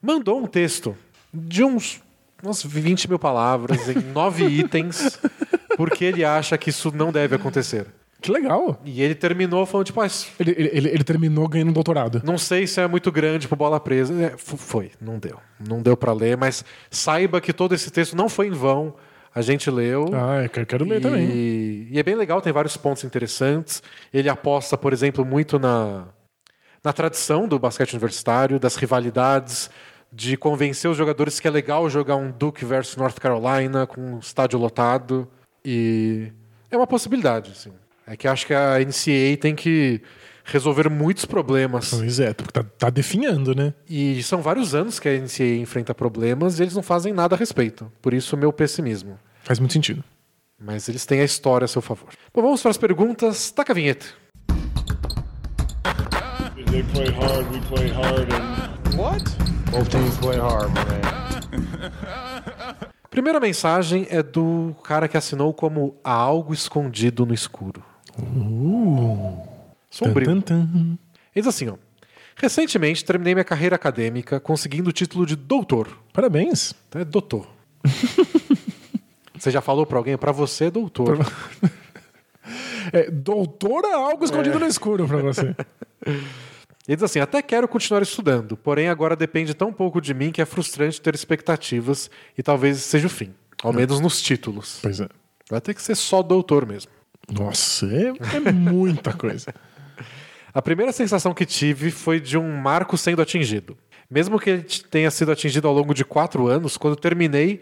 mandou 0.03 0.43
um 0.43 0.47
texto 0.49 0.97
de 1.33 1.62
uns, 1.62 2.03
umas 2.43 2.64
20 2.64 3.09
mil 3.09 3.19
palavras, 3.21 3.89
em 3.89 4.01
nove 4.12 4.43
itens, 4.51 5.21
porque 5.77 6.05
ele 6.05 6.25
acha 6.25 6.59
que 6.59 6.71
isso 6.71 6.91
não 6.93 7.12
deve 7.12 7.37
acontecer. 7.37 7.87
Que 8.21 8.33
legal. 8.33 8.81
E 8.85 9.01
ele 9.01 9.14
terminou 9.14 9.64
falando, 9.64 9.87
tipo, 9.87 10.01
ah, 10.01 10.07
isso- 10.07 10.29
Ele, 10.41 10.51
ele, 10.57 10.71
ele- 10.73 10.89
ele 10.89 11.05
terminou 11.05 11.47
ganhando 11.49 11.69
um 11.71 11.73
doutorado. 11.73 12.21
não 12.25 12.37
sei 12.37 12.66
se 12.66 12.81
é 12.81 12.87
muito 12.89 13.12
grande 13.12 13.47
pro 13.47 13.57
bola 13.57 13.79
presa. 13.79 14.12
É, 14.23 14.27
f- 14.35 14.57
foi, 14.57 14.91
não 15.01 15.19
deu. 15.19 15.39
Não 15.66 15.81
deu 15.81 15.97
pra 15.97 16.12
ler, 16.12 16.37
mas 16.37 16.64
saiba 16.91 17.41
que 17.41 17.53
todo 17.53 17.75
esse 17.75 17.91
texto 17.91 18.16
não 18.16 18.29
foi 18.29 18.49
em 18.49 18.53
vão. 18.53 18.95
A 19.35 19.41
gente 19.41 19.71
leu. 19.71 20.07
Ah, 20.12 20.43
eu 20.43 20.49
quero, 20.51 20.66
quero 20.66 20.85
ler 20.85 21.01
também. 21.01 21.29
E, 21.31 21.89
e 21.93 21.99
é 21.99 22.03
bem 22.03 22.16
legal, 22.16 22.41
tem 22.41 22.53
vários 22.53 22.77
pontos 22.77 23.05
interessantes. 23.05 23.83
Ele 24.12 24.29
aposta, 24.29 24.77
por 24.77 24.93
exemplo, 24.93 25.25
muito 25.25 25.59
na, 25.61 26.07
na 26.83 26.93
tradição 26.93 27.47
do 27.47 27.57
basquete 27.57 27.93
universitário, 27.93 28.59
das 28.59 28.75
rivalidades, 28.75 29.71
de 30.12 30.37
convencer 30.37 30.91
os 30.91 30.97
jogadores 30.97 31.39
que 31.39 31.47
é 31.47 31.51
legal 31.53 31.89
jogar 31.89 32.16
um 32.16 32.33
Duke 32.33 32.64
versus 32.64 32.97
North 32.97 33.19
Carolina 33.21 33.87
com 33.87 34.01
um 34.14 34.19
estádio 34.19 34.59
lotado. 34.59 35.29
E 35.64 36.33
é 36.69 36.77
uma 36.77 36.87
possibilidade, 36.87 37.53
assim. 37.53 37.71
É 38.11 38.17
que 38.17 38.27
acho 38.27 38.47
que 38.47 38.55
a 38.55 38.79
NCAA 38.79 39.37
tem 39.39 39.55
que 39.55 40.01
resolver 40.43 40.89
muitos 40.89 41.27
problemas. 41.27 41.91
Pois 41.91 42.19
é, 42.19 42.33
porque 42.33 42.51
tá, 42.51 42.65
tá 42.65 42.89
definhando, 42.89 43.55
né? 43.55 43.75
E 43.87 44.23
são 44.23 44.41
vários 44.41 44.75
anos 44.75 44.99
que 44.99 45.07
a 45.07 45.13
NCAA 45.13 45.61
enfrenta 45.61 45.95
problemas 45.95 46.59
e 46.59 46.63
eles 46.63 46.75
não 46.75 46.83
fazem 46.83 47.13
nada 47.13 47.37
a 47.37 47.39
respeito. 47.39 47.93
Por 48.01 48.15
isso 48.15 48.35
o 48.35 48.39
meu 48.39 48.51
pessimismo. 48.51 49.19
Faz 49.43 49.59
muito 49.59 49.75
sentido. 49.75 50.03
Mas 50.59 50.89
eles 50.89 51.05
têm 51.05 51.21
a 51.21 51.25
história 51.25 51.67
a 51.67 51.69
seu 51.69 51.83
favor. 51.83 52.09
Bom, 52.35 52.41
vamos 52.41 52.63
para 52.63 52.71
as 52.71 52.79
perguntas. 52.79 53.51
Taca 53.51 53.73
a 53.73 53.75
vinheta. 53.75 54.07
They 56.71 56.83
play 56.83 57.09
hard, 57.11 57.51
we 57.51 57.61
play 57.69 57.89
hard, 57.89 58.33
and 58.33 58.97
What? 58.99 59.25
Both 59.71 59.91
teams 59.91 60.17
play 60.19 60.39
hard, 60.39 60.71
man. 60.75 61.19
Primeira 63.11 63.41
mensagem 63.41 64.07
é 64.11 64.23
do 64.23 64.75
cara 64.85 65.09
que 65.09 65.17
assinou 65.17 65.53
como 65.55 65.97
Há 66.05 66.13
algo 66.13 66.55
escondido 66.55 67.25
no 67.27 67.35
escuro. 67.35 67.83
Sombrio. 69.91 70.27
Tan, 70.27 70.41
tan, 70.41 70.66
tan. 70.66 70.99
Ele 71.35 71.43
diz 71.43 71.47
assim, 71.47 71.69
ó. 71.69 71.77
Recentemente 72.37 73.05
terminei 73.05 73.35
minha 73.35 73.45
carreira 73.45 73.75
acadêmica 73.75 74.39
conseguindo 74.39 74.91
o 74.91 74.93
título 74.93 75.27
de 75.27 75.35
doutor. 75.35 75.89
Parabéns. 76.12 76.73
Então 76.89 77.01
é 77.01 77.05
doutor. 77.05 77.49
você 79.37 79.51
já 79.51 79.61
falou 79.61 79.85
para 79.85 79.99
alguém? 79.99 80.16
Para 80.16 80.31
você 80.31 80.66
é 80.66 80.71
doutor. 80.71 81.19
É, 82.93 83.11
doutora 83.11 83.95
algo 83.97 84.25
escondido 84.25 84.59
no 84.59 84.66
escuro 84.66 85.07
pra 85.07 85.19
você. 85.19 85.55
Ele 86.07 86.97
diz 86.97 87.03
assim: 87.03 87.19
até 87.19 87.43
quero 87.43 87.66
continuar 87.66 88.03
estudando, 88.03 88.57
porém 88.57 88.89
agora 88.89 89.16
depende 89.16 89.53
tão 89.53 89.73
pouco 89.73 90.01
de 90.01 90.14
mim 90.14 90.31
que 90.31 90.41
é 90.41 90.47
frustrante 90.47 91.01
ter 91.01 91.14
expectativas 91.14 92.11
e 92.37 92.43
talvez 92.43 92.79
seja 92.79 93.09
o 93.09 93.11
fim. 93.11 93.35
Ao 93.62 93.73
menos 93.73 94.01
nos 94.01 94.23
títulos. 94.23 94.79
pois 94.81 95.01
é. 95.01 95.09
Vai 95.51 95.61
ter 95.61 95.75
que 95.75 95.83
ser 95.83 95.97
só 95.97 96.23
doutor 96.23 96.66
mesmo. 96.66 96.93
Nossa, 97.31 97.87
é, 97.87 98.12
é 98.37 98.53
muita 98.53 99.12
coisa. 99.12 99.53
A 100.53 100.62
primeira 100.62 100.93
sensação 100.93 101.35
que 101.35 101.45
tive 101.45 101.91
foi 101.91 102.18
de 102.18 102.39
um 102.39 102.57
marco 102.57 102.97
sendo 102.97 103.20
atingido. 103.20 103.76
Mesmo 104.11 104.41
que 104.41 104.51
ele 104.51 104.62
tenha 104.91 105.11
sido 105.11 105.31
atingido 105.31 105.68
ao 105.68 105.74
longo 105.74 105.93
de 105.93 106.05
quatro 106.05 106.47
anos, 106.47 106.76
quando 106.76 106.97
terminei, 106.97 107.61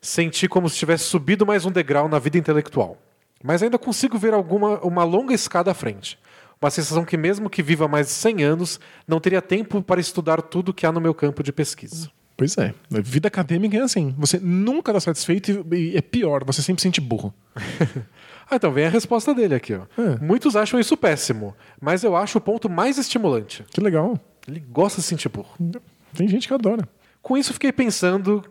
senti 0.00 0.46
como 0.46 0.68
se 0.68 0.76
tivesse 0.76 1.04
subido 1.04 1.46
mais 1.46 1.64
um 1.64 1.70
degrau 1.70 2.08
na 2.08 2.18
vida 2.18 2.36
intelectual. 2.36 2.98
Mas 3.42 3.62
ainda 3.62 3.78
consigo 3.78 4.18
ver 4.18 4.34
alguma 4.34 4.78
uma 4.80 5.04
longa 5.04 5.34
escada 5.34 5.70
à 5.70 5.74
frente. 5.74 6.18
Uma 6.60 6.70
sensação 6.70 7.04
que, 7.04 7.16
mesmo 7.16 7.50
que 7.50 7.62
viva 7.62 7.86
mais 7.86 8.06
de 8.06 8.12
100 8.12 8.42
anos, 8.42 8.80
não 9.06 9.20
teria 9.20 9.42
tempo 9.42 9.82
para 9.82 10.00
estudar 10.00 10.40
tudo 10.40 10.72
que 10.72 10.86
há 10.86 10.92
no 10.92 11.00
meu 11.00 11.14
campo 11.14 11.42
de 11.42 11.52
pesquisa. 11.52 12.10
Pois 12.36 12.56
é. 12.58 12.74
A 12.92 13.00
vida 13.00 13.28
acadêmica 13.28 13.76
é 13.76 13.80
assim. 13.80 14.14
Você 14.18 14.38
nunca 14.38 14.92
tá 14.92 15.00
satisfeito 15.00 15.66
e, 15.72 15.92
e 15.92 15.96
é 15.96 16.02
pior, 16.02 16.44
você 16.44 16.62
sempre 16.62 16.80
se 16.80 16.86
sente 16.86 17.00
burro. 17.00 17.32
Ah, 18.48 18.56
então 18.56 18.70
vem 18.70 18.86
a 18.86 18.88
resposta 18.88 19.34
dele 19.34 19.54
aqui. 19.54 19.74
Ó. 19.74 19.82
É. 20.00 20.16
Muitos 20.20 20.54
acham 20.54 20.78
isso 20.78 20.96
péssimo, 20.96 21.54
mas 21.80 22.04
eu 22.04 22.14
acho 22.14 22.38
o 22.38 22.40
ponto 22.40 22.68
mais 22.68 22.96
estimulante. 22.96 23.64
Que 23.70 23.80
legal. 23.80 24.18
Ele 24.46 24.60
gosta 24.60 25.00
de 25.00 25.02
se 25.02 25.08
sentir 25.08 25.28
burro. 25.28 25.54
Tem 26.14 26.28
gente 26.28 26.46
que 26.46 26.54
adora. 26.54 26.88
Com 27.20 27.36
isso, 27.36 27.52
fiquei 27.52 27.72
pensando 27.72 28.44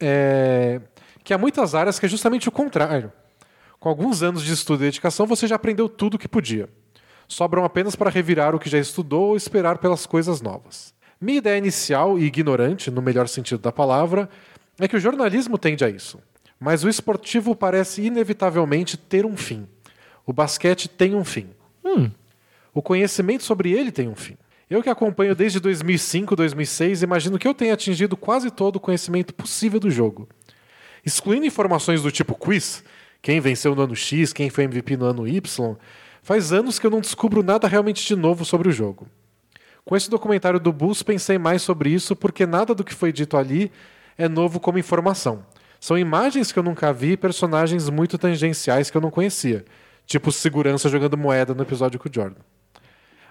é, 0.00 0.80
que 1.22 1.34
há 1.34 1.38
muitas 1.38 1.74
áreas 1.74 1.98
que 1.98 2.06
é 2.06 2.08
justamente 2.08 2.48
o 2.48 2.52
contrário. 2.52 3.12
Com 3.78 3.88
alguns 3.88 4.22
anos 4.22 4.42
de 4.42 4.52
estudo 4.52 4.82
e 4.82 4.86
dedicação, 4.86 5.26
você 5.26 5.46
já 5.46 5.56
aprendeu 5.56 5.88
tudo 5.88 6.14
o 6.14 6.18
que 6.18 6.28
podia. 6.28 6.68
Sobram 7.28 7.64
apenas 7.64 7.94
para 7.94 8.10
revirar 8.10 8.54
o 8.54 8.58
que 8.58 8.70
já 8.70 8.78
estudou 8.78 9.30
ou 9.30 9.36
esperar 9.36 9.78
pelas 9.78 10.06
coisas 10.06 10.40
novas. 10.40 10.94
Minha 11.20 11.38
ideia 11.38 11.58
inicial 11.58 12.18
e 12.18 12.24
ignorante, 12.24 12.90
no 12.90 13.02
melhor 13.02 13.28
sentido 13.28 13.60
da 13.60 13.70
palavra, 13.70 14.28
é 14.78 14.88
que 14.88 14.96
o 14.96 15.00
jornalismo 15.00 15.58
tende 15.58 15.84
a 15.84 15.88
isso. 15.88 16.18
Mas 16.62 16.84
o 16.84 16.88
esportivo 16.88 17.56
parece 17.56 18.02
inevitavelmente 18.02 18.96
ter 18.96 19.26
um 19.26 19.36
fim. 19.36 19.66
O 20.24 20.32
basquete 20.32 20.88
tem 20.88 21.12
um 21.12 21.24
fim. 21.24 21.48
O 22.72 22.80
conhecimento 22.80 23.42
sobre 23.42 23.72
ele 23.72 23.90
tem 23.90 24.08
um 24.08 24.14
fim. 24.14 24.36
Eu 24.70 24.80
que 24.80 24.88
acompanho 24.88 25.34
desde 25.34 25.58
2005, 25.58 26.36
2006, 26.36 27.02
imagino 27.02 27.36
que 27.36 27.48
eu 27.48 27.52
tenha 27.52 27.74
atingido 27.74 28.16
quase 28.16 28.48
todo 28.48 28.76
o 28.76 28.80
conhecimento 28.80 29.34
possível 29.34 29.80
do 29.80 29.90
jogo. 29.90 30.28
Excluindo 31.04 31.44
informações 31.44 32.00
do 32.00 32.12
tipo 32.12 32.32
quiz, 32.36 32.84
quem 33.20 33.40
venceu 33.40 33.74
no 33.74 33.82
ano 33.82 33.96
X, 33.96 34.32
quem 34.32 34.48
foi 34.48 34.62
MVP 34.62 34.96
no 34.96 35.06
ano 35.06 35.26
Y, 35.26 35.76
faz 36.22 36.52
anos 36.52 36.78
que 36.78 36.86
eu 36.86 36.92
não 36.92 37.00
descubro 37.00 37.42
nada 37.42 37.66
realmente 37.66 38.06
de 38.06 38.14
novo 38.14 38.44
sobre 38.44 38.68
o 38.68 38.72
jogo. 38.72 39.08
Com 39.84 39.96
esse 39.96 40.08
documentário 40.08 40.60
do 40.60 40.72
Bulls, 40.72 41.02
pensei 41.02 41.38
mais 41.38 41.60
sobre 41.60 41.90
isso 41.90 42.14
porque 42.14 42.46
nada 42.46 42.72
do 42.72 42.84
que 42.84 42.94
foi 42.94 43.12
dito 43.12 43.36
ali 43.36 43.72
é 44.16 44.28
novo 44.28 44.60
como 44.60 44.78
informação. 44.78 45.44
São 45.82 45.98
imagens 45.98 46.52
que 46.52 46.58
eu 46.60 46.62
nunca 46.62 46.92
vi 46.92 47.16
personagens 47.16 47.90
muito 47.90 48.16
tangenciais 48.16 48.88
que 48.88 48.96
eu 48.96 49.00
não 49.00 49.10
conhecia, 49.10 49.64
tipo 50.06 50.30
segurança 50.30 50.88
jogando 50.88 51.18
moeda 51.18 51.54
no 51.54 51.62
episódio 51.64 51.98
com 51.98 52.08
o 52.08 52.12
Jordan. 52.14 52.40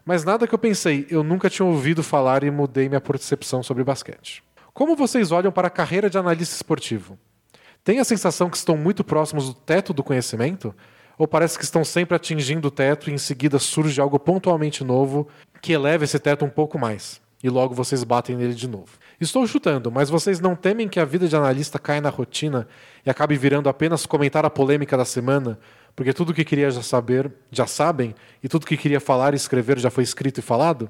Mas 0.04 0.26
nada 0.26 0.46
que 0.46 0.54
eu 0.54 0.60
pensei, 0.60 1.08
eu 1.10 1.24
nunca 1.24 1.50
tinha 1.50 1.66
ouvido 1.66 2.04
falar 2.04 2.44
e 2.44 2.52
mudei 2.52 2.90
minha 2.90 3.00
percepção 3.00 3.64
sobre 3.64 3.86
basquete. 3.86 4.44
Como 4.74 4.98
vocês 4.98 5.32
olham 5.32 5.50
para 5.50 5.70
a 5.70 5.72
carreira 5.72 6.10
de 6.10 6.18
analista 6.18 6.54
esportivo? 6.54 7.18
Tem 7.86 8.00
a 8.00 8.04
sensação 8.04 8.50
que 8.50 8.58
estão 8.58 8.76
muito 8.76 9.02
próximos 9.02 9.48
do 9.48 9.54
teto 9.54 9.94
do 9.94 10.04
conhecimento? 10.04 10.76
Ou 11.18 11.30
parece 11.30 11.58
que 11.58 11.64
estão 11.64 11.86
sempre 11.86 12.18
atingindo 12.18 12.68
o 12.68 12.72
teto 12.72 13.10
e 13.10 13.14
em 13.14 13.18
seguida 13.18 13.60
surge 13.60 14.02
algo 14.02 14.20
pontualmente 14.20 14.84
novo 14.84 15.26
que 15.62 15.72
eleva 15.72 16.04
esse 16.04 16.20
teto 16.20 16.44
um 16.44 16.50
pouco 16.50 16.78
mais? 16.78 17.22
E 17.42 17.50
logo 17.50 17.74
vocês 17.74 18.04
batem 18.04 18.36
nele 18.36 18.54
de 18.54 18.68
novo. 18.68 19.00
Estou 19.22 19.46
chutando, 19.46 19.92
mas 19.92 20.10
vocês 20.10 20.40
não 20.40 20.56
temem 20.56 20.90
que 20.90 21.00
a 21.00 21.06
vida 21.06 21.28
de 21.28 21.36
analista 21.36 21.78
caia 21.78 22.02
na 22.02 22.10
rotina 22.10 22.68
e 23.06 23.10
acabe 23.10 23.38
virando 23.38 23.70
apenas 23.70 24.04
comentar 24.08 24.44
a 24.44 24.50
polêmica 24.50 24.98
da 24.98 25.06
semana, 25.06 25.60
porque 25.96 26.12
tudo 26.12 26.34
que 26.34 26.44
queria 26.44 26.72
já 26.72 26.82
saber, 26.82 27.32
já 27.52 27.68
sabem, 27.68 28.16
e 28.44 28.50
tudo 28.50 28.66
que 28.66 28.76
queria 28.76 29.00
falar 29.00 29.34
e 29.34 29.38
escrever 29.38 29.78
já 29.78 29.92
foi 29.92 30.04
escrito 30.04 30.40
e 30.40 30.42
falado? 30.42 30.90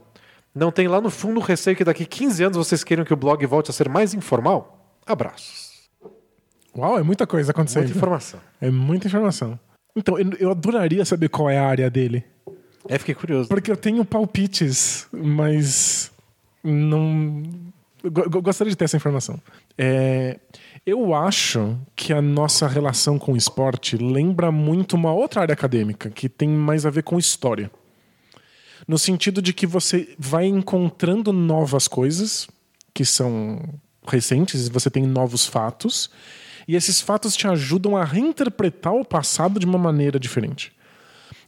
Não 0.55 0.71
tem 0.71 0.87
lá 0.87 1.01
no 1.01 1.09
fundo 1.09 1.41
o 1.41 1.43
receio 1.43 1.75
que 1.75 1.83
daqui 1.83 2.05
15 2.05 2.43
anos 2.45 2.57
vocês 2.57 2.85
queiram 2.85 3.03
que 3.03 3.13
o 3.13 3.17
blog 3.17 3.45
volte 3.45 3.69
a 3.69 3.73
ser 3.73 3.89
mais 3.89 4.13
informal? 4.13 4.95
Abraços. 5.05 5.89
Uau, 6.73 6.97
é 6.97 7.03
muita 7.03 7.27
coisa 7.27 7.51
acontecendo. 7.51 7.83
Muita 7.83 7.97
informação. 7.97 8.39
É 8.61 8.71
muita 8.71 9.07
informação. 9.07 9.59
Então, 9.93 10.15
eu 10.39 10.51
adoraria 10.51 11.03
saber 11.03 11.27
qual 11.27 11.49
é 11.49 11.57
a 11.57 11.65
área 11.65 11.89
dele. 11.89 12.23
É, 12.87 12.97
fiquei 12.97 13.13
curioso. 13.13 13.49
Porque 13.49 13.69
eu 13.69 13.75
tenho 13.75 14.05
palpites, 14.05 15.05
mas 15.11 16.11
não. 16.63 17.43
Go- 18.03 18.29
go- 18.29 18.41
Gostaria 18.41 18.71
de 18.71 18.75
ter 18.77 18.85
essa 18.85 18.97
informação. 18.97 19.39
É, 19.77 20.39
eu 20.85 21.13
acho 21.13 21.77
que 21.95 22.11
a 22.13 22.21
nossa 22.21 22.67
relação 22.67 23.19
com 23.19 23.33
o 23.33 23.37
esporte 23.37 23.95
lembra 23.97 24.51
muito 24.51 24.95
uma 24.95 25.13
outra 25.13 25.41
área 25.41 25.53
acadêmica, 25.53 26.09
que 26.09 26.27
tem 26.27 26.49
mais 26.49 26.85
a 26.85 26.89
ver 26.89 27.03
com 27.03 27.19
história. 27.19 27.69
No 28.87 28.97
sentido 28.97 29.41
de 29.41 29.53
que 29.53 29.67
você 29.67 30.15
vai 30.17 30.45
encontrando 30.47 31.31
novas 31.31 31.87
coisas 31.87 32.47
que 32.93 33.05
são 33.05 33.61
recentes, 34.07 34.67
você 34.67 34.89
tem 34.89 35.03
novos 35.05 35.45
fatos, 35.45 36.09
e 36.67 36.75
esses 36.75 36.99
fatos 36.99 37.35
te 37.35 37.47
ajudam 37.47 37.95
a 37.95 38.03
reinterpretar 38.03 38.93
o 38.93 39.05
passado 39.05 39.59
de 39.59 39.65
uma 39.65 39.77
maneira 39.77 40.19
diferente. 40.19 40.73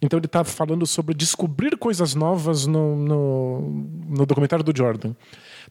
Então 0.04 0.20
ele 0.20 0.26
está 0.26 0.44
falando 0.44 0.86
sobre 0.86 1.16
descobrir 1.16 1.78
coisas 1.78 2.14
novas 2.14 2.68
no, 2.68 2.94
no, 2.94 3.62
no 4.10 4.26
documentário 4.26 4.64
do 4.64 4.78
Jordan. 4.78 5.14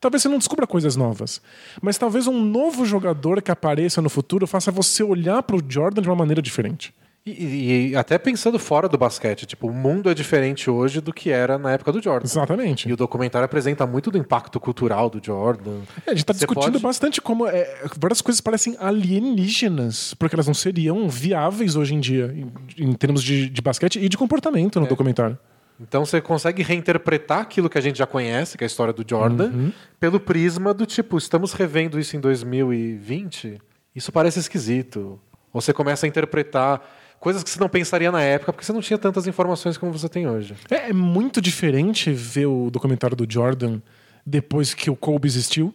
Talvez 0.01 0.23
você 0.23 0.29
não 0.29 0.39
descubra 0.39 0.67
coisas 0.67 0.97
novas, 0.97 1.43
mas 1.83 1.99
talvez 1.99 2.27
um 2.27 2.43
novo 2.43 2.87
jogador 2.87 3.43
que 3.43 3.51
apareça 3.51 4.01
no 4.01 4.09
futuro 4.09 4.47
faça 4.47 4.73
você 4.73 5.03
olhar 5.03 5.43
para 5.43 5.57
o 5.57 5.63
Jordan 5.69 6.01
de 6.01 6.09
uma 6.09 6.17
maneira 6.17 6.41
diferente. 6.41 6.95
E, 7.25 7.91
e- 7.93 7.97
até 7.97 8.19
pensando 8.19 8.59
fora 8.59 8.89
do 8.89 8.99
basquete, 8.99 9.47
tipo, 9.47 9.69
o 9.69 9.73
mundo 9.73 10.11
é 10.11 10.15
diferente 10.15 10.69
hoje 10.69 11.01
do 11.01 11.13
que 11.13 11.31
era 11.31 11.57
na 11.57 11.71
época 11.71 11.93
do 11.93 12.03
Jordan. 12.03 12.27
Exatamente. 12.27 12.89
E 12.89 12.93
o 12.93 12.97
documentário 12.97 13.45
apresenta 13.45 13.87
muito 13.87 14.11
do 14.11 14.19
impacto 14.19 14.59
cultural 14.59 15.09
do 15.09 15.25
Jordan. 15.25 15.83
É, 16.05 16.11
a 16.11 16.15
gente 16.15 16.23
está 16.23 16.33
Você 16.33 16.41
discutindo 16.41 16.73
pode- 16.73 16.83
bastante 16.83 17.21
como 17.21 17.47
é, 17.47 17.83
várias 17.97 18.21
coisas 18.21 18.41
parecem 18.41 18.77
alienígenas, 18.81 20.15
porque 20.15 20.35
elas 20.35 20.47
não 20.49 20.55
seriam 20.55 21.09
viáveis 21.09 21.77
hoje 21.77 21.95
em 21.95 22.01
dia, 22.01 22.35
em, 22.77 22.85
em 22.89 22.93
termos 22.93 23.23
de, 23.23 23.49
de 23.49 23.63
basquete 23.63 24.01
e 24.01 24.09
de 24.09 24.17
comportamento 24.19 24.81
no 24.81 24.87
documentário. 24.89 25.39
Então 25.81 26.05
você 26.05 26.21
consegue 26.21 26.63
reinterpretar 26.63 27.39
aquilo 27.41 27.69
que 27.71 27.79
a 27.79 27.81
gente 27.81 27.99
já 27.99 28.07
conhece, 28.07 28.59
que 28.59 28.65
é 28.65 28.67
a 28.67 28.69
história 28.69 28.93
do 28.93 29.05
Jordan, 29.09 29.47
Uhum. 29.51 29.73
pelo 29.99 30.21
prisma 30.21 30.75
do 30.75 30.87
tipo, 30.87 31.17
estamos 31.19 31.53
revendo 31.53 31.99
isso 32.01 32.17
em 32.17 32.21
2020, 32.21 33.61
isso 33.95 34.11
parece 34.13 34.39
esquisito. 34.39 35.21
Ou 35.53 35.61
você 35.61 35.73
começa 35.73 36.07
a 36.07 36.09
interpretar 36.09 36.81
coisas 37.23 37.43
que 37.45 37.51
você 37.51 37.61
não 37.61 37.69
pensaria 37.69 38.11
na 38.11 38.21
época, 38.21 38.53
porque 38.53 38.65
você 38.67 38.73
não 38.73 38.81
tinha 38.81 38.99
tantas 38.99 39.27
informações 39.27 39.79
como 39.79 39.93
você 39.93 40.09
tem 40.09 40.29
hoje. 40.29 40.55
É, 40.71 40.91
é 40.91 40.93
muito 40.93 41.41
diferente 41.41 42.11
ver 42.13 42.47
o 42.47 42.69
documentário 42.71 43.17
do 43.17 43.27
Jordan 43.33 43.81
depois 44.27 44.75
que 44.75 44.91
o 44.91 44.97
Kobe 44.97 45.29
existiu. 45.29 45.73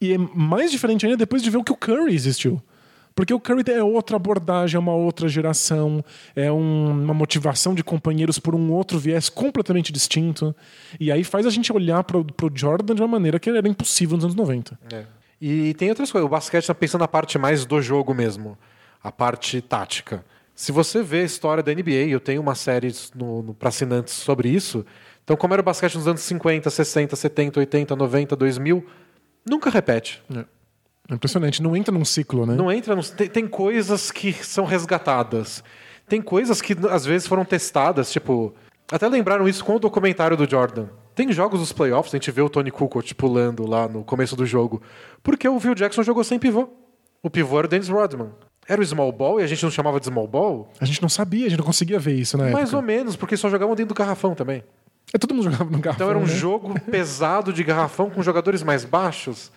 E 0.00 0.12
é 0.12 0.18
mais 0.18 0.70
diferente 0.70 1.06
ainda 1.06 1.16
depois 1.16 1.42
de 1.42 1.48
ver 1.50 1.56
o 1.58 1.64
que 1.64 1.72
o 1.72 1.76
Curry 1.76 2.14
existiu. 2.14 2.60
Porque 3.14 3.32
o 3.32 3.38
Curry 3.40 3.62
é 3.68 3.82
outra 3.82 4.16
abordagem, 4.16 4.76
é 4.76 4.78
uma 4.78 4.94
outra 4.94 5.28
geração, 5.28 6.02
é 6.34 6.50
um- 6.50 6.90
uma 7.04 7.14
motivação 7.14 7.74
de 7.74 7.84
companheiros 7.84 8.38
por 8.38 8.54
um 8.54 8.70
outro 8.72 8.98
viés 8.98 9.28
completamente 9.28 9.92
distinto. 9.92 10.54
E 10.98 11.12
aí 11.12 11.22
faz 11.24 11.46
a 11.46 11.50
gente 11.50 11.72
olhar 11.72 12.02
pro, 12.04 12.24
pro 12.24 12.50
Jordan 12.54 12.94
de 12.94 13.02
uma 13.02 13.08
maneira 13.08 13.38
que 13.38 13.48
era 13.50 13.68
impossível 13.68 14.16
nos 14.16 14.24
anos 14.24 14.36
90. 14.36 14.78
E 15.40 15.74
tem 15.74 15.88
outras 15.90 16.10
coisas. 16.12 16.26
O 16.26 16.30
basquete 16.30 16.62
está 16.64 16.74
pensando 16.74 17.02
na 17.02 17.08
parte 17.08 17.38
mais 17.38 17.64
do 17.66 17.80
jogo 17.82 18.14
mesmo, 18.14 18.56
a 19.02 19.12
parte 19.12 19.60
tática. 19.60 20.24
Se 20.62 20.70
você 20.70 21.02
vê 21.02 21.22
a 21.22 21.24
história 21.24 21.60
da 21.60 21.74
NBA, 21.74 22.06
eu 22.08 22.20
tenho 22.20 22.40
uma 22.40 22.54
série 22.54 22.92
para 23.58 23.68
assinantes 23.68 24.14
sobre 24.14 24.48
isso. 24.48 24.86
Então, 25.24 25.36
como 25.36 25.52
era 25.54 25.60
o 25.60 25.64
basquete 25.64 25.96
nos 25.96 26.06
anos 26.06 26.20
50, 26.20 26.70
60, 26.70 27.16
70, 27.16 27.58
80, 27.58 27.96
90, 27.96 28.36
2000, 28.36 28.86
nunca 29.44 29.70
repete. 29.70 30.22
É 30.32 31.14
impressionante, 31.14 31.60
não 31.60 31.76
entra 31.76 31.92
num 31.92 32.04
ciclo, 32.04 32.46
né? 32.46 32.54
Não 32.54 32.70
entra 32.70 32.94
nos, 32.94 33.10
tem, 33.10 33.28
tem 33.28 33.48
coisas 33.48 34.12
que 34.12 34.32
são 34.32 34.64
resgatadas. 34.64 35.64
Tem 36.06 36.22
coisas 36.22 36.62
que 36.62 36.76
às 36.88 37.04
vezes 37.04 37.26
foram 37.26 37.44
testadas, 37.44 38.12
tipo. 38.12 38.54
Até 38.88 39.08
lembraram 39.08 39.48
isso 39.48 39.64
com 39.64 39.74
o 39.74 39.80
documentário 39.80 40.36
do 40.36 40.48
Jordan. 40.48 40.86
Tem 41.12 41.32
jogos 41.32 41.58
dos 41.58 41.72
playoffs, 41.72 42.14
a 42.14 42.18
gente 42.18 42.30
vê 42.30 42.40
o 42.40 42.48
Tony 42.48 42.70
Kukoc 42.70 43.12
pulando 43.16 43.68
lá 43.68 43.88
no 43.88 44.04
começo 44.04 44.36
do 44.36 44.46
jogo. 44.46 44.80
Porque 45.24 45.48
o 45.48 45.58
Phil 45.58 45.74
Jackson 45.74 46.04
jogou 46.04 46.22
sem 46.22 46.38
pivô. 46.38 46.68
O 47.20 47.28
pivô 47.28 47.58
era 47.58 47.66
o 47.66 47.68
Dennis 47.68 47.88
Rodman. 47.88 48.30
Era 48.68 48.80
o 48.80 48.84
small 48.86 49.10
ball 49.12 49.40
e 49.40 49.42
a 49.42 49.46
gente 49.46 49.62
não 49.62 49.70
chamava 49.70 49.98
de 49.98 50.06
small 50.06 50.26
ball? 50.28 50.70
A 50.80 50.84
gente 50.84 51.02
não 51.02 51.08
sabia, 51.08 51.46
a 51.46 51.48
gente 51.48 51.58
não 51.58 51.64
conseguia 51.66 51.98
ver 51.98 52.14
isso 52.14 52.36
na 52.38 52.44
Mais 52.44 52.68
época. 52.68 52.76
ou 52.76 52.82
menos, 52.82 53.16
porque 53.16 53.36
só 53.36 53.50
jogavam 53.50 53.74
dentro 53.74 53.94
do 53.94 53.98
garrafão 53.98 54.34
também. 54.34 54.62
É, 55.12 55.18
todo 55.18 55.34
mundo 55.34 55.44
jogava 55.50 55.64
no 55.64 55.78
garrafão, 55.78 56.06
Então 56.06 56.10
era 56.10 56.18
um 56.18 56.22
né? 56.26 56.34
jogo 56.34 56.78
pesado 56.90 57.52
de 57.52 57.62
garrafão 57.64 58.08
com 58.08 58.22
jogadores 58.22 58.62
mais 58.62 58.84
baixos. 58.84 59.50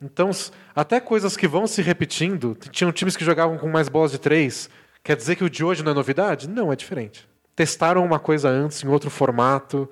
Então, 0.00 0.30
até 0.74 1.00
coisas 1.00 1.36
que 1.36 1.46
vão 1.48 1.66
se 1.66 1.80
repetindo, 1.80 2.56
tinham 2.70 2.92
times 2.92 3.16
que 3.16 3.24
jogavam 3.24 3.56
com 3.56 3.68
mais 3.68 3.88
bolas 3.88 4.10
de 4.10 4.18
três. 4.18 4.68
Quer 5.02 5.16
dizer 5.16 5.36
que 5.36 5.44
o 5.44 5.50
de 5.50 5.64
hoje 5.64 5.82
não 5.82 5.92
é 5.92 5.94
novidade? 5.94 6.48
Não, 6.48 6.72
é 6.72 6.76
diferente. 6.76 7.26
Testaram 7.56 8.04
uma 8.04 8.18
coisa 8.18 8.48
antes, 8.48 8.82
em 8.82 8.88
outro 8.88 9.10
formato. 9.10 9.88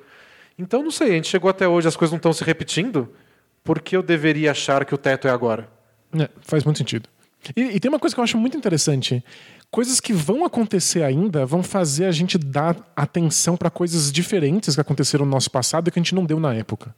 Então, 0.59 0.82
não 0.82 0.90
sei, 0.90 1.10
a 1.10 1.14
gente 1.14 1.28
chegou 1.28 1.48
até 1.48 1.66
hoje, 1.66 1.88
as 1.88 1.97
coisas 1.97 2.12
não 2.12 2.16
estão 2.18 2.32
se 2.32 2.44
repetindo, 2.44 3.09
porque 3.64 3.97
eu 3.97 4.02
deveria 4.02 4.51
achar 4.51 4.84
que 4.84 4.94
o 4.94 4.98
teto 4.98 5.26
é 5.28 5.30
agora? 5.30 5.68
É, 6.18 6.28
faz 6.42 6.64
muito 6.64 6.78
sentido. 6.78 7.09
E, 7.56 7.62
e 7.76 7.80
tem 7.80 7.88
uma 7.88 7.98
coisa 7.98 8.14
que 8.14 8.20
eu 8.20 8.24
acho 8.24 8.38
muito 8.38 8.56
interessante. 8.56 9.24
Coisas 9.70 10.00
que 10.00 10.12
vão 10.12 10.44
acontecer 10.44 11.02
ainda 11.02 11.46
vão 11.46 11.62
fazer 11.62 12.06
a 12.06 12.12
gente 12.12 12.36
dar 12.36 12.76
atenção 12.96 13.56
para 13.56 13.70
coisas 13.70 14.10
diferentes 14.10 14.74
que 14.74 14.80
aconteceram 14.80 15.24
no 15.24 15.30
nosso 15.30 15.50
passado 15.50 15.88
e 15.88 15.90
que 15.90 15.98
a 15.98 16.02
gente 16.02 16.14
não 16.14 16.24
deu 16.24 16.40
na 16.40 16.54
época. 16.54 16.94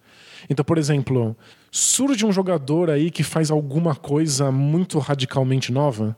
Então, 0.49 0.65
por 0.65 0.79
exemplo, 0.79 1.37
surge 1.71 2.25
um 2.25 2.33
jogador 2.33 2.91
aí 2.91 3.11
que 3.11 3.23
faz 3.23 3.51
alguma 3.51 3.95
coisa 3.95 4.51
muito 4.51 4.99
radicalmente 4.99 5.71
nova 5.71 6.17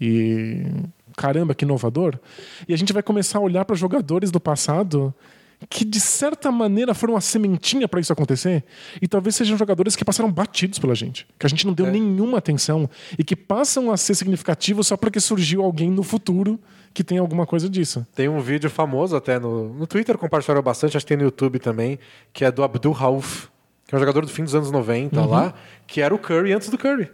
e 0.00 0.62
caramba, 1.16 1.54
que 1.54 1.64
inovador. 1.64 2.18
E 2.68 2.72
a 2.72 2.76
gente 2.76 2.92
vai 2.92 3.02
começar 3.02 3.38
a 3.38 3.42
olhar 3.42 3.64
para 3.64 3.74
jogadores 3.74 4.30
do 4.30 4.38
passado 4.38 5.12
que 5.68 5.84
de 5.84 5.98
certa 5.98 6.52
maneira 6.52 6.94
foram 6.94 7.16
a 7.16 7.20
sementinha 7.20 7.88
para 7.88 7.98
isso 8.00 8.12
acontecer 8.12 8.64
e 9.02 9.08
talvez 9.08 9.34
sejam 9.34 9.56
jogadores 9.58 9.96
que 9.96 10.04
passaram 10.04 10.30
batidos 10.30 10.78
pela 10.78 10.94
gente, 10.94 11.26
que 11.38 11.44
a 11.46 11.48
gente 11.48 11.66
não 11.66 11.72
deu 11.72 11.86
É. 11.86 11.90
nenhuma 11.90 12.38
atenção 12.38 12.88
e 13.18 13.24
que 13.24 13.34
passam 13.34 13.90
a 13.90 13.96
ser 13.96 14.14
significativos 14.14 14.86
só 14.86 14.96
porque 14.96 15.18
surgiu 15.18 15.62
alguém 15.62 15.90
no 15.90 16.02
futuro 16.02 16.60
que 16.94 17.02
tem 17.02 17.18
alguma 17.18 17.44
coisa 17.46 17.68
disso. 17.68 18.06
Tem 18.14 18.28
um 18.28 18.40
vídeo 18.40 18.70
famoso 18.70 19.14
até 19.16 19.38
no, 19.38 19.72
no 19.74 19.86
Twitter, 19.86 20.16
compartilharam 20.16 20.62
bastante, 20.62 20.96
acho 20.96 21.04
que 21.04 21.08
tem 21.10 21.16
no 21.18 21.24
YouTube 21.24 21.58
também, 21.58 21.98
que 22.32 22.44
é 22.44 22.50
do 22.50 22.62
Abdul 22.62 22.92
Rauf, 22.92 23.48
que 23.86 23.94
é 23.94 23.96
um 23.96 24.00
jogador 24.00 24.22
do 24.24 24.28
fim 24.30 24.44
dos 24.44 24.54
anos 24.54 24.70
90 24.70 25.24
lá, 25.26 25.54
que 25.86 26.00
era 26.00 26.14
o 26.14 26.18
Curry 26.18 26.52
antes 26.52 26.68
do 26.70 26.78
Curry. 26.78 27.10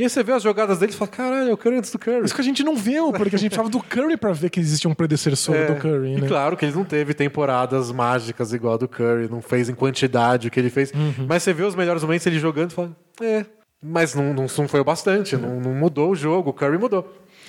E 0.00 0.04
aí 0.04 0.08
você 0.08 0.22
vê 0.22 0.32
as 0.32 0.42
jogadas 0.42 0.78
dele 0.78 0.92
e 0.92 0.94
fala, 0.94 1.10
caralho, 1.10 1.50
é 1.50 1.52
o 1.52 1.58
Curry 1.58 1.76
antes 1.76 1.92
do 1.92 1.98
Curry. 1.98 2.24
Isso 2.24 2.34
que 2.34 2.40
a 2.40 2.44
gente 2.44 2.64
não 2.64 2.74
viu, 2.74 3.12
porque 3.12 3.36
a 3.36 3.38
gente 3.38 3.50
precisava 3.50 3.68
do 3.68 3.82
Curry 3.82 4.16
para 4.16 4.32
ver 4.32 4.48
que 4.48 4.58
existia 4.58 4.88
um 4.88 4.94
predecessor 4.94 5.54
É, 5.60 5.66
do 5.66 5.74
Curry, 5.74 6.14
E 6.14 6.20
né? 6.22 6.26
claro 6.26 6.56
que 6.56 6.64
ele 6.64 6.74
não 6.74 6.84
teve 6.84 7.12
temporadas 7.12 7.92
mágicas 7.92 8.54
igual 8.54 8.74
a 8.74 8.76
do 8.78 8.88
Curry, 8.88 9.28
não 9.30 9.42
fez 9.42 9.68
em 9.68 9.74
quantidade 9.74 10.48
o 10.48 10.50
que 10.50 10.58
ele 10.58 10.70
fez. 10.70 10.90
Uhum. 10.92 11.26
Mas 11.28 11.42
você 11.42 11.52
vê 11.52 11.64
os 11.64 11.74
melhores 11.74 12.02
momentos 12.02 12.26
ele 12.26 12.38
jogando 12.38 12.70
e 12.70 12.74
fala, 12.74 12.96
é. 13.20 13.44
Mas 13.82 14.14
não, 14.14 14.32
não, 14.32 14.46
não 14.46 14.68
foi 14.68 14.80
o 14.80 14.84
bastante, 14.84 15.36
não, 15.36 15.60
não 15.60 15.74
mudou 15.74 16.12
o 16.12 16.16
jogo, 16.16 16.48
o 16.48 16.52
Curry 16.54 16.78
mudou. 16.78 17.06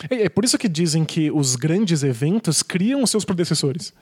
É, 0.09 0.23
é 0.23 0.29
por 0.29 0.43
isso 0.43 0.57
que 0.57 0.67
dizem 0.67 1.05
que 1.05 1.31
os 1.31 1.55
grandes 1.55 2.03
eventos 2.03 2.61
criam 2.61 3.01
os 3.01 3.09
seus 3.09 3.23
predecessores. 3.23 3.93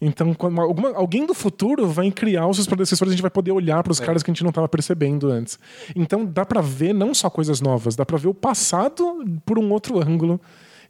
Então, 0.00 0.34
quando 0.34 0.60
alguma- 0.60 0.94
alguém 0.94 1.24
do 1.26 1.32
futuro 1.32 1.86
vai 1.88 2.10
criar 2.10 2.46
os 2.46 2.56
seus 2.56 2.66
predecessores, 2.66 3.12
a 3.12 3.14
gente 3.16 3.22
vai 3.22 3.30
poder 3.30 3.50
olhar 3.52 3.82
para 3.82 3.92
os 3.92 3.98
caras 3.98 4.22
que 4.22 4.30
a 4.30 4.34
gente 4.34 4.42
não 4.42 4.50
estava 4.50 4.68
percebendo 4.68 5.30
antes. 5.30 5.58
Então, 5.94 6.24
dá 6.24 6.44
para 6.44 6.60
ver 6.60 6.92
não 6.92 7.14
só 7.14 7.30
coisas 7.30 7.60
novas, 7.62 7.96
dá 7.96 8.04
para 8.04 8.18
ver 8.18 8.28
o 8.28 8.34
passado 8.34 9.24
por 9.46 9.58
um 9.58 9.72
outro 9.72 9.98
ângulo. 9.98 10.38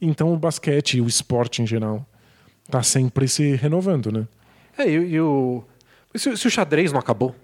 Então, 0.01 0.33
o 0.35 0.37
basquete 0.37 0.95
e 0.97 1.01
o 1.01 1.07
esporte 1.07 1.63
em 1.63 1.67
geral 1.67 2.05
tá 2.69 2.83
sempre 2.83 3.29
se 3.29 3.55
renovando, 3.55 4.11
né? 4.11 4.27
É, 4.77 4.89
e, 4.89 4.95
e 4.95 5.21
o. 5.21 5.63
Se, 6.15 6.37
se 6.37 6.47
o 6.47 6.51
xadrez 6.51 6.91
não 6.93 6.99
acabou, 6.99 7.35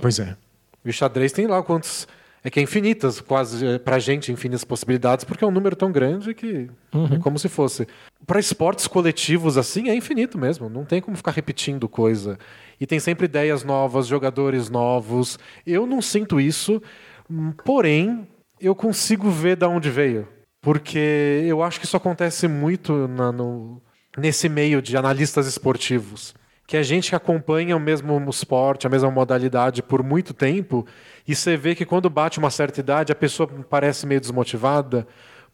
Pois 0.00 0.18
é. 0.18 0.36
E 0.84 0.90
o 0.90 0.92
xadrez 0.92 1.32
tem 1.32 1.46
lá 1.46 1.62
quantos. 1.62 2.06
É 2.44 2.50
que 2.50 2.58
é 2.58 2.62
infinitas, 2.62 3.20
quase 3.20 3.64
é, 3.64 3.78
pra 3.78 4.00
gente, 4.00 4.32
infinitas 4.32 4.64
possibilidades, 4.64 5.24
porque 5.24 5.44
é 5.44 5.46
um 5.46 5.50
número 5.52 5.76
tão 5.76 5.92
grande 5.92 6.34
que 6.34 6.68
é 7.12 7.18
como 7.18 7.38
se 7.38 7.48
fosse. 7.48 7.86
Para 8.26 8.40
esportes 8.40 8.88
coletivos 8.88 9.56
assim, 9.56 9.88
é 9.88 9.94
infinito 9.94 10.36
mesmo. 10.36 10.68
Não 10.68 10.84
tem 10.84 11.00
como 11.00 11.16
ficar 11.16 11.30
repetindo 11.30 11.88
coisa. 11.88 12.36
E 12.80 12.86
tem 12.86 12.98
sempre 12.98 13.26
ideias 13.26 13.62
novas, 13.62 14.08
jogadores 14.08 14.68
novos. 14.68 15.38
Eu 15.64 15.86
não 15.86 16.02
sinto 16.02 16.40
isso, 16.40 16.82
hum, 17.30 17.52
porém, 17.64 18.26
eu 18.60 18.74
consigo 18.74 19.30
ver 19.30 19.54
da 19.56 19.68
onde 19.68 19.88
veio. 19.88 20.26
Porque 20.60 21.42
eu 21.46 21.62
acho 21.62 21.78
que 21.78 21.86
isso 21.86 21.96
acontece 21.96 22.48
muito 22.48 23.06
na- 23.08 23.30
no, 23.32 23.80
nesse 24.18 24.48
meio 24.48 24.82
de 24.82 24.96
analistas 24.96 25.46
esportivos 25.46 26.34
que 26.64 26.76
é 26.76 26.82
gente 26.82 27.10
que 27.10 27.16
acompanha 27.16 27.76
o 27.76 27.80
mesmo 27.80 28.18
esporte, 28.30 28.86
a 28.86 28.90
mesma 28.90 29.10
modalidade 29.10 29.82
por 29.82 30.02
muito 30.02 30.32
tempo, 30.32 30.86
e 31.32 31.34
você 31.34 31.56
vê 31.56 31.74
que 31.74 31.84
quando 31.84 32.08
bate 32.10 32.38
uma 32.38 32.50
certa 32.50 32.80
idade, 32.80 33.10
a 33.12 33.14
pessoa 33.14 33.48
parece 33.68 34.06
meio 34.06 34.20
desmotivada, 34.20 35.06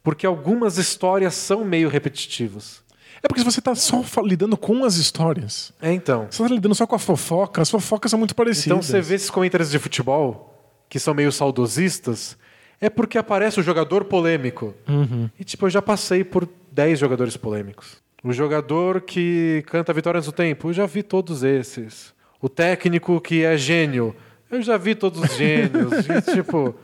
porque 0.03 0.27
algumas 0.27 0.79
histórias 0.79 1.35
são 1.35 1.65
meio 1.65 1.89
repetitivas. 1.89 2.83
É 3.23 3.27
porque 3.27 3.43
você 3.43 3.61
tá 3.61 3.75
só 3.75 4.03
lidando 4.23 4.57
com 4.57 4.85
as 4.85 4.95
histórias, 4.97 5.73
É, 5.83 5.93
então. 5.93 6.29
você 6.31 6.43
tá 6.43 6.49
lidando 6.49 6.75
só 6.75 6.87
com 6.87 6.95
a 6.95 6.99
fofoca, 6.99 7.61
as 7.63 7.71
fofocas 7.71 8.11
são 8.11 8.19
muito 8.19 8.35
parecidas. 8.35 8.67
Então 8.67 8.83
você 8.83 9.01
vê 9.01 9.17
esses 9.17 9.29
comentários 9.31 9.71
de 9.71 9.79
futebol, 9.79 10.55
que 10.89 10.99
são 11.01 11.13
meio 11.15 11.33
saudosistas, 11.33 12.37
é 12.81 12.89
porque 12.89 13.19
aparece 13.19 13.59
o 13.59 13.63
jogador 13.63 14.05
polêmico. 14.05 14.73
E 15.39 15.43
tipo, 15.43 15.67
eu 15.67 15.71
já 15.71 15.83
passei 15.83 16.23
por 16.23 16.49
10 16.71 16.99
jogadores 16.99 17.37
polêmicos. 17.37 17.97
O 18.23 18.33
jogador 18.33 19.01
que 19.01 19.65
canta 19.67 19.93
Vitória 19.93 20.19
antes 20.19 20.27
do 20.31 20.33
tempo, 20.33 20.69
eu 20.69 20.73
já 20.73 20.87
vi 20.87 21.03
todos 21.03 21.43
esses. 21.43 22.13
O 22.41 22.49
técnico 22.49 23.21
que 23.21 23.43
é 23.45 23.57
gênio, 23.57 24.15
Eu 24.51 24.63
já 24.63 24.77
vi 24.77 24.95
todos 24.95 25.21
os 25.23 25.37
gênios. 25.37 25.93
e, 26.09 26.35
tipo, 26.35 26.75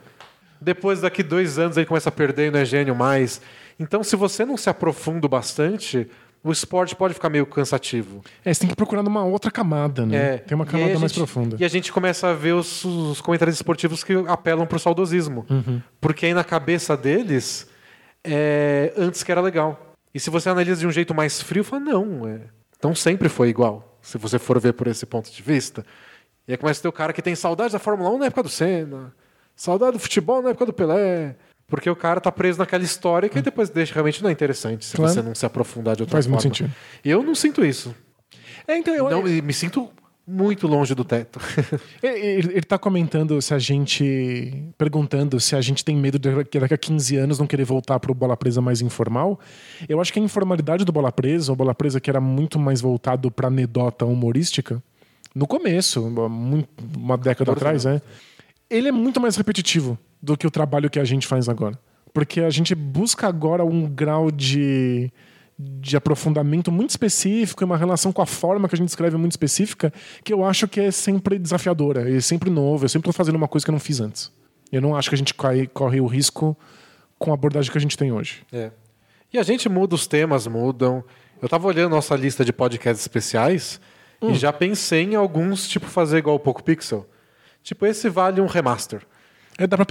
depois 0.61 1.01
daqui 1.01 1.23
dois 1.23 1.59
anos 1.59 1.77
ele 1.77 1.87
começa 1.87 2.09
a 2.09 2.13
perder 2.13 2.49
e 2.49 2.51
não 2.51 2.59
é 2.61 2.65
gênio 2.65 2.95
mais. 2.95 3.41
Então, 3.79 4.03
se 4.05 4.15
você 4.17 4.45
não 4.45 4.57
se 4.57 4.69
aprofunda 4.71 5.27
bastante, 5.27 6.09
o 6.43 6.53
esporte 6.53 6.95
pode 6.95 7.15
ficar 7.15 7.31
meio 7.31 7.47
cansativo. 7.47 8.23
É, 8.45 8.53
você 8.53 8.61
tem 8.61 8.69
que 8.69 8.77
procurar 8.77 9.03
numa 9.03 9.25
outra 9.25 9.51
camada, 9.51 10.05
né? 10.05 10.17
É, 10.35 10.39
Tem 10.39 10.55
uma 10.55 10.67
camada 10.67 10.95
a 10.95 10.99
mais 10.99 11.11
gente- 11.11 11.19
profunda. 11.19 11.57
E 11.59 11.65
a 11.65 11.69
gente 11.69 11.91
começa 11.93 12.29
a 12.29 12.35
ver 12.35 12.53
os, 12.53 12.85
os 12.85 13.21
comentários 13.21 13.57
esportivos 13.57 14.05
que 14.05 14.13
apelam 14.29 14.67
pro 14.67 14.79
saudosismo. 14.79 15.47
Uhum. 15.49 15.81
Porque 16.01 16.27
aí 16.27 16.35
na 16.35 16.45
cabeça 16.45 16.97
deles, 16.97 17.67
é, 18.23 18.93
antes 18.97 19.23
que 19.23 19.33
era 19.33 19.41
legal. 19.41 19.95
E 20.15 20.21
se 20.21 20.31
você 20.31 20.49
analisa 20.49 20.81
de 20.81 20.87
um 20.87 20.93
jeito 20.93 21.15
mais 21.15 21.41
frio, 21.43 21.65
fala, 21.65 21.83
não, 21.83 22.29
é, 22.29 22.41
então 22.79 22.95
sempre 22.95 23.29
foi 23.29 23.49
igual. 23.49 23.99
Se 24.01 24.19
você 24.19 24.39
for 24.39 24.61
ver 24.61 24.75
por 24.75 24.87
esse 24.87 25.07
ponto 25.07 25.31
de 25.33 25.43
vista. 25.43 25.85
E 26.47 26.53
aí 26.53 26.57
começa 26.59 26.81
a 26.81 26.83
ter 26.83 26.89
o 26.89 26.93
cara 26.93 27.13
que 27.13 27.23
tem 27.23 27.35
saudade 27.35 27.73
da 27.73 27.79
Fórmula 27.79 28.11
1 28.11 28.19
na 28.19 28.27
época 28.27 28.43
do 28.43 28.49
Senna, 28.49 29.13
saudade 29.57 29.93
do 29.93 29.99
futebol 29.99 30.43
na 30.43 30.51
época 30.51 30.67
do 30.67 30.73
Pelé. 30.73 31.37
Porque 31.67 31.89
o 31.89 31.97
cara 31.97 32.21
tá 32.21 32.31
preso 32.31 32.59
naquela 32.59 32.85
história 32.85 33.29
que 33.29 33.39
aí 33.39 33.43
depois 33.43 33.71
deixa 33.71 33.95
realmente 33.95 34.23
não 34.23 34.29
é 34.29 34.33
interessante 34.33 34.85
se 34.85 34.95
Claro. 34.95 35.13
você 35.13 35.23
não 35.23 35.35
se 35.35 35.47
aprofundar 35.47 35.97
de 35.97 36.03
outra 36.03 36.13
Faz 36.13 36.27
forma. 36.27 36.35
muito 36.37 36.43
sentido. 36.43 36.71
Eu 37.03 37.23
não 37.23 37.35
sinto 37.35 37.65
isso. 37.65 37.95
É, 38.69 38.77
então, 38.77 38.95
eu, 38.95 39.09
Não, 39.09 39.27
e 39.27 39.41
me 39.41 39.53
sinto 39.55 39.89
muito 40.27 40.67
longe 40.67 40.95
do 40.95 41.05
teto. 41.05 41.41
Ele, 42.03 42.19
ele- 42.21 42.53
ele 42.53 42.63
tá 42.63 42.79
comentando 42.79 43.41
se 43.41 43.53
a 43.55 43.59
gente. 43.59 44.73
perguntando 44.77 45.41
se 45.41 45.57
a 45.57 45.61
gente 45.63 45.83
tem 45.85 45.97
medo 45.97 46.19
de 46.19 46.45
que 46.45 46.59
daqui 46.61 46.75
a 46.75 46.79
15 46.79 47.17
anos 47.17 47.39
não 47.39 47.47
querer 47.47 47.65
voltar 47.65 47.99
pro 47.99 48.15
bola 48.15 48.37
presa 48.37 48.61
mais 48.61 48.81
informal. 48.83 49.41
Eu 49.89 50.01
acho 50.01 50.13
que 50.13 50.19
a 50.19 50.23
informalidade 50.23 50.85
do 50.85 50.93
bola 50.93 51.11
presa, 51.11 51.51
o 51.53 51.57
bola 51.57 51.75
presa 51.75 51.99
que 52.01 52.11
era 52.11 52.21
muito 52.21 52.59
mais 52.59 52.81
voltado 52.83 53.31
pra 53.31 53.49
anedota 53.49 54.05
humorística, 54.05 54.83
no 55.35 55.47
começo, 55.47 56.03
muito- 56.29 56.69
uma 56.97 57.17
década 57.17 57.53
14 57.55 57.59
atrás, 57.59 57.87
é. 57.87 58.01
Ele 58.71 58.89
é 58.89 58.93
muito 58.93 59.21
mais 59.21 59.37
repetitivo 59.37 59.99
do 60.23 60.37
que 60.37 60.47
o 60.47 60.51
trabalho 60.51 60.89
que 60.89 60.99
a 60.99 61.05
gente 61.05 61.27
faz 61.27 61.49
agora. 61.49 61.79
Porque 62.13 62.41
a 62.41 62.51
gente 62.51 62.75
busca 62.75 63.27
agora 63.27 63.65
um 63.65 63.87
grau 63.89 64.31
de, 64.31 65.11
de 65.59 65.97
aprofundamento 65.97 66.71
muito 66.73 66.91
específico 66.91 67.63
e 67.63 67.67
uma 67.67 67.77
relação 67.77 68.13
com 68.13 68.23
a 68.23 68.27
forma 68.27 68.69
que 68.69 68.75
a 68.75 68.79
gente 68.79 68.89
escreve 68.89 69.17
muito 69.17 69.33
específica 69.33 69.93
que 70.23 70.33
eu 70.33 70.45
acho 70.45 70.67
que 70.69 70.81
é 70.81 70.91
sempre 70.91 71.39
desafiadora, 71.39 72.09
é 72.11 72.21
sempre 72.21 72.49
novo. 72.51 72.85
Eu 72.85 72.89
sempre 72.89 73.07
tô 73.07 73.13
fazendo 73.13 73.35
uma 73.35 73.49
coisa 73.49 73.65
que 73.65 73.71
eu 73.71 73.75
não 73.75 73.81
fiz 73.81 74.01
antes. 74.01 74.31
Eu 74.73 74.81
não 74.81 74.97
acho 74.97 75.09
que 75.09 75.15
a 75.15 75.19
gente 75.19 75.35
cai- 75.35 75.67
corre 75.67 76.01
o 76.01 76.07
risco 76.07 76.57
com 77.19 77.31
a 77.33 77.35
abordagem 77.35 77.71
que 77.71 77.79
a 77.79 77.81
gente 77.81 77.97
tem 77.99 78.13
hoje. 78.13 78.43
É. 78.53 78.71
E 79.33 79.39
a 79.39 79.43
gente 79.43 79.69
muda, 79.69 79.95
os 79.95 80.07
temas 80.07 80.47
mudam. 80.47 81.03
Eu 81.43 81.49
tava 81.49 81.67
olhando 81.67 81.91
nossa 81.91 82.15
lista 82.17 82.45
de 82.45 82.53
podcasts 82.53 83.01
especiais 83.05 83.81
Hum. 84.23 84.31
e 84.31 84.35
já 84.35 84.53
pensei 84.53 85.03
em 85.03 85.15
alguns, 85.15 85.69
tipo, 85.69 85.87
fazer 85.87 86.19
igual 86.19 86.37
o 86.37 86.41
Poco 86.41 86.63
Pixel. 86.63 87.07
Tipo, 87.63 87.87
esse 87.87 88.09
vale 88.09 88.41
um 88.41 88.47
remaster. 88.47 89.03
É, 89.57 89.67
dá 89.67 89.77
pra 89.77 89.87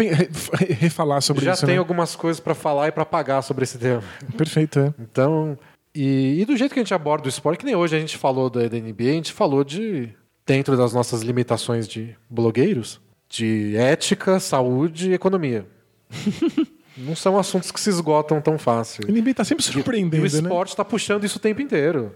refalar 0.80 1.22
sobre 1.22 1.46
já 1.46 1.54
isso, 1.54 1.66
tem 1.66 1.76
né? 1.76 1.80
algumas 1.80 2.16
coisas 2.16 2.40
pra 2.40 2.54
falar 2.54 2.90
e 2.90 2.92
pra 2.92 3.06
pagar 3.06 3.42
sobre 3.42 3.64
esse 3.64 3.78
tema. 3.78 4.04
Perfeito, 4.38 4.80
é. 4.80 4.94
Então, 5.00 5.58
e, 5.96 6.42
e 6.42 6.46
do 6.46 6.58
jeito 6.58 6.74
que 6.74 6.80
a 6.80 6.84
gente 6.84 6.94
aborda 6.94 7.26
o 7.26 7.30
esporte, 7.30 7.60
que 7.60 7.66
nem 7.66 7.76
hoje 7.76 7.96
a 7.96 8.00
gente 8.00 8.18
falou 8.18 8.50
da, 8.50 8.68
da 8.68 8.78
NBA, 8.78 9.04
a 9.04 9.14
gente 9.14 9.32
falou 9.32 9.64
de, 9.64 10.10
dentro 10.46 10.76
das 10.76 10.94
nossas 10.94 11.22
limitações 11.22 11.88
de 11.88 12.16
blogueiros, 12.30 13.00
de 13.30 13.76
ética, 13.78 14.40
saúde 14.40 15.12
e 15.12 15.14
economia. 15.14 15.66
Não 16.98 17.16
são 17.16 17.40
assuntos 17.40 17.72
que 17.72 17.80
se 17.80 17.90
esgotam 17.90 18.40
tão 18.40 18.58
fácil. 18.60 19.06
O 19.08 19.12
NBA 19.12 19.34
tá 19.34 19.44
sempre 19.44 19.66
E 19.66 19.70
o 19.70 19.72
surpreendendo, 19.74 20.22
né? 20.22 20.28
esporte 20.28 20.70
está 20.70 20.86
puxando 20.86 21.24
isso 21.24 21.38
o 21.38 21.42
tempo 21.42 21.62
inteiro. 21.62 22.14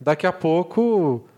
Daqui 0.00 0.26
a 0.26 0.32
pouco, 0.32 1.28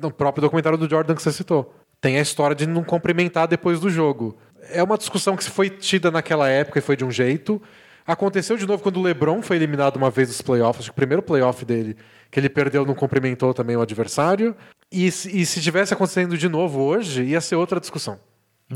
no 0.00 0.10
próprio 0.10 0.42
documentário 0.42 0.78
do 0.78 0.88
Jordan 0.88 1.14
que 1.14 1.22
você 1.22 1.32
citou, 1.32 1.74
tem 2.00 2.18
a 2.18 2.22
história 2.22 2.54
de 2.54 2.66
não 2.66 2.82
cumprimentar 2.84 3.46
depois 3.48 3.80
do 3.80 3.88
jogo. 3.88 4.36
É 4.70 4.82
uma 4.82 4.98
discussão 4.98 5.36
que 5.36 5.44
se 5.44 5.50
foi 5.50 5.70
tida 5.70 6.10
naquela 6.10 6.48
época 6.48 6.78
e 6.78 6.82
foi 6.82 6.96
de 6.96 7.04
um 7.04 7.10
jeito. 7.10 7.60
Aconteceu 8.06 8.56
de 8.56 8.66
novo 8.66 8.82
quando 8.82 8.98
o 8.98 9.02
LeBron 9.02 9.42
foi 9.42 9.56
eliminado 9.56 9.96
uma 9.96 10.10
vez 10.10 10.28
dos 10.28 10.40
playoffs, 10.40 10.80
acho 10.80 10.90
que 10.90 10.92
o 10.92 10.96
primeiro 10.96 11.22
playoff 11.22 11.64
dele, 11.64 11.96
que 12.30 12.38
ele 12.38 12.48
perdeu, 12.48 12.84
não 12.86 12.94
cumprimentou 12.94 13.52
também 13.52 13.76
o 13.76 13.80
adversário. 13.80 14.54
E, 14.92 15.10
se- 15.10 15.36
e 15.36 15.44
se 15.44 15.60
tivesse 15.60 15.92
acontecendo 15.92 16.38
de 16.38 16.48
novo 16.48 16.80
hoje, 16.82 17.24
ia 17.24 17.40
ser 17.40 17.56
outra 17.56 17.80
discussão. 17.80 18.18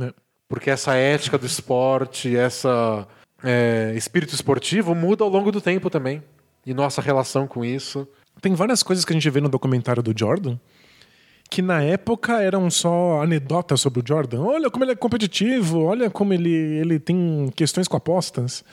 É. 0.01 0.12
Porque 0.49 0.69
essa 0.70 0.95
ética 0.95 1.39
do 1.39 1.47
esporte, 1.47 2.37
essa 2.37 3.07
é, 3.45 3.93
espírito 3.95 4.35
esportivo 4.35 4.95
muda 4.97 5.23
ao 5.23 5.31
longo 5.31 5.53
do 5.53 5.61
tempo 5.61 5.89
também. 5.89 6.23
E 6.66 6.74
nossa 6.74 7.01
relação 7.01 7.47
com 7.47 7.65
isso. 7.65 8.09
Tem 8.43 8.55
várias 8.55 8.82
coisas 8.82 9.05
que 9.05 9.12
a 9.12 9.15
gente 9.15 9.31
vê 9.31 9.41
no 9.41 9.49
documentário 9.49 10.03
do 10.03 10.12
Jordan 10.19 10.57
que 11.51 11.60
na 11.60 11.82
época 11.82 12.40
eram 12.40 12.70
só 12.70 13.20
anedotas 13.22 13.81
sobre 13.81 14.01
o 14.01 14.05
Jordan. 14.06 14.43
Olha 14.43 14.70
como 14.70 14.85
ele 14.85 14.93
é 14.93 14.94
competitivo, 14.94 15.81
olha 15.82 16.09
como 16.09 16.32
ele, 16.32 16.48
ele 16.51 16.98
tem 17.01 17.51
questões 17.56 17.89
com 17.89 17.97
apostas. 17.97 18.64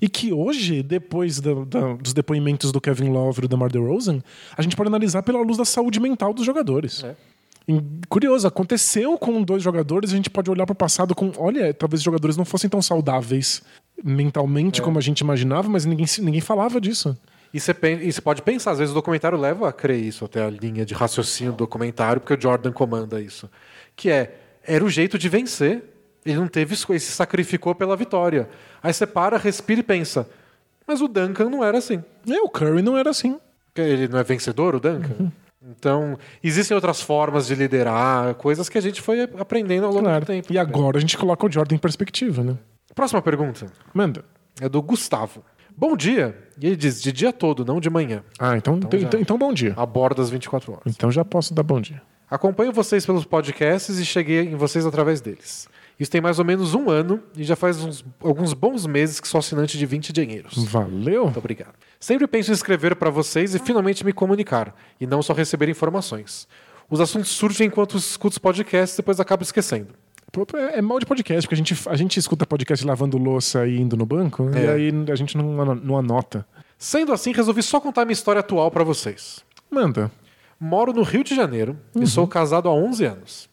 E 0.00 0.08
que 0.08 0.32
hoje, 0.32 0.82
depois 0.82 1.40
da- 1.40 1.64
da- 1.66 1.94
dos 1.94 2.12
depoimentos 2.14 2.70
do 2.70 2.80
Kevin 2.80 3.10
Love 3.10 3.38
e 3.38 3.42
do 3.42 3.48
DeMar 3.48 3.70
DeRozan, 3.72 4.22
a 4.56 4.62
gente 4.62 4.76
pode 4.76 4.86
analisar 4.88 5.22
pela 5.24 5.42
luz 5.42 5.56
da 5.58 5.64
saúde 5.64 5.98
mental 5.98 6.32
dos 6.32 6.46
jogadores. 6.46 7.02
É. 7.02 7.14
Curioso, 8.08 8.46
aconteceu 8.46 9.16
com 9.18 9.42
dois 9.42 9.62
jogadores, 9.62 10.12
a 10.12 10.16
gente 10.16 10.28
pode 10.30 10.50
olhar 10.50 10.66
para 10.66 10.72
o 10.72 10.76
passado 10.76 11.14
com, 11.14 11.32
olha, 11.38 11.72
talvez 11.72 12.00
os 12.00 12.04
jogadores 12.04 12.36
não 12.36 12.44
fossem 12.44 12.68
tão 12.68 12.82
saudáveis 12.82 13.62
mentalmente 14.02 14.82
como 14.82 14.98
a 14.98 15.02
gente 15.02 15.20
imaginava, 15.20 15.68
mas 15.68 15.84
ninguém, 15.84 16.06
ninguém 16.20 16.40
falava 16.40 16.80
disso. 16.80 17.16
E 17.52 17.60
você, 17.60 17.72
e 18.02 18.20
pode 18.22 18.40
pensar, 18.42 18.70
às 18.70 18.78
vezes 18.78 18.92
o 18.92 18.94
documentário 18.94 19.36
leva 19.38 19.68
a 19.68 19.72
crer 19.72 19.98
isso, 20.02 20.24
até 20.24 20.42
a 20.42 20.48
linha 20.48 20.86
de 20.86 20.94
raciocínio 20.94 21.52
do 21.52 21.58
documentário, 21.58 22.20
porque 22.20 22.34
o 22.34 22.40
Jordan 22.40 22.72
comanda 22.72 23.20
isso. 23.20 23.50
Que 23.94 24.10
é, 24.10 24.34
era 24.64 24.82
o 24.84 24.88
jeito 24.88 25.18
de 25.18 25.28
vencer. 25.28 25.82
Ele 26.24 26.36
não 26.36 26.48
teve 26.48 26.72
escolha, 26.74 26.94
ele 26.96 27.00
se 27.00 27.12
sacrificou 27.12 27.74
pela 27.74 27.96
vitória. 27.96 28.48
Aí 28.82 28.92
você 28.92 29.06
para, 29.06 29.36
respira 29.36 29.80
e 29.80 29.82
pensa, 29.82 30.26
mas 30.86 31.00
o 31.02 31.08
Duncan 31.08 31.50
não 31.50 31.62
era 31.64 31.78
assim. 31.78 32.02
É, 32.28 32.40
o 32.40 32.48
Curry 32.48 32.80
não 32.80 32.96
era 32.96 33.10
assim. 33.10 33.38
Ele 33.74 34.08
não 34.08 34.18
é 34.18 34.22
vencedor, 34.22 34.74
o 34.74 34.80
Duncan? 34.80 35.14
Uhum. 35.18 35.32
Então, 35.70 36.18
existem 36.42 36.74
outras 36.74 37.00
formas 37.00 37.46
de 37.46 37.54
liderar, 37.54 38.34
coisas 38.34 38.68
que 38.68 38.76
a 38.76 38.80
gente 38.80 39.00
foi 39.00 39.22
aprendendo 39.38 39.84
ao 39.86 39.92
longo 39.92 40.04
Claro. 40.04 40.24
do 40.24 40.26
tempo. 40.26 40.52
E 40.52 40.58
agora 40.58 40.96
a 40.98 41.00
gente 41.00 41.16
coloca 41.16 41.46
o 41.46 41.50
Jordan 41.50 41.76
em 41.76 41.78
perspectiva, 41.78 42.42
né? 42.42 42.56
Próxima 42.94 43.22
pergunta 43.22 43.66
Manda. 43.94 44.24
é 44.60 44.68
do 44.68 44.82
Gustavo. 44.82 45.44
Bom 45.76 45.96
dia. 45.96 46.36
E 46.60 46.66
ele 46.66 46.76
diz, 46.76 47.02
de 47.02 47.10
dia 47.12 47.32
todo, 47.32 47.64
não 47.64 47.80
de 47.80 47.88
manhã. 47.90 48.22
Ah, 48.38 48.56
então, 48.56 48.76
então, 48.76 48.98
já. 49.00 49.06
então, 49.06 49.20
então 49.20 49.38
bom 49.38 49.52
dia. 49.52 49.74
Aborda 49.76 50.22
as 50.22 50.30
24 50.30 50.72
horas. 50.72 50.84
Então 50.86 51.10
já 51.10 51.24
posso 51.24 51.52
dar 51.54 51.62
bom 51.62 51.80
dia. 51.80 52.00
Acompanho 52.30 52.72
vocês 52.72 53.04
pelos 53.04 53.24
podcasts 53.24 53.98
e 53.98 54.04
cheguei 54.06 54.40
em 54.40 54.54
vocês 54.56 54.86
através 54.86 55.20
deles. 55.20 55.68
Isso 56.00 56.10
tem 56.10 56.20
mais 56.20 56.38
ou 56.38 56.44
menos 56.44 56.74
um 56.74 56.88
ano 56.90 57.20
e 57.36 57.44
já 57.44 57.54
faz 57.54 57.82
uns- 57.84 58.04
alguns 58.20 58.54
bons 58.54 58.86
meses 58.86 59.20
que 59.20 59.28
sou 59.28 59.38
assinante 59.38 59.76
de 59.76 59.84
20 59.86 60.12
dinheiros. 60.12 60.64
Valeu. 60.64 61.24
Muito 61.24 61.38
obrigado. 61.38 61.74
Sempre 62.00 62.26
penso 62.26 62.50
em 62.50 62.54
escrever 62.54 62.96
para 62.96 63.10
vocês 63.10 63.54
e 63.54 63.58
finalmente 63.58 64.04
me 64.04 64.12
comunicar, 64.12 64.74
e 65.00 65.06
não 65.06 65.22
só 65.22 65.32
receber 65.32 65.68
informações. 65.68 66.48
Os 66.90 67.00
assuntos 67.00 67.30
surgem 67.30 67.68
enquanto 67.68 67.96
escuto 67.96 68.32
os 68.32 68.38
podcasts 68.38 68.94
e 68.94 69.02
depois 69.02 69.20
acabo 69.20 69.42
esquecendo. 69.42 69.88
É, 70.54 70.78
é 70.78 70.82
mal 70.82 70.98
de 70.98 71.04
podcast, 71.06 71.42
porque 71.46 71.54
a 71.54 71.58
gente, 71.58 71.88
a 71.88 71.96
gente 71.96 72.18
escuta 72.18 72.46
podcast 72.46 72.86
lavando 72.86 73.18
louça 73.18 73.66
e 73.66 73.78
indo 73.78 73.96
no 73.96 74.06
banco, 74.06 74.50
e 74.54 74.58
É. 74.58 74.70
aí 74.72 74.92
a 75.10 75.14
gente 75.14 75.36
não, 75.36 75.74
não 75.74 75.98
anota. 75.98 76.46
Sendo 76.78 77.12
assim, 77.12 77.32
resolvi 77.32 77.62
só 77.62 77.78
contar 77.80 78.04
minha 78.04 78.12
história 78.14 78.40
atual 78.40 78.70
para 78.70 78.82
vocês. 78.82 79.44
Manda. 79.70 80.10
Moro 80.58 80.92
no 80.92 81.02
Rio 81.02 81.22
de 81.22 81.34
Janeiro 81.34 81.76
e 81.94 82.06
sou 82.06 82.26
casado 82.26 82.68
há 82.68 82.72
11 82.72 83.04
anos. 83.04 83.48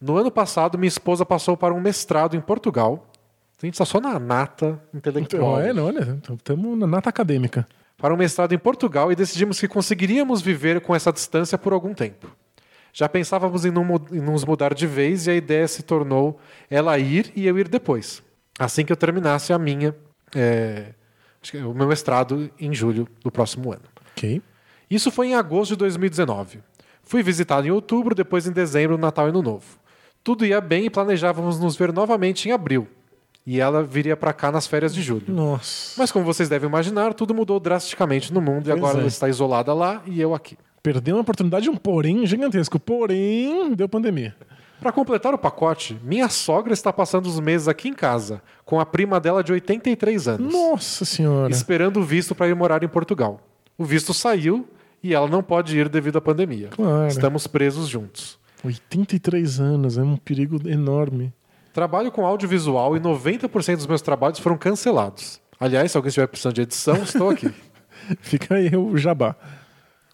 No 0.00 0.16
ano 0.16 0.30
passado, 0.30 0.78
minha 0.78 0.88
esposa 0.88 1.24
passou 1.24 1.56
para 1.56 1.72
um 1.74 1.80
mestrado 1.80 2.36
em 2.36 2.40
Portugal. 2.40 3.10
A 3.60 3.64
gente 3.66 3.74
está 3.74 3.84
só 3.86 4.00
na 4.00 4.18
nata 4.18 4.78
intelectual. 4.94 5.58
Então, 5.58 5.70
é, 5.70 5.72
não, 5.72 5.86
olha, 5.86 6.18
estamos 6.34 6.78
na 6.78 6.86
nata 6.86 7.08
acadêmica. 7.08 7.66
para 7.96 8.12
um 8.12 8.16
mestrado 8.16 8.52
em 8.52 8.58
Portugal 8.58 9.10
e 9.10 9.16
decidimos 9.16 9.58
que 9.58 9.66
conseguiríamos 9.66 10.42
viver 10.42 10.82
com 10.82 10.94
essa 10.94 11.10
distância 11.10 11.56
por 11.56 11.72
algum 11.72 11.94
tempo. 11.94 12.30
Já 12.98 13.10
pensávamos 13.10 13.66
em, 13.66 13.70
não 13.70 13.84
em 14.10 14.22
nos 14.22 14.42
mudar 14.42 14.72
de 14.72 14.86
vez 14.86 15.26
e 15.26 15.30
a 15.30 15.34
ideia 15.34 15.68
se 15.68 15.82
tornou 15.82 16.40
ela 16.70 16.98
ir 16.98 17.30
e 17.36 17.46
eu 17.46 17.58
ir 17.58 17.68
depois. 17.68 18.22
Assim 18.58 18.86
que 18.86 18.90
eu 18.90 18.96
terminasse 18.96 19.52
a 19.52 19.58
minha, 19.58 19.94
é, 20.34 20.94
o 21.56 21.74
meu 21.74 21.86
mestrado 21.86 22.50
em 22.58 22.72
julho 22.72 23.06
do 23.22 23.30
próximo 23.30 23.70
ano. 23.70 23.82
Ok. 24.16 24.40
Isso 24.90 25.10
foi 25.10 25.26
em 25.26 25.34
agosto 25.34 25.72
de 25.72 25.76
2019. 25.76 26.60
Fui 27.02 27.22
visitado 27.22 27.66
em 27.66 27.70
outubro, 27.70 28.14
depois 28.14 28.46
em 28.46 28.50
dezembro, 28.50 28.96
Natal 28.96 29.26
e 29.26 29.28
Ano 29.28 29.42
Novo. 29.42 29.78
Tudo 30.24 30.46
ia 30.46 30.58
bem 30.58 30.86
e 30.86 30.90
planejávamos 30.90 31.60
nos 31.60 31.76
ver 31.76 31.92
novamente 31.92 32.48
em 32.48 32.52
abril. 32.52 32.88
E 33.46 33.60
ela 33.60 33.82
viria 33.82 34.16
para 34.16 34.32
cá 34.32 34.50
nas 34.50 34.66
férias 34.66 34.94
de 34.94 35.02
julho. 35.02 35.26
Nossa. 35.28 35.92
Mas 35.98 36.10
como 36.10 36.24
vocês 36.24 36.48
devem 36.48 36.66
imaginar, 36.66 37.12
tudo 37.12 37.34
mudou 37.34 37.60
drasticamente 37.60 38.32
no 38.32 38.40
mundo 38.40 38.68
e 38.68 38.70
Pois 38.70 38.78
agora 38.78 38.96
é. 38.96 39.00
ela 39.00 39.08
está 39.08 39.28
isolada 39.28 39.74
lá 39.74 40.02
e 40.06 40.18
eu 40.18 40.34
aqui. 40.34 40.56
Perdeu 40.86 41.16
uma 41.16 41.22
oportunidade, 41.22 41.68
um 41.68 41.76
porém 41.76 42.24
gigantesco. 42.24 42.78
Porém, 42.78 43.74
deu 43.74 43.88
pandemia. 43.88 44.36
Para 44.78 44.92
completar 44.92 45.34
o 45.34 45.38
pacote, 45.38 45.98
minha 46.04 46.28
sogra 46.28 46.72
está 46.72 46.92
passando 46.92 47.26
os 47.26 47.40
meses 47.40 47.66
aqui 47.66 47.88
em 47.88 47.92
casa, 47.92 48.40
com 48.64 48.78
a 48.78 48.86
prima 48.86 49.18
dela 49.18 49.42
de 49.42 49.50
83 49.50 50.28
anos, 50.28 50.52
Nossa 50.52 51.04
senhora. 51.04 51.50
esperando 51.52 51.96
o 51.98 52.04
visto 52.04 52.36
para 52.36 52.46
ir 52.46 52.54
morar 52.54 52.84
em 52.84 52.88
Portugal. 52.88 53.40
O 53.76 53.84
visto 53.84 54.14
saiu 54.14 54.68
e 55.02 55.12
ela 55.12 55.26
não 55.26 55.42
pode 55.42 55.76
ir 55.76 55.88
devido 55.88 56.18
à 56.18 56.20
pandemia. 56.20 56.68
Claro. 56.68 57.08
Estamos 57.08 57.48
presos 57.48 57.88
juntos. 57.88 58.38
83 58.62 59.58
anos, 59.58 59.98
é 59.98 60.02
um 60.04 60.16
perigo 60.16 60.68
enorme. 60.68 61.34
Trabalho 61.72 62.12
com 62.12 62.24
audiovisual 62.24 62.96
e 62.96 63.00
90% 63.00 63.74
dos 63.74 63.88
meus 63.88 64.02
trabalhos 64.02 64.38
foram 64.38 64.56
cancelados. 64.56 65.40
Aliás, 65.58 65.90
se 65.90 65.98
alguém 65.98 66.10
estiver 66.10 66.28
precisando 66.28 66.54
de 66.54 66.60
edição, 66.60 67.02
estou 67.02 67.30
aqui. 67.30 67.52
Fica 68.22 68.54
aí 68.54 68.70
o 68.76 68.96
jabá. 68.96 69.34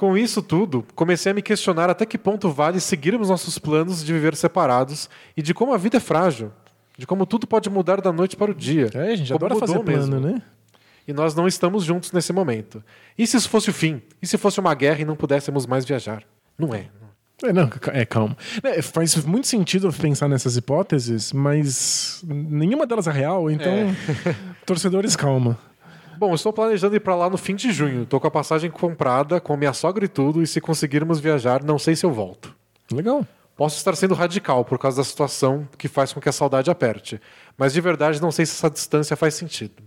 Com 0.02 0.16
isso 0.16 0.42
tudo, 0.42 0.84
comecei 0.96 1.30
a 1.30 1.34
me 1.34 1.40
questionar 1.40 1.88
até 1.88 2.04
que 2.04 2.18
ponto 2.18 2.50
vale 2.50 2.80
seguirmos 2.80 3.28
nossos 3.28 3.56
planos 3.56 4.02
de 4.04 4.12
viver 4.12 4.34
separados 4.34 5.08
e 5.36 5.40
de 5.40 5.54
como 5.54 5.72
a 5.72 5.78
vida 5.78 5.98
é 5.98 6.00
frágil, 6.00 6.50
de 6.98 7.06
como 7.06 7.24
tudo 7.24 7.46
pode 7.46 7.70
mudar 7.70 8.00
da 8.00 8.10
noite 8.12 8.34
para 8.36 8.50
o 8.50 8.54
dia. 8.54 8.90
É, 8.94 9.12
a 9.12 9.14
gente 9.14 9.32
adora 9.32 9.54
fazer 9.54 9.78
plano, 9.78 10.20
mesmo. 10.20 10.20
né? 10.20 10.42
E 11.06 11.12
nós 11.12 11.36
não 11.36 11.46
estamos 11.46 11.84
juntos 11.84 12.10
nesse 12.10 12.32
momento. 12.32 12.82
E 13.16 13.24
se 13.28 13.36
isso 13.36 13.48
fosse 13.48 13.70
o 13.70 13.72
fim? 13.72 14.02
E 14.20 14.26
se 14.26 14.36
fosse 14.36 14.58
uma 14.58 14.74
guerra 14.74 15.02
e 15.02 15.04
não 15.04 15.14
pudéssemos 15.14 15.66
mais 15.66 15.84
viajar? 15.84 16.24
Não 16.58 16.74
é. 16.74 16.86
É, 17.44 17.52
não, 17.52 17.68
ca- 17.68 17.92
é, 17.94 18.04
calma. 18.04 18.36
É, 18.64 18.82
faz 18.82 19.24
muito 19.24 19.46
sentido 19.46 19.92
pensar 19.92 20.26
nessas 20.28 20.56
hipóteses, 20.56 21.32
mas 21.32 22.24
nenhuma 22.26 22.88
delas 22.88 23.06
é 23.06 23.12
real, 23.12 23.48
então, 23.48 23.72
torcedores, 24.66 25.14
calma. 25.14 25.56
Bom, 26.23 26.32
estou 26.36 26.53
planejando 26.53 26.94
ir 26.94 27.01
para 27.01 27.16
lá 27.16 27.28
no 27.28 27.36
fim 27.36 27.57
de 27.57 27.73
junho. 27.73 28.05
Estou 28.05 28.20
com 28.20 28.28
a 28.28 28.31
passagem 28.31 28.70
comprada, 28.70 29.40
com 29.40 29.57
minha 29.57 29.73
sogra 29.73 30.05
e 30.05 30.09
tudo, 30.09 30.40
e 30.40 30.47
se 30.47 30.61
conseguirmos 30.61 31.19
viajar, 31.19 31.65
não 31.65 31.81
sei 31.81 31.97
se 31.97 32.07
eu 32.07 32.12
volto. 32.12 32.55
Legal. 32.93 33.27
Posso 33.57 33.77
estar 33.77 33.97
sendo 33.97 34.15
radical 34.15 34.65
por 34.65 34.78
causa 34.78 34.99
da 34.99 35.05
situação 35.05 35.69
que 35.77 35.89
faz 35.89 36.12
com 36.12 36.20
que 36.20 36.28
a 36.28 36.32
saudade 36.32 36.70
aperte, 36.70 37.20
mas 37.59 37.73
de 37.73 37.81
verdade 37.81 38.23
não 38.23 38.31
sei 38.31 38.47
se 38.47 38.53
essa 38.53 38.70
distância 38.70 39.16
faz 39.16 39.35
sentido. 39.35 39.82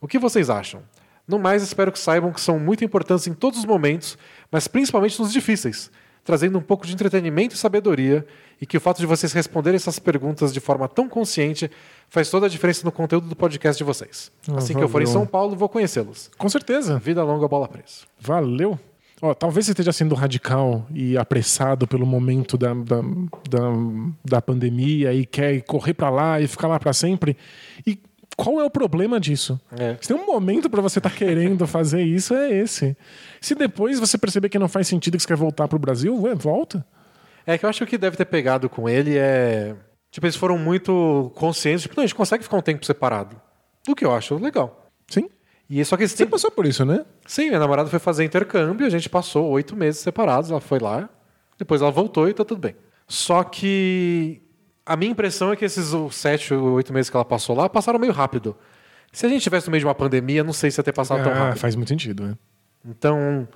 O 0.00 0.06
que 0.06 0.16
vocês 0.16 0.48
acham? 0.48 0.80
No 1.26 1.40
mais, 1.40 1.60
espero 1.60 1.90
que 1.90 1.98
saibam 1.98 2.32
que 2.32 2.40
são 2.40 2.56
muito 2.56 2.84
importantes 2.84 3.26
em 3.26 3.34
todos 3.34 3.58
os 3.58 3.64
momentos, 3.64 4.16
mas 4.48 4.68
principalmente 4.68 5.20
nos 5.20 5.32
difíceis, 5.32 5.90
trazendo 6.22 6.56
um 6.56 6.62
pouco 6.62 6.86
de 6.86 6.92
entretenimento 6.92 7.56
e 7.56 7.58
sabedoria, 7.58 8.24
e 8.60 8.66
que 8.66 8.76
o 8.76 8.80
fato 8.80 8.98
de 8.98 9.06
vocês 9.06 9.32
responderem 9.32 9.74
essas 9.74 9.98
perguntas 9.98 10.52
de 10.52 10.60
forma 10.60 10.86
tão 10.86 11.08
consciente 11.08 11.68
faz 12.10 12.28
toda 12.28 12.46
a 12.46 12.48
diferença 12.48 12.84
no 12.84 12.92
conteúdo 12.92 13.28
do 13.28 13.36
podcast 13.36 13.78
de 13.78 13.84
vocês. 13.84 14.30
Ah, 14.48 14.56
Assim 14.58 14.74
que 14.74 14.82
eu 14.82 14.88
for 14.88 15.00
em 15.00 15.06
valeu. 15.06 15.20
São 15.20 15.26
Paulo, 15.26 15.56
vou 15.56 15.68
conhecê-los. 15.68 16.30
Com 16.36 16.48
certeza. 16.48 16.98
Vida 16.98 17.22
longa, 17.24 17.48
bola 17.48 17.66
presa. 17.68 18.02
Valeu. 18.20 18.78
Ó, 19.22 19.34
talvez 19.34 19.66
você 19.66 19.72
esteja 19.72 19.92
sendo 19.92 20.14
radical 20.14 20.86
e 20.94 21.16
apressado 21.16 21.86
pelo 21.86 22.06
momento 22.06 22.56
da, 22.56 22.72
da, 22.72 23.00
da, 23.48 23.60
da 24.24 24.42
pandemia 24.42 25.12
e 25.12 25.24
quer 25.26 25.60
correr 25.62 25.94
pra 25.94 26.10
lá 26.10 26.40
e 26.40 26.46
ficar 26.46 26.68
lá 26.68 26.80
pra 26.80 26.92
sempre. 26.92 27.36
E 27.86 27.98
qual 28.34 28.58
é 28.60 28.64
o 28.64 28.70
problema 28.70 29.20
disso? 29.20 29.60
É. 29.78 29.96
Se 30.00 30.08
tem 30.08 30.16
um 30.16 30.24
momento 30.24 30.70
pra 30.70 30.80
você 30.80 30.98
estar 30.98 31.10
querendo 31.10 31.66
fazer 31.66 32.02
isso, 32.02 32.32
é 32.34 32.50
esse. 32.50 32.96
Se 33.42 33.54
depois 33.54 34.00
você 34.00 34.16
perceber 34.16 34.48
que 34.48 34.58
não 34.58 34.68
faz 34.68 34.88
sentido 34.88 35.16
que 35.18 35.22
você 35.22 35.28
quer 35.28 35.36
voltar 35.36 35.68
pro 35.68 35.78
Brasil, 35.78 36.18
ué, 36.22 36.34
volta. 36.34 36.84
É 37.46 37.58
que 37.58 37.66
eu 37.66 37.68
acho 37.70 37.80
que 37.80 37.84
o 37.84 37.86
que 37.88 37.98
deve 37.98 38.16
ter 38.16 38.24
pegado 38.24 38.70
com 38.70 38.88
ele 38.88 39.18
é. 39.18 39.74
Tipo, 40.10 40.26
eles 40.26 40.36
foram 40.36 40.58
muito 40.58 41.30
conscientes. 41.36 41.82
Tipo, 41.82 41.94
não, 41.96 42.02
a 42.04 42.06
gente 42.06 42.14
consegue 42.16 42.42
ficar 42.42 42.56
um 42.56 42.62
tempo 42.62 42.84
separado. 42.84 43.40
O 43.88 43.94
que 43.94 44.04
eu 44.04 44.12
acho 44.14 44.34
legal. 44.36 44.86
Sim. 45.08 45.28
E 45.68 45.84
só 45.84 45.96
que 45.96 46.06
Você 46.06 46.16
tempo. 46.16 46.32
passou 46.32 46.50
por 46.50 46.66
isso, 46.66 46.84
né? 46.84 47.04
Sim, 47.26 47.46
minha 47.48 47.60
namorada 47.60 47.88
foi 47.88 47.98
fazer 48.00 48.24
intercâmbio, 48.24 48.86
a 48.86 48.90
gente 48.90 49.08
passou 49.08 49.48
oito 49.50 49.76
meses 49.76 50.00
separados, 50.00 50.50
ela 50.50 50.60
foi 50.60 50.80
lá, 50.80 51.08
depois 51.56 51.80
ela 51.80 51.92
voltou 51.92 52.28
e 52.28 52.34
tá 52.34 52.44
tudo 52.44 52.60
bem. 52.60 52.74
Só 53.06 53.44
que 53.44 54.42
a 54.84 54.96
minha 54.96 55.12
impressão 55.12 55.52
é 55.52 55.56
que 55.56 55.64
esses 55.64 55.92
sete 56.12 56.52
ou 56.52 56.72
oito 56.72 56.92
meses 56.92 57.08
que 57.08 57.16
ela 57.16 57.24
passou 57.24 57.54
lá 57.56 57.68
passaram 57.68 57.98
meio 58.00 58.12
rápido. 58.12 58.56
Se 59.12 59.26
a 59.26 59.28
gente 59.28 59.42
tivesse 59.42 59.66
no 59.68 59.70
meio 59.72 59.80
de 59.80 59.86
uma 59.86 59.94
pandemia, 59.94 60.42
não 60.42 60.52
sei 60.52 60.70
se 60.72 60.80
ia 60.80 60.84
ter 60.84 60.92
passado 60.92 61.22
tão 61.22 61.32
Ah, 61.32 61.36
rápido. 61.36 61.58
faz 61.60 61.76
muito 61.76 61.88
sentido, 61.88 62.24
né? 62.24 62.34
Então, 62.84 63.46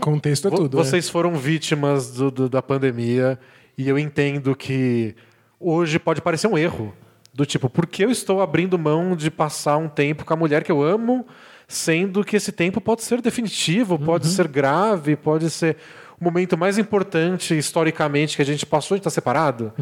Contexto 0.00 0.48
é 0.48 0.50
tudo. 0.50 0.76
né? 0.78 0.82
Vocês 0.84 1.08
foram 1.10 1.34
vítimas 1.34 2.10
do- 2.12 2.30
do- 2.30 2.48
da 2.48 2.62
pandemia 2.62 3.38
e 3.76 3.88
eu 3.88 3.98
entendo 3.98 4.54
que 4.56 5.14
hoje 5.60 5.98
pode 5.98 6.20
parecer 6.22 6.46
um 6.48 6.56
erro. 6.58 6.92
Do 7.32 7.46
tipo, 7.46 7.68
por 7.70 7.86
que 7.86 8.04
eu 8.04 8.10
estou 8.10 8.40
abrindo 8.42 8.76
mão 8.78 9.14
de 9.14 9.30
passar 9.30 9.76
um 9.76 9.88
tempo 9.88 10.24
com 10.24 10.32
a 10.34 10.36
mulher 10.36 10.64
que 10.64 10.72
eu 10.72 10.82
amo, 10.82 11.24
sendo 11.68 12.24
que 12.24 12.34
esse 12.36 12.50
tempo 12.50 12.80
pode 12.80 13.04
ser 13.04 13.20
definitivo, 13.20 13.96
pode 13.98 14.26
Uhum. 14.26 14.32
ser 14.32 14.48
grave, 14.48 15.14
pode 15.14 15.48
ser 15.50 15.76
o 16.20 16.24
momento 16.24 16.58
mais 16.58 16.76
importante 16.76 17.56
historicamente 17.56 18.34
que 18.34 18.42
a 18.42 18.44
gente 18.44 18.66
passou 18.66 18.96
e 18.96 18.98
está 18.98 19.10
separado? 19.10 19.72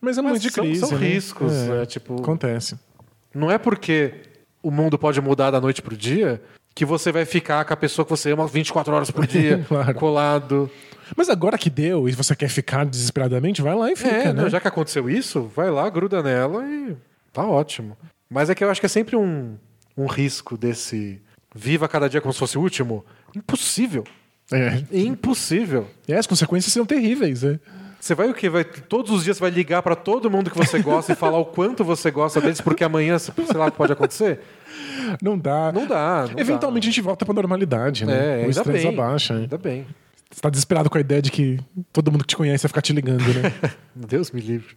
Mas 0.00 0.18
é 0.18 0.22
Mas 0.22 0.30
muito 0.32 0.42
de 0.42 0.50
são- 0.50 0.64
crise. 0.64 0.80
são 0.80 0.98
né? 0.98 1.06
riscos, 1.06 1.52
É, 1.52 1.68
né? 1.68 1.86
Tipo- 1.86 2.16
Acontece. 2.20 2.76
Não 3.32 3.48
é 3.50 3.58
porque 3.58 4.14
o 4.60 4.70
mundo 4.70 4.98
pode 4.98 5.20
mudar 5.20 5.52
da 5.52 5.60
noite 5.60 5.80
pro 5.80 5.96
dia 5.96 6.42
que 6.74 6.84
você 6.84 7.12
vai 7.12 7.24
ficar 7.24 7.64
com 7.64 7.72
a 7.74 7.76
pessoa 7.76 8.04
que 8.04 8.10
você 8.10 8.30
ama 8.32 8.46
24 8.46 8.92
horas 8.94 9.10
por 9.10 9.26
dia, 9.28 9.64
Claro. 9.68 9.94
colado. 9.94 10.70
Mas 11.16 11.28
agora 11.28 11.58
que 11.58 11.68
deu 11.68 12.08
e 12.08 12.12
você 12.12 12.34
quer 12.34 12.48
ficar 12.48 12.86
desesperadamente, 12.86 13.60
vai 13.60 13.74
lá 13.74 13.90
e 13.92 13.96
fica, 13.96 14.10
É, 14.10 14.32
né? 14.32 14.48
já 14.48 14.58
que 14.60 14.68
aconteceu 14.68 15.10
isso, 15.10 15.42
vai 15.54 15.70
lá, 15.70 15.88
gruda 15.90 16.22
nela 16.22 16.64
e 16.66 16.96
tá 17.32 17.44
ótimo. 17.46 17.96
Mas 18.30 18.48
é 18.48 18.54
que 18.54 18.64
eu 18.64 18.70
acho 18.70 18.80
que 18.80 18.86
é 18.86 18.88
sempre 18.88 19.14
um, 19.14 19.56
um 19.96 20.06
risco 20.06 20.56
desse 20.56 21.20
viva 21.54 21.86
cada 21.86 22.08
dia 22.08 22.20
como 22.20 22.32
se 22.32 22.38
fosse 22.38 22.56
o 22.56 22.62
último. 22.62 23.04
Impossível. 23.36 24.04
É. 24.50 24.82
Impossível. 24.98 25.86
E 26.08 26.14
as 26.14 26.26
consequências 26.26 26.72
são 26.72 26.86
terríveis, 26.86 27.42
né? 27.42 27.60
Você 28.02 28.16
vai 28.16 28.28
o 28.28 28.34
quê? 28.34 28.48
Vai, 28.50 28.64
todos 28.64 29.12
os 29.12 29.22
dias 29.22 29.36
você 29.36 29.40
vai 29.42 29.50
ligar 29.52 29.80
pra 29.80 29.94
todo 29.94 30.28
mundo 30.28 30.50
que 30.50 30.58
você 30.58 30.80
gosta 30.82 31.12
e 31.12 31.14
falar 31.14 31.38
o 31.38 31.44
quanto 31.44 31.84
você 31.84 32.10
gosta 32.10 32.40
deles, 32.40 32.60
porque 32.60 32.82
amanhã, 32.82 33.16
sei 33.16 33.32
lá, 33.54 33.70
pode 33.70 33.92
acontecer? 33.92 34.40
Não 35.22 35.38
dá. 35.38 35.70
Não 35.70 35.86
dá. 35.86 36.26
Não 36.28 36.36
Eventualmente 36.36 36.88
a 36.88 36.90
gente 36.90 37.00
volta 37.00 37.24
pra 37.24 37.32
normalidade, 37.32 38.04
dá. 38.04 38.10
né? 38.12 38.42
É, 38.42 38.46
o 38.48 38.50
estresse 38.50 38.88
abaixa. 38.88 39.34
Ainda 39.34 39.56
bem. 39.56 39.86
Você 40.28 40.40
tá 40.40 40.50
desesperado 40.50 40.90
com 40.90 40.98
a 40.98 41.00
ideia 41.00 41.22
de 41.22 41.30
que 41.30 41.60
todo 41.92 42.10
mundo 42.10 42.22
que 42.22 42.26
te 42.26 42.36
conhece 42.36 42.64
vai 42.64 42.68
ficar 42.70 42.82
te 42.82 42.92
ligando, 42.92 43.22
né? 43.22 43.52
Deus 43.94 44.32
me 44.32 44.40
livre. 44.40 44.76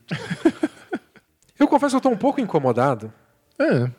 eu 1.59 1.67
confesso 1.67 1.93
que 1.93 1.97
eu 1.97 2.01
tô 2.01 2.09
um 2.09 2.17
pouco 2.17 2.39
incomodado. 2.39 3.11
é, 3.57 3.89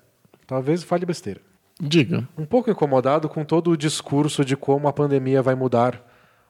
Talvez 0.46 0.84
fale 0.84 1.04
besteira. 1.04 1.40
diga. 1.80 2.28
um 2.38 2.46
pouco 2.46 2.70
incomodado 2.70 3.28
com 3.28 3.44
todo 3.44 3.72
o 3.72 3.76
discurso 3.76 4.44
de 4.44 4.56
como 4.56 4.86
a 4.86 4.92
pandemia 4.92 5.42
vai 5.42 5.56
mudar 5.56 6.00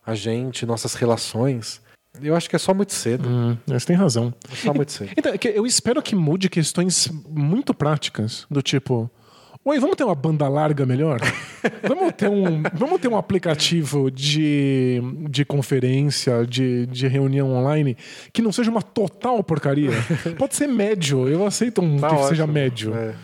a 0.04 0.14
gente, 0.14 0.66
nossas 0.66 0.92
relações. 0.92 1.80
Eu 2.22 2.34
acho 2.36 2.48
que 2.48 2.56
é 2.56 2.58
só 2.58 2.72
muito 2.74 2.92
cedo. 2.92 3.28
Hum, 3.28 3.56
você 3.66 3.86
tem 3.86 3.96
razão. 3.96 4.32
É 4.52 4.56
só 4.56 4.72
muito 4.74 4.92
cedo. 4.92 5.10
Então, 5.16 5.32
eu 5.54 5.66
espero 5.66 6.02
que 6.02 6.14
mude 6.14 6.48
questões 6.48 7.08
muito 7.28 7.72
práticas, 7.74 8.46
do 8.50 8.62
tipo. 8.62 9.10
Oi, 9.64 9.80
vamos 9.80 9.96
ter 9.96 10.04
uma 10.04 10.14
banda 10.14 10.48
larga 10.48 10.86
melhor? 10.86 11.18
vamos, 11.82 12.12
ter 12.12 12.28
um, 12.28 12.62
vamos 12.72 13.00
ter 13.00 13.08
um 13.08 13.16
aplicativo 13.16 14.10
de, 14.12 15.00
de 15.28 15.44
conferência, 15.44 16.46
de, 16.46 16.86
de 16.86 17.08
reunião 17.08 17.52
online, 17.52 17.96
que 18.32 18.40
não 18.40 18.52
seja 18.52 18.70
uma 18.70 18.80
total 18.82 19.42
porcaria. 19.42 19.90
Pode 20.38 20.54
ser 20.54 20.68
médio, 20.68 21.28
eu 21.28 21.44
aceito 21.44 21.82
um 21.82 21.98
Tá 21.98 22.08
que 22.08 22.14
ótimo. 22.14 22.28
seja 22.28 22.46
médio. 22.46 22.94
É. 22.94 23.14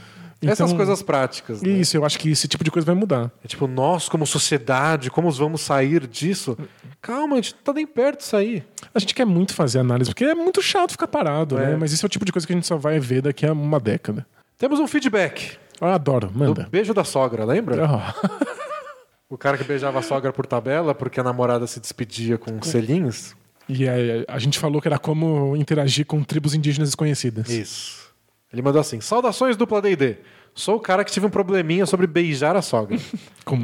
Então- 0.43 0.53
Essas 0.53 0.73
coisas 0.73 1.03
práticas. 1.03 1.63
Né? 1.63 1.69
Isso, 1.71 1.97
eu 1.97 2.05
acho 2.05 2.19
que 2.19 2.31
esse 2.31 2.49
tipo 2.49 2.65
de 2.65 2.71
coisa 2.71 2.85
vai 2.85 2.95
mudar. 2.95 3.31
É 3.45 3.47
tipo, 3.49 3.67
nós 3.69 4.09
como 4.09 4.27
sociedade, 4.27 5.11
como 5.11 5.31
vamos 5.31 5.61
sair 5.61 6.07
disso? 6.07 6.59
Calma, 7.01 7.35
a 7.35 7.37
gente 7.37 7.55
não 7.55 7.63
tá 7.63 7.73
nem 7.73 7.87
perto 7.87 8.19
disso 8.19 8.37
aí. 8.37 8.65
A 8.95 8.99
gente 8.99 9.15
quer 9.15 9.25
muito 9.25 9.55
fazer 9.55 9.79
análise, 9.79 10.11
porque 10.11 10.25
é 10.25 10.35
muito 10.35 10.61
chato 10.61 10.91
ficar 10.93 11.07
parado, 11.07 11.59
É. 11.59 11.69
né? 11.71 11.77
Mas 11.77 11.93
esse 11.93 12.05
é 12.05 12.07
o 12.07 12.09
tipo 12.09 12.25
de 12.25 12.33
coisa 12.33 12.47
que 12.47 12.53
a 12.53 12.57
gente 12.57 12.67
só 12.67 12.77
vai 12.77 12.99
ver 12.99 13.23
daqui 13.23 13.47
a 13.47 13.53
uma 13.53 13.79
década. 13.79 14.27
Temos 14.59 14.79
um 14.81 14.87
feedback 14.89 15.57
Eu 15.81 15.89
adoro, 15.89 16.29
do 16.29 16.39
manda. 16.39 16.69
beijo 16.71 16.93
da 16.93 17.05
sogra, 17.05 17.45
lembra? 17.45 17.85
Ah, 17.87 18.15
O 19.31 19.39
cara 19.39 19.57
que 19.57 19.65
beijava 19.65 19.99
a 19.99 20.03
sogra 20.03 20.31
por 20.33 20.45
tabela 20.45 20.95
porque 20.95 21.19
a 21.19 21.23
namorada 21.23 21.67
se 21.67 21.81
despedia 21.81 22.37
com 22.37 22.61
selinhos. 22.63 23.35
E 23.67 23.89
aí, 23.89 24.25
a 24.29 24.39
gente 24.39 24.59
falou 24.59 24.83
que 24.83 24.87
era 24.89 24.99
como 24.99 25.57
interagir 25.57 26.05
com 26.05 26.23
tribos 26.23 26.53
indígenas 26.53 26.91
desconhecidas. 26.91 27.49
Isso. 27.49 28.02
Ele 28.53 28.63
mandou 28.63 28.81
assim: 28.81 29.01
Saudações 29.01 29.57
dupla 29.57 29.81
DD. 29.81 30.17
Sou 30.55 30.77
o 30.77 30.81
cara 30.81 31.03
que 31.03 31.11
tive 31.11 31.25
um 31.25 31.31
probleminha 31.31 31.87
sobre 31.87 32.07
beijar 32.07 32.55
a 32.57 32.61
sogra. 32.63 32.99
Com, 33.45 33.57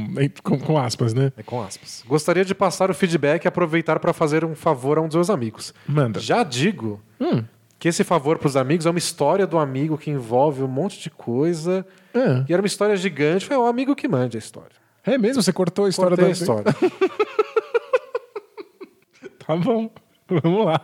com, 0.42 0.58
com 0.58 0.78
aspas, 0.78 1.12
né? 1.14 1.30
É 1.36 1.42
com 1.42 1.62
aspas. 1.62 2.02
Gostaria 2.06 2.44
de 2.44 2.54
passar 2.54 2.90
o 2.90 2.94
feedback 2.94 3.44
e 3.44 3.48
aproveitar 3.48 4.00
para 4.00 4.12
fazer 4.14 4.44
um 4.44 4.54
favor 4.56 4.96
a 4.98 5.00
um 5.02 5.06
dos 5.06 5.14
meus 5.16 5.30
amigos. 5.30 5.72
Manda. 5.86 6.18
Já 6.18 6.42
digo 6.42 7.00
Hum. 7.20 7.44
que 7.78 7.88
esse 7.88 8.02
favor 8.02 8.38
para 8.38 8.48
os 8.48 8.56
amigos 8.56 8.86
é 8.86 8.90
uma 8.90 8.98
história 8.98 9.46
do 9.46 9.56
amigo 9.58 9.96
que 9.98 10.10
envolve 10.10 10.62
um 10.62 10.66
monte 10.66 10.98
de 11.00 11.10
coisa. 11.10 11.86
É. 12.14 12.44
E 12.48 12.52
era 12.52 12.60
uma 12.62 12.66
história 12.66 12.96
gigante. 12.96 13.44
Foi 13.46 13.56
o 13.56 13.66
amigo 13.66 13.94
que 13.94 14.08
mande 14.08 14.36
a 14.36 14.40
história. 14.40 14.72
É 15.04 15.16
mesmo? 15.18 15.42
Você 15.42 15.52
cortou 15.52 15.84
a 15.84 15.88
história 15.90 16.16
Contei 16.16 16.24
da 16.24 16.30
a 16.30 16.32
história. 16.32 16.64
Tá 19.46 19.56
bom. 19.56 19.90
Vamos 20.28 20.66
lá. 20.66 20.80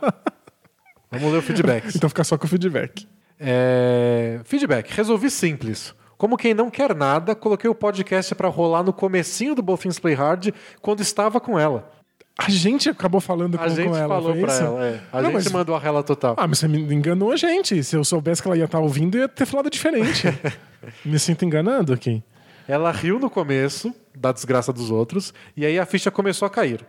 Vamos 1.10 1.32
ler 1.32 1.38
o 1.38 1.42
feedback. 1.42 1.94
Então 1.94 2.08
fica 2.08 2.24
só 2.24 2.38
com 2.38 2.46
o 2.46 2.48
feedback. 2.48 3.06
É, 3.38 4.40
Feedback. 4.44 4.90
Resolvi 4.94 5.30
simples. 5.30 5.94
Como 6.16 6.36
quem 6.36 6.54
não 6.54 6.70
quer 6.70 6.94
nada, 6.94 7.34
coloquei 7.34 7.68
o 7.68 7.74
podcast 7.74 8.34
para 8.34 8.48
rolar 8.48 8.82
no 8.82 8.92
comecinho 8.92 9.54
do 9.54 9.62
Bofins 9.62 9.98
Play 9.98 10.14
Hard 10.14 10.50
quando 10.80 11.00
estava 11.00 11.40
com 11.40 11.58
ela. 11.58 11.90
A 12.38 12.48
gente 12.50 12.88
acabou 12.88 13.20
falando 13.20 13.56
com, 13.56 13.62
A 13.64 13.68
gente 13.68 13.88
com 13.88 13.96
ela. 13.96 14.08
falou 14.08 14.34
pra 14.36 14.48
isso? 14.52 14.62
ela. 14.62 14.84
é. 14.86 15.00
A 15.12 15.22
Não, 15.22 15.30
gente 15.30 15.44
mas- 15.44 15.52
mandou 15.52 15.74
a 15.74 15.78
rela 15.78 16.02
total. 16.02 16.34
Ah, 16.36 16.46
mas 16.48 16.58
você 16.58 16.66
me 16.68 16.78
enganou 16.94 17.30
a 17.32 17.36
gente. 17.36 17.82
Se 17.84 17.94
eu 17.96 18.04
soubesse 18.04 18.42
que 18.42 18.48
ela 18.48 18.56
ia 18.56 18.64
estar 18.64 18.80
ouvindo, 18.80 19.16
eu 19.16 19.22
ia 19.22 19.28
ter 19.28 19.46
falado 19.46 19.70
diferente. 19.70 20.26
me 21.04 21.18
sinto 21.18 21.44
enganado 21.44 21.92
aqui. 21.92 22.22
Ela 22.66 22.90
riu 22.90 23.18
no 23.18 23.28
começo 23.28 23.94
da 24.16 24.32
desgraça 24.32 24.72
dos 24.72 24.90
outros 24.90 25.34
e 25.56 25.66
aí 25.66 25.78
a 25.78 25.84
ficha 25.86 26.10
começou 26.10 26.46
a 26.46 26.50
cair. 26.50 26.80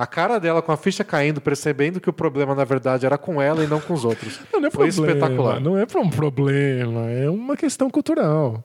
A 0.00 0.06
cara 0.06 0.40
dela 0.40 0.62
com 0.62 0.72
a 0.72 0.78
ficha 0.78 1.04
caindo, 1.04 1.42
percebendo 1.42 2.00
que 2.00 2.08
o 2.08 2.12
problema 2.14 2.54
na 2.54 2.64
verdade 2.64 3.04
era 3.04 3.18
com 3.18 3.40
ela 3.42 3.62
e 3.62 3.66
não 3.66 3.78
com 3.78 3.92
os 3.92 4.02
outros. 4.02 4.40
Não, 4.50 4.58
não 4.58 4.68
é 4.68 4.70
Foi 4.70 4.90
problema, 4.90 5.12
espetacular. 5.12 5.60
Não 5.60 5.76
é 5.76 5.82
um 5.82 6.08
problema, 6.08 7.10
é 7.10 7.28
uma 7.28 7.54
questão 7.54 7.90
cultural. 7.90 8.64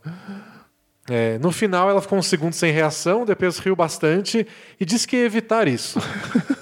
É, 1.09 1.37
no 1.39 1.51
final, 1.51 1.89
ela 1.89 2.01
ficou 2.01 2.17
um 2.17 2.21
segundo 2.21 2.53
sem 2.53 2.71
reação, 2.71 3.25
depois 3.25 3.57
riu 3.57 3.75
bastante 3.75 4.47
e 4.79 4.85
disse 4.85 5.05
que 5.05 5.17
ia 5.17 5.25
evitar 5.25 5.67
isso. 5.67 5.99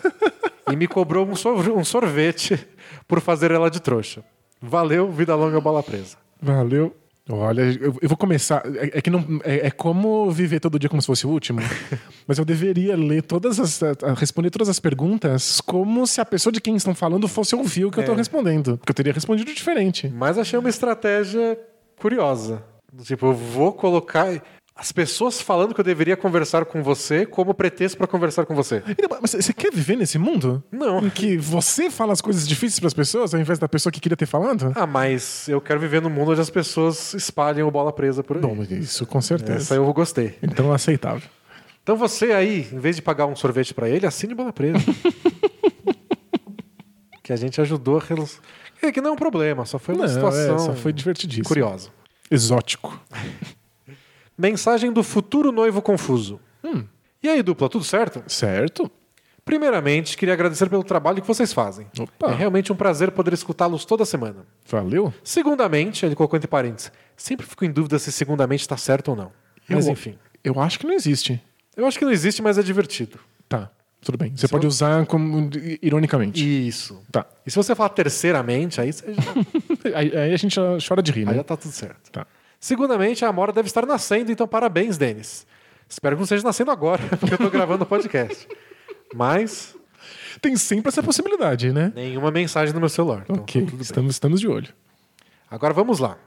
e 0.71 0.75
me 0.75 0.87
cobrou 0.87 1.27
um, 1.27 1.35
sor- 1.35 1.85
sorvete 1.85 2.67
por 3.07 3.21
fazer 3.21 3.51
ela 3.51 3.69
de 3.69 3.79
trouxa. 3.79 4.23
Valeu, 4.59 5.11
vida 5.11 5.35
longa, 5.35 5.61
bola 5.61 5.83
presa. 5.83 6.17
Valeu. 6.41 6.95
Olha, 7.29 7.61
eu, 7.61 7.95
eu 8.01 8.09
vou 8.09 8.17
começar. 8.17 8.61
É, 8.75 8.97
é 8.97 9.01
que 9.01 9.09
não, 9.09 9.39
é, 9.45 9.67
é 9.67 9.71
como 9.71 10.29
viver 10.29 10.59
todo 10.59 10.77
dia 10.77 10.89
como 10.89 11.01
se 11.01 11.05
fosse 11.05 11.25
o 11.25 11.29
último. 11.29 11.59
mas 12.27 12.37
eu 12.37 12.43
deveria 12.43 12.97
ler 12.97 13.21
todas 13.23 13.59
as. 13.59 13.81
a- 13.81 13.95
a- 14.03 14.13
responder 14.13 14.49
todas 14.49 14.67
as 14.67 14.79
perguntas 14.79 15.61
como 15.61 16.05
se 16.05 16.19
a 16.19 16.25
pessoa 16.25 16.51
de 16.51 16.59
quem 16.59 16.75
estão 16.75 16.93
falando 16.93 17.27
fosse 17.29 17.55
ouvir 17.55 17.85
o 17.85 17.91
que 17.91 17.99
eu 17.99 18.03
tô 18.05 18.13
respondendo. 18.13 18.77
Porque 18.77 18.91
eu 18.91 18.95
teria 18.95 19.13
respondido 19.13 19.53
diferente. 19.53 20.09
Mas 20.13 20.37
achei 20.37 20.59
uma 20.59 20.69
estratégia 20.69 21.57
curiosa. 21.97 22.61
Tipo, 23.03 23.27
eu 23.27 23.33
vou 23.33 23.71
colocar 23.71 24.27
as 24.75 24.91
pessoas 24.91 25.39
falando 25.39 25.73
que 25.73 25.79
eu 25.79 25.85
deveria 25.85 26.17
conversar 26.17 26.65
com 26.65 26.81
você 26.81 27.27
como 27.27 27.53
pretexto 27.53 27.95
para 27.97 28.07
conversar 28.07 28.45
com 28.45 28.55
você. 28.55 28.81
Mas 29.21 29.31
você 29.31 29.53
quer 29.53 29.71
viver 29.71 29.95
nesse 29.95 30.17
mundo? 30.17 30.63
Não. 30.71 31.05
Em 31.05 31.09
que 31.11 31.37
você 31.37 31.91
fala 31.91 32.11
as 32.11 32.21
coisas 32.21 32.47
difíceis 32.47 32.79
para 32.79 32.87
as 32.87 32.93
pessoas 32.93 33.35
ao 33.35 33.39
invés 33.39 33.59
da 33.59 33.69
pessoa 33.69 33.91
que 33.91 33.99
queria 33.99 34.17
ter 34.17 34.25
falado? 34.25 34.71
Ah, 34.75 34.87
mas 34.87 35.47
eu 35.47 35.61
quero 35.61 35.79
viver 35.79 36.01
num 36.01 36.09
mundo 36.09 36.31
onde 36.31 36.41
as 36.41 36.49
pessoas 36.49 37.13
espalhem 37.13 37.63
o 37.63 37.69
bola 37.69 37.93
presa 37.93 38.23
por 38.23 38.37
aí. 38.37 38.41
Bom, 38.41 38.63
isso 38.63 39.05
com 39.05 39.21
certeza. 39.21 39.59
Essa 39.59 39.75
eu 39.75 39.93
gostei. 39.93 40.37
Então 40.41 40.73
aceitável. 40.73 41.29
Então 41.83 41.95
você 41.95 42.31
aí, 42.31 42.67
em 42.71 42.79
vez 42.79 42.95
de 42.95 43.01
pagar 43.01 43.27
um 43.27 43.35
sorvete 43.35 43.73
pra 43.73 43.87
ele, 43.87 44.07
assine 44.07 44.33
bola 44.33 44.51
presa. 44.51 44.79
que 47.21 47.31
a 47.31 47.35
gente 47.35 47.61
ajudou 47.61 47.99
a. 47.99 48.01
É 48.81 48.91
que 48.91 49.01
não 49.01 49.11
é 49.11 49.13
um 49.13 49.17
problema, 49.17 49.65
só 49.65 49.77
foi 49.77 49.93
uma 49.93 50.07
Não, 50.07 50.13
situação 50.13 50.55
é, 50.55 50.59
só 50.59 50.73
foi 50.73 50.91
divertidíssimo. 50.91 51.47
curiosa. 51.47 51.89
Exótico. 52.31 52.99
Mensagem 54.37 54.91
do 54.91 55.03
futuro 55.03 55.51
noivo 55.51 55.81
confuso. 55.81 56.39
Hum. 56.63 56.85
E 57.21 57.29
aí, 57.29 57.41
dupla, 57.43 57.69
tudo 57.69 57.83
certo? 57.83 58.23
Certo? 58.27 58.89
Primeiramente, 59.45 60.17
queria 60.17 60.33
agradecer 60.33 60.69
pelo 60.69 60.83
trabalho 60.83 61.21
que 61.21 61.27
vocês 61.27 61.51
fazem. 61.51 61.85
Opa. 61.99 62.31
É 62.31 62.35
realmente 62.35 62.71
um 62.71 62.75
prazer 62.75 63.11
poder 63.11 63.33
escutá-los 63.33 63.83
toda 63.83 64.05
semana. 64.05 64.45
Valeu? 64.67 65.13
Segundamente, 65.23 66.05
ele 66.05 66.15
colocou 66.15 66.37
entre 66.37 66.47
parênteses, 66.47 66.91
sempre 67.17 67.45
fico 67.45 67.65
em 67.65 67.71
dúvida 67.71 67.99
se 67.99 68.11
segundamente 68.11 68.61
está 68.61 68.77
certo 68.77 69.09
ou 69.09 69.15
não. 69.17 69.31
Mas 69.67 69.85
Eu- 69.87 69.93
enfim. 69.93 70.17
Eu 70.43 70.59
acho 70.61 70.79
que 70.79 70.85
não 70.87 70.93
existe. 70.93 71.41
Eu 71.75 71.85
acho 71.85 71.97
que 71.99 72.05
não 72.05 72.11
existe, 72.11 72.41
mas 72.41 72.57
é 72.57 72.63
divertido. 72.63 73.17
Tá, 73.49 73.69
tudo 74.01 74.17
bem. 74.17 74.33
Você 74.35 74.47
pode 74.47 74.65
usar 74.67 75.05
como 75.05 75.49
ironicamente. 75.81 76.67
Isso. 76.67 77.01
Tá. 77.11 77.25
E 77.45 77.51
se 77.51 77.55
você 77.57 77.73
falar 77.75 77.89
terceiramente, 77.89 78.79
aí, 78.79 78.91
você 78.93 79.13
já, 79.13 79.21
Aí, 79.97 80.15
aí 80.17 80.33
a 80.33 80.37
gente 80.37 80.57
chora 80.87 81.01
de 81.01 81.11
rir, 81.11 81.21
aí 81.21 81.25
né? 81.27 81.35
já 81.35 81.43
tá 81.43 81.57
tudo 81.57 81.71
certo. 81.73 82.11
Tá. 82.11 82.25
Segundamente, 82.63 83.25
a 83.25 83.27
Amora 83.27 83.51
deve 83.51 83.67
estar 83.67 83.85
nascendo, 83.85 84.31
então 84.31 84.47
parabéns, 84.47 84.97
Denis. 84.97 85.45
Espero 85.85 86.15
que 86.15 86.21
não 86.21 86.23
esteja 86.23 86.45
nascendo 86.45 86.71
agora, 86.71 87.03
porque 87.19 87.33
eu 87.33 87.37
tô 87.37 87.49
gravando 87.49 87.83
o 87.83 87.85
podcast. 87.85 88.47
Mas 89.13 89.75
Tem 90.41 90.55
sempre 90.55 90.87
essa 90.87 91.03
possibilidade, 91.03 91.73
né? 91.73 91.91
nenhuma 91.93 92.31
mensagem 92.31 92.73
no 92.73 92.79
meu 92.79 92.87
celular. 92.87 93.23
Então, 93.23 93.43
ok, 93.43 93.65
tá 93.65 93.75
estamos, 93.81 94.15
estamos 94.15 94.39
de 94.39 94.47
olho. 94.47 94.73
Agora 95.51 95.73
vamos 95.73 95.99
lá. 95.99 96.17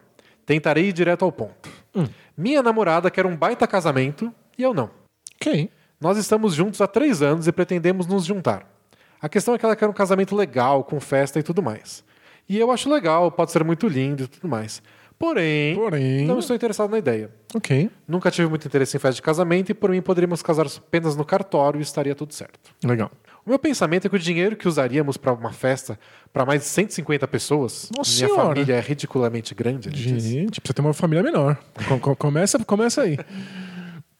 Tentarei 0.44 0.88
ir 0.88 0.92
direto 0.92 1.24
ao 1.24 1.32
ponto. 1.32 1.70
Hum. 1.94 2.06
Minha 2.36 2.62
namorada 2.62 3.10
quer 3.10 3.24
um 3.24 3.34
baita 3.34 3.66
casamento 3.66 4.30
e 4.58 4.62
eu 4.62 4.74
não. 4.74 4.90
Ok. 5.40 5.70
Nós 5.98 6.18
estamos 6.18 6.52
juntos 6.52 6.82
há 6.82 6.86
três 6.86 7.22
anos 7.22 7.46
e 7.48 7.52
pretendemos 7.52 8.06
nos 8.06 8.26
juntar. 8.26 8.70
A 9.22 9.28
questão 9.30 9.54
é 9.54 9.58
que 9.58 9.64
ela 9.64 9.74
quer 9.74 9.88
um 9.88 9.94
casamento 9.94 10.36
legal, 10.36 10.84
com 10.84 11.00
festa 11.00 11.38
e 11.38 11.42
tudo 11.42 11.62
mais. 11.62 12.04
E 12.46 12.58
eu 12.58 12.70
acho 12.70 12.90
legal, 12.90 13.32
pode 13.32 13.52
ser 13.52 13.64
muito 13.64 13.88
lindo 13.88 14.24
e 14.24 14.26
tudo 14.26 14.46
mais. 14.46 14.82
Porém, 15.18 15.74
Porém- 15.74 16.26
não 16.26 16.38
estou 16.38 16.54
interessado 16.54 16.90
na 16.90 16.98
ideia. 16.98 17.30
Ok. 17.54 17.90
Nunca 18.06 18.30
tive 18.30 18.48
muito 18.48 18.66
interesse 18.66 18.96
em 18.96 19.00
festa 19.00 19.14
de 19.16 19.22
casamento 19.22 19.70
e 19.70 19.74
por 19.74 19.88
mim 19.90 20.02
poderíamos 20.02 20.42
casar 20.42 20.66
apenas 20.66 21.16
no 21.16 21.24
cartório 21.24 21.78
e 21.78 21.82
estaria 21.82 22.14
tudo 22.14 22.34
certo. 22.34 22.58
Legal. 22.84 23.10
O 23.44 23.48
meu 23.48 23.58
pensamento 23.58 24.06
é 24.06 24.10
que 24.10 24.16
o 24.16 24.18
dinheiro 24.18 24.56
que 24.56 24.68
usaríamos 24.68 25.16
para 25.16 25.32
uma 25.32 25.52
festa 25.52 25.98
para 26.32 26.44
mais 26.44 26.62
de 26.62 26.66
150 26.66 27.26
pessoas, 27.28 27.88
Nossa 27.96 28.10
minha 28.16 28.28
Senhora. 28.28 28.48
família 28.54 28.74
é 28.74 28.80
ridiculamente 28.80 29.54
grande, 29.54 29.88
ele 29.88 29.96
diz, 29.96 30.22
Gente, 30.24 30.60
precisa 30.60 30.74
ter 30.74 30.82
uma 30.82 30.92
família 30.92 31.22
menor. 31.22 31.56
Co- 31.88 31.98
co- 31.98 32.16
começa, 32.16 32.58
começa 32.64 33.02
aí. 33.02 33.16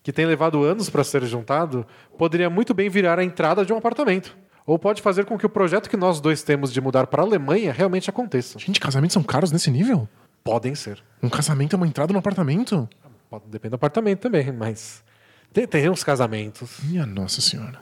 que 0.02 0.12
tem 0.12 0.24
levado 0.24 0.62
anos 0.62 0.89
para 0.89 1.02
ser 1.02 1.24
juntado, 1.24 1.85
poderia 2.16 2.48
muito 2.48 2.73
bem 2.73 2.89
virar 2.89 3.18
a 3.18 3.24
entrada 3.24 3.66
de 3.66 3.73
um 3.73 3.77
apartamento. 3.77 4.36
Ou 4.64 4.78
pode 4.78 5.02
fazer 5.02 5.24
com 5.24 5.36
que 5.36 5.44
o 5.44 5.48
projeto 5.48 5.90
que 5.90 5.97
nós 5.97 6.20
dois 6.20 6.43
temos 6.43 6.73
de 6.73 6.81
mudar 6.81 7.06
para 7.09 7.23
a 7.23 7.24
Alemanha 7.27 7.73
realmente 7.73 8.09
aconteça. 8.09 8.59
Gente, 8.59 8.81
casamentos 8.81 9.14
são 9.14 9.23
caros 9.23 9.51
nesse 9.52 9.70
nível? 9.70 10.09
Podem 10.47 10.74
ser. 10.74 11.02
Um 11.23 11.28
casamento 11.28 11.74
é 11.74 11.77
uma 11.77 11.86
entrada 11.86 12.12
no 12.12 12.18
apartamento? 12.18 12.89
Depende 13.47 13.70
do 13.70 13.74
apartamento 13.74 14.20
também, 14.20 14.52
mas 14.52 15.02
tem, 15.52 15.66
tem 15.66 15.90
uns 15.90 16.05
casamentos. 16.05 16.78
Minha 16.85 17.05
nossa 17.05 17.40
senhora. 17.40 17.81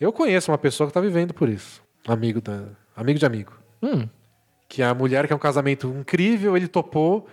Eu 0.00 0.12
conheço 0.12 0.50
uma 0.50 0.58
pessoa 0.58 0.86
que 0.86 0.90
está 0.90 1.00
vivendo 1.00 1.32
por 1.32 1.48
isso. 1.48 1.82
Amigo, 2.06 2.40
da, 2.40 2.64
amigo 2.96 3.18
de 3.18 3.24
amigo. 3.24 3.52
Hum. 3.82 4.08
Que 4.68 4.82
a 4.82 4.92
mulher 4.92 5.26
quer 5.26 5.34
um 5.34 5.38
casamento 5.38 5.88
incrível, 5.88 6.56
ele 6.56 6.68
topou, 6.68 7.28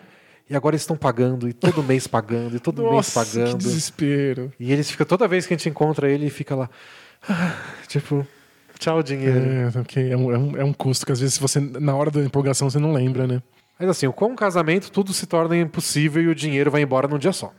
e 0.50 0.56
agora 0.56 0.76
eles 0.76 0.84
estão 0.84 0.96
pagando, 0.96 1.50
e 1.50 1.54
todo 1.54 1.84
mês 1.84 2.08
pagando, 2.08 2.56
e 2.56 2.60
todo 2.60 2.82
mês 2.84 2.94
Nossa, 2.94 3.26
que 3.26 3.32
pagando. 3.32 3.58
desespero. 3.58 4.52
E 4.60 4.72
eles 4.72 4.90
ficam, 4.90 5.06
toda 5.06 5.28
vez 5.28 5.46
que 5.46 5.54
a 5.54 5.58
gente 5.58 5.70
encontra 5.70 6.10
ele, 6.10 6.30
fica 6.30 6.56
lá. 6.56 6.70
ah, 7.28 7.56
tipo, 7.88 8.26
tchau, 8.80 9.04
dinheiro. 9.04 9.40
É, 9.40 9.80
ok. 9.80 10.12
É 10.12 10.18
um, 10.18 10.32
é, 10.32 10.38
um, 10.38 10.58
é 10.58 10.64
um 10.64 10.74
custo 10.74 11.06
que 11.06 11.12
às 11.12 11.20
vezes 11.20 11.38
você, 11.38 11.60
na 11.60 11.96
hora 11.96 12.12
da 12.12 12.24
empolgação, 12.24 12.70
você 12.70 12.80
não 12.80 12.94
lembra, 12.94 13.28
né? 13.28 13.42
Mas 13.80 13.90
assim, 13.90 14.10
com 14.12 14.32
o 14.32 14.36
casamento, 14.36 14.92
tudo 14.92 15.14
se 15.14 15.26
torna 15.28 15.56
impossível 15.58 16.22
e 16.24 16.28
o 16.28 16.36
dinheiro 16.36 16.72
vai 16.72 16.82
embora 16.82 17.08
num 17.08 17.18
dia 17.20 17.32
só. 17.34 17.54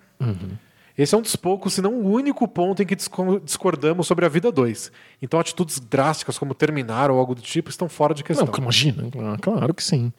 Esse 0.97 1.15
é 1.15 1.19
um 1.19 1.23
dos 1.23 1.37
poucos, 1.37 1.75
se 1.75 1.81
não 1.81 1.95
o 1.95 2.11
único 2.11 2.49
ponto 2.49 2.83
em 2.83 2.87
que 2.87 2.97
disco- 2.97 3.41
discordamos 3.45 4.05
sobre 4.07 4.27
a 4.27 4.29
vida 4.29 4.51
2. 4.51 4.91
Então, 5.23 5.39
atitudes 5.39 5.79
drásticas 5.79 6.37
como 6.37 6.55
terminar 6.55 7.09
ou 7.09 7.21
algo 7.21 7.37
do 7.37 7.41
tipo 7.41 7.71
estão 7.71 7.89
fora 7.89 8.13
de 8.13 8.25
questão. 8.25 8.45
Não, 8.47 8.53
imagina. 8.65 9.39
Claro, 9.41 9.73
que 9.73 9.83
sim. 9.85 10.13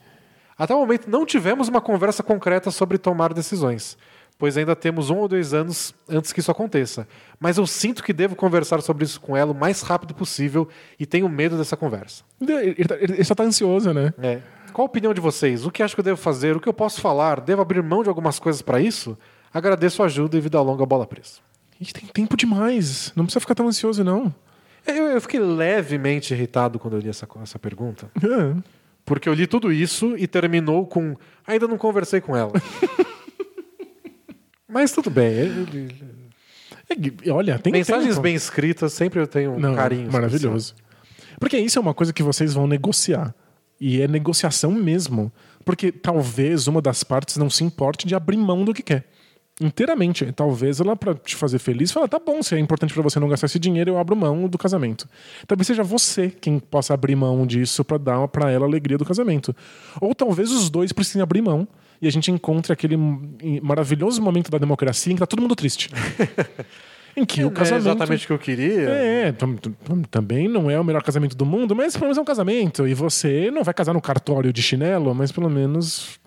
Até 0.56 0.74
o 0.74 0.78
momento, 0.78 1.08
não 1.10 1.26
tivemos 1.26 1.68
uma 1.68 1.82
conversa 1.82 2.22
concreta 2.22 2.70
sobre 2.70 2.96
tomar 2.96 3.34
decisões, 3.34 3.96
pois 4.38 4.56
ainda 4.56 4.74
temos 4.74 5.10
um 5.10 5.16
ou 5.18 5.28
dois 5.28 5.52
anos 5.52 5.94
antes 6.08 6.32
que 6.32 6.40
isso 6.40 6.50
aconteça. 6.50 7.06
Mas 7.38 7.58
eu 7.58 7.66
sinto 7.66 8.02
que 8.02 8.12
devo 8.14 8.34
conversar 8.34 8.80
sobre 8.80 9.04
isso 9.04 9.20
com 9.20 9.36
ela 9.36 9.52
o 9.52 9.54
mais 9.54 9.82
rápido 9.82 10.14
possível 10.14 10.66
e 10.98 11.04
tenho 11.04 11.28
medo 11.28 11.58
dessa 11.58 11.76
conversa. 11.76 12.24
Ele, 12.40 12.52
ele, 12.54 12.84
tá- 12.86 12.96
ele 12.98 13.22
só 13.24 13.34
tá 13.34 13.42
ansioso, 13.44 13.92
né? 13.92 14.14
É. 14.18 14.40
Qual 14.72 14.84
a 14.86 14.88
opinião 14.90 15.12
de 15.14 15.20
vocês? 15.20 15.64
O 15.66 15.70
que 15.70 15.82
acho 15.82 15.94
que 15.94 16.00
eu 16.00 16.04
devo 16.04 16.16
fazer? 16.16 16.56
O 16.56 16.60
que 16.60 16.68
eu 16.68 16.72
posso 16.72 17.00
falar? 17.00 17.40
Devo 17.40 17.62
abrir 17.62 17.82
mão 17.82 18.02
de 18.02 18.08
algumas 18.08 18.38
coisas 18.38 18.62
para 18.62 18.80
isso? 18.80 19.16
Agradeço 19.52 20.02
a 20.02 20.06
ajuda 20.06 20.36
e 20.36 20.40
vida 20.40 20.60
longa, 20.60 20.84
bola 20.86 21.06
presa. 21.06 21.38
A 21.72 21.82
gente 21.82 21.92
tem 21.94 22.06
tempo 22.06 22.36
demais. 22.36 23.12
Não 23.16 23.24
precisa 23.24 23.40
ficar 23.40 23.54
tão 23.54 23.66
ansioso, 23.68 24.04
não. 24.04 24.32
Eu, 24.86 25.06
eu 25.08 25.20
fiquei 25.20 25.40
levemente 25.40 26.32
irritado 26.32 26.78
quando 26.78 26.94
eu 26.96 27.00
li 27.00 27.08
essa, 27.08 27.26
essa 27.42 27.58
pergunta, 27.58 28.10
É. 28.16 28.56
porque 29.04 29.28
eu 29.28 29.34
li 29.34 29.46
tudo 29.46 29.70
isso 29.72 30.16
e 30.16 30.26
terminou 30.26 30.86
com 30.86 31.16
ainda 31.46 31.68
não 31.68 31.76
conversei 31.76 32.20
com 32.20 32.34
ela. 32.36 32.52
Mas 34.68 34.92
tudo 34.92 35.10
bem. 35.10 35.26
ele- 35.32 35.94
É 36.88 37.30
Olha, 37.30 37.58
tem 37.58 37.72
Mensagens 37.72 38.18
bem 38.18 38.34
escritas, 38.34 38.92
sempre 38.92 39.20
eu 39.20 39.26
tenho 39.26 39.52
um 39.52 39.58
Não, 39.58 39.74
carinho. 39.74 40.10
Maravilhoso. 40.10 40.74
Porque 41.38 41.56
isso 41.58 41.78
é 41.78 41.82
uma 41.82 41.94
coisa 41.94 42.12
que 42.12 42.22
vocês 42.22 42.52
vão 42.54 42.66
negociar. 42.66 43.34
E 43.80 44.00
é 44.02 44.06
negociação 44.06 44.70
mesmo. 44.72 45.32
Porque 45.64 45.90
talvez 45.90 46.66
uma 46.66 46.82
das 46.82 47.02
partes 47.02 47.36
não 47.36 47.48
se 47.48 47.64
importe 47.64 48.06
de 48.06 48.14
abrir 48.14 48.36
mão 48.36 48.64
do 48.64 48.74
que 48.74 48.82
quer. 48.82 49.06
Inteiramente. 49.60 50.32
Talvez 50.32 50.80
ela, 50.80 50.96
pra 50.96 51.14
te 51.14 51.36
fazer 51.36 51.58
feliz, 51.58 51.92
fala: 51.92 52.08
tá 52.08 52.18
bom, 52.18 52.42
se 52.42 52.54
é 52.54 52.58
importante 52.58 52.94
pra 52.94 53.02
você 53.02 53.20
não 53.20 53.28
gastar 53.28 53.46
esse 53.46 53.58
dinheiro, 53.58 53.90
eu 53.90 53.98
abro 53.98 54.16
mão 54.16 54.48
do 54.48 54.56
casamento. 54.56 55.06
Talvez 55.46 55.66
seja 55.66 55.82
você 55.82 56.30
quem 56.30 56.58
possa 56.58 56.94
abrir 56.94 57.14
mão 57.14 57.46
disso 57.46 57.84
pra 57.84 57.98
dar 57.98 58.26
pra 58.28 58.50
ela 58.50 58.64
a 58.64 58.68
alegria 58.68 58.96
do 58.96 59.04
casamento. 59.04 59.54
Ou 60.00 60.14
talvez 60.14 60.50
os 60.50 60.70
dois 60.70 60.92
precisem 60.92 61.20
abrir 61.20 61.42
mão 61.42 61.68
e 62.00 62.08
a 62.08 62.10
gente 62.10 62.30
encontre 62.30 62.72
aquele 62.72 62.96
maravilhoso 63.62 64.22
momento 64.22 64.50
da 64.50 64.56
democracia 64.56 65.12
em 65.12 65.16
que 65.16 65.20
tá 65.20 65.26
todo 65.26 65.42
mundo 65.42 65.54
triste. 65.54 65.90
em 67.16 67.24
que 67.24 67.40
Não 67.40 67.48
o 67.48 67.52
é 67.52 67.54
casamento. 67.54 67.82
exatamente 67.86 68.24
o 68.24 68.26
que 68.28 68.32
eu 68.32 68.38
queria. 68.38 68.88
É, 68.88 69.32
tam- 69.32 69.56
tam- 69.56 70.02
também 70.10 70.48
não 70.48 70.70
é 70.70 70.78
o 70.78 70.84
melhor 70.84 71.02
casamento 71.02 71.36
do 71.36 71.44
mundo, 71.44 71.74
mas 71.74 71.92
pelo 71.94 72.04
menos 72.06 72.18
é 72.18 72.20
um 72.20 72.24
casamento. 72.24 72.86
E 72.86 72.94
você 72.94 73.50
não 73.50 73.62
vai 73.64 73.74
casar 73.74 73.92
no 73.92 74.00
cartório 74.00 74.52
de 74.52 74.62
chinelo, 74.62 75.14
mas 75.14 75.30
pelo 75.32 75.50
menos 75.50 76.18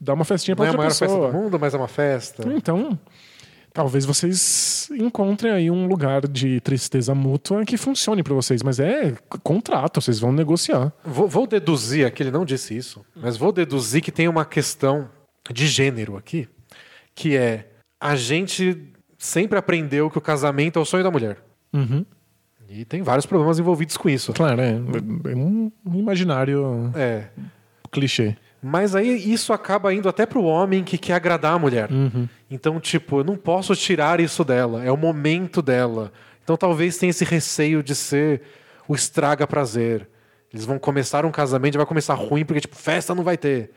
dá 0.00 0.14
uma 0.14 0.24
festinha 0.24 0.52
Não 0.54 0.56
pra 0.56 0.64
é 0.66 0.68
a 0.68 0.70
outra 0.70 0.78
maior 0.78 0.90
festa 0.90 1.06
pessoa. 1.06 1.30
do 1.30 1.36
mundo, 1.38 1.58
mas 1.60 1.74
é 1.74 1.76
uma 1.76 1.88
festa. 1.88 2.52
Então, 2.52 2.98
talvez 3.72 4.04
vocês 4.04 4.88
encontrem 4.92 5.52
aí 5.52 5.70
um 5.70 5.86
lugar 5.86 6.26
de 6.26 6.60
tristeza 6.60 7.14
mútua 7.14 7.64
que 7.64 7.76
funcione 7.76 8.22
pra 8.22 8.34
vocês, 8.34 8.62
mas 8.62 8.80
é 8.80 9.14
contrato, 9.42 10.00
vocês 10.00 10.18
vão 10.18 10.32
negociar. 10.32 10.92
Vou, 11.04 11.28
vou 11.28 11.46
deduzir 11.46 12.06
aqui, 12.06 12.22
ele 12.22 12.30
não 12.30 12.44
disse 12.44 12.76
isso, 12.76 13.04
mas 13.14 13.36
vou 13.36 13.52
deduzir 13.52 14.02
que 14.02 14.10
tem 14.10 14.26
uma 14.26 14.44
questão 14.44 15.08
de 15.52 15.66
gênero 15.66 16.16
aqui, 16.16 16.48
que 17.14 17.36
é 17.36 17.68
a 18.00 18.16
gente 18.16 18.92
sempre 19.20 19.58
aprendeu 19.58 20.10
que 20.10 20.16
o 20.16 20.20
casamento 20.20 20.78
é 20.78 20.82
o 20.82 20.84
sonho 20.84 21.04
da 21.04 21.10
mulher. 21.10 21.36
Uhum. 21.72 22.04
E 22.68 22.84
tem 22.84 23.02
vários 23.02 23.26
problemas 23.26 23.58
envolvidos 23.58 23.96
com 23.96 24.08
isso. 24.08 24.32
Claro, 24.32 24.60
é, 24.60 24.70
é 24.70 25.36
um 25.36 25.70
imaginário 25.94 26.90
É. 26.96 27.24
clichê. 27.90 28.36
Mas 28.62 28.94
aí 28.94 29.32
isso 29.32 29.52
acaba 29.52 29.92
indo 29.92 30.08
até 30.08 30.24
pro 30.26 30.42
homem 30.44 30.84
que 30.84 30.96
quer 30.98 31.14
agradar 31.14 31.54
a 31.54 31.58
mulher. 31.58 31.88
Então, 32.50 32.78
tipo, 32.80 33.20
eu 33.20 33.24
não 33.24 33.36
posso 33.36 33.74
tirar 33.74 34.20
isso 34.20 34.44
dela. 34.44 34.84
É 34.84 34.90
o 34.92 34.96
momento 34.96 35.60
dela. 35.62 36.12
Então 36.44 36.56
talvez 36.56 36.96
tenha 36.96 37.10
esse 37.10 37.24
receio 37.24 37.82
de 37.82 37.94
ser 37.94 38.42
o 38.88 38.94
estraga 38.94 39.46
prazer. 39.46 40.08
Eles 40.52 40.64
vão 40.64 40.78
começar 40.78 41.24
um 41.24 41.30
casamento 41.30 41.74
e 41.74 41.78
vai 41.78 41.86
começar 41.86 42.14
ruim 42.14 42.44
porque, 42.44 42.60
tipo, 42.62 42.76
festa 42.76 43.14
não 43.14 43.22
vai 43.24 43.36
ter. 43.36 43.70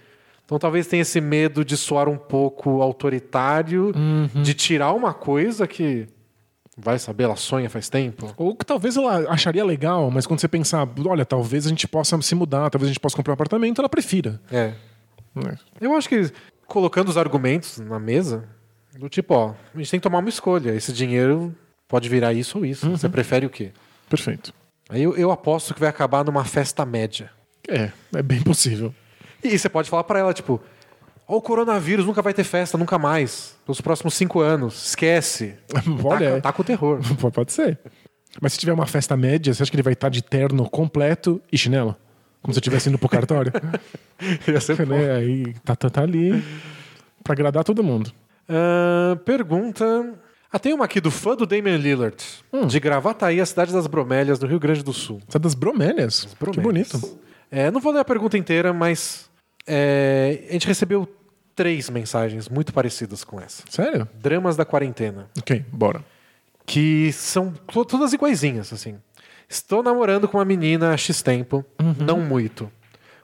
Então 0.46 0.60
talvez 0.60 0.88
tenha 0.88 1.02
esse 1.02 1.22
medo 1.22 1.64
de 1.64 1.78
soar 1.78 2.10
um 2.10 2.18
pouco 2.18 2.82
autoritário, 2.82 3.92
de 4.42 4.54
tirar 4.54 4.94
uma 4.94 5.14
coisa 5.14 5.66
que 5.66 6.08
vai 6.78 6.98
saber, 6.98 7.24
ela 7.26 7.36
sonha 7.36 7.70
faz 7.70 7.90
tempo. 7.90 8.34
Ou 8.36 8.56
que 8.56 8.66
talvez 8.66 8.98
ela 8.98 9.32
acharia 9.32 9.64
legal, 9.64 10.10
mas 10.10 10.26
quando 10.26 10.40
você 10.40 10.48
pensar, 10.48 10.88
olha, 11.06 11.26
talvez 11.26 11.66
a 11.66 11.70
gente 11.70 11.88
possa 11.88 12.20
se 12.22 12.36
mudar, 12.36 12.70
talvez 12.70 12.90
a 12.90 12.94
gente 12.94 13.00
possa 13.00 13.16
comprar 13.16 13.32
um 13.32 13.36
apartamento, 13.36 13.80
ela 13.80 13.90
prefira. 13.90 14.42
É. 14.52 14.74
né? 15.36 15.56
Eu 15.80 15.96
acho 15.96 16.10
que 16.10 16.32
colocando 16.68 17.10
os 17.10 17.18
argumentos 17.18 17.80
na 17.80 18.00
mesa, 18.00 18.46
do 18.98 19.08
tipo, 19.10 19.34
ó, 19.34 19.54
a 19.74 19.78
gente 19.78 19.92
tem 19.92 20.00
que 20.00 20.04
tomar 20.04 20.20
uma 20.20 20.30
escolha. 20.30 20.72
Esse 20.76 20.92
dinheiro 20.92 21.56
pode 21.88 22.10
virar 22.10 22.34
isso 22.34 22.60
ou 22.60 22.66
isso. 22.66 22.90
Você 22.90 23.08
prefere 23.08 23.46
o 23.46 23.50
quê? 23.50 23.72
Perfeito. 24.10 24.54
Aí 24.90 25.04
eu, 25.04 25.16
eu 25.16 25.32
aposto 25.32 25.74
que 25.74 25.80
vai 25.80 25.90
acabar 25.90 26.24
numa 26.26 26.44
festa 26.44 26.86
média. 26.86 27.32
É, 27.68 27.92
é 28.14 28.22
bem 28.22 28.42
possível. 28.42 28.94
E 29.44 29.58
você 29.58 29.68
pode 29.70 29.90
falar 29.90 30.04
pra 30.04 30.20
ela, 30.20 30.34
tipo, 30.34 30.62
ó, 31.28 31.38
o 31.38 31.42
coronavírus 31.42 32.06
nunca 32.06 32.22
vai 32.22 32.34
ter 32.34 32.44
festa, 32.44 32.78
nunca 32.78 32.98
mais. 32.98 33.56
Pelos 33.66 33.82
próximos 33.82 34.14
cinco 34.14 34.40
anos. 34.40 34.88
Esquece. 34.88 35.56
Olha, 36.04 36.40
Tá, 36.42 36.52
com 36.54 36.62
o 36.62 36.66
terror. 36.66 37.00
Pode 37.34 37.52
ser. 37.52 37.80
Mas 38.42 38.54
se 38.54 38.60
tiver 38.60 38.74
uma 38.74 38.88
festa 38.88 39.16
média, 39.16 39.54
você 39.54 39.62
acha 39.64 39.72
que 39.72 39.76
ele 39.76 39.84
vai 39.84 39.94
estar 39.94 40.10
de 40.10 40.22
terno 40.24 40.68
completo 40.70 41.42
e 41.52 41.58
chinelo? 41.58 41.96
Como 42.42 42.54
se 42.54 42.58
eu 42.58 42.62
estivesse 42.62 42.90
indo 42.90 42.98
pro 42.98 43.08
cartório? 43.08 43.52
Ia 44.48 44.60
ser 44.60 44.86
né? 44.88 45.12
Aí 45.16 45.54
tá, 45.64 45.76
tá, 45.76 45.90
tá 45.90 46.02
ali 46.02 46.44
pra 47.24 47.34
agradar 47.34 47.64
todo 47.64 47.84
mundo. 47.84 48.12
Ah, 48.50 49.16
pergunta. 49.24 50.14
Ah, 50.52 50.60
tem 50.60 50.74
uma 50.74 50.86
aqui 50.86 51.00
do 51.00 51.10
fã 51.10 51.36
do 51.36 51.46
Damian 51.46 51.78
Lillard, 51.78 52.18
de 52.68 52.80
Gravataí, 52.80 53.40
a 53.42 53.46
cidade 53.46 53.72
das 53.74 53.88
bromélias, 53.88 54.40
no 54.40 54.48
Rio 54.48 54.60
Grande 54.60 54.84
do 54.84 54.94
Sul. 54.94 55.20
É 55.34 55.40
das 55.40 55.56
bromélias. 55.56 56.26
Que 56.26 56.36
Bromélias. 56.40 56.92
bonito. 56.92 57.20
É, 57.50 57.72
não 57.72 57.80
vou 57.80 57.92
ler 57.94 58.00
a 58.02 58.06
pergunta 58.06 58.38
inteira, 58.38 58.72
mas 58.74 59.30
é, 59.68 60.46
a 60.50 60.54
gente 60.54 60.68
recebeu 60.68 61.08
três 61.56 61.90
mensagens 61.90 62.50
muito 62.50 62.74
parecidas 62.74 63.24
com 63.24 63.40
essa. 63.40 63.64
Sério? 63.70 64.08
Dramas 64.20 64.56
da 64.56 64.66
quarentena, 64.66 65.30
Ok, 65.38 65.64
bora. 65.72 66.04
que 66.66 67.12
são 67.14 67.52
to- 67.52 67.86
todas 67.86 68.14
iguaizinhas, 68.14 68.72
assim. 68.74 68.98
Estou 69.48 69.84
namorando 69.84 70.28
com 70.28 70.38
uma 70.38 70.46
menina 70.46 70.92
há 70.94 70.98
X 70.98 71.22
tempo, 71.22 71.64
não 72.00 72.20
muito. 72.20 72.72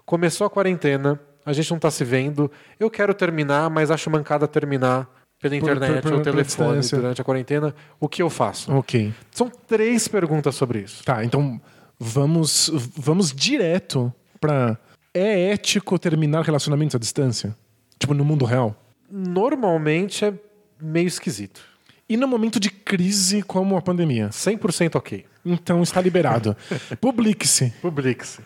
Começou 0.06 0.46
a 0.46 0.50
quarentena, 0.50 1.20
a 1.46 1.54
gente 1.54 1.72
não 1.72 1.80
tá 1.80 1.90
se 1.90 2.04
vendo. 2.04 2.52
Eu 2.80 2.90
quero 2.90 3.14
terminar, 3.14 3.70
mas 3.70 3.90
acho 3.90 4.10
mancada 4.10 4.48
terminar 4.48 5.10
pela 5.42 5.56
internet 5.56 6.02
por- 6.02 6.12
ou 6.14 6.18
por- 6.20 6.24
por 6.26 6.32
telefone 6.32 6.82
durante 6.88 7.22
a 7.22 7.24
quarentena. 7.24 7.74
O 8.00 8.08
que 8.10 8.22
eu 8.22 8.30
faço? 8.30 8.72
Ok. 8.76 9.14
São 9.32 9.50
três 9.50 10.08
perguntas 10.08 10.54
sobre 10.56 10.80
isso. 10.82 11.04
Tá, 11.04 11.24
então 11.24 11.60
vamos, 11.98 12.70
vamos 12.96 13.32
direto 13.34 14.14
pra. 14.40 14.78
É 15.14 15.52
ético 15.52 15.98
terminar 15.98 16.44
relacionamentos 16.44 16.96
à 16.96 17.00
distância? 17.00 17.56
Tipo, 17.98 18.14
no 18.14 18.24
mundo 18.24 18.46
real? 18.46 18.76
Normalmente 19.10 20.24
é 20.24 20.34
meio 20.80 21.08
esquisito. 21.08 21.62
E 22.08 22.16
no 22.16 22.28
momento 22.28 22.60
de 22.60 22.70
crise 22.70 23.42
como 23.42 23.76
a 23.76 23.82
pandemia? 23.82 24.30
100% 24.30 24.96
ok. 24.96 25.26
Então 25.46 25.82
está 25.82 26.00
liberado. 26.00 26.56
Publique-se. 27.02 27.72
Publique-se. 27.82 28.42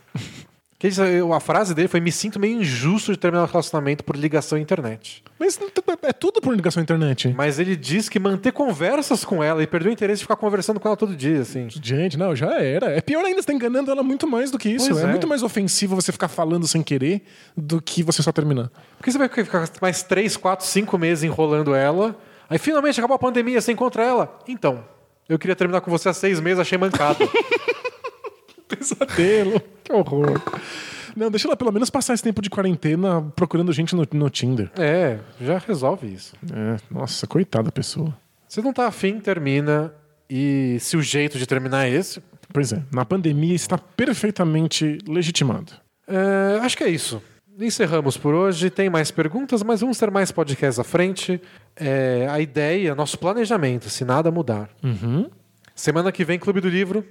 Que 0.84 0.90
A 1.34 1.40
frase 1.40 1.74
dele 1.74 1.88
foi: 1.88 2.02
Me 2.02 2.12
sinto 2.12 2.38
meio 2.38 2.60
injusto 2.60 3.14
de 3.14 3.18
terminar 3.18 3.44
o 3.44 3.48
relacionamento 3.48 4.04
por 4.04 4.18
ligação 4.18 4.58
à 4.58 4.62
internet. 4.62 5.24
Mas 5.40 5.58
é 6.02 6.12
tudo 6.12 6.42
por 6.42 6.54
ligação 6.54 6.82
à 6.82 6.84
internet. 6.84 7.34
Mas 7.38 7.58
ele 7.58 7.78
diz 7.78 8.10
que 8.10 8.20
manter 8.20 8.52
conversas 8.52 9.24
com 9.24 9.42
ela 9.42 9.64
e 9.64 9.68
perder 9.68 9.88
o 9.88 9.94
interesse 9.94 10.18
de 10.18 10.24
ficar 10.26 10.36
conversando 10.36 10.82
com 10.82 10.90
ela 10.90 10.98
todo 10.98 11.16
dia, 11.16 11.40
assim. 11.40 11.70
Gente, 11.70 12.18
não, 12.18 12.36
já 12.36 12.60
era. 12.62 12.88
É 12.92 13.00
pior 13.00 13.24
ainda, 13.24 13.42
você 13.42 13.48
tá 13.48 13.54
enganando 13.54 13.92
ela 13.92 14.04
muito 14.04 14.28
mais 14.28 14.52
do 14.52 14.60
que 14.60 14.68
isso. 14.68 15.00
É, 15.00 15.04
é. 15.04 15.08
muito 15.08 15.26
mais 15.26 15.42
ofensivo 15.42 15.96
você 15.96 16.12
ficar 16.12 16.28
falando 16.28 16.68
sem 16.68 16.84
querer 16.84 17.22
do 17.56 17.82
que 17.82 18.04
você 18.04 18.22
só 18.22 18.34
terminar. 18.34 18.70
Porque 18.98 19.10
você 19.10 19.18
vai 19.18 19.30
ficar 19.30 19.70
mais 19.82 20.04
3, 20.04 20.36
4, 20.36 20.66
5 20.66 20.98
meses 20.98 21.24
enrolando 21.24 21.74
ela. 21.74 22.14
Aí 22.50 22.60
finalmente 22.60 23.00
acabou 23.00 23.16
a 23.16 23.20
pandemia, 23.20 23.62
você 23.62 23.72
encontra 23.72 24.04
ela. 24.04 24.38
Então, 24.50 24.84
eu 25.30 25.40
queria 25.40 25.56
terminar 25.56 25.80
com 25.80 25.90
você 25.90 26.10
há 26.10 26.14
seis 26.14 26.42
meses, 26.42 26.60
achei 26.60 26.78
mancado. 26.78 27.20
Pesadelo. 28.76 29.62
que 29.84 29.92
horror. 29.94 30.42
Não, 31.16 31.30
deixa 31.30 31.48
ela 31.48 31.56
pelo 31.56 31.72
menos 31.72 31.90
passar 31.90 32.14
esse 32.14 32.24
tempo 32.24 32.42
de 32.42 32.50
quarentena 32.50 33.22
procurando 33.36 33.72
gente 33.72 33.96
no, 33.96 34.08
no 34.14 34.30
Tinder. 34.30 34.72
é, 34.78 35.20
já 35.40 35.58
resolve 35.60 36.08
isso. 36.08 36.36
É, 36.52 36.78
nossa, 36.90 37.28
coitada 37.28 37.66
da 37.66 37.72
pessoa. 37.72 38.18
Se 38.48 38.62
não 38.62 38.74
tá 38.74 38.88
afim, 38.88 39.20
termina. 39.20 39.94
E 40.30 40.78
se 40.80 40.98
o 40.98 41.02
jeito 41.02 41.38
de 41.38 41.46
terminar 41.46 41.86
é 41.88 41.92
esse, 41.92 42.22
Pois 42.52 42.72
é, 42.72 42.82
na 42.92 43.04
pandemia 43.04 43.56
está 43.56 43.78
perfeitamente 43.78 45.00
legitimado. 45.08 45.74
É, 46.08 46.60
acho 46.62 46.78
que 46.78 46.84
é 46.84 46.90
isso. 46.90 47.22
Encerramos 47.60 48.16
por 48.18 48.34
hoje. 48.34 48.70
Tem 48.70 48.90
mais 48.90 49.10
perguntas, 49.12 49.64
mas 49.64 49.82
vamos 49.82 49.98
ter 49.98 50.10
mais 50.12 50.32
podcasts 50.32 50.80
à 50.80 50.84
frente. 50.84 51.42
É, 51.76 52.28
a 52.30 52.40
ideia, 52.40 52.94
nosso 52.96 53.18
planejamento, 53.18 53.90
se 53.90 54.06
nada 54.06 54.30
mudar. 54.32 54.70
Semana 55.76 56.12
que 56.12 56.24
vem, 56.24 56.38
Clube 56.38 56.62
do 56.62 56.70
Livro, 56.70 57.04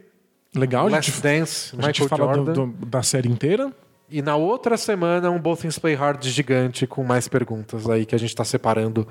Legal, 0.54 0.86
a 0.86 0.90
Last 0.90 1.10
gente, 1.10 1.22
Dance, 1.22 1.74
a 1.78 1.82
gente 1.86 2.02
Michael 2.02 2.08
fala 2.08 2.36
do- 2.44 2.66
do- 2.66 2.86
da 2.86 3.02
série 3.02 3.28
inteira. 3.28 3.72
E 4.10 4.20
na 4.20 4.36
outra 4.36 4.76
semana, 4.76 5.30
um 5.30 5.38
Both 5.38 5.60
Things 5.62 5.78
Play 5.78 5.94
Hard 5.94 6.22
gigante 6.24 6.86
com 6.86 7.02
mais 7.02 7.26
perguntas 7.28 7.88
aí 7.88 8.04
que 8.04 8.14
a 8.14 8.18
gente 8.18 8.28
está 8.28 8.44
separando. 8.44 9.08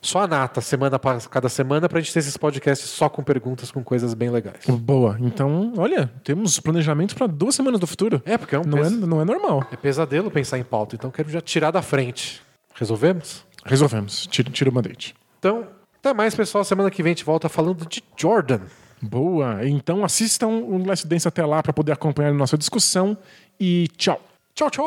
Só 0.00 0.20
a 0.22 0.26
nata, 0.28 0.60
semana 0.60 0.96
para 0.96 1.18
cada 1.22 1.48
semana, 1.48 1.88
pra 1.88 1.98
gente 2.00 2.12
ter 2.12 2.20
esses 2.20 2.36
podcasts 2.36 2.88
só 2.88 3.08
com 3.08 3.20
perguntas, 3.24 3.72
com 3.72 3.82
coisas 3.82 4.14
bem 4.14 4.30
legais. 4.30 4.64
Boa. 4.68 5.16
Então, 5.20 5.72
olha, 5.76 6.08
temos 6.22 6.60
planejamentos 6.60 7.16
para 7.16 7.26
duas 7.26 7.56
semanas 7.56 7.80
do 7.80 7.86
futuro. 7.88 8.22
É, 8.24 8.38
porque 8.38 8.54
é 8.54 8.60
um 8.60 8.62
Não 8.62 8.78
é, 8.78 8.82
pes- 8.82 8.92
não 8.92 9.20
é 9.20 9.24
normal. 9.24 9.66
é 9.72 9.76
pesadelo 9.76 10.30
pensar 10.30 10.56
em 10.56 10.62
pauta, 10.62 10.94
então 10.94 11.10
quero 11.10 11.28
já 11.28 11.40
tirar 11.40 11.72
da 11.72 11.82
frente. 11.82 12.40
Resolvemos? 12.76 13.44
Resolvemos. 13.64 14.28
Tira, 14.28 14.48
tira 14.52 14.70
o 14.70 14.72
mandate. 14.72 15.16
Então, 15.40 15.66
até 15.98 16.14
mais, 16.14 16.32
pessoal. 16.36 16.62
Semana 16.62 16.92
que 16.92 17.02
vem 17.02 17.10
a 17.10 17.14
gente 17.16 17.24
volta 17.24 17.48
falando 17.48 17.84
de 17.88 18.00
Jordan. 18.16 18.60
Boa. 19.00 19.66
Então 19.66 20.04
assistam 20.04 20.48
o 20.48 20.84
Last 20.84 21.06
Dance 21.06 21.28
até 21.28 21.44
lá 21.44 21.62
para 21.62 21.72
poder 21.72 21.92
acompanhar 21.92 22.30
a 22.30 22.34
nossa 22.34 22.58
discussão. 22.58 23.16
E 23.58 23.88
tchau. 23.96 24.20
Tchau, 24.54 24.70
tchau! 24.70 24.84